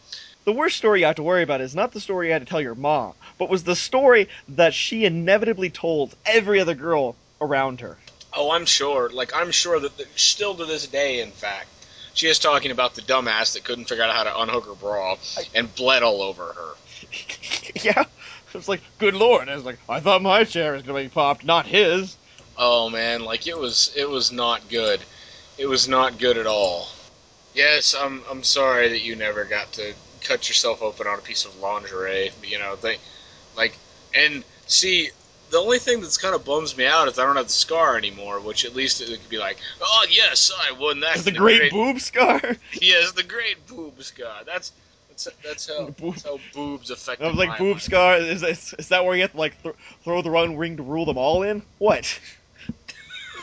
The 0.45 0.53
worst 0.53 0.76
story 0.76 1.01
you 1.01 1.07
have 1.07 1.16
to 1.16 1.22
worry 1.22 1.43
about 1.43 1.61
is 1.61 1.74
not 1.74 1.93
the 1.93 2.01
story 2.01 2.26
you 2.26 2.33
had 2.33 2.43
to 2.43 2.51
tell 2.51 2.61
your 2.61 2.74
mom, 2.74 3.12
but 3.39 3.49
was 3.49 3.62
the 3.62 3.76
story 3.76 4.28
that 4.49 4.74
she 4.74 5.05
inevitably 5.05 5.70
told 5.70 6.14
every 6.26 6.59
other 6.61 6.74
girl 6.74 7.14
around 7.41 7.80
her. 7.80 7.97
Oh, 8.35 8.51
I'm 8.51 8.66
sure. 8.66 9.09
Like 9.11 9.33
I'm 9.35 9.53
sure 9.53 9.78
that 9.78 9.97
the, 9.97 10.07
still 10.16 10.55
to 10.57 10.64
this 10.64 10.87
day, 10.89 11.20
in 11.20 11.30
fact, 11.30 11.68
She 12.14 12.26
is 12.26 12.39
talking 12.39 12.70
about 12.70 12.95
the 12.95 13.03
dumbass 13.03 13.55
that 13.55 13.64
couldn't 13.64 13.87
figure 13.87 14.05
out 14.05 14.14
how 14.14 14.24
to 14.24 14.41
unhook 14.41 14.66
her 14.66 14.74
bra 14.74 15.16
and 15.55 15.72
bled 15.74 16.03
all 16.03 16.22
over 16.22 16.45
her. 16.45 16.72
yeah. 17.83 18.05
It's 18.55 18.68
like, 18.68 18.83
good 18.99 19.14
lord. 19.14 19.49
I 19.49 19.55
was 19.55 19.64
like, 19.64 19.78
I 19.89 20.01
thought 20.01 20.20
my 20.22 20.45
chair 20.45 20.72
was 20.72 20.83
gonna 20.83 21.03
be 21.03 21.09
popped, 21.09 21.45
not 21.45 21.66
his. 21.66 22.16
Oh 22.59 22.91
man, 22.91 23.24
like 23.24 23.47
it 23.47 23.57
was 23.59 23.93
it 23.97 24.09
was 24.09 24.30
not 24.33 24.68
good. 24.68 25.01
It 25.57 25.66
was 25.66 25.89
not 25.89 26.18
good 26.18 26.37
at 26.37 26.47
all. 26.47 26.87
Yes, 27.55 27.94
I'm 27.98 28.22
I'm 28.30 28.42
sorry 28.42 28.88
that 28.88 29.00
you 29.03 29.16
never 29.16 29.44
got 29.44 29.72
to 29.74 29.94
cut 30.22 30.48
yourself 30.48 30.82
open 30.82 31.07
on 31.07 31.18
a 31.18 31.22
piece 31.22 31.44
of 31.44 31.59
lingerie. 31.61 32.30
You 32.42 32.59
know, 32.59 32.76
they 32.76 32.98
like 33.57 33.76
and 34.14 34.44
see 34.66 35.11
the 35.50 35.59
only 35.59 35.78
thing 35.78 36.00
that's 36.00 36.16
kind 36.16 36.34
of 36.34 36.44
bums 36.44 36.76
me 36.76 36.86
out 36.86 37.09
is 37.09 37.18
I 37.18 37.26
don't 37.26 37.36
have 37.36 37.46
the 37.46 37.53
scar 37.53 37.96
anymore, 37.98 38.40
which 38.40 38.64
at 38.64 38.74
least 38.74 39.03
it 39.03 39.20
could 39.20 39.28
be 39.28 39.38
like, 39.38 39.59
oh 39.80 40.07
yes, 40.11 40.50
I 40.59 40.72
won 40.72 41.00
that. 41.00 41.16
It's 41.16 41.24
the 41.24 41.32
great, 41.32 41.70
boob 41.70 42.00
scar. 42.00 42.40
Yes, 42.80 43.12
the 43.12 43.22
great 43.22 43.66
boob 43.68 44.03
scar. 44.03 44.44
That's 44.46 44.72
that's 45.09 45.28
that's 45.44 45.68
how, 45.68 45.86
Boob- 45.98 46.14
that's 46.14 46.24
how 46.24 46.40
boobs 46.55 46.90
affect. 46.90 47.20
I 47.20 47.28
was 47.28 47.36
like, 47.36 47.59
boob 47.59 47.80
scar. 47.80 48.16
Is, 48.16 48.42
is, 48.42 48.74
is 48.78 48.88
that 48.88 49.05
where 49.05 49.14
you 49.14 49.22
have 49.22 49.32
to 49.32 49.38
like 49.38 49.62
th- 49.62 49.74
throw 50.05 50.22
the 50.22 50.30
wrong 50.30 50.57
ring 50.57 50.78
to 50.78 50.82
rule 50.82 51.05
them 51.05 51.18
all 51.18 51.42
in? 51.42 51.62
What? 51.78 52.18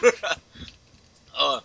uh, 1.38 1.60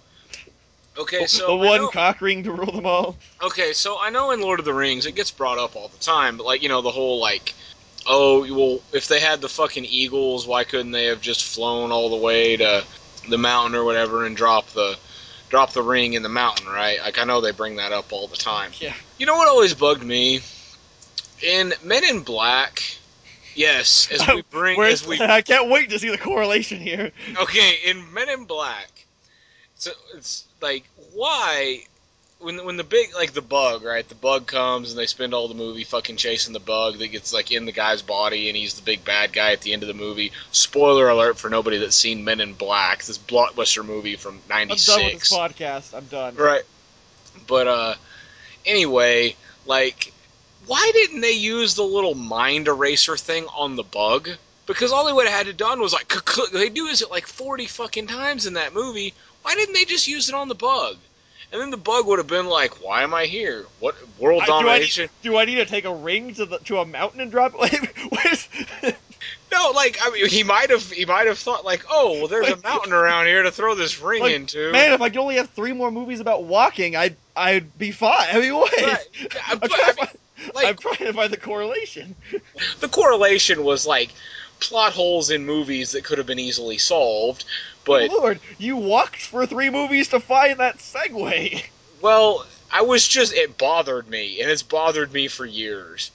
okay, 0.98 1.26
so 1.26 1.46
the 1.46 1.56
one 1.56 1.82
know- 1.82 1.88
cock 1.88 2.20
ring 2.20 2.44
to 2.44 2.52
rule 2.52 2.72
them 2.72 2.86
all. 2.86 3.16
Okay, 3.42 3.72
so 3.72 3.98
I 4.00 4.10
know 4.10 4.30
in 4.30 4.40
Lord 4.40 4.58
of 4.58 4.64
the 4.64 4.74
Rings 4.74 5.06
it 5.06 5.14
gets 5.14 5.30
brought 5.30 5.58
up 5.58 5.76
all 5.76 5.88
the 5.88 5.98
time, 5.98 6.36
but 6.36 6.46
like 6.46 6.62
you 6.62 6.68
know 6.68 6.82
the 6.82 6.90
whole 6.90 7.20
like, 7.20 7.54
oh 8.06 8.40
well, 8.54 8.80
if 8.92 9.08
they 9.08 9.20
had 9.20 9.40
the 9.40 9.48
fucking 9.48 9.84
eagles, 9.84 10.46
why 10.46 10.64
couldn't 10.64 10.92
they 10.92 11.06
have 11.06 11.20
just 11.20 11.44
flown 11.44 11.92
all 11.92 12.10
the 12.10 12.16
way 12.16 12.56
to 12.56 12.84
the 13.28 13.38
mountain 13.38 13.74
or 13.74 13.84
whatever 13.84 14.24
and 14.24 14.36
drop 14.36 14.66
the 14.68 14.98
drop 15.48 15.72
the 15.72 15.82
ring 15.82 16.14
in 16.14 16.22
the 16.22 16.28
mountain, 16.28 16.66
right? 16.66 17.00
Like 17.00 17.18
I 17.18 17.24
know 17.24 17.40
they 17.40 17.52
bring 17.52 17.76
that 17.76 17.92
up 17.92 18.12
all 18.12 18.26
the 18.26 18.36
time. 18.36 18.72
Yeah. 18.80 18.94
You 19.18 19.26
know 19.26 19.36
what 19.36 19.48
always 19.48 19.74
bugged 19.74 20.02
me 20.02 20.40
in 21.42 21.72
Men 21.82 22.04
in 22.04 22.20
Black. 22.22 22.82
Yes, 23.54 24.08
as 24.10 24.26
we 24.34 24.42
bring 24.50 24.80
as 24.80 25.06
we 25.06 25.20
I 25.20 25.42
can't 25.42 25.70
wait 25.70 25.90
to 25.90 25.98
see 25.98 26.10
the 26.10 26.18
correlation 26.18 26.80
here. 26.80 27.12
okay 27.40 27.78
in 27.84 28.12
Men 28.12 28.28
in 28.28 28.44
Black. 28.46 28.88
So 29.76 29.90
it's 30.16 30.44
like 30.60 30.84
why 31.14 31.84
when 32.40 32.64
when 32.64 32.76
the 32.76 32.84
big 32.84 33.14
like 33.14 33.32
the 33.32 33.42
bug 33.42 33.82
right 33.82 34.08
the 34.08 34.14
bug 34.14 34.46
comes 34.46 34.90
and 34.90 34.98
they 34.98 35.06
spend 35.06 35.32
all 35.32 35.48
the 35.48 35.54
movie 35.54 35.84
fucking 35.84 36.16
chasing 36.16 36.52
the 36.52 36.60
bug 36.60 36.98
that 36.98 37.08
gets 37.08 37.32
like 37.32 37.50
in 37.50 37.64
the 37.64 37.72
guy's 37.72 38.02
body 38.02 38.48
and 38.48 38.56
he's 38.56 38.74
the 38.74 38.82
big 38.82 39.04
bad 39.04 39.32
guy 39.32 39.52
at 39.52 39.62
the 39.62 39.72
end 39.72 39.82
of 39.82 39.88
the 39.88 39.94
movie. 39.94 40.32
Spoiler 40.52 41.08
alert 41.08 41.38
for 41.38 41.48
nobody 41.48 41.78
that's 41.78 41.96
seen 41.96 42.24
Men 42.24 42.40
in 42.40 42.54
Black, 42.54 43.02
this 43.04 43.18
blockbuster 43.18 43.84
movie 43.84 44.16
from 44.16 44.40
I'm 44.50 44.68
done 44.68 44.68
with 44.68 44.78
this 44.78 44.88
'96. 44.88 45.32
podcast. 45.32 45.96
I'm 45.96 46.04
done. 46.06 46.34
Right. 46.36 46.62
But 47.46 47.66
uh 47.66 47.94
anyway, 48.66 49.36
like 49.66 50.12
why 50.66 50.90
didn't 50.94 51.20
they 51.20 51.32
use 51.32 51.74
the 51.74 51.82
little 51.82 52.14
mind 52.14 52.68
eraser 52.68 53.16
thing 53.16 53.46
on 53.56 53.76
the 53.76 53.82
bug? 53.82 54.30
Because 54.66 54.92
all 54.92 55.04
they 55.04 55.12
would 55.12 55.26
have 55.26 55.34
had 55.34 55.46
to 55.46 55.52
done 55.52 55.80
was 55.80 55.92
like 55.92 56.12
they 56.52 56.70
do 56.70 56.86
is 56.86 57.02
it 57.02 57.10
like 57.10 57.26
40 57.26 57.66
fucking 57.66 58.06
times 58.06 58.46
in 58.46 58.54
that 58.54 58.72
movie. 58.72 59.12
Why 59.44 59.54
didn't 59.54 59.74
they 59.74 59.84
just 59.84 60.08
use 60.08 60.28
it 60.28 60.34
on 60.34 60.48
the 60.48 60.54
bug? 60.54 60.96
And 61.52 61.60
then 61.60 61.70
the 61.70 61.76
bug 61.76 62.06
would 62.06 62.18
have 62.18 62.26
been 62.26 62.46
like, 62.46 62.82
"Why 62.82 63.02
am 63.04 63.14
I 63.14 63.26
here? 63.26 63.64
What 63.78 63.94
world 64.18 64.42
I- 64.42 64.46
do, 64.46 64.52
I 64.52 64.62
domination?" 64.62 65.02
need, 65.04 65.30
do 65.30 65.36
I 65.36 65.44
need 65.44 65.56
to 65.56 65.66
take 65.66 65.84
a 65.84 65.94
ring 65.94 66.34
to 66.34 66.46
the 66.46 66.58
to 66.58 66.78
a 66.78 66.84
mountain 66.86 67.20
and 67.20 67.30
drop 67.30 67.54
it? 67.56 67.88
Like, 68.10 68.96
No, 69.52 69.70
like 69.70 69.98
I 70.02 70.10
mean, 70.10 70.26
he 70.28 70.42
might 70.42 70.70
have 70.70 70.90
he 70.90 71.04
might 71.04 71.28
have 71.28 71.38
thought 71.38 71.64
like, 71.64 71.84
"Oh, 71.88 72.12
well, 72.18 72.26
there's 72.28 72.48
a 72.48 72.56
mountain 72.62 72.92
around 72.92 73.26
here 73.26 73.44
to 73.44 73.52
throw 73.52 73.76
this 73.76 74.00
ring 74.00 74.22
Like, 74.22 74.34
into." 74.34 74.72
man, 74.72 74.92
if 74.92 75.00
I 75.00 75.10
could 75.10 75.18
only 75.18 75.36
have 75.36 75.48
three 75.50 75.72
more 75.72 75.92
movies 75.92 76.18
about 76.18 76.42
walking, 76.44 76.96
I'd 76.96 77.14
I'd 77.36 77.78
be 77.78 77.92
fine. 77.92 78.26
I 78.32 78.40
mean, 78.40 78.54
what? 78.54 78.72
Right. 78.76 78.98
I'm, 79.46 79.58
but, 79.60 79.70
trying 79.70 79.88
I 79.88 79.92
find, 79.92 80.10
like- 80.54 80.66
I'm 80.66 80.76
trying 80.76 80.96
to 80.96 81.12
find 81.12 81.32
the 81.32 81.36
correlation. 81.36 82.16
the 82.80 82.88
correlation 82.88 83.62
was 83.62 83.86
like 83.86 84.10
plot 84.60 84.92
holes 84.92 85.30
in 85.30 85.44
movies 85.46 85.92
that 85.92 86.04
could 86.04 86.18
have 86.18 86.26
been 86.26 86.38
easily 86.38 86.78
solved, 86.78 87.44
but 87.84 88.10
Lord, 88.10 88.40
you 88.58 88.76
walked 88.76 89.20
for 89.20 89.46
three 89.46 89.70
movies 89.70 90.08
to 90.08 90.20
find 90.20 90.58
that 90.60 90.78
segue. 90.78 91.64
Well, 92.00 92.46
I 92.72 92.82
was 92.82 93.06
just 93.06 93.32
it 93.32 93.56
bothered 93.58 94.08
me, 94.08 94.40
and 94.40 94.50
it's 94.50 94.62
bothered 94.62 95.12
me 95.12 95.28
for 95.28 95.46
years. 95.46 96.10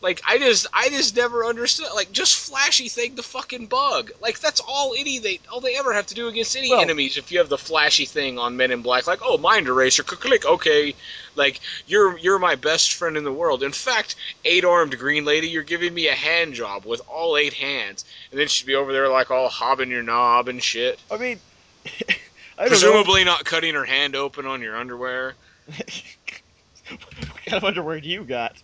Like 0.00 0.22
I 0.26 0.38
just 0.38 0.66
I 0.72 0.88
just 0.90 1.16
never 1.16 1.44
understood. 1.44 1.88
Like 1.94 2.12
just 2.12 2.36
flashy 2.48 2.88
thing 2.88 3.16
the 3.16 3.22
fucking 3.22 3.66
bug. 3.66 4.12
Like 4.20 4.38
that's 4.38 4.60
all 4.60 4.94
any 4.96 5.18
they 5.18 5.40
all 5.50 5.60
they 5.60 5.76
ever 5.76 5.92
have 5.92 6.06
to 6.06 6.14
do 6.14 6.28
against 6.28 6.56
any 6.56 6.70
Well- 6.70 6.80
enemies. 6.80 7.16
If 7.16 7.32
you 7.32 7.38
have 7.38 7.48
the 7.48 7.58
flashy 7.58 8.04
thing 8.04 8.38
on 8.38 8.56
Men 8.56 8.70
in 8.70 8.82
Black, 8.82 9.08
like 9.08 9.20
oh 9.22 9.38
mind 9.38 9.66
eraser, 9.66 10.04
click 10.04 10.20
click, 10.20 10.46
okay, 10.46 10.94
like 11.34 11.58
you're 11.86 12.16
you're 12.18 12.38
my 12.38 12.54
best 12.54 12.92
friend 12.92 13.16
in 13.16 13.24
the 13.24 13.32
world. 13.32 13.64
In 13.64 13.72
fact, 13.72 14.14
eight 14.44 14.64
armed 14.64 14.96
green 14.98 15.24
lady, 15.24 15.48
you're 15.48 15.64
giving 15.64 15.92
me 15.92 16.06
a 16.06 16.14
hand 16.14 16.54
job 16.54 16.84
with 16.84 17.00
all 17.08 17.36
eight 17.36 17.54
hands, 17.54 18.04
and 18.30 18.38
then 18.38 18.46
she'd 18.46 18.66
be 18.66 18.76
over 18.76 18.92
there 18.92 19.08
like 19.08 19.32
all 19.32 19.48
hobbing 19.48 19.90
your 19.90 20.04
knob 20.04 20.46
and 20.46 20.62
shit. 20.62 21.00
I 21.10 21.16
mean, 21.16 21.40
I 22.58 22.62
don't 22.62 22.68
Presumably 22.68 23.24
not 23.24 23.44
cutting 23.44 23.74
her 23.74 23.84
hand 23.84 24.14
open 24.14 24.46
on 24.46 24.62
your 24.62 24.76
underwear. 24.76 25.34
what 25.76 27.44
kind 27.46 27.56
of 27.56 27.64
underwear 27.64 28.00
do 28.00 28.08
you 28.08 28.22
got? 28.22 28.54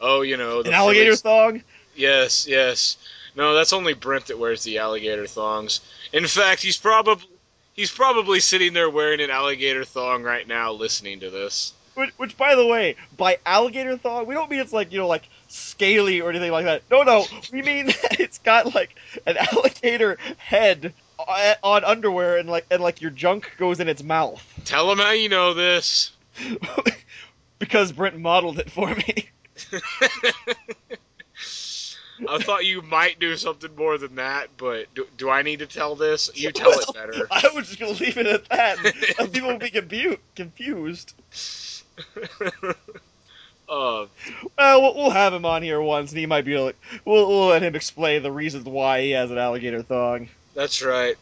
Oh, 0.00 0.22
you 0.22 0.36
know, 0.36 0.62
the 0.62 0.68
An 0.70 0.74
alligator 0.74 1.16
Felix- 1.16 1.22
thong? 1.22 1.62
Yes, 1.94 2.46
yes. 2.46 2.96
No, 3.34 3.54
that's 3.54 3.72
only 3.72 3.94
Brent 3.94 4.26
that 4.26 4.38
wears 4.38 4.62
the 4.64 4.78
alligator 4.78 5.26
thongs. 5.26 5.80
In 6.12 6.26
fact, 6.26 6.62
he's 6.62 6.76
probably 6.76 7.26
he's 7.74 7.90
probably 7.90 8.40
sitting 8.40 8.72
there 8.72 8.90
wearing 8.90 9.20
an 9.20 9.30
alligator 9.30 9.84
thong 9.84 10.22
right 10.22 10.46
now, 10.46 10.72
listening 10.72 11.20
to 11.20 11.30
this. 11.30 11.72
Which, 11.94 12.10
which, 12.18 12.36
by 12.36 12.54
the 12.54 12.66
way, 12.66 12.96
by 13.16 13.38
alligator 13.46 13.96
thong, 13.96 14.26
we 14.26 14.34
don't 14.34 14.50
mean 14.50 14.60
it's 14.60 14.72
like 14.72 14.92
you 14.92 14.98
know, 14.98 15.06
like 15.06 15.28
scaly 15.48 16.20
or 16.20 16.30
anything 16.30 16.50
like 16.50 16.64
that. 16.64 16.82
No, 16.90 17.02
no, 17.02 17.24
we 17.52 17.62
mean 17.62 17.86
that 18.02 18.20
it's 18.20 18.38
got 18.38 18.74
like 18.74 18.94
an 19.26 19.36
alligator 19.36 20.18
head 20.36 20.92
on 21.18 21.84
underwear, 21.84 22.36
and 22.38 22.48
like 22.48 22.66
and 22.70 22.82
like 22.82 23.00
your 23.00 23.10
junk 23.10 23.52
goes 23.58 23.80
in 23.80 23.88
its 23.88 24.02
mouth. 24.02 24.42
Tell 24.64 24.90
him 24.90 24.98
how 24.98 25.12
you 25.12 25.28
know 25.28 25.54
this. 25.54 26.12
because 27.58 27.92
Brent 27.92 28.18
modeled 28.18 28.58
it 28.58 28.70
for 28.70 28.94
me. 28.94 29.28
I 32.28 32.38
thought 32.38 32.64
you 32.64 32.80
might 32.80 33.20
do 33.20 33.36
something 33.36 33.76
more 33.76 33.98
than 33.98 34.14
that, 34.14 34.48
but 34.56 34.86
do, 34.94 35.06
do 35.18 35.28
I 35.28 35.42
need 35.42 35.58
to 35.58 35.66
tell 35.66 35.94
this? 35.96 36.30
You 36.34 36.50
tell 36.50 36.70
it 36.72 36.86
better. 36.94 37.28
I 37.30 37.50
was 37.54 37.66
just 37.68 37.78
gonna 37.78 37.92
leave 37.92 38.16
it 38.16 38.26
at 38.26 38.48
that. 38.48 38.78
and 39.18 39.30
people 39.32 39.50
will 39.50 39.58
be 39.58 39.68
confu- 39.70 40.16
confused. 40.34 41.12
uh, 43.68 44.06
Well, 44.08 44.08
we'll- 44.82 44.94
we'll 44.94 45.10
have 45.10 45.34
him 45.34 45.44
on 45.44 45.62
here 45.62 45.80
once, 45.80 46.10
and 46.10 46.18
he 46.18 46.24
might 46.26 46.44
be 46.46 46.56
like, 46.58 46.76
we'll, 47.04 47.28
we'll 47.28 47.48
let 47.48 47.62
him 47.62 47.74
explain 47.74 48.22
the 48.22 48.32
reasons 48.32 48.64
why 48.64 49.02
he 49.02 49.10
has 49.10 49.30
an 49.30 49.36
alligator 49.38 49.82
thong. 49.82 50.28
that's 50.54 50.82
right. 50.82 51.16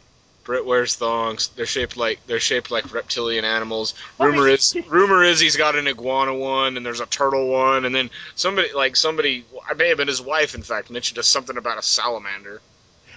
Brent 0.45 0.67
wears 0.67 0.95
thongs. 0.95 1.49
They're 1.49 1.67
shaped 1.67 1.97
like 1.97 2.21
they're 2.27 2.41
shaped 2.41 2.71
like 2.71 2.93
reptilian 2.93 3.45
animals. 3.45 3.95
Rumor 4.21 4.49
is- 4.49 4.77
rumor 4.87 5.25
is 5.25 5.41
he's 5.41 5.57
got 5.57 5.75
an 5.75 5.89
iguana 5.89 6.35
one, 6.35 6.77
and 6.77 6.85
there's 6.85 7.01
a 7.01 7.07
turtle 7.07 7.49
one, 7.49 7.85
and 7.85 7.95
then 7.95 8.11
somebody 8.35 8.73
like 8.73 8.95
somebody 8.97 9.45
I 9.69 9.75
may 9.75 9.89
have 9.89 9.99
been 9.99 10.09
his 10.09 10.21
wife, 10.21 10.55
in 10.55 10.63
fact, 10.63 10.91
mentioned 10.91 11.19
us 11.19 11.27
something 11.27 11.57
about 11.57 11.79
a 11.79 11.83
salamander. 11.83 12.61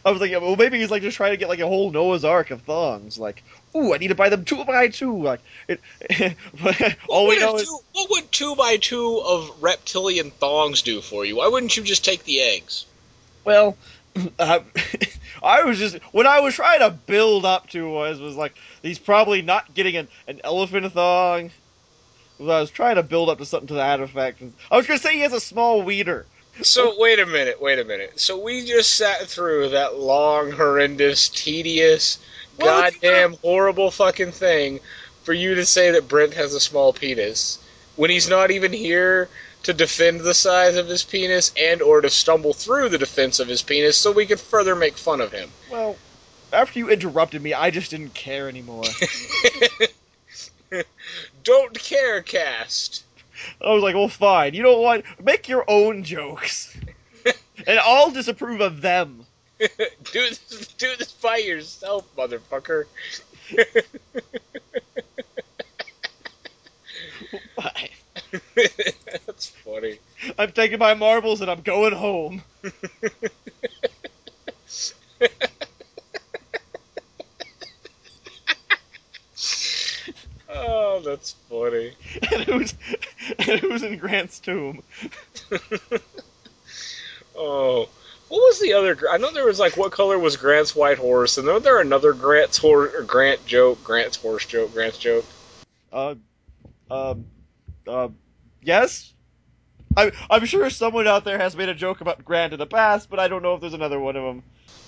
I 0.05 0.11
was 0.11 0.21
like, 0.21 0.31
well, 0.31 0.55
maybe 0.55 0.79
he's 0.79 0.89
like 0.89 1.01
just 1.01 1.17
trying 1.17 1.31
to 1.31 1.37
get 1.37 1.49
like 1.49 1.59
a 1.59 1.67
whole 1.67 1.91
Noah's 1.91 2.23
Ark 2.23 2.51
of 2.51 2.61
thongs. 2.61 3.17
Like, 3.17 3.43
ooh, 3.75 3.93
I 3.93 3.97
need 3.97 4.07
to 4.07 4.15
buy 4.15 4.29
them 4.29 4.45
two 4.45 4.63
by 4.63 4.87
two. 4.87 5.21
Like, 5.21 5.41
it, 5.67 5.81
all 7.09 7.27
we 7.27 7.37
know 7.39 7.53
a 7.53 7.55
is 7.55 7.67
two, 7.67 7.79
what 7.91 8.09
would 8.11 8.31
two 8.31 8.55
by 8.55 8.77
two 8.77 9.19
of 9.19 9.61
reptilian 9.61 10.31
thongs 10.31 10.81
do 10.81 11.01
for 11.01 11.25
you? 11.25 11.37
Why 11.37 11.47
wouldn't 11.49 11.75
you 11.75 11.83
just 11.83 12.05
take 12.05 12.23
the 12.23 12.39
eggs? 12.39 12.85
Well, 13.43 13.75
uh, 14.39 14.59
I 15.43 15.63
was 15.63 15.77
just 15.77 15.97
when 16.11 16.27
I 16.27 16.39
was 16.39 16.55
trying 16.55 16.79
to 16.79 16.89
build 16.89 17.45
up 17.45 17.69
to 17.69 17.89
was 17.89 18.19
was 18.19 18.35
like 18.35 18.55
he's 18.81 18.99
probably 18.99 19.41
not 19.41 19.73
getting 19.73 19.95
an, 19.95 20.07
an 20.27 20.41
elephant 20.43 20.91
thong. 20.93 21.51
I 22.39 22.43
was 22.43 22.69
trying 22.69 22.95
to 22.95 23.03
build 23.03 23.29
up 23.29 23.39
to 23.39 23.45
something 23.45 23.67
to 23.67 23.73
that 23.75 23.99
effect. 23.99 24.41
I 24.69 24.77
was 24.77 24.87
gonna 24.87 24.99
say 24.99 25.13
he 25.13 25.21
has 25.21 25.33
a 25.33 25.39
small 25.39 25.81
weeder. 25.81 26.25
So 26.61 26.95
wait 26.97 27.19
a 27.19 27.25
minute, 27.25 27.61
wait 27.61 27.79
a 27.79 27.83
minute. 27.83 28.19
So 28.19 28.43
we 28.43 28.65
just 28.65 28.95
sat 28.95 29.21
through 29.27 29.69
that 29.69 29.99
long, 29.99 30.51
horrendous, 30.51 31.29
tedious, 31.29 32.17
Well, 32.57 32.81
goddamn 32.81 33.33
horrible 33.43 33.91
fucking 33.91 34.31
thing 34.31 34.79
for 35.23 35.33
you 35.33 35.55
to 35.55 35.65
say 35.65 35.91
that 35.91 36.07
Brent 36.07 36.33
has 36.33 36.53
a 36.53 36.59
small 36.59 36.93
penis 36.93 37.59
when 37.95 38.09
he's 38.09 38.29
not 38.29 38.49
even 38.49 38.73
here 38.73 39.29
to 39.67 39.73
defend 39.73 40.21
the 40.21 40.33
size 40.33 40.77
of 40.77 40.87
his 40.87 41.03
penis 41.03 41.51
and 41.57 41.81
or 41.81 41.99
to 41.99 42.09
stumble 42.09 42.53
through 42.53 42.87
the 42.87 42.97
defense 42.97 43.41
of 43.41 43.49
his 43.49 43.61
penis 43.61 43.97
so 43.97 44.13
we 44.13 44.25
could 44.25 44.39
further 44.39 44.77
make 44.77 44.97
fun 44.97 45.19
of 45.19 45.33
him. 45.33 45.49
Well, 45.69 45.97
after 46.53 46.79
you 46.79 46.89
interrupted 46.89 47.41
me, 47.41 47.53
I 47.53 47.69
just 47.69 47.91
didn't 47.91 48.13
care 48.13 48.47
anymore. 48.47 48.85
Don't 51.43 51.77
care, 51.77 52.21
cast. 52.21 53.03
I 53.61 53.73
was 53.73 53.83
like, 53.83 53.95
well, 53.95 54.07
fine. 54.07 54.53
You 54.53 54.63
know 54.63 54.79
what? 54.79 55.03
Make 55.21 55.49
your 55.49 55.65
own 55.67 56.05
jokes, 56.05 56.73
and 57.67 57.77
I'll 57.79 58.11
disapprove 58.11 58.61
of 58.61 58.79
them. 58.79 59.25
do 59.59 59.67
this, 60.13 60.73
do 60.77 60.95
this 60.97 61.11
by 61.11 61.37
yourself, 61.37 62.05
motherfucker. 62.15 62.85
five. 67.57 67.96
That's 69.25 69.47
funny. 69.47 69.99
I'm 70.37 70.51
taking 70.51 70.79
my 70.79 70.93
marbles 70.93 71.41
and 71.41 71.49
I'm 71.49 71.61
going 71.61 71.93
home. 71.93 72.41
oh, 80.49 81.01
that's 81.03 81.31
funny. 81.49 81.93
and 82.33 82.43
who's 82.43 82.73
and 83.39 83.59
who's 83.59 83.83
in 83.83 83.97
Grant's 83.97 84.39
tomb? 84.39 84.83
oh, 87.35 87.87
what 88.27 88.39
was 88.39 88.59
the 88.59 88.73
other? 88.73 88.97
I 89.09 89.17
know 89.17 89.31
there 89.31 89.45
was 89.45 89.59
like 89.59 89.77
what 89.77 89.91
color 89.91 90.19
was 90.19 90.37
Grant's 90.37 90.75
white 90.75 90.97
horse, 90.97 91.37
and 91.37 91.47
then 91.47 91.61
there 91.61 91.79
another 91.79 92.13
Grant's 92.13 92.57
horse 92.57 92.93
or 92.93 93.03
Grant 93.03 93.45
joke, 93.45 93.83
Grant's 93.83 94.17
horse 94.17 94.45
joke, 94.45 94.73
Grant's 94.73 94.97
joke. 94.97 95.25
Uh, 95.93 96.15
um, 96.91 97.25
uh, 97.87 98.09
yes. 98.61 99.13
I, 99.95 100.11
I'm 100.29 100.45
sure 100.45 100.69
someone 100.69 101.07
out 101.07 101.25
there 101.25 101.39
has 101.39 101.55
made 101.55 101.69
a 101.69 101.73
joke 101.73 102.01
about 102.01 102.23
Grant 102.23 102.53
in 102.53 102.59
the 102.59 102.67
past, 102.67 103.09
but 103.09 103.19
I 103.19 103.27
don't 103.27 103.41
know 103.41 103.55
if 103.55 103.61
there's 103.61 103.73
another 103.73 103.99
one 103.99 104.15
of 104.15 104.23
them. 104.23 104.43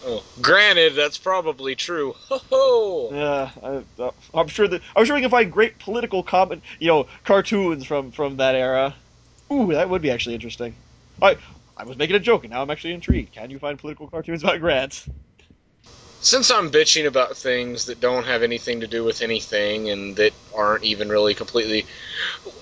Oh, 0.05 0.23
granted, 0.41 0.95
that's 0.95 1.17
probably 1.17 1.75
true. 1.75 2.13
Ho 2.29 2.37
ho! 2.49 3.09
Yeah, 3.11 3.51
I, 3.61 4.01
uh, 4.01 4.11
I'm 4.33 4.47
sure 4.47 4.67
that 4.67 4.81
I'm 4.95 5.03
sure 5.05 5.15
we 5.15 5.21
can 5.21 5.31
find 5.31 5.51
great 5.51 5.79
political 5.79 6.23
comment, 6.23 6.63
you 6.79 6.87
know, 6.87 7.07
cartoons 7.25 7.85
from 7.85 8.11
from 8.11 8.37
that 8.37 8.55
era. 8.55 8.95
Ooh, 9.51 9.73
that 9.73 9.89
would 9.89 10.01
be 10.01 10.11
actually 10.11 10.35
interesting. 10.35 10.75
I 11.21 11.37
I 11.75 11.83
was 11.85 11.97
making 11.97 12.15
a 12.15 12.19
joke, 12.19 12.43
and 12.43 12.53
now 12.53 12.61
I'm 12.61 12.69
actually 12.69 12.93
intrigued. 12.93 13.33
Can 13.33 13.49
you 13.49 13.59
find 13.59 13.79
political 13.79 14.07
cartoons 14.07 14.43
about 14.43 14.59
Grant? 14.59 15.05
Since 16.21 16.51
I'm 16.51 16.69
bitching 16.69 17.05
about 17.07 17.37
things 17.37 17.85
that 17.85 18.01
don't 18.01 18.25
have 18.25 18.43
anything 18.43 18.81
to 18.81 18.87
do 18.87 19.05
with 19.05 19.21
anything 19.21 19.89
and 19.89 20.15
that 20.17 20.33
aren't 20.53 20.83
even 20.83 21.07
really 21.07 21.33
completely. 21.33 21.85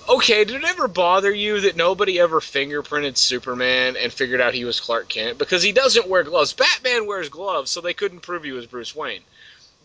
Okay, 0.08 0.44
did 0.44 0.56
it 0.56 0.64
ever 0.64 0.86
bother 0.86 1.32
you 1.32 1.60
that 1.60 1.74
nobody 1.76 2.20
ever 2.20 2.40
fingerprinted 2.40 3.16
Superman 3.16 3.96
and 3.96 4.12
figured 4.12 4.40
out 4.40 4.54
he 4.54 4.64
was 4.64 4.78
Clark 4.78 5.08
Kent? 5.08 5.38
Because 5.38 5.62
he 5.62 5.72
doesn't 5.72 6.06
wear 6.08 6.22
gloves. 6.22 6.52
Batman 6.52 7.06
wears 7.06 7.28
gloves, 7.28 7.70
so 7.72 7.80
they 7.80 7.94
couldn't 7.94 8.20
prove 8.20 8.44
he 8.44 8.52
was 8.52 8.66
Bruce 8.66 8.94
Wayne. 8.94 9.22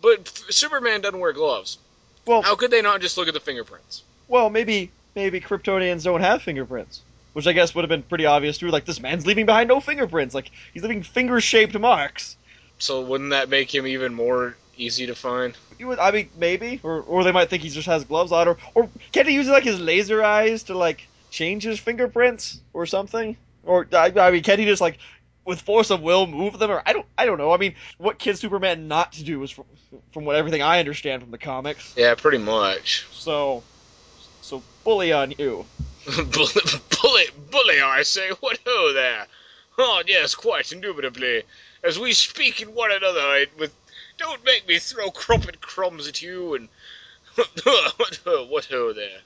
But 0.02 0.28
Superman 0.50 1.02
doesn't 1.02 1.20
wear 1.20 1.34
gloves. 1.34 1.80
Well, 2.26 2.42
How 2.44 2.56
could 2.56 2.70
they 2.72 2.82
not 2.82 3.02
just 3.02 3.18
look 3.18 3.28
at 3.28 3.34
the 3.34 3.40
fingerprints? 3.40 4.04
well, 4.28 4.50
maybe 4.50 4.92
maybe 5.16 5.42
Kryptonians 5.42 6.04
don't 6.04 6.22
have 6.22 6.42
fingerprints, 6.42 7.02
which 7.34 7.48
I 7.48 7.54
guess 7.54 7.74
would 7.76 7.82
have 7.84 7.90
been 7.90 8.04
pretty 8.04 8.26
obvious 8.26 8.58
too. 8.60 8.70
Like 8.70 8.86
this 8.86 9.00
man's 9.00 9.26
leaving 9.26 9.46
behind 9.46 9.68
no 9.68 9.80
fingerprints. 9.80 10.34
Like 10.36 10.52
he's 10.74 10.84
leaving 10.84 11.04
finger-shaped 11.04 11.78
marks. 11.78 12.38
So 12.84 13.00
wouldn't 13.00 13.30
that 13.30 13.48
make 13.48 13.74
him 13.74 13.88
even 13.88 14.14
more 14.14 14.58
easy 14.76 15.08
to 15.08 15.16
find? 15.16 15.56
You 15.80 15.88
would, 15.88 16.00
I 16.00 16.12
mean, 16.12 16.30
maybe, 16.36 16.82
or 16.84 17.02
or 17.02 17.24
they 17.24 17.32
might 17.32 17.50
think 17.50 17.64
he 17.64 17.70
just 17.70 17.88
has 17.88 18.04
gloves 18.04 18.34
on, 18.34 18.50
or 18.50 18.58
or 18.76 18.90
can 19.14 19.26
he 19.26 19.34
use 19.34 19.48
like 19.48 19.64
his 19.64 19.80
laser 19.80 20.22
eyes 20.22 20.64
to 20.64 20.78
like 20.78 21.08
change 21.30 21.64
his 21.64 21.80
fingerprints 21.80 22.60
or 22.74 22.86
something? 22.86 23.38
Or 23.64 23.88
I, 23.94 24.12
I 24.18 24.32
mean, 24.32 24.44
can 24.44 24.60
he 24.60 24.66
just 24.66 24.82
like 24.82 24.98
with 25.46 25.62
force 25.62 25.92
of 25.92 26.02
will 26.02 26.28
move 26.28 26.60
them? 26.60 26.72
Or 26.72 26.84
I 26.86 26.92
don't, 26.92 27.06
I 27.18 27.26
don't 27.26 27.38
know. 27.38 27.54
I 27.54 27.58
mean, 27.58 27.76
what 28.00 28.20
can 28.20 28.36
Superman 28.36 28.90
not 28.90 29.14
to 29.14 29.24
do 29.24 29.42
is 29.44 29.52
from 29.52 29.64
from 30.12 30.26
what 30.26 30.36
everything 30.36 30.62
I 30.62 30.80
understand 30.80 31.22
from 31.22 31.32
the 31.32 31.38
comics. 31.38 31.94
Yeah, 31.96 32.16
pretty 32.16 32.38
much. 32.38 33.08
So, 33.14 33.64
so 34.42 34.62
bully 34.84 35.14
on 35.14 35.34
you. 35.38 35.66
bully, 36.06 36.52
bully, 37.02 37.26
bully, 37.50 37.80
I 37.82 38.04
say, 38.04 38.30
what 38.42 38.60
ho 38.66 38.92
there? 38.92 39.26
Oh, 39.78 40.04
yes, 40.06 40.36
quite 40.36 40.72
indubitably. 40.74 41.44
As 41.84 42.00
we 42.00 42.14
speak 42.14 42.62
in 42.62 42.74
one 42.74 42.92
another, 42.92 43.20
I, 43.20 43.48
with 43.60 43.74
don't 44.18 44.44
make 44.46 44.68
me 44.68 44.80
throw 44.80 45.12
crumpet 45.12 45.60
crumbs 45.62 46.08
at 46.08 46.22
you 46.22 46.56
and 46.56 46.70
what 47.36 48.20
ho, 48.24 48.46
what 48.46 48.66
ho 48.66 48.94
there? 48.94 49.20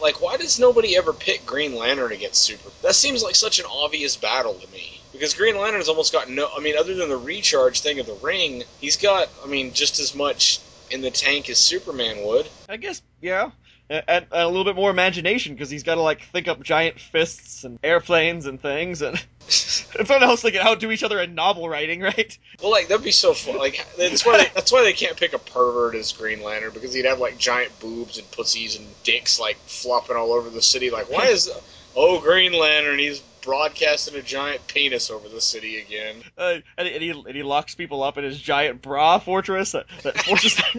Like, 0.00 0.20
why 0.20 0.36
does 0.36 0.58
nobody 0.58 0.96
ever 0.96 1.12
pick 1.12 1.44
Green 1.44 1.74
Lantern 1.74 2.12
against 2.12 2.42
Super? 2.42 2.70
That 2.82 2.94
seems 2.94 3.22
like 3.22 3.34
such 3.34 3.58
an 3.58 3.64
obvious 3.70 4.16
battle 4.16 4.54
to 4.54 4.70
me. 4.70 5.00
Because 5.12 5.34
Green 5.34 5.56
Lantern's 5.56 5.88
almost 5.88 6.12
got 6.12 6.30
no. 6.30 6.48
I 6.54 6.60
mean, 6.60 6.76
other 6.78 6.94
than 6.94 7.08
the 7.08 7.16
recharge 7.16 7.80
thing 7.80 7.98
of 7.98 8.06
the 8.06 8.14
ring, 8.14 8.64
he's 8.80 8.96
got, 8.96 9.28
I 9.42 9.48
mean, 9.48 9.72
just 9.72 9.98
as 9.98 10.14
much 10.14 10.60
in 10.90 11.00
the 11.00 11.10
tank 11.10 11.50
as 11.50 11.58
Superman 11.58 12.24
would. 12.24 12.48
I 12.68 12.76
guess, 12.76 13.02
yeah. 13.20 13.50
And 13.90 14.26
a 14.30 14.46
little 14.46 14.64
bit 14.64 14.76
more 14.76 14.90
imagination 14.90 15.54
because 15.54 15.70
he's 15.70 15.82
got 15.82 15.94
to 15.94 16.02
like 16.02 16.22
think 16.22 16.46
up 16.46 16.62
giant 16.62 17.00
fists 17.00 17.64
and 17.64 17.78
airplanes 17.82 18.44
and 18.46 18.60
things, 18.60 19.00
and 19.00 19.16
if 19.98 20.08
not 20.08 20.22
else, 20.22 20.42
they 20.42 20.50
can 20.50 20.66
outdo 20.66 20.90
each 20.90 21.02
other 21.02 21.18
in 21.20 21.34
novel 21.34 21.68
writing, 21.68 22.00
right? 22.00 22.38
Well, 22.60 22.70
like 22.70 22.88
that'd 22.88 23.04
be 23.04 23.12
so 23.12 23.32
fun. 23.32 23.56
Like 23.56 23.86
that's 23.96 24.26
why 24.26 24.38
they, 24.38 24.50
that's 24.54 24.70
why 24.70 24.82
they 24.82 24.92
can't 24.92 25.16
pick 25.16 25.32
a 25.32 25.38
pervert 25.38 25.94
as 25.94 26.12
Green 26.12 26.42
Lantern 26.42 26.72
because 26.72 26.92
he'd 26.92 27.06
have 27.06 27.18
like 27.18 27.38
giant 27.38 27.78
boobs 27.80 28.18
and 28.18 28.30
pussies 28.30 28.76
and 28.76 28.86
dicks 29.04 29.40
like 29.40 29.56
flopping 29.66 30.16
all 30.16 30.32
over 30.32 30.50
the 30.50 30.62
city. 30.62 30.90
Like, 30.90 31.10
why 31.10 31.26
is 31.26 31.50
oh 31.96 32.20
Green 32.20 32.52
Lantern? 32.52 32.98
He's 32.98 33.20
broadcasting 33.40 34.14
a 34.16 34.22
giant 34.22 34.66
penis 34.66 35.10
over 35.10 35.28
the 35.28 35.40
city 35.40 35.78
again. 35.78 36.16
Uh, 36.36 36.58
and, 36.76 36.88
and 36.88 37.02
he 37.02 37.10
and 37.10 37.34
he 37.34 37.42
locks 37.42 37.74
people 37.74 38.02
up 38.02 38.18
in 38.18 38.24
his 38.24 38.38
giant 38.38 38.82
bra 38.82 39.18
fortress. 39.18 39.72
That, 39.72 39.86
that 40.02 40.18
fortress. 40.18 40.60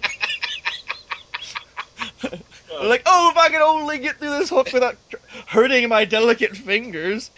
Like, 2.81 3.03
oh, 3.05 3.31
if 3.31 3.37
I 3.37 3.49
could 3.49 3.61
only 3.61 3.99
get 3.99 4.17
through 4.17 4.39
this 4.39 4.49
hook 4.49 4.71
without 4.71 4.95
hurting 5.47 5.89
my 5.89 6.05
delicate 6.05 6.55
fingers. 6.55 7.29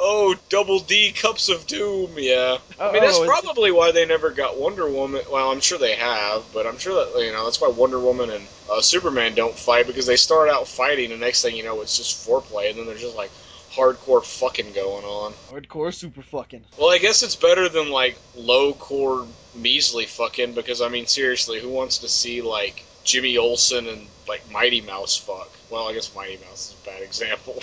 Oh, 0.00 0.36
double 0.48 0.78
D 0.78 1.10
cups 1.12 1.48
of 1.48 1.66
doom. 1.66 2.12
Yeah, 2.16 2.58
I 2.78 2.92
mean 2.92 3.02
that's 3.02 3.16
Oh, 3.18 3.26
probably 3.26 3.72
why 3.72 3.90
they 3.90 4.06
never 4.06 4.30
got 4.30 4.56
Wonder 4.56 4.88
Woman. 4.88 5.22
Well, 5.30 5.50
I'm 5.50 5.60
sure 5.60 5.76
they 5.78 5.96
have, 5.96 6.44
but 6.54 6.66
I'm 6.66 6.78
sure 6.78 6.94
that 7.04 7.20
you 7.24 7.32
know 7.32 7.44
that's 7.44 7.60
why 7.60 7.68
Wonder 7.68 7.98
Woman 7.98 8.30
and 8.30 8.46
uh, 8.70 8.80
Superman 8.80 9.34
don't 9.34 9.58
fight 9.58 9.86
because 9.88 10.06
they 10.06 10.16
start 10.16 10.48
out 10.48 10.68
fighting, 10.68 11.10
and 11.10 11.20
next 11.20 11.42
thing 11.42 11.56
you 11.56 11.64
know, 11.64 11.80
it's 11.80 11.96
just 11.96 12.26
foreplay, 12.28 12.70
and 12.70 12.78
then 12.78 12.86
there's 12.86 13.00
just 13.00 13.16
like 13.16 13.30
hardcore 13.72 14.24
fucking 14.24 14.72
going 14.72 15.04
on. 15.04 15.32
Hardcore 15.50 15.92
super 15.92 16.22
fucking. 16.22 16.62
Well, 16.78 16.90
I 16.90 16.98
guess 16.98 17.22
it's 17.24 17.36
better 17.36 17.68
than 17.68 17.90
like 17.90 18.16
low 18.36 18.74
core 18.74 19.26
measly 19.56 20.06
fucking 20.06 20.52
because 20.54 20.80
I 20.80 20.88
mean 20.90 21.06
seriously, 21.06 21.60
who 21.60 21.70
wants 21.70 21.98
to 21.98 22.08
see 22.08 22.40
like 22.40 22.84
Jimmy 23.02 23.36
Olsen 23.36 23.88
and 23.88 24.06
like 24.28 24.48
Mighty 24.52 24.80
Mouse 24.80 25.16
fuck? 25.16 25.50
Well, 25.70 25.88
I 25.88 25.92
guess 25.92 26.14
Mighty 26.14 26.38
Mouse 26.44 26.70
is 26.70 26.76
a 26.82 26.86
bad 26.86 27.02
example. 27.02 27.60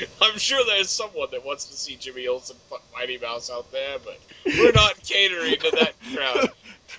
I'm 0.20 0.38
sure 0.38 0.64
there's 0.66 0.90
someone 0.90 1.28
that 1.32 1.44
wants 1.44 1.66
to 1.66 1.76
see 1.76 1.96
Jimmy 1.96 2.26
Olsen 2.26 2.56
fuck 2.68 2.82
Mighty 2.92 3.18
Mouse 3.18 3.50
out 3.50 3.70
there, 3.72 3.98
but 4.04 4.18
we're 4.46 4.72
not 4.72 5.02
catering 5.04 5.56
to 5.56 5.70
that 5.72 5.94
crowd. 6.14 6.50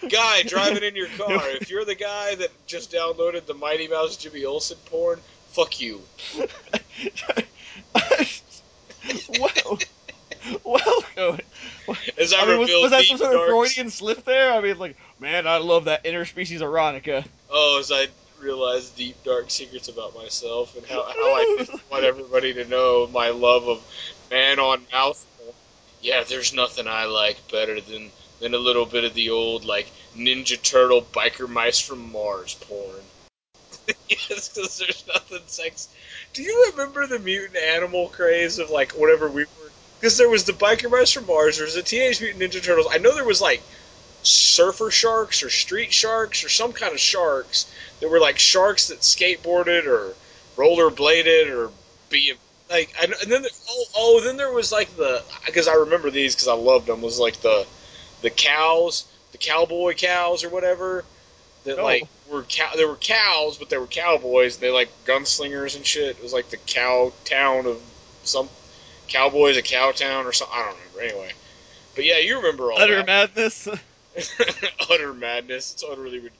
Guy 0.10 0.44
driving 0.44 0.84
in 0.84 0.96
your 0.96 1.08
car, 1.08 1.42
if 1.50 1.70
you're 1.70 1.86
the 1.86 1.96
guy 1.96 2.36
that 2.36 2.50
just 2.68 2.92
downloaded 2.92 3.46
the 3.46 3.54
Mighty 3.54 3.88
Mouse 3.88 4.18
Jimmy 4.18 4.44
Olsen 4.46 4.78
porn, 4.86 5.20
fuck 5.52 5.80
you. 5.80 6.02
well, 9.40 9.80
welcome. 10.64 11.40
As 12.18 12.34
I, 12.34 12.42
I 12.42 12.46
mean, 12.48 12.60
was, 12.60 12.70
was 12.70 12.92
that 12.92 13.04
some 13.04 13.18
sort 13.18 13.36
of 13.36 13.48
Freudian 13.48 13.90
slip 13.90 14.26
there? 14.26 14.54
I 14.54 14.62
mean, 14.62 14.78
like, 14.78 14.98
man, 15.20 15.48
I 15.48 15.58
love 15.58 15.86
that 15.86 16.04
interspecies 16.04 16.60
erotica. 16.60 17.26
Oh, 17.50 17.78
as 17.80 17.92
I 17.92 18.08
realized 18.44 18.96
deep 18.96 19.24
dark 19.24 19.50
secrets 19.50 19.88
about 19.88 20.16
myself 20.16 20.76
and 20.76 20.86
how, 20.86 21.04
how 21.04 21.36
I 21.36 21.68
want 21.92 22.04
everybody 22.04 22.54
to 22.56 22.66
know 22.66 23.08
my 23.08 23.30
love 23.30 23.68
of 23.68 23.84
man 24.30 24.60
on 24.60 24.86
mouth. 24.92 25.26
Yeah, 26.02 26.24
there's 26.24 26.54
nothing 26.54 26.88
I 26.88 27.06
like 27.06 27.38
better 27.52 27.80
than 27.80 28.12
than 28.40 28.54
a 28.54 28.58
little 28.58 28.86
bit 28.86 29.06
of 29.06 29.14
the 29.14 29.30
old 29.30 29.64
like 29.64 29.90
Ninja 30.16 30.62
Turtle 30.62 31.02
biker 31.02 31.50
mice 31.50 31.80
from 31.80 32.12
Mars 32.12 32.56
porn. 32.56 33.04
yes, 34.10 34.50
because 34.50 34.78
there's 34.78 35.06
nothing 35.08 35.42
sex. 35.48 35.88
Do 36.34 36.44
you 36.44 36.72
remember 36.72 37.08
the 37.08 37.20
mutant 37.20 37.58
animal 37.58 38.10
craze 38.10 38.60
of 38.60 38.70
like 38.70 38.92
whatever 38.94 39.30
we 39.30 39.44
were? 39.44 39.72
Because 40.00 40.18
there 40.18 40.30
was 40.30 40.44
the 40.44 40.54
biker 40.54 40.92
mice 40.92 41.12
from 41.12 41.26
Mars. 41.26 41.58
There 41.58 41.66
was 41.66 41.76
the 41.76 41.82
Teenage 41.82 42.20
Mutant 42.20 42.44
Ninja 42.44 42.62
Turtles. 42.62 42.88
I 42.92 42.98
know 42.98 43.16
there 43.16 43.24
was 43.24 43.42
like 43.42 43.62
surfer 44.24 44.90
sharks 44.90 45.44
or 45.44 45.50
street 45.50 45.92
sharks 45.92 46.44
or 46.44 46.50
some 46.50 46.74
kind 46.74 46.94
of 46.94 47.00
sharks 47.00 47.72
that 48.00 48.10
were 48.10 48.20
like 48.20 48.40
sharks 48.40 48.88
that 48.88 49.00
skateboarded 49.00 49.86
or 49.86 50.14
rollerbladed 50.56 51.50
or 51.54 51.72
be 52.10 52.34
like 52.70 52.94
and, 53.02 53.14
and 53.22 53.32
then 53.32 53.42
there, 53.42 53.52
oh 53.70 53.84
oh 53.96 54.22
then 54.24 54.38
there 54.38 54.52
was 54.52 54.72
like 54.72 54.96
the 54.96 55.24
because 55.46 55.68
I 55.68 55.74
remember 55.76 56.10
these 56.10 56.36
because 56.36 56.48
I 56.48 56.54
loved 56.54 56.88
them 56.88 57.02
was 57.02 57.20
like 57.20 57.42
the 57.42 57.66
the 58.22 58.30
cows 58.30 59.06
the 59.32 59.38
cowboy 59.38 59.94
cows 59.96 60.44
or 60.44 60.50
whatever 60.50 61.04
that 61.66 61.80
Oh. 61.80 61.84
like 61.84 62.04
were 62.32 62.44
cow 62.44 62.72
there 62.76 62.88
were 62.88 62.96
cows 62.96 63.58
but 63.58 63.70
they 63.70 63.78
were 63.78 63.88
cowboys. 63.88 64.58
They 64.58 64.70
like 64.70 64.90
gunslingers 65.06 65.76
and 65.76 65.86
shit. 65.86 66.18
It 66.18 66.24
was 66.24 66.34
like 66.34 66.50
the 66.50 66.58
cow 66.58 67.12
town 67.26 67.66
of 67.66 67.82
some 68.24 68.48
cowboys 69.08 69.58
a 69.58 69.62
cow 69.62 69.92
town 69.92 70.26
or 70.26 70.32
something 70.34 70.58
I 70.58 70.66
don't 70.66 70.78
remember. 70.96 71.02
Anyway. 71.16 71.32
But 71.96 72.06
yeah 72.06 72.20
you 72.20 72.38
remember 72.38 72.72
all 72.72 72.80
Utter 72.80 72.98
that. 72.98 73.08
Madness. 73.08 73.68
utter 74.90 75.14
madness. 75.14 75.74
It's 75.74 75.84
utterly 75.84 76.20
rid- 76.20 76.32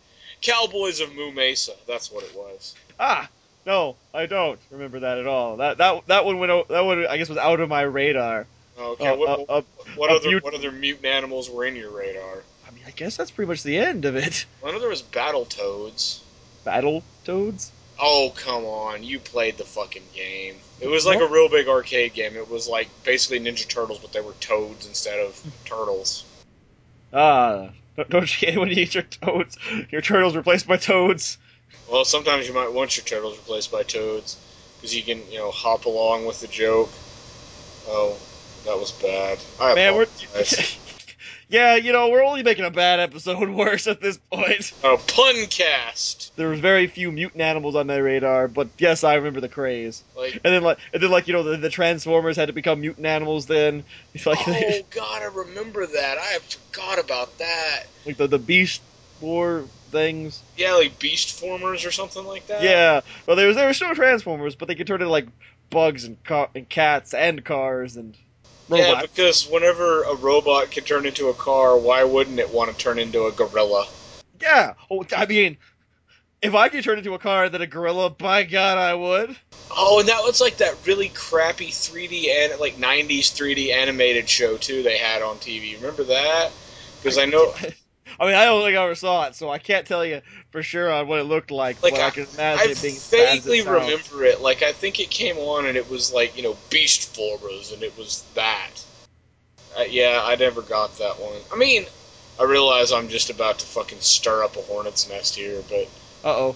Cowboys 0.42 1.00
of 1.00 1.14
Moo 1.16 1.32
Mesa. 1.32 1.74
That's 1.88 2.12
what 2.12 2.24
it 2.24 2.36
was. 2.36 2.76
ah, 3.00 3.30
no, 3.66 3.96
I 4.14 4.26
don't 4.26 4.60
remember 4.72 5.00
that 5.02 5.18
at 5.20 5.28
all. 5.28 5.58
That 5.58 5.78
that 5.78 6.08
that 6.08 6.26
one 6.26 6.40
went. 6.40 6.52
o- 6.52 6.66
That 6.70 6.82
one, 6.82 7.06
I 7.08 7.18
guess, 7.18 7.30
was 7.30 7.38
out 7.38 7.60
of 7.60 7.70
my 7.70 7.82
radar. 7.82 8.46
Okay. 8.78 9.08
Uh, 9.08 9.16
what, 9.16 9.30
uh, 9.30 9.44
uh, 9.50 9.62
what 9.96 10.12
a 10.12 10.16
other 10.16 10.32
mut- 10.32 10.44
what 10.44 10.54
other 10.54 10.72
mutant 10.72 11.06
animals 11.06 11.50
were 11.50 11.64
in 11.66 11.76
your 11.76 11.92
radar? 11.92 12.44
I 12.68 12.72
mean, 12.72 12.84
I 12.88 12.92
guess 12.92 13.16
that's 13.16 13.32
pretty 13.32 13.48
much 13.48 13.64
the 13.64 13.78
end 13.78 14.06
of 14.06 14.16
it. 14.16 14.46
I 14.66 14.72
know 14.72 14.80
there 14.80 14.90
was 14.90 15.02
Battletoads. 15.04 16.20
Battle 16.66 17.04
toads. 17.26 17.72
Oh 18.00 18.34
come 18.36 18.66
on! 18.66 19.04
You 19.04 19.20
played 19.20 19.58
the 19.58 19.64
fucking 19.66 20.04
game. 20.16 20.56
It 20.82 20.88
was 20.88 21.06
like 21.06 21.20
a 21.22 21.28
real 21.28 21.48
big 21.48 21.68
arcade 21.68 22.14
game. 22.14 22.36
It 22.36 22.50
was 22.50 22.68
like 22.68 22.90
basically 23.06 23.40
Ninja 23.40 23.68
Turtles, 23.68 24.00
but 24.00 24.12
they 24.12 24.20
were 24.22 24.34
toads 24.42 24.88
instead 24.88 25.20
of 25.20 25.40
turtles. 25.66 26.26
Ah, 27.14 27.70
don't, 27.96 28.10
don't 28.10 28.42
you 28.42 28.48
hate 28.48 28.58
when 28.60 28.70
you 28.70 28.76
eat 28.84 28.96
your 28.96 29.04
toads? 29.04 29.58
Your 29.92 30.02
turtles 30.02 30.36
replaced 30.36 30.68
by 30.68 30.78
toads. 30.78 31.38
Well, 31.88 32.06
sometimes 32.06 32.48
you 32.48 32.54
might 32.54 32.72
want 32.74 32.98
your 32.98 33.04
turtles 33.06 33.38
replaced 33.38 33.72
by 33.72 33.84
toads 33.84 34.38
because 34.78 34.96
you 34.96 35.04
can, 35.04 35.30
you 35.32 35.38
know, 35.38 35.52
hop 35.52 35.86
along 35.86 36.26
with 36.26 36.40
the 36.40 36.48
joke. 36.48 36.94
Oh, 37.88 38.20
that 38.66 38.80
was 38.80 38.92
bad. 38.94 39.44
I 39.60 39.74
Man, 39.74 39.96
we're 39.96 40.04
apologize. 40.04 40.80
yeah, 41.54 41.76
you 41.76 41.94
know, 41.94 42.10
we're 42.10 42.24
only 42.24 42.42
making 42.42 42.66
a 42.66 42.72
bad 42.72 43.00
episode 43.00 43.48
worse 43.56 43.86
at 43.86 44.02
this 44.02 44.18
point. 44.32 44.74
a 44.84 44.98
pun 44.98 45.46
cast. 45.46 46.36
There 46.36 46.50
was 46.50 46.60
very 46.60 46.88
few 46.88 47.12
mutant 47.12 47.42
animals 47.42 47.76
on 47.76 47.86
my 47.86 47.98
radar, 47.98 48.48
but 48.48 48.70
yes, 48.80 49.04
I 49.04 49.16
remember 49.16 49.40
the 49.40 49.50
craze. 49.50 50.04
Like, 50.18 50.34
And 50.44 50.52
then 50.54 50.64
like, 50.64 50.80
and 50.92 51.02
then 51.04 51.12
like 51.12 51.28
you 51.28 51.34
know, 51.34 51.44
the, 51.44 51.58
the 51.58 51.70
Transformers 51.70 52.36
had 52.36 52.48
to 52.48 52.54
become 52.54 52.82
mutant 52.82 53.06
animals. 53.06 53.46
Then 53.46 53.84
like, 54.26 54.40
oh 54.48 54.82
god, 54.90 55.22
I 55.22 55.26
remember 55.26 55.86
that. 55.86 56.18
I 56.18 56.40
forgot 56.40 57.00
about 57.00 57.38
that. 57.38 57.84
like 58.06 58.18
the 58.18 58.26
the 58.28 58.40
Beast 58.40 58.82
War 59.22 59.64
things. 59.92 60.42
Yeah, 60.58 60.74
like 60.74 60.98
Beast 61.00 61.40
Formers 61.40 61.86
or 61.86 61.92
something 61.92 62.26
like 62.26 62.48
that. 62.48 62.64
Yeah, 62.64 63.02
well, 63.28 63.36
there 63.36 63.48
was 63.48 63.56
there 63.56 63.68
were 63.68 63.74
still 63.76 63.94
Transformers, 63.94 64.56
but 64.56 64.68
they 64.68 64.76
could 64.76 64.88
turn 64.88 65.02
into 65.02 65.12
like 65.12 65.28
bugs 65.70 66.04
and 66.06 66.22
ca- 66.24 66.50
and 66.56 66.68
cats 66.68 67.14
and 67.14 67.46
cars 67.46 67.96
and 67.96 68.18
Yeah, 68.68 68.96
because 69.02 69.48
whenever 69.48 70.04
a 70.04 70.16
robot 70.16 70.72
can 70.72 70.84
turn 70.84 71.06
into 71.06 71.30
a 71.30 71.34
car, 71.36 71.78
why 71.78 72.04
wouldn't 72.04 72.40
it 72.40 72.52
want 72.52 72.78
to 72.78 72.82
turn 72.84 73.00
into 73.00 73.26
a 73.28 73.32
gorilla? 73.32 73.90
Yeah. 74.42 74.74
Oh, 74.90 75.06
I 75.16 75.26
mean, 75.26 75.58
if 76.42 76.56
I 76.56 76.70
could 76.70 76.84
turn 76.84 76.98
into 77.00 77.14
a 77.16 77.20
car 77.20 77.50
then 77.50 77.62
a 77.62 77.68
gorilla, 77.68 78.10
by 78.12 78.44
God, 78.44 78.78
I 78.78 78.94
would. 78.96 79.38
Oh, 79.76 80.00
and 80.00 80.10
that 80.10 80.24
was 80.24 80.40
like 80.40 80.58
that 80.58 80.86
really 80.86 81.10
crappy 81.10 81.72
3D 81.72 82.32
and 82.32 82.60
like 82.60 82.78
90s 82.78 83.32
3D 83.32 83.72
animated 83.72 84.30
show 84.30 84.58
too 84.58 84.84
they 84.84 84.98
had 84.98 85.22
on 85.22 85.40
TV. 85.40 85.76
Remember 85.76 86.04
that? 86.06 86.58
Because 87.00 87.18
I 87.18 87.26
know 87.26 87.54
I 88.20 88.26
mean, 88.26 88.36
I 88.36 88.46
don't 88.46 88.64
think 88.64 88.78
I 88.78 88.84
ever 88.84 88.96
saw 88.96 89.26
it, 89.26 89.36
so 89.36 89.50
I 89.50 89.58
can't 89.58 89.86
tell 89.86 90.06
you 90.06 90.22
for 90.52 90.64
sure 90.64 90.92
on 90.92 91.08
what 91.08 91.20
it 91.20 91.24
looked 91.24 91.52
like. 91.52 91.82
Like, 91.82 91.94
but 91.94 92.02
I, 92.02 92.08
I- 92.08 92.12
can 92.12 92.28
imagine 92.34 92.68
I 92.68 92.72
it 92.72 92.82
being 92.82 92.96
bad 93.12 93.38
as 93.38 93.46
it 93.46 93.50
vaguely 93.50 93.62
remember 93.62 94.24
it. 94.26 94.42
Like 94.42 94.62
I 94.62 94.72
think 94.72 95.00
it 95.00 95.10
came 95.10 95.38
on 95.38 95.66
and 95.66 95.78
it 95.78 95.90
was 95.90 96.14
like 96.14 96.36
you 96.38 96.44
know 96.44 96.56
Beast 96.70 97.16
Formers 97.16 97.72
and 97.72 97.84
it 97.84 97.98
was 97.98 98.24
that. 98.36 98.72
Uh, 99.78 99.82
yeah, 99.90 100.22
I 100.24 100.36
never 100.36 100.62
got 100.62 100.98
that 101.00 101.20
one. 101.20 101.40
I 101.52 101.56
mean, 101.56 101.86
I 102.40 102.44
realize 102.44 102.92
I'm 102.92 103.10
just 103.10 103.30
about 103.30 103.60
to 103.60 103.66
fucking 103.66 104.00
stir 104.02 104.44
up 104.44 104.56
a 104.56 104.62
hornet's 104.62 105.10
nest 105.10 105.36
here, 105.36 105.64
but 105.70 105.88
Uh 106.24 106.36
oh. 106.38 106.56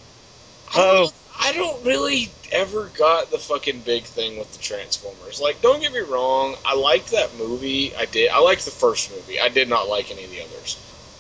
I 0.76 0.80
Uh-oh. 0.80 1.12
I 1.40 1.54
don't 1.54 1.86
really 1.86 2.30
ever 2.52 2.90
got 2.98 3.30
the 3.32 3.38
fucking 3.38 3.82
big 3.82 4.04
thing 4.04 4.38
with 4.38 4.52
the 4.54 4.60
Transformers. 4.60 5.40
Like, 5.40 5.62
don't 5.62 5.80
get 5.82 5.94
me 5.94 6.00
wrong, 6.00 6.56
I 6.66 6.76
liked 6.76 7.12
that 7.12 7.36
movie. 7.38 7.96
I 7.96 8.06
did. 8.06 8.30
I 8.32 8.40
liked 8.40 8.66
the 8.66 8.72
first 8.72 9.12
movie. 9.12 9.40
I 9.40 9.50
did 9.50 9.70
not 9.70 9.88
like 9.88 10.12
any 10.12 10.24
of 10.24 10.32
the 10.32 10.42
others. 10.42 10.78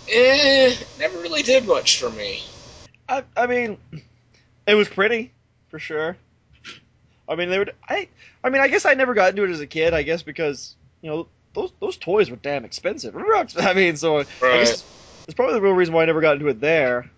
Eh, 0.09 0.75
never 0.97 1.17
really 1.19 1.43
did 1.43 1.65
much 1.65 1.97
for 1.97 2.09
me. 2.09 2.43
I, 3.09 3.23
I 3.35 3.47
mean, 3.47 3.77
it 4.67 4.75
was 4.75 4.89
pretty, 4.89 5.33
for 5.69 5.79
sure. 5.79 6.17
I 7.27 7.35
mean, 7.35 7.49
they 7.49 7.59
would. 7.59 7.73
I, 7.87 8.07
I 8.43 8.49
mean, 8.49 8.61
I 8.61 8.67
guess 8.67 8.85
I 8.85 8.93
never 8.93 9.13
got 9.13 9.31
into 9.31 9.43
it 9.43 9.49
as 9.51 9.59
a 9.59 9.67
kid. 9.67 9.93
I 9.93 10.03
guess 10.03 10.23
because 10.23 10.75
you 11.01 11.09
know 11.09 11.27
those 11.53 11.71
those 11.81 11.97
toys 11.97 12.29
were 12.29 12.37
damn 12.37 12.65
expensive. 12.65 13.15
I 13.57 13.73
mean, 13.73 13.97
so 13.97 14.19
I 14.19 14.25
Right. 14.41 14.57
guess 14.57 14.85
it's 15.27 15.35
probably 15.35 15.55
the 15.55 15.61
real 15.61 15.73
reason 15.73 15.93
why 15.93 16.03
I 16.03 16.05
never 16.05 16.21
got 16.21 16.35
into 16.37 16.47
it 16.47 16.61
there. 16.61 17.09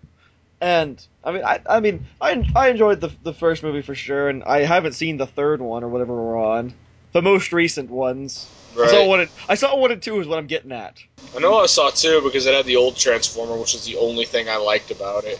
And 0.61 1.05
I 1.23 1.31
mean, 1.31 1.43
I, 1.45 1.61
I 1.67 1.79
mean, 1.79 2.05
I, 2.21 2.49
I 2.55 2.69
enjoyed 2.69 3.01
the 3.01 3.11
the 3.23 3.33
first 3.33 3.63
movie 3.63 3.81
for 3.81 3.95
sure, 3.95 4.29
and 4.29 4.43
I 4.43 4.61
haven't 4.65 4.93
seen 4.93 5.17
the 5.17 5.27
third 5.27 5.61
one 5.61 5.83
or 5.83 5.89
whatever 5.89 6.13
we're 6.15 6.39
on. 6.39 6.73
The 7.13 7.21
most 7.21 7.53
recent 7.53 7.89
ones. 7.89 8.51
I 8.77 8.87
saw 8.87 9.05
one. 9.05 9.21
And, 9.21 9.29
I 9.47 9.55
saw 9.55 9.75
one 9.77 9.91
and 9.91 10.01
two 10.01 10.19
is 10.19 10.27
what 10.27 10.37
I'm 10.37 10.47
getting 10.47 10.71
at. 10.71 11.01
I 11.35 11.39
know 11.39 11.57
I 11.57 11.65
saw 11.67 11.89
two 11.89 12.21
because 12.21 12.45
it 12.45 12.53
had 12.53 12.65
the 12.65 12.75
old 12.75 12.95
Transformer, 12.95 13.57
which 13.57 13.73
was 13.73 13.85
the 13.85 13.97
only 13.97 14.25
thing 14.25 14.49
I 14.49 14.57
liked 14.57 14.91
about 14.91 15.25
it. 15.25 15.39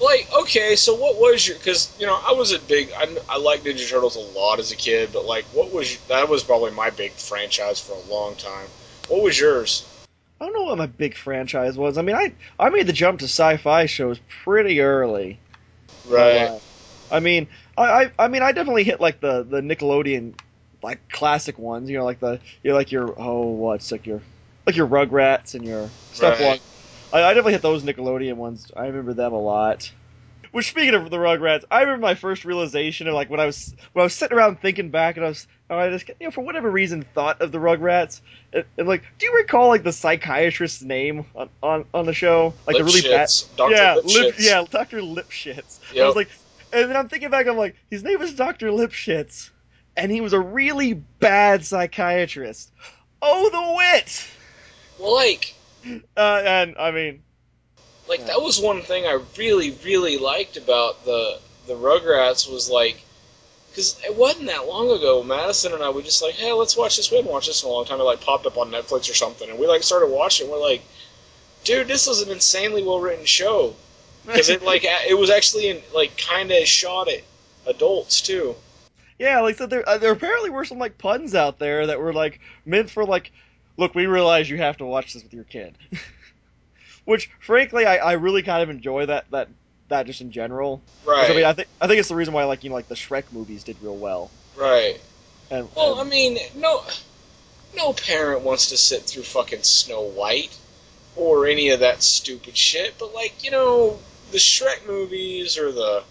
Like, 0.00 0.26
okay, 0.32 0.74
so 0.74 0.94
what 0.94 1.16
was 1.16 1.46
your? 1.46 1.56
Because 1.56 1.94
you 1.98 2.06
know, 2.06 2.18
I 2.26 2.32
was 2.32 2.52
a 2.52 2.58
big. 2.58 2.90
I, 2.96 3.16
I 3.28 3.38
liked 3.38 3.64
Ninja 3.64 3.88
Turtles 3.88 4.16
a 4.16 4.38
lot 4.38 4.58
as 4.58 4.72
a 4.72 4.76
kid, 4.76 5.10
but 5.12 5.24
like, 5.24 5.44
what 5.46 5.72
was 5.72 5.98
that? 6.08 6.28
Was 6.28 6.42
probably 6.42 6.72
my 6.72 6.90
big 6.90 7.12
franchise 7.12 7.80
for 7.80 7.92
a 7.92 8.12
long 8.12 8.34
time. 8.34 8.66
What 9.08 9.22
was 9.22 9.38
yours? 9.38 9.86
I 10.40 10.46
don't 10.46 10.54
know 10.54 10.64
what 10.64 10.78
my 10.78 10.86
big 10.86 11.14
franchise 11.14 11.76
was. 11.76 11.98
I 11.98 12.02
mean, 12.02 12.16
I 12.16 12.32
I 12.58 12.70
made 12.70 12.88
the 12.88 12.92
jump 12.92 13.20
to 13.20 13.26
sci-fi 13.26 13.86
shows 13.86 14.18
pretty 14.42 14.80
early. 14.80 15.38
Right. 16.08 16.48
Uh, 16.48 16.58
I 17.12 17.20
mean, 17.20 17.46
I, 17.78 17.82
I 17.82 18.12
I 18.18 18.28
mean, 18.28 18.42
I 18.42 18.50
definitely 18.50 18.82
hit 18.82 19.00
like 19.00 19.20
the 19.20 19.44
the 19.44 19.60
Nickelodeon 19.60 20.34
like 20.82 21.08
classic 21.10 21.58
ones. 21.58 21.90
You 21.90 21.98
know, 21.98 22.04
like 22.04 22.20
the 22.20 22.40
you 22.62 22.70
know, 22.70 22.76
like 22.76 22.92
your 22.92 23.14
oh 23.18 23.50
what's 23.50 23.92
like 23.92 24.06
your 24.06 24.20
like 24.66 24.76
your 24.76 24.86
Rugrats 24.86 25.54
and 25.54 25.64
your 25.64 25.88
stuff. 26.12 26.38
Right. 26.38 26.46
Along, 26.46 26.58
I, 27.12 27.22
I 27.22 27.34
definitely 27.34 27.52
hit 27.52 27.62
those 27.62 27.82
Nickelodeon 27.82 28.36
ones. 28.36 28.70
I 28.76 28.86
remember 28.86 29.14
them 29.14 29.32
a 29.32 29.40
lot. 29.40 29.90
Which 30.52 30.68
speaking 30.68 30.94
of 30.94 31.08
the 31.08 31.16
Rugrats, 31.16 31.64
I 31.70 31.80
remember 31.80 32.02
my 32.02 32.14
first 32.14 32.44
realization 32.44 33.08
of 33.08 33.14
like 33.14 33.30
when 33.30 33.40
I 33.40 33.46
was 33.46 33.74
when 33.92 34.02
I 34.02 34.04
was 34.04 34.12
sitting 34.12 34.36
around 34.36 34.60
thinking 34.60 34.90
back 34.90 35.16
and 35.16 35.24
I 35.24 35.28
was 35.28 35.46
I 35.70 35.88
just 35.88 36.08
you 36.08 36.26
know 36.26 36.30
for 36.30 36.42
whatever 36.42 36.70
reason 36.70 37.06
thought 37.14 37.40
of 37.40 37.52
the 37.52 37.58
Rugrats 37.58 38.20
and, 38.52 38.64
and 38.76 38.86
like 38.86 39.02
do 39.18 39.24
you 39.24 39.34
recall 39.34 39.68
like 39.68 39.82
the 39.82 39.92
psychiatrist's 39.92 40.82
name 40.82 41.24
on 41.34 41.48
on, 41.62 41.86
on 41.94 42.04
the 42.04 42.12
show 42.12 42.52
like 42.66 42.76
the 42.76 42.84
really 42.84 43.00
bad. 43.00 43.30
Dr. 43.56 43.74
yeah, 43.74 43.96
Lipschitz. 43.96 44.14
Lip, 44.14 44.34
yeah, 44.38 44.64
Doctor 44.70 44.98
Lipschitz. 44.98 45.80
I 45.98 46.06
was 46.06 46.16
like, 46.16 46.28
and 46.72 46.90
then 46.90 46.96
I'm 46.96 47.08
thinking 47.08 47.30
back, 47.30 47.46
I'm 47.46 47.56
like, 47.56 47.76
his 47.90 48.02
name 48.02 48.18
was 48.18 48.34
Doctor 48.34 48.68
Lipschitz, 48.68 49.50
and 49.96 50.10
he 50.10 50.20
was 50.20 50.32
a 50.32 50.40
really 50.40 50.94
bad 50.94 51.64
psychiatrist. 51.64 52.70
Oh, 53.20 53.48
the 53.50 53.76
wit! 53.76 54.26
Well, 54.98 55.14
like, 55.14 55.54
Uh, 56.16 56.42
and 56.44 56.76
I 56.78 56.90
mean, 56.90 57.22
like 58.08 58.20
Yeah. 58.20 58.26
that 58.26 58.42
was 58.42 58.60
one 58.60 58.82
thing 58.82 59.06
I 59.06 59.20
really, 59.36 59.70
really 59.84 60.18
liked 60.18 60.56
about 60.56 61.04
the 61.04 61.38
the 61.66 61.74
Rugrats 61.74 62.50
was 62.50 62.68
like, 62.68 63.00
because 63.70 63.96
it 64.04 64.16
wasn't 64.16 64.46
that 64.46 64.66
long 64.66 64.90
ago. 64.90 65.22
Madison 65.22 65.72
and 65.72 65.82
I 65.82 65.90
were 65.90 66.02
just 66.02 66.20
like, 66.22 66.34
hey, 66.34 66.52
let's 66.52 66.76
watch 66.76 66.96
this. 66.96 67.10
We 67.10 67.16
hadn't 67.18 67.30
watched 67.30 67.46
this 67.46 67.62
in 67.62 67.68
a 67.68 67.72
long 67.72 67.84
time. 67.84 68.00
It 68.00 68.04
like 68.04 68.20
popped 68.20 68.46
up 68.46 68.58
on 68.58 68.70
Netflix 68.70 69.08
or 69.10 69.14
something, 69.14 69.48
and 69.48 69.58
we 69.58 69.66
like 69.66 69.82
started 69.82 70.08
watching. 70.08 70.50
We're 70.50 70.58
like, 70.58 70.82
dude, 71.64 71.88
this 71.88 72.06
was 72.06 72.22
an 72.22 72.30
insanely 72.30 72.82
well 72.82 72.98
written 73.00 73.24
show 73.24 73.74
because 74.26 74.48
it 74.48 74.62
like 74.62 74.84
it 75.08 75.18
was 75.18 75.30
actually 75.30 75.68
in 75.68 75.80
like 75.94 76.16
kind 76.18 76.50
of 76.50 76.66
shot 76.66 77.08
at 77.08 77.22
adults 77.66 78.20
too. 78.20 78.54
Yeah, 79.22 79.40
like 79.40 79.56
so 79.56 79.66
there, 79.66 79.88
uh, 79.88 79.98
there 79.98 80.10
apparently 80.10 80.50
were 80.50 80.64
some 80.64 80.78
like 80.80 80.98
puns 80.98 81.36
out 81.36 81.60
there 81.60 81.86
that 81.86 82.00
were 82.00 82.12
like 82.12 82.40
meant 82.66 82.90
for 82.90 83.04
like, 83.04 83.30
look, 83.76 83.94
we 83.94 84.06
realize 84.06 84.50
you 84.50 84.56
have 84.58 84.78
to 84.78 84.84
watch 84.84 85.12
this 85.14 85.22
with 85.22 85.32
your 85.32 85.44
kid. 85.44 85.74
Which, 87.04 87.30
frankly, 87.40 87.86
I, 87.86 87.98
I 87.98 88.12
really 88.14 88.42
kind 88.42 88.64
of 88.64 88.68
enjoy 88.70 89.06
that 89.06 89.30
that 89.30 89.48
that 89.88 90.06
just 90.06 90.20
in 90.22 90.32
general. 90.32 90.82
Right. 91.06 91.30
I 91.30 91.34
mean, 91.36 91.44
I 91.44 91.52
think 91.52 91.68
I 91.80 91.86
think 91.86 92.00
it's 92.00 92.08
the 92.08 92.16
reason 92.16 92.34
why 92.34 92.44
like 92.44 92.64
you 92.64 92.70
know 92.70 92.74
like 92.76 92.88
the 92.88 92.96
Shrek 92.96 93.24
movies 93.30 93.62
did 93.62 93.80
real 93.80 93.96
well. 93.96 94.28
right. 94.56 95.00
And, 95.52 95.68
Well, 95.76 96.00
and- 96.00 96.08
I 96.08 96.10
mean, 96.10 96.38
no, 96.56 96.82
no 97.76 97.92
parent 97.92 98.42
wants 98.42 98.70
to 98.70 98.76
sit 98.76 99.02
through 99.02 99.22
fucking 99.22 99.62
Snow 99.62 100.02
White 100.02 100.56
or 101.14 101.46
any 101.46 101.68
of 101.70 101.80
that 101.80 102.02
stupid 102.02 102.56
shit. 102.56 102.94
But 102.98 103.14
like, 103.14 103.44
you 103.44 103.52
know, 103.52 103.98
the 104.32 104.38
Shrek 104.38 104.86
movies 104.86 105.58
or 105.58 105.70
the 105.70 106.02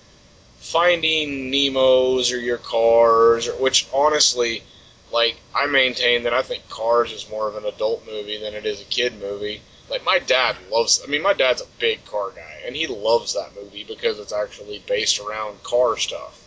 Finding 0.62 1.50
Nemo's 1.50 2.32
or 2.32 2.40
your 2.40 2.58
Cars, 2.58 3.48
or, 3.48 3.54
which 3.54 3.88
honestly, 3.94 4.64
like, 5.12 5.36
I 5.56 5.66
maintain 5.66 6.24
that 6.24 6.34
I 6.34 6.44
think 6.44 6.70
Cars 6.70 7.12
is 7.12 7.30
more 7.30 7.48
of 7.50 7.56
an 7.56 7.66
adult 7.66 8.06
movie 8.06 8.38
than 8.38 8.54
it 8.54 8.66
is 8.66 8.82
a 8.82 8.86
kid 8.86 9.20
movie. 9.20 9.62
Like 9.90 10.06
my 10.06 10.20
dad 10.20 10.56
loves. 10.72 11.02
I 11.04 11.08
mean, 11.08 11.22
my 11.22 11.34
dad's 11.34 11.62
a 11.62 11.68
big 11.80 12.06
car 12.06 12.32
guy, 12.32 12.62
and 12.66 12.76
he 12.76 12.88
loves 12.88 13.34
that 13.34 13.56
movie 13.62 13.84
because 13.84 14.20
it's 14.20 14.32
actually 14.32 14.82
based 14.88 15.20
around 15.20 15.62
car 15.64 15.98
stuff. 15.98 16.42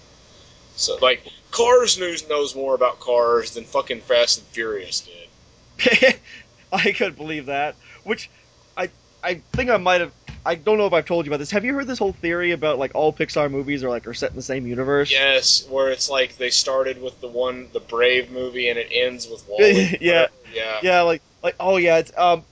So, 0.77 0.97
like, 1.03 1.23
Cars 1.51 1.99
news 1.99 2.29
knows 2.29 2.55
more 2.55 2.75
about 2.75 3.01
cars 3.01 3.53
than 3.53 3.65
fucking 3.65 4.01
Fast 4.01 4.39
and 4.39 4.47
Furious 4.49 5.07
did. 5.79 6.17
I 6.73 6.93
could 6.93 7.17
believe 7.17 7.47
that. 7.47 7.77
Which 8.03 8.31
I 8.77 8.91
I 9.23 9.35
think 9.53 9.71
I 9.71 9.77
might 9.77 10.01
have. 10.01 10.13
I 10.47 10.55
don't 10.57 10.77
know 10.77 10.87
if 10.87 10.93
I've 10.93 11.07
told 11.07 11.25
you 11.25 11.31
about 11.31 11.39
this. 11.39 11.51
Have 11.53 11.65
you 11.65 11.75
heard 11.75 11.87
this 11.87 11.99
whole 11.99 12.13
theory 12.13 12.53
about 12.53 12.79
like 12.79 12.93
all 12.95 13.13
Pixar 13.13 13.51
movies 13.51 13.83
are 13.83 13.89
like 13.89 14.07
are 14.07 14.15
set 14.15 14.31
in 14.31 14.37
the 14.37 14.43
same 14.43 14.67
universe? 14.67 15.11
Yes, 15.11 15.67
where 15.69 15.91
it's 15.91 16.09
like 16.11 16.37
they 16.37 16.51
started 16.51 17.01
with 17.01 17.21
the 17.21 17.29
one, 17.29 17.69
the 17.73 17.81
Brave 17.81 18.31
movie, 18.31 18.69
and 18.69 18.79
it 18.79 18.89
ends 18.93 19.27
with 19.29 19.43
WALL-E. 19.49 19.99
Yeah. 20.01 20.27
yeah, 20.53 20.81
Yeah, 20.83 21.01
like 21.03 21.23
like 21.43 21.57
oh 21.59 21.77
yeah, 21.77 21.99
it's 21.99 22.13
um. 22.17 22.45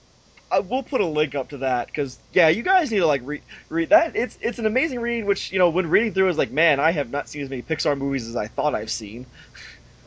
I, 0.51 0.59
we'll 0.59 0.83
put 0.83 1.01
a 1.01 1.05
link 1.05 1.33
up 1.33 1.49
to 1.49 1.57
that 1.59 1.87
because 1.87 2.19
yeah, 2.31 2.49
you 2.49 2.61
guys 2.61 2.91
need 2.91 2.99
to 2.99 3.07
like 3.07 3.21
read 3.23 3.41
read 3.69 3.89
that. 3.89 4.15
It's 4.15 4.37
it's 4.41 4.59
an 4.59 4.67
amazing 4.67 4.99
read. 4.99 5.25
Which 5.25 5.51
you 5.51 5.59
know 5.59 5.69
when 5.69 5.89
reading 5.89 6.13
through 6.13 6.29
is 6.29 6.37
like 6.37 6.51
man, 6.51 6.79
I 6.79 6.91
have 6.91 7.09
not 7.09 7.27
seen 7.27 7.41
as 7.41 7.49
many 7.49 7.63
Pixar 7.63 7.97
movies 7.97 8.27
as 8.27 8.35
I 8.35 8.47
thought 8.47 8.75
I've 8.75 8.91
seen. 8.91 9.25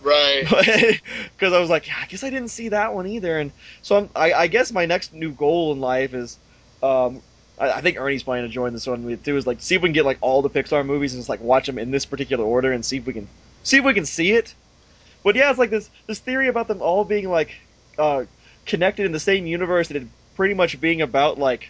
right. 0.02 0.44
because 1.32 1.52
I 1.52 1.58
was 1.58 1.70
like, 1.70 1.86
yeah, 1.88 1.94
I 2.00 2.06
guess 2.06 2.22
I 2.24 2.30
didn't 2.30 2.48
see 2.48 2.68
that 2.68 2.94
one 2.94 3.06
either, 3.06 3.38
and 3.38 3.50
so 3.82 3.96
I'm, 3.96 4.10
I, 4.14 4.32
I 4.32 4.46
guess 4.46 4.72
my 4.72 4.86
next 4.86 5.12
new 5.12 5.32
goal 5.32 5.72
in 5.72 5.80
life 5.80 6.14
is, 6.14 6.38
um, 6.82 7.22
I, 7.58 7.72
I 7.72 7.80
think 7.80 7.98
Ernie's 7.98 8.22
planning 8.22 8.48
to 8.48 8.52
join 8.52 8.72
this 8.72 8.86
one 8.86 9.18
too. 9.22 9.36
Is 9.36 9.46
like 9.46 9.60
see 9.60 9.74
if 9.74 9.82
we 9.82 9.88
can 9.88 9.94
get 9.94 10.04
like 10.04 10.18
all 10.20 10.42
the 10.42 10.50
Pixar 10.50 10.84
movies 10.84 11.12
and 11.14 11.20
just 11.20 11.28
like 11.28 11.40
watch 11.40 11.66
them 11.66 11.78
in 11.78 11.90
this 11.90 12.04
particular 12.06 12.44
order 12.44 12.72
and 12.72 12.84
see 12.84 12.98
if 12.98 13.06
we 13.06 13.12
can 13.12 13.28
see 13.62 13.78
if 13.78 13.84
we 13.84 13.94
can 13.94 14.06
see 14.06 14.32
it. 14.32 14.54
But 15.24 15.34
yeah, 15.36 15.50
it's 15.50 15.58
like 15.58 15.70
this 15.70 15.90
this 16.06 16.18
theory 16.18 16.48
about 16.48 16.68
them 16.68 16.82
all 16.82 17.04
being 17.04 17.28
like 17.28 17.50
uh, 17.98 18.24
connected 18.64 19.06
in 19.06 19.12
the 19.12 19.20
same 19.20 19.46
universe 19.46 19.90
and 19.90 19.96
it 20.02 20.08
pretty 20.34 20.54
much 20.54 20.80
being 20.80 21.00
about 21.02 21.38
like 21.38 21.68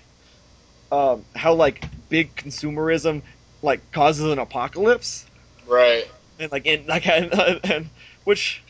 um, 0.92 1.24
how 1.34 1.54
like 1.54 1.84
big 2.08 2.34
consumerism 2.36 3.22
like 3.62 3.92
causes 3.92 4.30
an 4.30 4.38
apocalypse 4.38 5.24
Right. 5.66 6.06
and 6.38 6.52
like 6.52 6.66
in 6.66 6.86
like 6.86 7.06
and, 7.08 7.32
and 7.64 7.88
which 8.24 8.62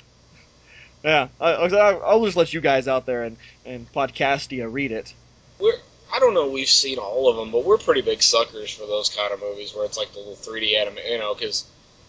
yeah 1.05 1.29
I, 1.41 1.53
I- 1.53 1.93
I'll 1.93 2.25
just 2.25 2.37
let 2.37 2.53
you 2.53 2.61
guys 2.61 2.89
out 2.89 3.07
there 3.07 3.25
and 3.25 3.37
and 3.65 3.91
podcastia 3.93 4.71
read 4.71 4.93
it. 4.93 5.13
We're 5.59 5.75
I 6.17 6.19
don't 6.19 6.33
know. 6.33 6.49
We've 6.49 6.67
seen 6.67 6.97
all 6.97 7.29
of 7.29 7.37
them, 7.37 7.51
but 7.51 7.65
we're 7.65 7.77
pretty 7.77 8.01
big 8.01 8.23
suckers 8.23 8.73
for 8.73 8.87
those 8.87 9.15
kind 9.15 9.35
of 9.35 9.41
movies 9.41 9.75
where 9.75 9.85
it's 9.85 9.99
like 9.99 10.13
the 10.13 10.19
little 10.19 10.35
3D 10.35 10.75
anime, 10.75 10.97
you 11.07 11.19
know, 11.19 11.35
because 11.35 11.67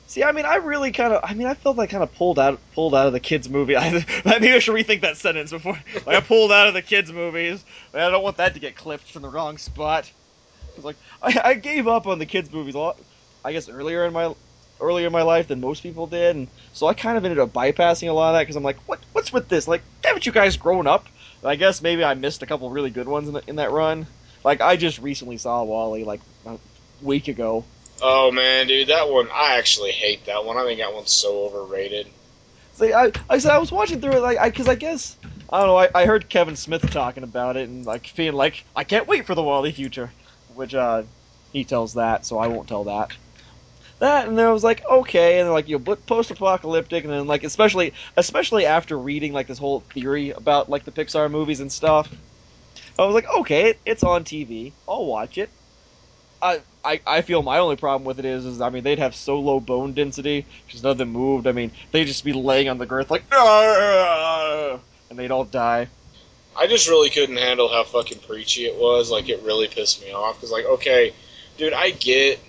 See, 0.07 0.23
I 0.23 0.31
mean, 0.31 0.45
I 0.45 0.55
really 0.55 0.93
kind 0.93 1.11
of, 1.11 1.19
I 1.21 1.33
mean, 1.33 1.47
I 1.47 1.53
felt 1.53 1.75
like 1.75 1.89
kind 1.89 2.01
of 2.01 2.15
pulled 2.15 2.39
out, 2.39 2.61
pulled 2.73 2.95
out 2.95 3.07
of 3.07 3.13
the 3.13 3.19
kids' 3.19 3.49
movie. 3.49 3.75
I, 3.77 4.05
maybe 4.23 4.53
I 4.53 4.59
should 4.59 4.73
rethink 4.73 5.01
that 5.01 5.17
sentence 5.17 5.51
before. 5.51 5.77
Like, 6.05 6.15
I 6.15 6.21
pulled 6.21 6.53
out 6.53 6.67
of 6.67 6.73
the 6.73 6.81
kids' 6.81 7.11
movies. 7.11 7.63
I 7.93 8.09
don't 8.09 8.23
want 8.23 8.37
that 8.37 8.53
to 8.53 8.61
get 8.61 8.77
clipped 8.77 9.11
from 9.11 9.23
the 9.23 9.29
wrong 9.29 9.57
spot. 9.57 10.09
It's 10.77 10.85
like 10.85 10.95
I, 11.21 11.41
I 11.43 11.53
gave 11.55 11.89
up 11.89 12.07
on 12.07 12.19
the 12.19 12.25
kids' 12.25 12.49
movies 12.49 12.75
a 12.75 12.79
lot. 12.79 12.97
I 13.43 13.51
guess 13.51 13.67
earlier 13.67 14.05
in 14.05 14.13
my, 14.13 14.33
earlier 14.79 15.07
in 15.07 15.11
my 15.11 15.23
life 15.23 15.49
than 15.49 15.59
most 15.59 15.83
people 15.83 16.07
did, 16.07 16.37
and 16.37 16.47
so 16.71 16.87
I 16.87 16.93
kind 16.93 17.17
of 17.17 17.25
ended 17.25 17.39
up 17.39 17.51
bypassing 17.51 18.07
a 18.07 18.13
lot 18.13 18.29
of 18.29 18.35
that 18.35 18.43
because 18.43 18.55
I'm 18.55 18.63
like, 18.63 18.77
what, 18.87 18.99
what's 19.11 19.33
with 19.33 19.49
this? 19.49 19.67
Like, 19.67 19.81
haven't 20.05 20.25
you 20.25 20.31
guys 20.31 20.55
grown 20.55 20.87
up? 20.87 21.05
I 21.43 21.55
guess 21.55 21.81
maybe 21.81 22.03
I 22.03 22.13
missed 22.13 22.41
a 22.43 22.45
couple 22.45 22.69
really 22.69 22.89
good 22.89 23.07
ones 23.07 23.27
in, 23.27 23.33
the, 23.35 23.43
in 23.47 23.55
that 23.57 23.71
run. 23.71 24.07
Like, 24.43 24.61
I 24.61 24.75
just 24.75 24.99
recently 24.99 25.37
saw 25.37 25.63
WALL-E 25.63 26.03
like 26.03 26.21
a 26.45 26.57
week 27.01 27.27
ago. 27.27 27.65
oh 28.01 28.31
man, 28.31 28.67
dude, 28.67 28.87
that 28.89 29.09
one 29.09 29.27
I 29.33 29.57
actually 29.57 29.91
hate 29.91 30.25
that 30.25 30.45
one. 30.45 30.57
I 30.57 30.63
think 30.63 30.79
that 30.79 30.93
one's 30.93 31.11
so 31.11 31.45
overrated. 31.45 32.07
See, 32.73 32.93
I, 32.93 33.11
I 33.29 33.39
said 33.39 33.51
I 33.51 33.57
was 33.57 33.71
watching 33.71 34.01
through 34.01 34.17
it, 34.17 34.21
like, 34.21 34.37
I, 34.37 34.51
cause 34.51 34.67
I 34.67 34.75
guess, 34.75 35.15
I 35.49 35.59
don't 35.59 35.67
know, 35.67 35.77
I, 35.77 35.89
I 35.95 36.05
heard 36.05 36.29
Kevin 36.29 36.55
Smith 36.55 36.87
talking 36.91 37.23
about 37.23 37.57
it 37.57 37.67
and 37.67 37.85
like 37.85 38.15
being 38.15 38.33
like, 38.33 38.63
I 38.75 38.83
can't 38.83 39.07
wait 39.07 39.25
for 39.25 39.33
the 39.33 39.43
WALL-E 39.43 39.71
future, 39.71 40.11
which 40.53 40.75
uh, 40.75 41.03
he 41.51 41.63
tells 41.63 41.95
that, 41.95 42.25
so 42.25 42.37
I 42.37 42.47
won't 42.47 42.67
tell 42.67 42.83
that. 42.85 43.11
That 43.99 44.27
and 44.27 44.37
then 44.37 44.45
I 44.45 44.51
was 44.51 44.63
like, 44.63 44.83
okay, 44.85 45.39
and 45.39 45.47
then 45.47 45.53
like 45.53 45.67
you 45.67 45.79
know, 45.79 45.95
post-apocalyptic, 45.95 47.03
and 47.03 47.11
then 47.11 47.25
like 47.25 47.43
especially, 47.43 47.93
especially 48.15 48.65
after 48.65 48.97
reading 48.97 49.33
like 49.33 49.47
this 49.47 49.57
whole 49.57 49.79
theory 49.79 50.29
about 50.31 50.69
like 50.69 50.85
the 50.85 50.91
Pixar 50.91 51.31
movies 51.31 51.59
and 51.61 51.71
stuff, 51.71 52.07
I 52.99 53.05
was 53.05 53.15
like, 53.15 53.27
okay, 53.39 53.75
it's 53.85 54.03
on 54.03 54.23
TV, 54.23 54.71
I'll 54.87 55.05
watch 55.05 55.37
it. 55.37 55.49
I, 56.41 56.61
I, 56.83 57.01
I 57.07 57.21
feel 57.21 57.41
my 57.41 57.57
only 57.57 57.75
problem 57.75 58.05
with 58.05 58.19
it 58.19 58.25
is, 58.25 58.45
is 58.45 58.61
I 58.61 58.69
mean, 58.69 58.83
they'd 58.83 58.99
have 58.99 59.15
so 59.15 59.39
low 59.39 59.59
bone 59.59 59.93
density 59.93 60.45
because 60.65 60.83
none 60.83 60.91
of 60.91 60.97
them 60.99 61.09
moved. 61.09 61.47
I 61.47 61.51
mean, 61.51 61.71
they'd 61.91 62.05
just 62.05 62.23
be 62.23 62.33
laying 62.33 62.69
on 62.69 62.77
the 62.77 62.85
girth 62.85 63.09
like, 63.09 63.23
and 65.09 65.17
they'd 65.17 65.31
all 65.31 65.45
die. 65.45 65.87
I 66.55 66.67
just 66.67 66.87
really 66.87 67.09
couldn't 67.09 67.37
handle 67.37 67.69
how 67.69 67.83
fucking 67.83 68.19
preachy 68.19 68.65
it 68.65 68.75
was. 68.75 69.11
Like 69.11 69.29
it 69.29 69.41
really 69.43 69.67
pissed 69.67 70.03
me 70.03 70.11
off. 70.11 70.39
Cause 70.39 70.51
like, 70.51 70.65
okay, 70.65 71.13
dude, 71.57 71.73
I 71.73 71.91
get, 71.91 72.39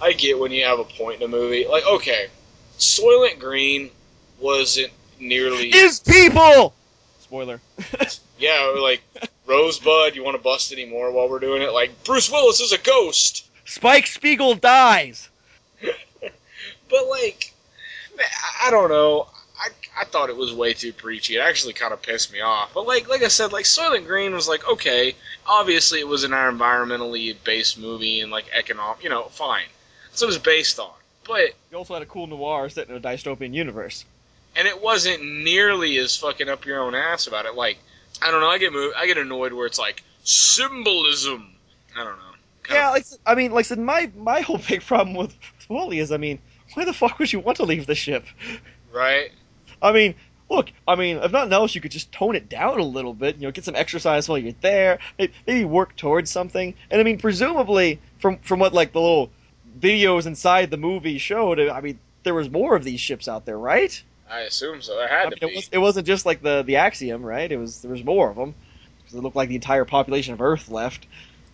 I 0.00 0.12
get 0.12 0.38
when 0.38 0.52
you 0.52 0.64
have 0.64 0.78
a 0.78 0.84
point 0.84 1.22
in 1.22 1.22
a 1.24 1.28
movie. 1.28 1.66
Like, 1.66 1.84
okay, 1.86 2.28
Soylent 2.78 3.38
Green 3.38 3.90
wasn't 4.40 4.92
nearly. 5.18 5.70
Is 5.74 6.00
people. 6.00 6.74
Spoiler. 7.20 7.60
yeah, 8.38 8.74
like 8.80 9.02
Rosebud. 9.46 10.14
You 10.14 10.22
want 10.24 10.36
to 10.36 10.42
bust 10.42 10.72
anymore 10.72 11.10
while 11.12 11.28
we're 11.28 11.40
doing 11.40 11.62
it? 11.62 11.72
Like 11.72 12.04
Bruce 12.04 12.30
Willis 12.30 12.60
is 12.60 12.72
a 12.72 12.78
ghost. 12.78 13.46
Spike 13.64 14.06
Spiegel 14.06 14.54
dies. 14.54 15.28
But 16.88 17.08
like, 17.08 17.52
man, 18.16 18.26
I- 18.26 18.68
I 18.68 18.70
don't 18.70 18.90
know. 18.90 19.26
I, 19.60 19.68
I 20.00 20.04
thought 20.04 20.28
it 20.28 20.36
was 20.36 20.52
way 20.52 20.72
too 20.74 20.92
preachy. 20.92 21.34
It 21.36 21.40
actually 21.40 21.72
kind 21.72 21.92
of 21.92 22.00
pissed 22.02 22.32
me 22.32 22.40
off. 22.42 22.72
But 22.74 22.86
like 22.86 23.08
like 23.08 23.22
I 23.24 23.28
said, 23.28 23.52
like 23.52 23.64
Soylent 23.64 24.06
Green 24.06 24.32
was 24.34 24.46
like 24.48 24.68
okay. 24.68 25.14
Obviously, 25.46 25.98
it 26.00 26.06
was 26.06 26.22
an 26.24 26.30
environmentally 26.32 27.34
based 27.42 27.78
movie 27.78 28.20
and 28.20 28.30
like 28.30 28.44
economic. 28.52 29.02
You 29.02 29.10
know, 29.10 29.24
fine. 29.24 29.64
That's 30.16 30.22
what 30.22 30.28
it 30.28 30.36
was 30.36 30.38
based 30.38 30.78
on. 30.78 30.90
But 31.28 31.50
You 31.70 31.76
also 31.76 31.92
had 31.92 32.02
a 32.02 32.06
cool 32.06 32.26
noir 32.26 32.70
set 32.70 32.88
in 32.88 32.96
a 32.96 33.00
dystopian 33.00 33.52
universe. 33.52 34.06
and 34.56 34.66
it 34.66 34.80
wasn't 34.82 35.22
nearly 35.22 35.98
as 35.98 36.16
fucking 36.16 36.48
up 36.48 36.64
your 36.64 36.80
own 36.80 36.94
ass 36.94 37.26
about 37.26 37.44
it. 37.44 37.54
Like 37.54 37.76
I 38.22 38.30
don't 38.30 38.40
know. 38.40 38.48
I 38.48 38.56
get 38.56 38.72
moved, 38.72 38.94
I 38.96 39.06
get 39.06 39.18
annoyed 39.18 39.52
where 39.52 39.66
it's 39.66 39.78
like 39.78 40.02
symbolism. 40.24 41.52
I 41.94 42.04
don't 42.04 42.16
know. 42.16 42.74
Yeah, 42.74 42.88
like 42.90 43.04
I 43.26 43.34
mean, 43.34 43.52
like 43.52 43.66
I 43.66 43.68
said, 43.68 43.78
my 43.78 44.10
my 44.16 44.40
whole 44.40 44.56
big 44.58 44.80
problem 44.82 45.14
with 45.16 45.34
WALL-E 45.68 45.98
is, 46.00 46.10
I 46.12 46.16
mean, 46.16 46.38
why 46.72 46.86
the 46.86 46.94
fuck 46.94 47.18
would 47.18 47.30
you 47.30 47.40
want 47.40 47.58
to 47.58 47.64
leave 47.64 47.86
the 47.86 47.94
ship? 47.94 48.24
Right. 48.92 49.30
I 49.82 49.92
mean, 49.92 50.14
look, 50.48 50.70
I 50.88 50.94
mean, 50.94 51.18
if 51.18 51.30
nothing 51.30 51.52
else, 51.52 51.74
you 51.74 51.82
could 51.82 51.90
just 51.92 52.10
tone 52.10 52.34
it 52.36 52.48
down 52.48 52.80
a 52.80 52.84
little 52.84 53.12
bit. 53.12 53.36
You 53.36 53.42
know, 53.42 53.50
get 53.52 53.64
some 53.66 53.76
exercise 53.76 54.28
while 54.28 54.38
you're 54.38 54.54
there. 54.62 54.98
Maybe 55.46 55.66
work 55.66 55.94
towards 55.96 56.30
something. 56.30 56.72
And 56.90 57.00
I 57.00 57.04
mean, 57.04 57.18
presumably, 57.18 58.00
from 58.18 58.38
from 58.38 58.60
what 58.60 58.72
like 58.72 58.92
the 58.92 59.00
little 59.00 59.30
videos 59.78 60.26
inside 60.26 60.70
the 60.70 60.76
movie 60.76 61.18
showed, 61.18 61.60
I 61.60 61.80
mean, 61.80 61.98
there 62.24 62.34
was 62.34 62.50
more 62.50 62.76
of 62.76 62.84
these 62.84 63.00
ships 63.00 63.28
out 63.28 63.46
there, 63.46 63.58
right? 63.58 64.02
I 64.30 64.40
assume 64.40 64.82
so. 64.82 64.96
There 64.96 65.08
had 65.08 65.26
I 65.26 65.30
to 65.30 65.36
mean, 65.36 65.38
it, 65.42 65.46
be. 65.48 65.54
was, 65.56 65.68
it 65.72 65.78
wasn't 65.78 66.06
just 66.06 66.26
like 66.26 66.42
the 66.42 66.62
the 66.62 66.76
Axiom, 66.76 67.22
right? 67.24 67.50
It 67.50 67.56
was 67.58 67.80
there 67.82 67.90
was 67.90 68.04
more 68.04 68.30
of 68.30 68.36
them. 68.36 68.54
'Cause 69.04 69.14
It 69.14 69.22
looked 69.22 69.36
like 69.36 69.48
the 69.48 69.54
entire 69.56 69.84
population 69.84 70.34
of 70.34 70.40
Earth 70.40 70.68
left. 70.68 71.06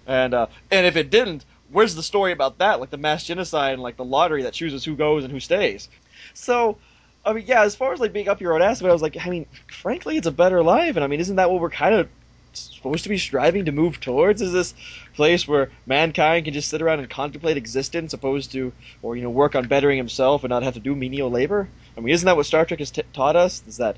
And 0.07 0.35
uh, 0.35 0.47
and 0.71 0.87
if 0.87 0.97
it 0.97 1.11
didn't, 1.11 1.45
where's 1.69 1.95
the 1.95 2.03
story 2.03 2.33
about 2.33 2.59
that? 2.59 2.81
Like 2.81 2.91
the 2.91 2.99
mass 2.99 3.25
genocide 3.25 3.75
and 3.75 3.83
like 3.83 3.97
the 3.97 4.05
lottery 4.05 4.45
that 4.45 4.55
chooses 4.55 4.85
who 4.85 4.97
goes 4.97 5.25
and 5.25 5.33
who 5.33 5.41
stays. 5.41 5.89
So, 6.35 6.79
I 7.25 7.33
mean, 7.35 7.45
yeah, 7.47 7.63
as 7.63 7.77
far 7.77 7.93
as 7.93 8.01
like 8.01 8.13
being 8.13 8.29
up 8.29 8.41
your 8.41 8.55
own 8.55 8.63
ass, 8.63 8.81
but 8.81 8.91
I 8.91 8.93
was 8.93 9.03
like, 9.03 9.17
I 9.25 9.29
mean, 9.31 9.47
frankly, 9.69 10.17
it's 10.17 10.27
a 10.27 10.33
better 10.33 10.63
life, 10.63 10.97
and 10.97 11.05
I 11.05 11.09
mean, 11.09 11.21
isn't 11.21 11.37
that 11.37 11.51
what 11.51 11.61
we're 11.61 11.71
kind 11.71 11.95
of 11.95 12.09
supposed 12.59 13.05
to 13.05 13.09
be 13.09 13.19
striving 13.19 13.65
to 13.67 13.73
move 13.73 14.01
towards? 14.01 14.43
Is 14.43 14.53
this 14.53 14.75
place 15.15 15.47
where 15.47 15.71
mankind 15.87 16.45
can 16.45 16.55
just 16.55 16.69
sit 16.69 16.83
around 16.83 17.01
and 17.01 17.11
contemplate 17.11 17.57
existence, 17.57 18.13
opposed 18.13 18.53
to, 18.53 18.73
or 19.03 19.17
you 19.17 19.23
know, 19.23 19.31
work 19.31 19.55
on 19.55 19.69
bettering 19.69 19.97
himself 19.97 20.45
and 20.45 20.51
not 20.51 20.63
have 20.63 20.75
to 20.75 20.81
do 20.81 20.95
menial 20.95 21.31
labor? 21.31 21.69
I 21.97 22.01
mean, 22.01 22.15
isn't 22.15 22.27
that 22.27 22.37
what 22.37 22.47
Star 22.47 22.65
Trek 22.65 22.81
has 22.81 22.91
t- 22.91 23.03
taught 23.13 23.37
us? 23.37 23.63
Is 23.67 23.77
that 23.79 23.97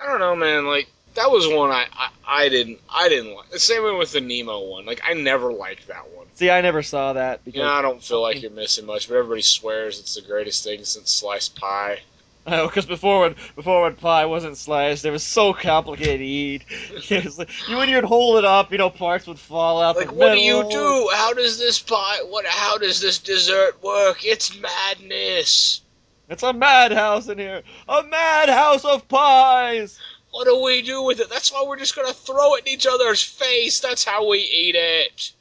I 0.00 0.06
don't 0.06 0.20
know, 0.20 0.36
man. 0.36 0.66
Like 0.66 0.88
that 1.14 1.30
was 1.30 1.46
one 1.46 1.70
I, 1.70 1.86
I 1.92 2.08
I 2.26 2.48
didn't 2.48 2.80
I 2.88 3.08
didn't 3.08 3.34
like. 3.34 3.50
The 3.50 3.58
same 3.58 3.84
way 3.84 3.92
with 3.92 4.12
the 4.12 4.20
Nemo 4.20 4.60
one. 4.68 4.86
Like 4.86 5.02
I 5.04 5.14
never 5.14 5.52
liked 5.52 5.88
that 5.88 6.10
one. 6.14 6.26
See, 6.34 6.50
I 6.50 6.60
never 6.60 6.82
saw 6.82 7.12
that 7.12 7.44
because 7.44 7.60
Yeah, 7.60 7.70
I 7.70 7.82
don't 7.82 8.02
feel 8.02 8.22
like 8.22 8.42
you're 8.42 8.50
missing 8.50 8.86
much, 8.86 9.08
but 9.08 9.16
everybody 9.16 9.42
swears 9.42 10.00
it's 10.00 10.14
the 10.14 10.22
greatest 10.22 10.64
thing 10.64 10.84
since 10.84 11.10
sliced 11.10 11.56
pie. 11.56 12.00
Oh, 12.46 12.66
because 12.66 12.86
before 12.86 13.20
when 13.20 13.36
before 13.54 13.82
when 13.82 13.94
pie 13.94 14.26
wasn't 14.26 14.56
sliced, 14.56 15.04
it 15.04 15.12
was 15.12 15.22
so 15.22 15.52
complicated 15.52 16.18
to 16.18 16.24
eat. 16.24 16.64
Like, 17.38 17.68
you 17.68 17.76
when 17.76 17.88
you'd 17.88 18.04
hold 18.04 18.38
it 18.38 18.44
up, 18.44 18.72
you 18.72 18.78
know, 18.78 18.90
parts 18.90 19.28
would 19.28 19.38
fall 19.38 19.80
out. 19.80 19.96
Like, 19.96 20.10
what 20.12 20.32
do 20.34 20.40
you 20.40 20.68
do? 20.68 21.10
How 21.14 21.34
does 21.34 21.58
this 21.58 21.78
pie? 21.80 22.18
What? 22.28 22.44
How 22.46 22.78
does 22.78 23.00
this 23.00 23.18
dessert 23.18 23.80
work? 23.82 24.24
It's 24.24 24.58
madness. 24.58 25.82
It's 26.28 26.42
a 26.42 26.52
madhouse 26.52 27.28
in 27.28 27.38
here, 27.38 27.62
a 27.88 28.02
madhouse 28.02 28.84
of 28.84 29.06
pies. 29.06 30.00
What 30.32 30.46
do 30.46 30.62
we 30.62 30.82
do 30.82 31.02
with 31.02 31.20
it? 31.20 31.28
That's 31.28 31.52
why 31.52 31.64
we're 31.66 31.78
just 31.78 31.94
gonna 31.94 32.12
throw 32.12 32.54
it 32.54 32.66
in 32.66 32.72
each 32.72 32.86
other's 32.86 33.22
face. 33.22 33.80
That's 33.80 34.02
how 34.04 34.28
we 34.28 34.38
eat 34.38 34.74
it. 34.74 35.32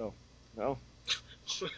Oh 0.00 0.14
no. 0.56 0.78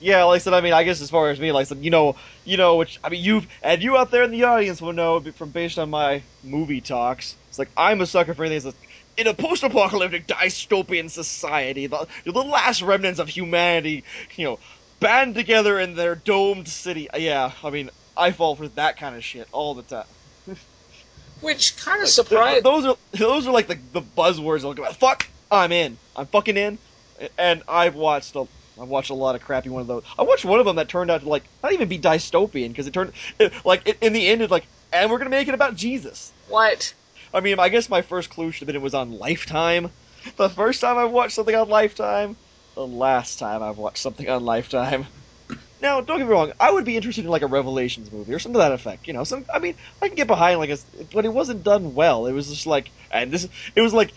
Yeah, 0.00 0.24
like 0.24 0.36
I 0.36 0.38
said, 0.38 0.54
I 0.54 0.60
mean, 0.60 0.72
I 0.72 0.82
guess 0.84 1.00
as 1.00 1.10
far 1.10 1.30
as 1.30 1.40
me, 1.40 1.52
like 1.52 1.62
I 1.62 1.64
said, 1.64 1.84
you 1.84 1.90
know, 1.90 2.16
you 2.44 2.56
know, 2.56 2.76
which 2.76 2.98
I 3.02 3.08
mean, 3.08 3.24
you've 3.24 3.46
and 3.62 3.82
you 3.82 3.96
out 3.96 4.10
there 4.10 4.24
in 4.24 4.32
the 4.32 4.44
audience 4.44 4.82
will 4.82 4.92
know 4.92 5.22
from 5.36 5.52
based 5.52 5.78
on 5.78 5.90
my 5.90 6.26
movie 6.42 6.80
talks. 6.80 7.38
It's 7.48 7.58
like 7.58 7.72
I'm 7.76 8.00
a 8.00 8.06
sucker 8.06 8.34
for 8.34 8.44
anything 8.44 8.70
that's 8.70 8.78
in 9.16 9.26
a 9.28 9.34
post-apocalyptic 9.34 10.26
dystopian 10.26 11.10
society, 11.10 11.86
the, 11.86 12.06
the 12.26 12.32
last 12.32 12.82
remnants 12.82 13.20
of 13.20 13.28
humanity, 13.28 14.04
you 14.36 14.44
know, 14.44 14.58
band 15.00 15.34
together 15.36 15.78
in 15.78 15.94
their 15.94 16.16
domed 16.16 16.68
city. 16.68 17.08
Yeah, 17.16 17.52
I 17.62 17.70
mean, 17.70 17.90
I 18.16 18.32
fall 18.32 18.56
for 18.56 18.68
that 18.70 18.96
kind 18.98 19.16
of 19.16 19.24
shit 19.24 19.48
all 19.52 19.74
the 19.74 19.84
time. 19.84 20.04
Which 21.40 21.76
kind 21.76 22.02
of 22.02 22.08
Like, 22.08 22.16
surprised. 22.16 22.46
th- 22.48 22.62
those 22.62 22.84
are 22.86 22.96
those 23.12 23.46
are 23.46 23.52
like 23.52 23.68
the, 23.68 23.76
the 23.76 24.02
buzzwords. 24.02 24.64
I'll 24.64 24.74
go, 24.74 24.84
fuck, 24.92 25.24
I'm 25.50 25.72
in. 25.72 25.98
I'm 26.14 26.26
fucking 26.28 26.56
in. 26.56 26.78
And 27.38 27.62
I've 27.68 27.94
watched 27.94 28.34
a 28.36 28.46
I've 28.80 28.88
watched 28.88 29.10
a 29.10 29.14
lot 29.14 29.34
of 29.34 29.42
crappy 29.42 29.70
one 29.70 29.82
of 29.82 29.86
those. 29.86 30.04
I 30.18 30.22
watched 30.22 30.44
one 30.44 30.58
of 30.58 30.66
them 30.66 30.76
that 30.76 30.88
turned 30.88 31.10
out 31.10 31.22
to 31.22 31.28
like 31.28 31.44
not 31.62 31.72
even 31.72 31.88
be 31.88 31.98
dystopian 31.98 32.68
because 32.68 32.86
it 32.86 32.94
turned 32.94 33.12
it, 33.38 33.52
like 33.64 33.88
it, 33.88 33.98
in 34.00 34.12
the 34.12 34.26
end 34.26 34.42
it's 34.42 34.50
like 34.50 34.66
and 34.92 35.10
we're 35.10 35.18
gonna 35.18 35.30
make 35.30 35.48
it 35.48 35.54
about 35.54 35.76
Jesus. 35.76 36.32
What? 36.48 36.94
I 37.32 37.40
mean, 37.40 37.58
I 37.58 37.68
guess 37.68 37.88
my 37.88 38.02
first 38.02 38.30
clue 38.30 38.50
should 38.50 38.60
have 38.60 38.66
been 38.66 38.76
it 38.76 38.82
was 38.82 38.94
on 38.94 39.18
Lifetime. 39.18 39.90
The 40.36 40.48
first 40.48 40.80
time 40.80 40.98
I've 40.98 41.10
watched 41.10 41.34
something 41.34 41.54
on 41.54 41.68
Lifetime, 41.68 42.36
the 42.74 42.86
last 42.86 43.38
time 43.38 43.62
I've 43.62 43.78
watched 43.78 43.98
something 43.98 44.28
on 44.28 44.44
Lifetime. 44.44 45.06
Now, 45.80 46.00
don't 46.00 46.16
get 46.16 46.26
me 46.26 46.32
wrong. 46.32 46.52
I 46.58 46.70
would 46.70 46.86
be 46.86 46.96
interested 46.96 47.26
in 47.26 47.30
like 47.30 47.42
a 47.42 47.46
Revelations 47.46 48.10
movie 48.10 48.32
or 48.32 48.38
something 48.38 48.54
to 48.54 48.60
that 48.60 48.72
effect. 48.72 49.06
You 49.06 49.12
know, 49.12 49.24
some. 49.24 49.44
I 49.52 49.58
mean, 49.58 49.74
I 50.00 50.08
can 50.08 50.16
get 50.16 50.26
behind 50.26 50.58
like 50.58 50.70
a, 50.70 50.78
but 51.12 51.26
it 51.26 51.32
wasn't 51.32 51.62
done 51.62 51.94
well. 51.94 52.26
It 52.26 52.32
was 52.32 52.48
just 52.48 52.66
like, 52.66 52.90
and 53.10 53.30
this, 53.30 53.46
it 53.74 53.82
was 53.82 53.92
like, 53.92 54.12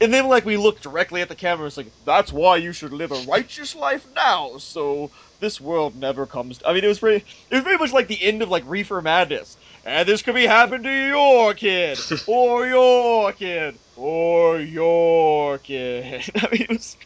and 0.00 0.12
then 0.12 0.28
like 0.28 0.44
we 0.44 0.56
look 0.56 0.80
directly 0.80 1.22
at 1.22 1.28
the 1.28 1.34
camera. 1.34 1.66
It's 1.66 1.76
like 1.76 1.90
that's 2.04 2.32
why 2.32 2.56
you 2.56 2.72
should 2.72 2.92
live 2.92 3.12
a 3.12 3.30
righteous 3.30 3.74
life 3.74 4.06
now, 4.14 4.58
so 4.58 5.10
this 5.40 5.60
world 5.60 5.96
never 5.96 6.26
comes. 6.26 6.58
to-. 6.58 6.68
I 6.68 6.74
mean, 6.74 6.84
it 6.84 6.88
was 6.88 6.98
pretty. 6.98 7.24
It 7.50 7.54
was 7.54 7.64
very 7.64 7.78
much 7.78 7.92
like 7.92 8.08
the 8.08 8.22
end 8.22 8.42
of 8.42 8.48
like 8.48 8.64
Reefer 8.66 9.00
Madness. 9.00 9.56
And 9.84 10.08
this 10.08 10.22
could 10.22 10.34
be 10.34 10.46
happen 10.46 10.82
to 10.82 11.06
your 11.08 11.52
kid, 11.54 11.98
or 12.26 12.66
your 12.66 13.32
kid, 13.32 13.78
or 13.96 14.58
your 14.58 15.58
kid. 15.58 16.30
I 16.36 16.48
mean, 16.50 16.62
it 16.62 16.68
was. 16.70 16.96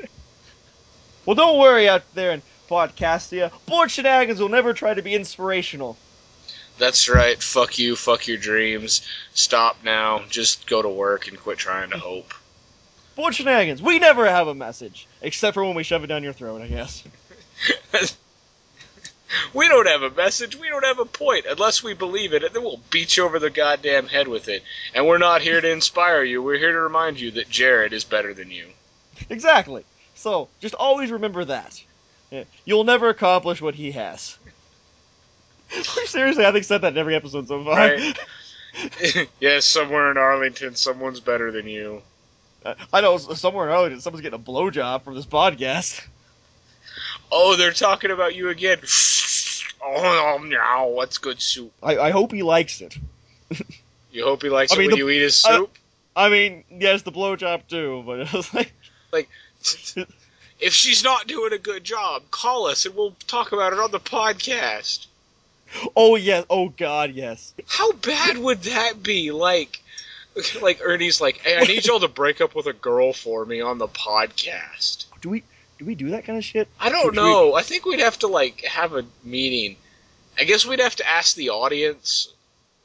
Well, 1.26 1.34
don't 1.34 1.58
worry 1.58 1.88
out 1.88 2.02
there 2.14 2.32
in 2.32 2.42
Podcastia. 2.70 3.50
Bored 3.66 3.90
shenanigans 3.90 4.40
will 4.40 4.48
never 4.48 4.72
try 4.72 4.94
to 4.94 5.02
be 5.02 5.14
inspirational. 5.14 5.96
That's 6.78 7.08
right. 7.08 7.42
Fuck 7.42 7.78
you. 7.78 7.96
Fuck 7.96 8.28
your 8.28 8.38
dreams. 8.38 9.02
Stop 9.34 9.78
now. 9.82 10.22
Just 10.30 10.66
go 10.66 10.80
to 10.80 10.88
work 10.88 11.26
and 11.26 11.38
quit 11.38 11.58
trying 11.58 11.90
to 11.90 11.98
hope. 11.98 12.32
Bored 13.18 13.34
shenanigans. 13.34 13.82
We 13.82 13.98
never 13.98 14.30
have 14.30 14.46
a 14.46 14.54
message, 14.54 15.08
except 15.20 15.54
for 15.54 15.64
when 15.64 15.74
we 15.74 15.82
shove 15.82 16.04
it 16.04 16.06
down 16.06 16.22
your 16.22 16.32
throat. 16.32 16.62
I 16.62 16.68
guess. 16.68 17.02
we 19.52 19.66
don't 19.66 19.88
have 19.88 20.02
a 20.02 20.10
message. 20.10 20.54
We 20.54 20.68
don't 20.68 20.84
have 20.84 21.00
a 21.00 21.04
point 21.04 21.44
unless 21.50 21.82
we 21.82 21.94
believe 21.94 22.32
it, 22.32 22.44
and 22.44 22.54
then 22.54 22.62
we'll 22.62 22.80
beat 22.92 23.16
you 23.16 23.24
over 23.24 23.40
the 23.40 23.50
goddamn 23.50 24.06
head 24.06 24.28
with 24.28 24.46
it. 24.48 24.62
And 24.94 25.04
we're 25.04 25.18
not 25.18 25.42
here 25.42 25.60
to 25.60 25.68
inspire 25.68 26.22
you. 26.22 26.40
We're 26.40 26.60
here 26.60 26.70
to 26.70 26.78
remind 26.78 27.18
you 27.18 27.32
that 27.32 27.50
Jared 27.50 27.92
is 27.92 28.04
better 28.04 28.32
than 28.34 28.52
you. 28.52 28.68
Exactly. 29.28 29.84
So 30.14 30.48
just 30.60 30.76
always 30.76 31.10
remember 31.10 31.44
that. 31.46 31.82
You'll 32.64 32.84
never 32.84 33.08
accomplish 33.08 33.60
what 33.60 33.74
he 33.74 33.90
has. 33.90 34.38
Seriously, 36.06 36.46
I 36.46 36.52
think 36.52 36.66
said 36.66 36.82
that 36.82 36.92
in 36.92 36.98
every 36.98 37.16
episode 37.16 37.48
so 37.48 37.64
far. 37.64 37.74
Right. 37.74 38.16
yes, 39.40 39.64
somewhere 39.64 40.08
in 40.12 40.18
Arlington, 40.18 40.76
someone's 40.76 41.18
better 41.18 41.50
than 41.50 41.66
you. 41.66 42.02
I 42.92 43.00
know 43.00 43.16
somewhere 43.18 43.70
Arlington, 43.70 44.00
someone's 44.00 44.22
getting 44.22 44.38
a 44.38 44.42
blowjob 44.42 45.02
from 45.02 45.14
this 45.14 45.26
podcast. 45.26 46.04
Oh, 47.30 47.56
they're 47.56 47.72
talking 47.72 48.10
about 48.10 48.34
you 48.34 48.48
again. 48.48 48.78
Oh 49.84 50.36
um, 50.36 50.48
no, 50.48 50.92
what's 50.94 51.18
good 51.18 51.40
soup? 51.40 51.72
I, 51.82 51.98
I 51.98 52.10
hope 52.10 52.32
he 52.32 52.42
likes 52.42 52.80
it. 52.80 52.96
You 54.10 54.24
hope 54.24 54.42
he 54.42 54.48
likes 54.48 54.72
I 54.72 54.76
it 54.76 54.78
mean, 54.78 54.86
when 54.86 54.92
the- 54.92 54.98
you 54.98 55.10
eat 55.10 55.20
his 55.20 55.36
soup. 55.36 55.70
I 56.16 56.30
mean, 56.30 56.64
yes, 56.70 57.02
the 57.02 57.12
blowjob 57.12 57.68
too, 57.68 58.02
but 58.06 58.20
it 58.20 58.32
was 58.32 58.52
like, 59.12 59.28
if 60.60 60.72
she's 60.72 61.04
not 61.04 61.26
doing 61.26 61.52
a 61.52 61.58
good 61.58 61.84
job, 61.84 62.22
call 62.30 62.66
us 62.66 62.86
and 62.86 62.96
we'll 62.96 63.14
talk 63.26 63.52
about 63.52 63.72
it 63.74 63.78
on 63.78 63.90
the 63.90 64.00
podcast. 64.00 65.06
oh 65.94 66.16
yes, 66.16 66.44
oh 66.50 66.70
god, 66.70 67.12
yes. 67.12 67.52
How 67.68 67.92
bad 67.92 68.38
would 68.38 68.62
that 68.62 69.02
be? 69.02 69.30
Like, 69.30 69.80
like 70.62 70.80
Ernie's 70.82 71.20
like, 71.20 71.38
hey, 71.38 71.56
I 71.58 71.64
need 71.64 71.86
y'all 71.86 72.00
to 72.00 72.08
break 72.08 72.40
up 72.40 72.54
with 72.54 72.66
a 72.66 72.72
girl 72.72 73.12
for 73.12 73.44
me 73.44 73.60
on 73.60 73.78
the 73.78 73.88
podcast. 73.88 75.06
Do 75.20 75.30
we 75.30 75.42
do 75.78 75.84
we 75.84 75.94
do 75.94 76.10
that 76.10 76.24
kind 76.24 76.38
of 76.38 76.44
shit? 76.44 76.68
I 76.80 76.88
don't 76.90 77.04
Should 77.06 77.10
we- 77.12 77.16
know. 77.16 77.54
I 77.54 77.62
think 77.62 77.84
we'd 77.84 78.00
have 78.00 78.18
to 78.20 78.26
like 78.28 78.62
have 78.64 78.94
a 78.94 79.04
meeting. 79.24 79.76
I 80.38 80.44
guess 80.44 80.64
we'd 80.66 80.80
have 80.80 80.96
to 80.96 81.08
ask 81.08 81.34
the 81.34 81.50
audience, 81.50 82.32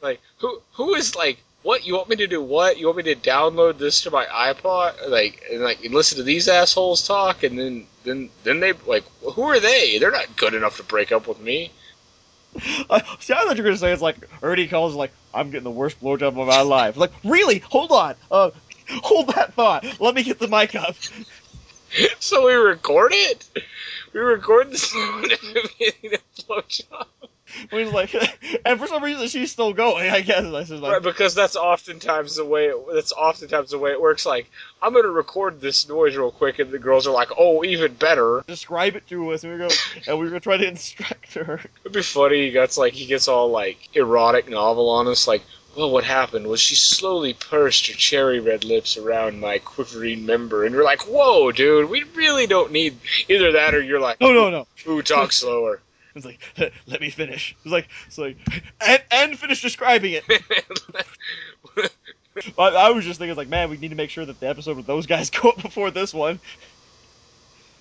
like, 0.02 0.20
who 0.40 0.62
who 0.74 0.96
is 0.96 1.16
like, 1.16 1.38
what 1.62 1.86
you 1.86 1.94
want 1.96 2.10
me 2.10 2.16
to 2.18 2.28
do? 2.28 2.42
What 2.42 2.78
you 2.78 2.88
want 2.88 2.98
me 2.98 3.04
to 3.04 3.16
download 3.16 3.78
this 3.78 4.02
to 4.02 4.12
my 4.12 4.26
iPod? 4.26 5.08
Like, 5.10 5.44
and 5.52 5.62
like, 5.62 5.84
and 5.86 5.94
listen 5.94 6.18
to 6.18 6.24
these 6.24 6.48
assholes 6.48 7.08
talk, 7.08 7.44
and 7.44 7.58
then 7.60 7.86
then 8.04 8.30
then 8.44 8.60
they 8.60 8.74
like, 8.88 9.04
who 9.22 9.44
are 9.44 9.60
they? 9.60 9.98
They're 10.00 10.12
not 10.12 10.36
good 10.36 10.54
enough 10.56 10.78
to 10.78 10.84
break 10.84 11.12
up 11.12 11.28
with 11.28 11.40
me. 11.40 11.72
See, 12.60 12.86
I 12.90 13.00
thought 13.00 13.58
you 13.58 13.64
were 13.64 13.70
gonna 13.70 13.78
say 13.78 13.92
it's 13.92 14.02
like 14.02 14.18
Ernie 14.42 14.68
calls 14.68 14.96
like 14.96 15.12
I'm 15.34 15.50
getting 15.50 15.64
the 15.64 15.72
worst 15.72 16.00
blowjob 16.02 16.40
of 16.40 16.48
my 16.48 16.62
life. 16.62 16.98
Like, 16.98 17.12
really? 17.24 17.60
Hold 17.60 17.92
on. 17.92 18.16
Uh, 18.30 18.52
hold 18.90 19.28
that 19.30 19.54
thought. 19.54 19.86
Let 20.00 20.16
me 20.16 20.24
get 20.24 20.40
the 20.40 20.48
mic 20.48 20.76
up. 20.76 20.96
so 22.20 22.46
we 22.46 22.54
record 22.54 23.12
it. 23.14 23.50
We 24.14 24.20
record 24.20 24.72
the 24.72 24.78
sound 24.78 25.34
of 27.56 27.62
him 27.62 27.68
getting 27.70 27.88
a 27.88 27.92
blowjob. 27.92 28.08
He's 28.08 28.14
like, 28.14 28.62
and 28.66 28.80
for 28.80 28.88
some 28.88 29.04
reason 29.04 29.28
she's 29.28 29.52
still 29.52 29.74
going. 29.74 30.10
I 30.10 30.22
guess 30.22 30.44
I 30.46 30.64
said 30.64 30.80
like, 30.80 30.94
Right, 30.94 31.02
because 31.04 31.36
that's 31.36 31.56
oftentimes 31.56 32.36
the 32.36 32.46
way. 32.46 32.68
It, 32.68 32.78
that's 32.94 33.12
oftentimes 33.14 33.72
the 33.72 33.80
way 33.80 33.92
it 33.92 34.02
works. 34.02 34.26
Like, 34.26 34.50
I'm 34.82 34.94
gonna 34.94 35.08
record 35.10 35.62
this 35.62 35.88
noise 35.88 36.16
real 36.16 36.32
quick, 36.32 36.60
and 36.60 36.72
the 36.72 36.80
girls 36.80 37.08
are 37.08 37.14
like, 37.14 37.30
"Oh, 37.38 37.64
even 37.64 37.94
better." 37.94 38.44
describe 38.48 38.96
it 38.96 39.08
to 39.08 39.32
us, 39.32 39.44
and 39.44 39.54
we 39.54 39.60
go, 39.60 39.70
and 40.08 40.18
we 40.20 40.26
were 40.26 40.30
gonna 40.30 40.40
try 40.40 40.58
to 40.58 40.68
instruct 40.68 41.34
her. 41.36 41.62
It'd 41.82 41.94
be 41.94 42.02
funny. 42.02 42.46
He 42.46 42.52
gets 42.52 42.78
like 42.78 42.94
he 42.94 43.06
gets 43.06 43.28
all 43.28 43.50
like 43.50 43.96
erotic 43.96 44.50
novel 44.50 44.90
on 44.90 45.08
us. 45.08 45.28
Like, 45.28 45.42
well, 45.76 45.90
what 45.90 46.04
happened 46.04 46.46
was 46.48 46.60
she 46.62 46.76
slowly 46.76 47.34
pursed 47.34 47.88
her 47.88 47.94
cherry 47.94 48.40
red 48.40 48.64
lips 48.64 48.98
around 48.98 49.40
my 49.40 49.58
quivering 49.60 50.26
member, 50.26 50.66
and 50.66 50.76
we're 50.76 50.84
like, 50.84 51.08
"Whoa, 51.08 51.52
dude, 51.52 51.90
we 51.90 52.04
really 52.16 52.46
don't 52.48 52.72
need 52.72 52.98
either 53.30 53.54
that 53.54 53.74
or 53.74 53.82
you're 53.82 54.00
like, 54.00 54.22
No, 54.22 54.32
no, 54.34 54.50
no. 54.50 54.68
ooh, 54.88 55.02
talk 55.02 55.32
slower." 55.32 55.80
It's 56.16 56.26
like, 56.26 56.40
let 56.88 57.02
me 57.02 57.10
finish. 57.10 57.56
It's 57.64 57.72
like, 57.72 57.88
it's 58.08 58.18
like, 58.18 58.38
and 58.86 59.04
and 59.12 59.40
finish 59.40 59.62
describing 59.62 60.14
it. 60.14 60.24
I, 62.58 62.68
I 62.68 62.90
was 62.92 63.06
just 63.06 63.20
thinking, 63.20 63.38
like, 63.38 63.48
man, 63.48 63.70
we 63.70 63.78
need 63.78 63.90
to 63.90 63.96
make 63.96 64.10
sure 64.10 64.26
that 64.26 64.40
the 64.40 64.48
episode 64.48 64.78
with 64.78 64.88
those 64.88 65.06
guys 65.06 65.30
go 65.42 65.50
up 65.50 65.62
before 65.62 65.92
this 65.92 66.14
one. 66.14 66.40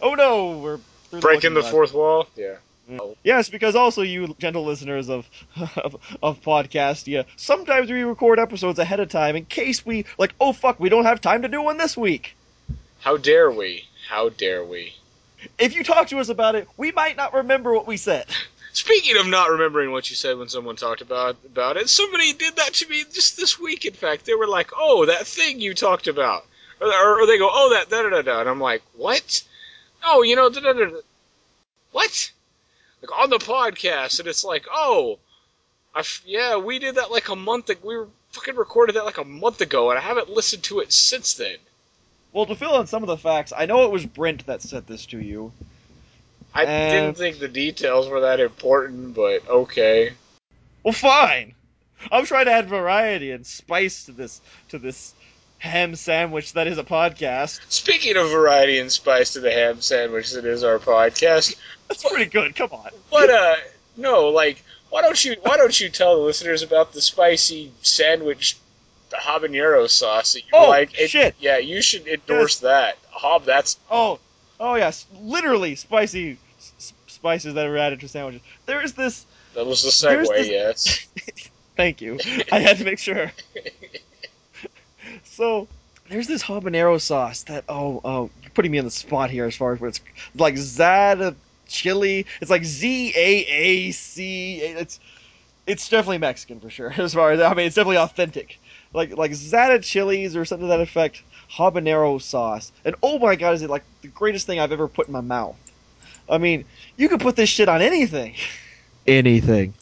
Oh 0.01 0.15
no, 0.15 0.59
we're 0.59 0.79
Breaking 1.21 1.55
the 1.55 1.61
glass. 1.61 1.71
fourth 1.71 1.93
wall. 1.95 2.27
Yeah. 2.37 2.57
Mm. 2.91 3.17
Yes, 3.23 3.49
because 3.49 3.77
also 3.77 4.03
you 4.03 4.35
gentle 4.39 4.65
listeners 4.65 5.09
of 5.09 5.29
of, 5.77 5.97
of 6.23 6.43
podcast, 6.43 7.07
yeah, 7.07 7.23
sometimes 7.37 7.91
we 7.91 8.03
record 8.03 8.39
episodes 8.39 8.79
ahead 8.79 8.99
of 8.99 9.09
time 9.09 9.37
in 9.37 9.45
case 9.45 9.87
we 9.87 10.05
like, 10.19 10.35
oh 10.41 10.53
fuck, 10.53 10.81
we 10.81 10.89
don't 10.89 11.05
have 11.05 11.21
time 11.21 11.43
to 11.43 11.49
do 11.49 11.63
one 11.63 11.77
this 11.77 11.97
week. 11.97 12.35
How 13.01 13.17
dare 13.17 13.51
we? 13.51 13.85
How 14.09 14.31
dare 14.31 14.65
we? 14.65 14.95
If 15.59 15.75
you 15.75 15.85
talk 15.85 16.09
to 16.09 16.19
us 16.19 16.29
about 16.29 16.55
it, 16.55 16.69
we 16.77 16.93
might 16.93 17.17
not 17.17 17.35
remember 17.35 17.73
what 17.73 17.87
we 17.87 17.97
said. 17.97 18.27
Speaking 18.73 19.19
of 19.19 19.27
not 19.27 19.51
remembering 19.51 19.93
what 19.93 20.09
you 20.09 20.17
said 20.17 20.39
when 20.39 20.49
someone 20.49 20.77
talked 20.77 21.03
about 21.03 21.37
about 21.45 21.77
it, 21.77 21.91
somebody 21.91 22.33
did 22.33 22.57
that 22.57 22.73
to 22.75 22.89
me 22.89 23.05
just 23.13 23.37
this 23.37 23.59
week. 23.59 23.85
In 23.85 23.93
fact, 23.93 24.25
they 24.25 24.35
were 24.35 24.47
like, 24.47 24.71
"Oh, 24.75 25.05
that 25.07 25.27
thing 25.27 25.61
you 25.61 25.75
talked 25.75 26.07
about," 26.07 26.47
or, 26.81 26.89
or, 26.89 27.21
or 27.21 27.27
they 27.27 27.37
go, 27.37 27.51
"Oh, 27.53 27.71
that 27.75 27.91
da 27.91 28.03
da 28.03 28.09
da 28.09 28.23
da," 28.23 28.41
and 28.41 28.49
I'm 28.49 28.61
like, 28.61 28.83
"What? 28.95 29.43
Oh, 30.03 30.23
you 30.23 30.37
know, 30.37 30.49
da 30.49 30.61
da 30.61 30.73
da 30.73 30.87
da." 30.87 31.01
What? 31.91 32.33
Like 33.03 33.21
on 33.21 33.29
the 33.29 33.39
podcast, 33.39 34.21
and 34.21 34.29
it's 34.29 34.45
like, 34.45 34.67
"Oh, 34.73 35.19
yeah, 36.25 36.57
we 36.57 36.79
did 36.79 36.95
that 36.95 37.11
like 37.11 37.29
a 37.29 37.37
month. 37.37 37.69
ago. 37.69 37.81
We 37.87 37.97
were 37.97 38.09
fucking 38.31 38.57
recorded 38.57 38.97
that 38.97 39.05
like 39.05 39.19
a 39.19 39.25
month 39.25 39.61
ago, 39.61 39.91
and 39.91 39.99
I 39.99 40.03
haven't 40.03 40.31
listened 40.31 40.63
to 40.65 40.81
it 40.81 40.95
since 40.95 41.35
then." 41.35 41.59
Well, 42.33 42.47
to 42.47 42.55
fill 42.55 42.81
in 42.81 42.87
some 42.87 43.03
of 43.03 43.09
the 43.09 43.17
facts, 43.17 43.53
I 43.57 43.67
know 43.67 43.85
it 43.85 43.91
was 43.91 44.07
Brent 44.07 44.47
that 44.47 44.63
said 44.63 44.87
this 44.87 45.07
to 45.07 45.19
you. 45.21 45.53
I 46.55 46.65
Uh, 46.65 46.91
didn't 46.91 47.15
think 47.17 47.39
the 47.39 47.49
details 47.49 48.09
were 48.09 48.21
that 48.21 48.41
important, 48.41 49.15
but 49.15 49.47
okay. 49.49 50.13
Well, 50.83 50.93
fine. 50.93 51.55
I'm 52.11 52.27
trying 52.27 52.47
to 52.47 52.53
add 52.53 52.69
variety 52.69 53.31
and 53.31 53.47
spice 53.47 54.05
to 54.07 54.13
this 54.13 54.41
to 54.71 54.79
this 54.79 55.15
ham 55.59 55.95
sandwich 55.95 56.55
that 56.55 56.67
is 56.67 56.77
a 56.79 56.83
podcast. 56.85 57.61
Speaking 57.69 58.17
of 58.17 58.31
variety 58.31 58.79
and 58.79 58.91
spice 58.91 59.35
to 59.35 59.41
the 59.41 59.53
ham 59.53 59.81
sandwich 59.81 60.33
that 60.33 60.45
is 60.45 60.65
our 60.65 60.79
podcast, 60.81 61.55
That's 61.89 62.03
pretty 62.03 62.27
good. 62.31 62.57
Come 62.57 62.71
on. 62.73 62.91
what 63.11 63.31
uh 63.31 63.57
no, 63.97 64.29
like 64.31 64.63
why 64.91 65.03
don't 65.03 65.23
you 65.25 65.37
why 65.43 65.57
don't 65.57 65.79
you 65.81 65.89
tell 65.91 66.17
the 66.17 66.23
listeners 66.23 66.63
about 66.63 66.93
the 66.93 67.01
spicy 67.01 67.71
sandwich 67.83 68.57
habanero 69.17 69.89
sauce 69.89 70.33
that 70.35 70.41
you 70.41 70.51
Oh, 70.53 70.69
like? 70.69 70.99
It- 70.99 71.11
shit. 71.11 71.35
Yeah, 71.39 71.59
you 71.59 71.83
should 71.83 72.07
endorse 72.07 72.61
that. 72.61 72.99
Hob 73.11 73.45
that's 73.45 73.79
Oh, 73.91 74.19
oh 74.61 74.75
yes, 74.75 75.07
literally 75.21 75.75
spicy 75.77 76.39
s- 76.59 76.93
spices 77.07 77.55
that 77.55 77.67
are 77.67 77.77
added 77.77 78.01
to 78.01 78.09
sandwiches. 78.09 78.43
There 78.67 78.83
is 78.83 78.95
this. 78.95 79.25
that 79.55 79.67
was 79.67 79.83
the 79.83 79.91
segue, 79.91 80.27
this- 80.29 80.49
yes. 80.49 81.07
Thank 81.77 82.01
you. 82.03 82.19
I 82.51 82.59
had 82.61 82.79
to 82.79 82.85
make 82.85 82.99
sure. 82.99 83.33
So 85.25 85.67
there's 86.09 86.27
this 86.27 86.43
habanero 86.43 87.01
sauce 87.01 87.43
that 87.45 87.65
oh 87.69 88.01
oh 88.05 88.31
you're 88.43 88.51
putting 88.55 88.71
me 88.71 88.79
on 88.79 88.85
the 88.85 88.91
spot 88.91 89.31
here 89.31 89.47
as 89.47 89.57
far 89.57 89.73
as 89.73 89.81
what 89.81 89.89
it's 89.89 90.01
like 90.35 90.57
Zada 90.57 91.35
chili. 91.69 92.27
It's 92.41 92.51
like 92.51 92.65
Z 92.65 93.13
A 93.17 93.29
A 93.47 93.91
C. 93.93 94.61
It's 94.61 95.01
it's 95.67 95.89
definitely 95.89 96.19
Mexican 96.19 96.61
for 96.61 96.71
sure. 96.71 96.93
As 96.97 97.15
far 97.15 97.33
as 97.33 97.41
I 97.41 97.55
mean, 97.55 97.67
it's 97.67 97.77
definitely 97.77 97.99
authentic. 97.99 98.59
Like 98.93 99.17
like 99.17 99.35
Zada 99.35 99.79
chilies 99.79 100.37
or 100.37 100.45
something 100.45 100.69
to 100.69 100.71
that 100.71 100.81
effect. 100.81 101.23
Habanero 101.57 102.21
sauce, 102.21 102.73
and 102.85 102.95
oh 103.03 103.19
my 103.19 103.37
god, 103.37 103.55
is 103.55 103.63
it 103.63 103.71
like 103.71 103.85
the 104.01 104.09
greatest 104.09 104.47
thing 104.47 104.59
I've 104.59 104.73
ever 104.73 104.89
put 104.89 105.07
in 105.07 105.13
my 105.13 105.21
mouth? 105.21 105.57
I 106.29 106.39
mean, 106.39 106.65
you 106.97 107.09
could 107.09 107.21
put 107.21 107.37
this 107.37 107.49
shit 107.49 107.69
on 107.69 107.83
anything. 107.83 108.35
Anything. 109.07 109.75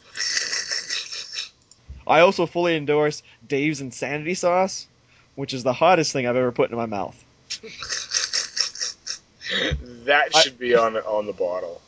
I 2.06 2.20
also 2.20 2.46
fully 2.46 2.76
endorse 2.76 3.22
Dave's 3.46 3.80
Insanity 3.80 4.34
Sauce, 4.34 4.88
which 5.36 5.54
is 5.54 5.62
the 5.62 5.72
hottest 5.72 6.12
thing 6.12 6.26
I've 6.26 6.36
ever 6.36 6.50
put 6.50 6.70
in 6.70 6.76
my 6.76 6.86
mouth. 6.86 7.16
that 10.06 10.30
I- 10.34 10.40
should 10.40 10.58
be 10.58 10.74
on 10.74 10.96
on 10.96 11.26
the 11.26 11.32
bottle. 11.32 11.80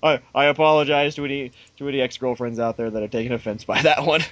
I, 0.00 0.20
I 0.32 0.44
apologize 0.44 1.16
to 1.16 1.24
any 1.24 1.52
to 1.78 1.88
any 1.88 2.00
ex 2.00 2.16
girlfriends 2.18 2.58
out 2.60 2.76
there 2.76 2.88
that 2.90 3.02
are 3.02 3.08
taking 3.08 3.32
offense 3.32 3.64
by 3.64 3.82
that 3.82 4.04
one. 4.04 4.22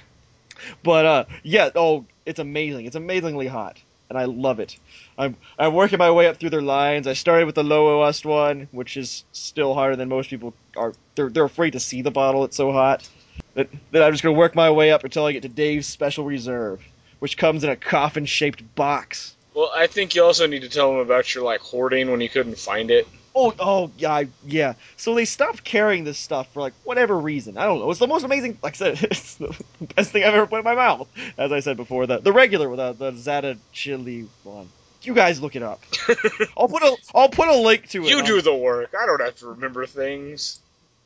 But 0.83 1.05
uh, 1.05 1.25
yeah, 1.43 1.69
oh, 1.75 2.05
it's 2.27 2.39
amazing. 2.39 2.85
It's 2.85 2.95
amazingly 2.95 3.47
hot, 3.47 3.81
and 4.09 4.17
I 4.17 4.25
love 4.25 4.59
it. 4.59 4.77
I'm 5.17 5.35
I'm 5.57 5.73
working 5.73 5.97
my 5.97 6.11
way 6.11 6.27
up 6.27 6.37
through 6.37 6.51
their 6.51 6.61
lines. 6.61 7.07
I 7.07 7.13
started 7.13 7.45
with 7.45 7.55
the 7.55 7.63
lowest 7.63 8.25
one, 8.25 8.67
which 8.71 8.97
is 8.97 9.23
still 9.31 9.73
harder 9.73 9.95
than 9.95 10.09
most 10.09 10.29
people 10.29 10.53
are. 10.75 10.93
They're 11.15 11.29
they're 11.29 11.45
afraid 11.45 11.71
to 11.71 11.79
see 11.79 12.01
the 12.01 12.11
bottle. 12.11 12.43
It's 12.43 12.57
so 12.57 12.71
hot. 12.71 13.07
That 13.55 13.69
that 13.91 14.03
I'm 14.03 14.11
just 14.11 14.23
gonna 14.23 14.37
work 14.37 14.55
my 14.55 14.69
way 14.69 14.91
up 14.91 15.05
until 15.05 15.25
I 15.25 15.31
get 15.31 15.43
to 15.43 15.49
Dave's 15.49 15.87
special 15.87 16.25
reserve, 16.25 16.85
which 17.19 17.37
comes 17.37 17.63
in 17.63 17.69
a 17.69 17.75
coffin-shaped 17.75 18.75
box. 18.75 19.35
Well, 19.55 19.71
I 19.73 19.87
think 19.87 20.13
you 20.13 20.23
also 20.23 20.45
need 20.45 20.61
to 20.61 20.69
tell 20.69 20.91
them 20.91 20.99
about 20.99 21.33
your 21.33 21.43
like 21.43 21.61
hoarding 21.61 22.11
when 22.11 22.21
you 22.21 22.29
couldn't 22.29 22.59
find 22.59 22.91
it. 22.91 23.07
Oh, 23.39 23.53
oh, 23.59 23.91
yeah, 23.97 24.11
I- 24.13 24.27
yeah. 24.45 24.73
So 24.95 25.13
they 25.13 25.25
stopped 25.25 25.63
carrying 25.63 26.03
this 26.03 26.17
stuff 26.17 26.51
for 26.53 26.61
like 26.61 26.73
whatever 26.83 27.17
reason. 27.19 27.57
I 27.57 27.65
don't 27.65 27.79
know. 27.79 27.91
It's 27.91 27.99
the 27.99 28.07
most 28.07 28.23
amazing. 28.23 28.57
Like 28.63 28.73
I 28.73 28.77
said, 28.77 29.03
it's 29.11 29.35
the 29.35 29.55
best 29.95 30.11
thing 30.11 30.23
I've 30.23 30.33
ever 30.33 30.47
put 30.47 30.59
in 30.59 30.65
my 30.65 30.75
mouth. 30.75 31.07
As 31.37 31.51
I 31.51 31.59
said 31.59 31.77
before, 31.77 32.07
the 32.07 32.17
the 32.17 32.33
regular, 32.33 32.75
the 32.75 32.93
the 32.93 33.11
Zata 33.15 33.57
chili 33.71 34.27
one. 34.43 34.69
You 35.03 35.13
guys 35.13 35.39
look 35.39 35.55
it 35.55 35.61
up. 35.63 35.83
I'll 36.57 36.67
put 36.67 36.81
a 36.81 36.97
I'll 37.13 37.29
put 37.29 37.47
a 37.47 37.55
link 37.55 37.87
to 37.89 38.03
it. 38.03 38.09
You 38.09 38.17
on- 38.19 38.25
do 38.25 38.41
the 38.41 38.55
work. 38.55 38.89
I 38.99 39.05
don't 39.05 39.21
have 39.21 39.35
to 39.37 39.47
remember 39.49 39.85
things. 39.85 40.59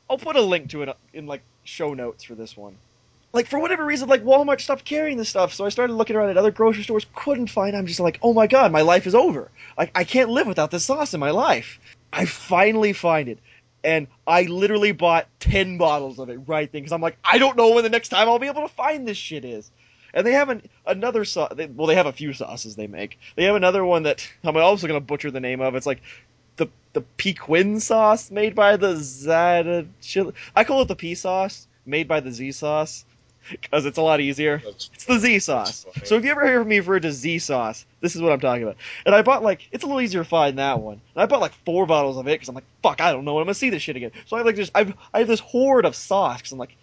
I'll 0.09 0.17
put 0.17 0.37
a 0.37 0.41
link 0.41 0.69
to 0.71 0.83
it 0.83 0.95
in 1.13 1.27
like 1.27 1.41
show 1.65 1.93
notes 1.93 2.23
for 2.23 2.35
this 2.35 2.55
one. 2.55 2.75
Like 3.33 3.47
for 3.47 3.59
whatever 3.59 3.85
reason, 3.85 4.09
like 4.09 4.23
Walmart 4.25 4.59
stopped 4.59 4.83
carrying 4.83 5.17
this 5.17 5.29
stuff, 5.29 5.53
so 5.53 5.65
I 5.65 5.69
started 5.69 5.93
looking 5.93 6.15
around 6.17 6.29
at 6.31 6.37
other 6.37 6.51
grocery 6.51 6.83
stores, 6.83 7.05
couldn't 7.15 7.47
find. 7.49 7.75
it. 7.75 7.77
I'm 7.77 7.85
just 7.87 7.99
like, 8.01 8.19
oh 8.21 8.33
my 8.33 8.47
god, 8.47 8.71
my 8.71 8.81
life 8.81 9.05
is 9.07 9.15
over. 9.15 9.49
Like 9.77 9.91
I 9.95 10.03
can't 10.05 10.29
live 10.29 10.47
without 10.47 10.71
this 10.71 10.85
sauce 10.85 11.13
in 11.13 11.19
my 11.19 11.31
life. 11.31 11.79
I 12.11 12.25
finally 12.25 12.93
find 12.93 13.29
it, 13.29 13.39
and 13.83 14.07
I 14.27 14.43
literally 14.43 14.91
bought 14.91 15.27
ten 15.39 15.77
bottles 15.77 16.19
of 16.19 16.29
it 16.29 16.39
right 16.47 16.71
then 16.71 16.81
because 16.81 16.91
I'm 16.91 17.01
like, 17.01 17.17
I 17.23 17.37
don't 17.37 17.57
know 17.57 17.71
when 17.71 17.83
the 17.83 17.89
next 17.89 18.09
time 18.09 18.27
I'll 18.27 18.39
be 18.39 18.47
able 18.47 18.63
to 18.63 18.73
find 18.73 19.07
this 19.07 19.17
shit 19.17 19.45
is. 19.45 19.71
And 20.13 20.27
they 20.27 20.33
have 20.33 20.49
an, 20.49 20.61
another 20.85 21.23
sauce. 21.23 21.53
Well, 21.75 21.87
they 21.87 21.95
have 21.95 22.05
a 22.05 22.11
few 22.11 22.33
sauces 22.33 22.75
they 22.75 22.87
make. 22.87 23.17
They 23.35 23.45
have 23.45 23.55
another 23.55 23.85
one 23.85 24.03
that 24.03 24.27
I'm 24.43 24.57
also 24.57 24.87
gonna 24.87 24.99
butcher 24.99 25.31
the 25.31 25.39
name 25.39 25.61
of. 25.61 25.75
It's 25.75 25.85
like 25.85 26.01
the 26.57 26.67
the 26.93 27.01
Pequin 27.01 27.79
sauce 27.79 28.29
made 28.29 28.55
by 28.55 28.77
the 28.77 28.97
Zata 28.97 29.87
chili. 30.01 30.33
I 30.55 30.65
call 30.65 30.81
it 30.81 30.89
the 30.89 30.95
P 30.95 31.15
sauce 31.15 31.67
made 31.85 32.07
by 32.07 32.19
the 32.19 32.31
Z 32.31 32.51
sauce 32.51 33.05
because 33.49 33.85
it's 33.85 33.97
a 33.97 34.01
lot 34.01 34.19
easier. 34.19 34.61
It's 34.93 35.05
the 35.05 35.19
Z 35.19 35.39
sauce. 35.39 35.85
So 36.03 36.15
if 36.15 36.23
you 36.23 36.31
ever 36.31 36.45
hear 36.45 36.59
from 36.59 36.69
me 36.69 36.79
refer 36.79 36.99
to 36.99 37.11
Z 37.11 37.39
sauce, 37.39 37.85
this 37.99 38.15
is 38.15 38.21
what 38.21 38.31
I'm 38.31 38.39
talking 38.39 38.63
about. 38.63 38.77
And 39.05 39.15
I 39.15 39.21
bought 39.21 39.43
like 39.43 39.67
it's 39.71 39.83
a 39.83 39.87
little 39.87 40.01
easier 40.01 40.23
to 40.23 40.29
find 40.29 40.59
that 40.59 40.79
one. 40.79 41.01
And 41.15 41.23
I 41.23 41.25
bought 41.25 41.41
like 41.41 41.53
four 41.65 41.85
bottles 41.85 42.17
of 42.17 42.27
it 42.27 42.31
because 42.31 42.49
I'm 42.49 42.55
like, 42.55 42.65
fuck, 42.83 43.01
I 43.01 43.11
don't 43.11 43.25
know 43.25 43.33
when 43.33 43.41
I'm 43.41 43.47
gonna 43.47 43.55
see 43.55 43.69
this 43.69 43.81
shit 43.81 43.95
again. 43.95 44.11
So 44.27 44.37
I 44.37 44.41
like 44.41 44.55
just 44.55 44.71
I've 44.75 44.93
I 45.13 45.19
have 45.19 45.27
this 45.27 45.39
hoard 45.39 45.85
of 45.85 45.95
sauce 45.95 46.37
because 46.37 46.51
I'm 46.51 46.59
like, 46.59 46.75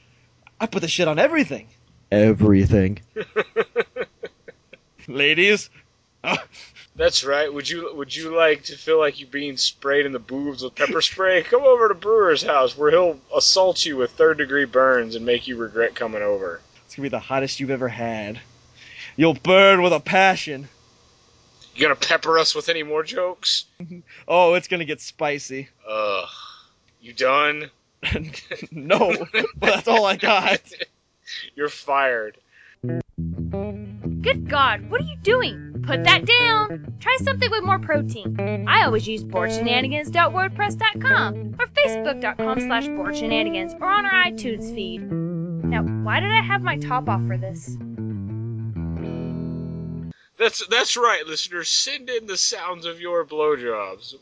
I 0.60 0.66
put 0.66 0.82
this 0.82 0.90
shit 0.90 1.08
on 1.08 1.18
everything. 1.18 1.68
Everything. 2.10 3.00
Ladies. 5.08 5.70
That's 6.98 7.22
right. 7.22 7.52
Would 7.52 7.70
you 7.70 7.94
would 7.94 8.14
you 8.14 8.36
like 8.36 8.64
to 8.64 8.76
feel 8.76 8.98
like 8.98 9.20
you're 9.20 9.28
being 9.28 9.56
sprayed 9.56 10.04
in 10.04 10.10
the 10.10 10.18
boobs 10.18 10.64
with 10.64 10.74
pepper 10.74 11.00
spray? 11.00 11.42
Come 11.44 11.62
over 11.62 11.86
to 11.86 11.94
Brewer's 11.94 12.42
house 12.42 12.76
where 12.76 12.90
he'll 12.90 13.20
assault 13.34 13.86
you 13.86 13.96
with 13.96 14.10
third 14.10 14.38
degree 14.38 14.64
burns 14.64 15.14
and 15.14 15.24
make 15.24 15.46
you 15.46 15.56
regret 15.56 15.94
coming 15.94 16.22
over. 16.22 16.60
It's 16.84 16.96
gonna 16.96 17.04
be 17.04 17.10
the 17.10 17.20
hottest 17.20 17.60
you've 17.60 17.70
ever 17.70 17.86
had. 17.86 18.40
You'll 19.14 19.34
burn 19.34 19.80
with 19.80 19.92
a 19.92 20.00
passion. 20.00 20.68
You 21.76 21.82
gonna 21.82 21.94
pepper 21.94 22.36
us 22.36 22.56
with 22.56 22.68
any 22.68 22.82
more 22.82 23.04
jokes? 23.04 23.64
Oh, 24.26 24.54
it's 24.54 24.66
gonna 24.66 24.84
get 24.84 25.00
spicy. 25.00 25.68
Ugh. 25.88 26.28
You 27.00 27.12
done? 27.12 27.70
no, 28.72 29.14
but 29.32 29.46
that's 29.60 29.88
all 29.88 30.04
I 30.04 30.16
got. 30.16 30.60
You're 31.54 31.68
fired. 31.68 32.36
Good 32.82 34.48
God, 34.48 34.90
what 34.90 35.00
are 35.00 35.04
you 35.04 35.16
doing? 35.22 35.67
Put 35.88 36.04
that 36.04 36.24
down. 36.26 36.94
Try 37.00 37.16
something 37.22 37.50
with 37.50 37.64
more 37.64 37.78
protein. 37.78 38.66
I 38.68 38.84
always 38.84 39.08
use 39.08 39.24
boredshenanigans.wordpress.com 39.24 41.56
or 41.58 41.66
facebook.com 41.66 42.60
slash 42.60 42.86
boardshenanigans 42.88 43.80
or 43.80 43.86
on 43.86 44.04
our 44.04 44.26
iTunes 44.26 44.74
feed. 44.74 45.10
Now, 45.10 45.82
why 46.04 46.20
did 46.20 46.30
I 46.30 46.42
have 46.42 46.60
my 46.60 46.76
top 46.76 47.08
off 47.08 47.26
for 47.26 47.38
this? 47.38 47.74
That's 50.36 50.66
that's 50.66 50.98
right, 50.98 51.26
listeners. 51.26 51.70
Send 51.70 52.10
in 52.10 52.26
the 52.26 52.36
sounds 52.36 52.84
of 52.84 53.00
your 53.00 53.24
blowjobs. 53.24 54.14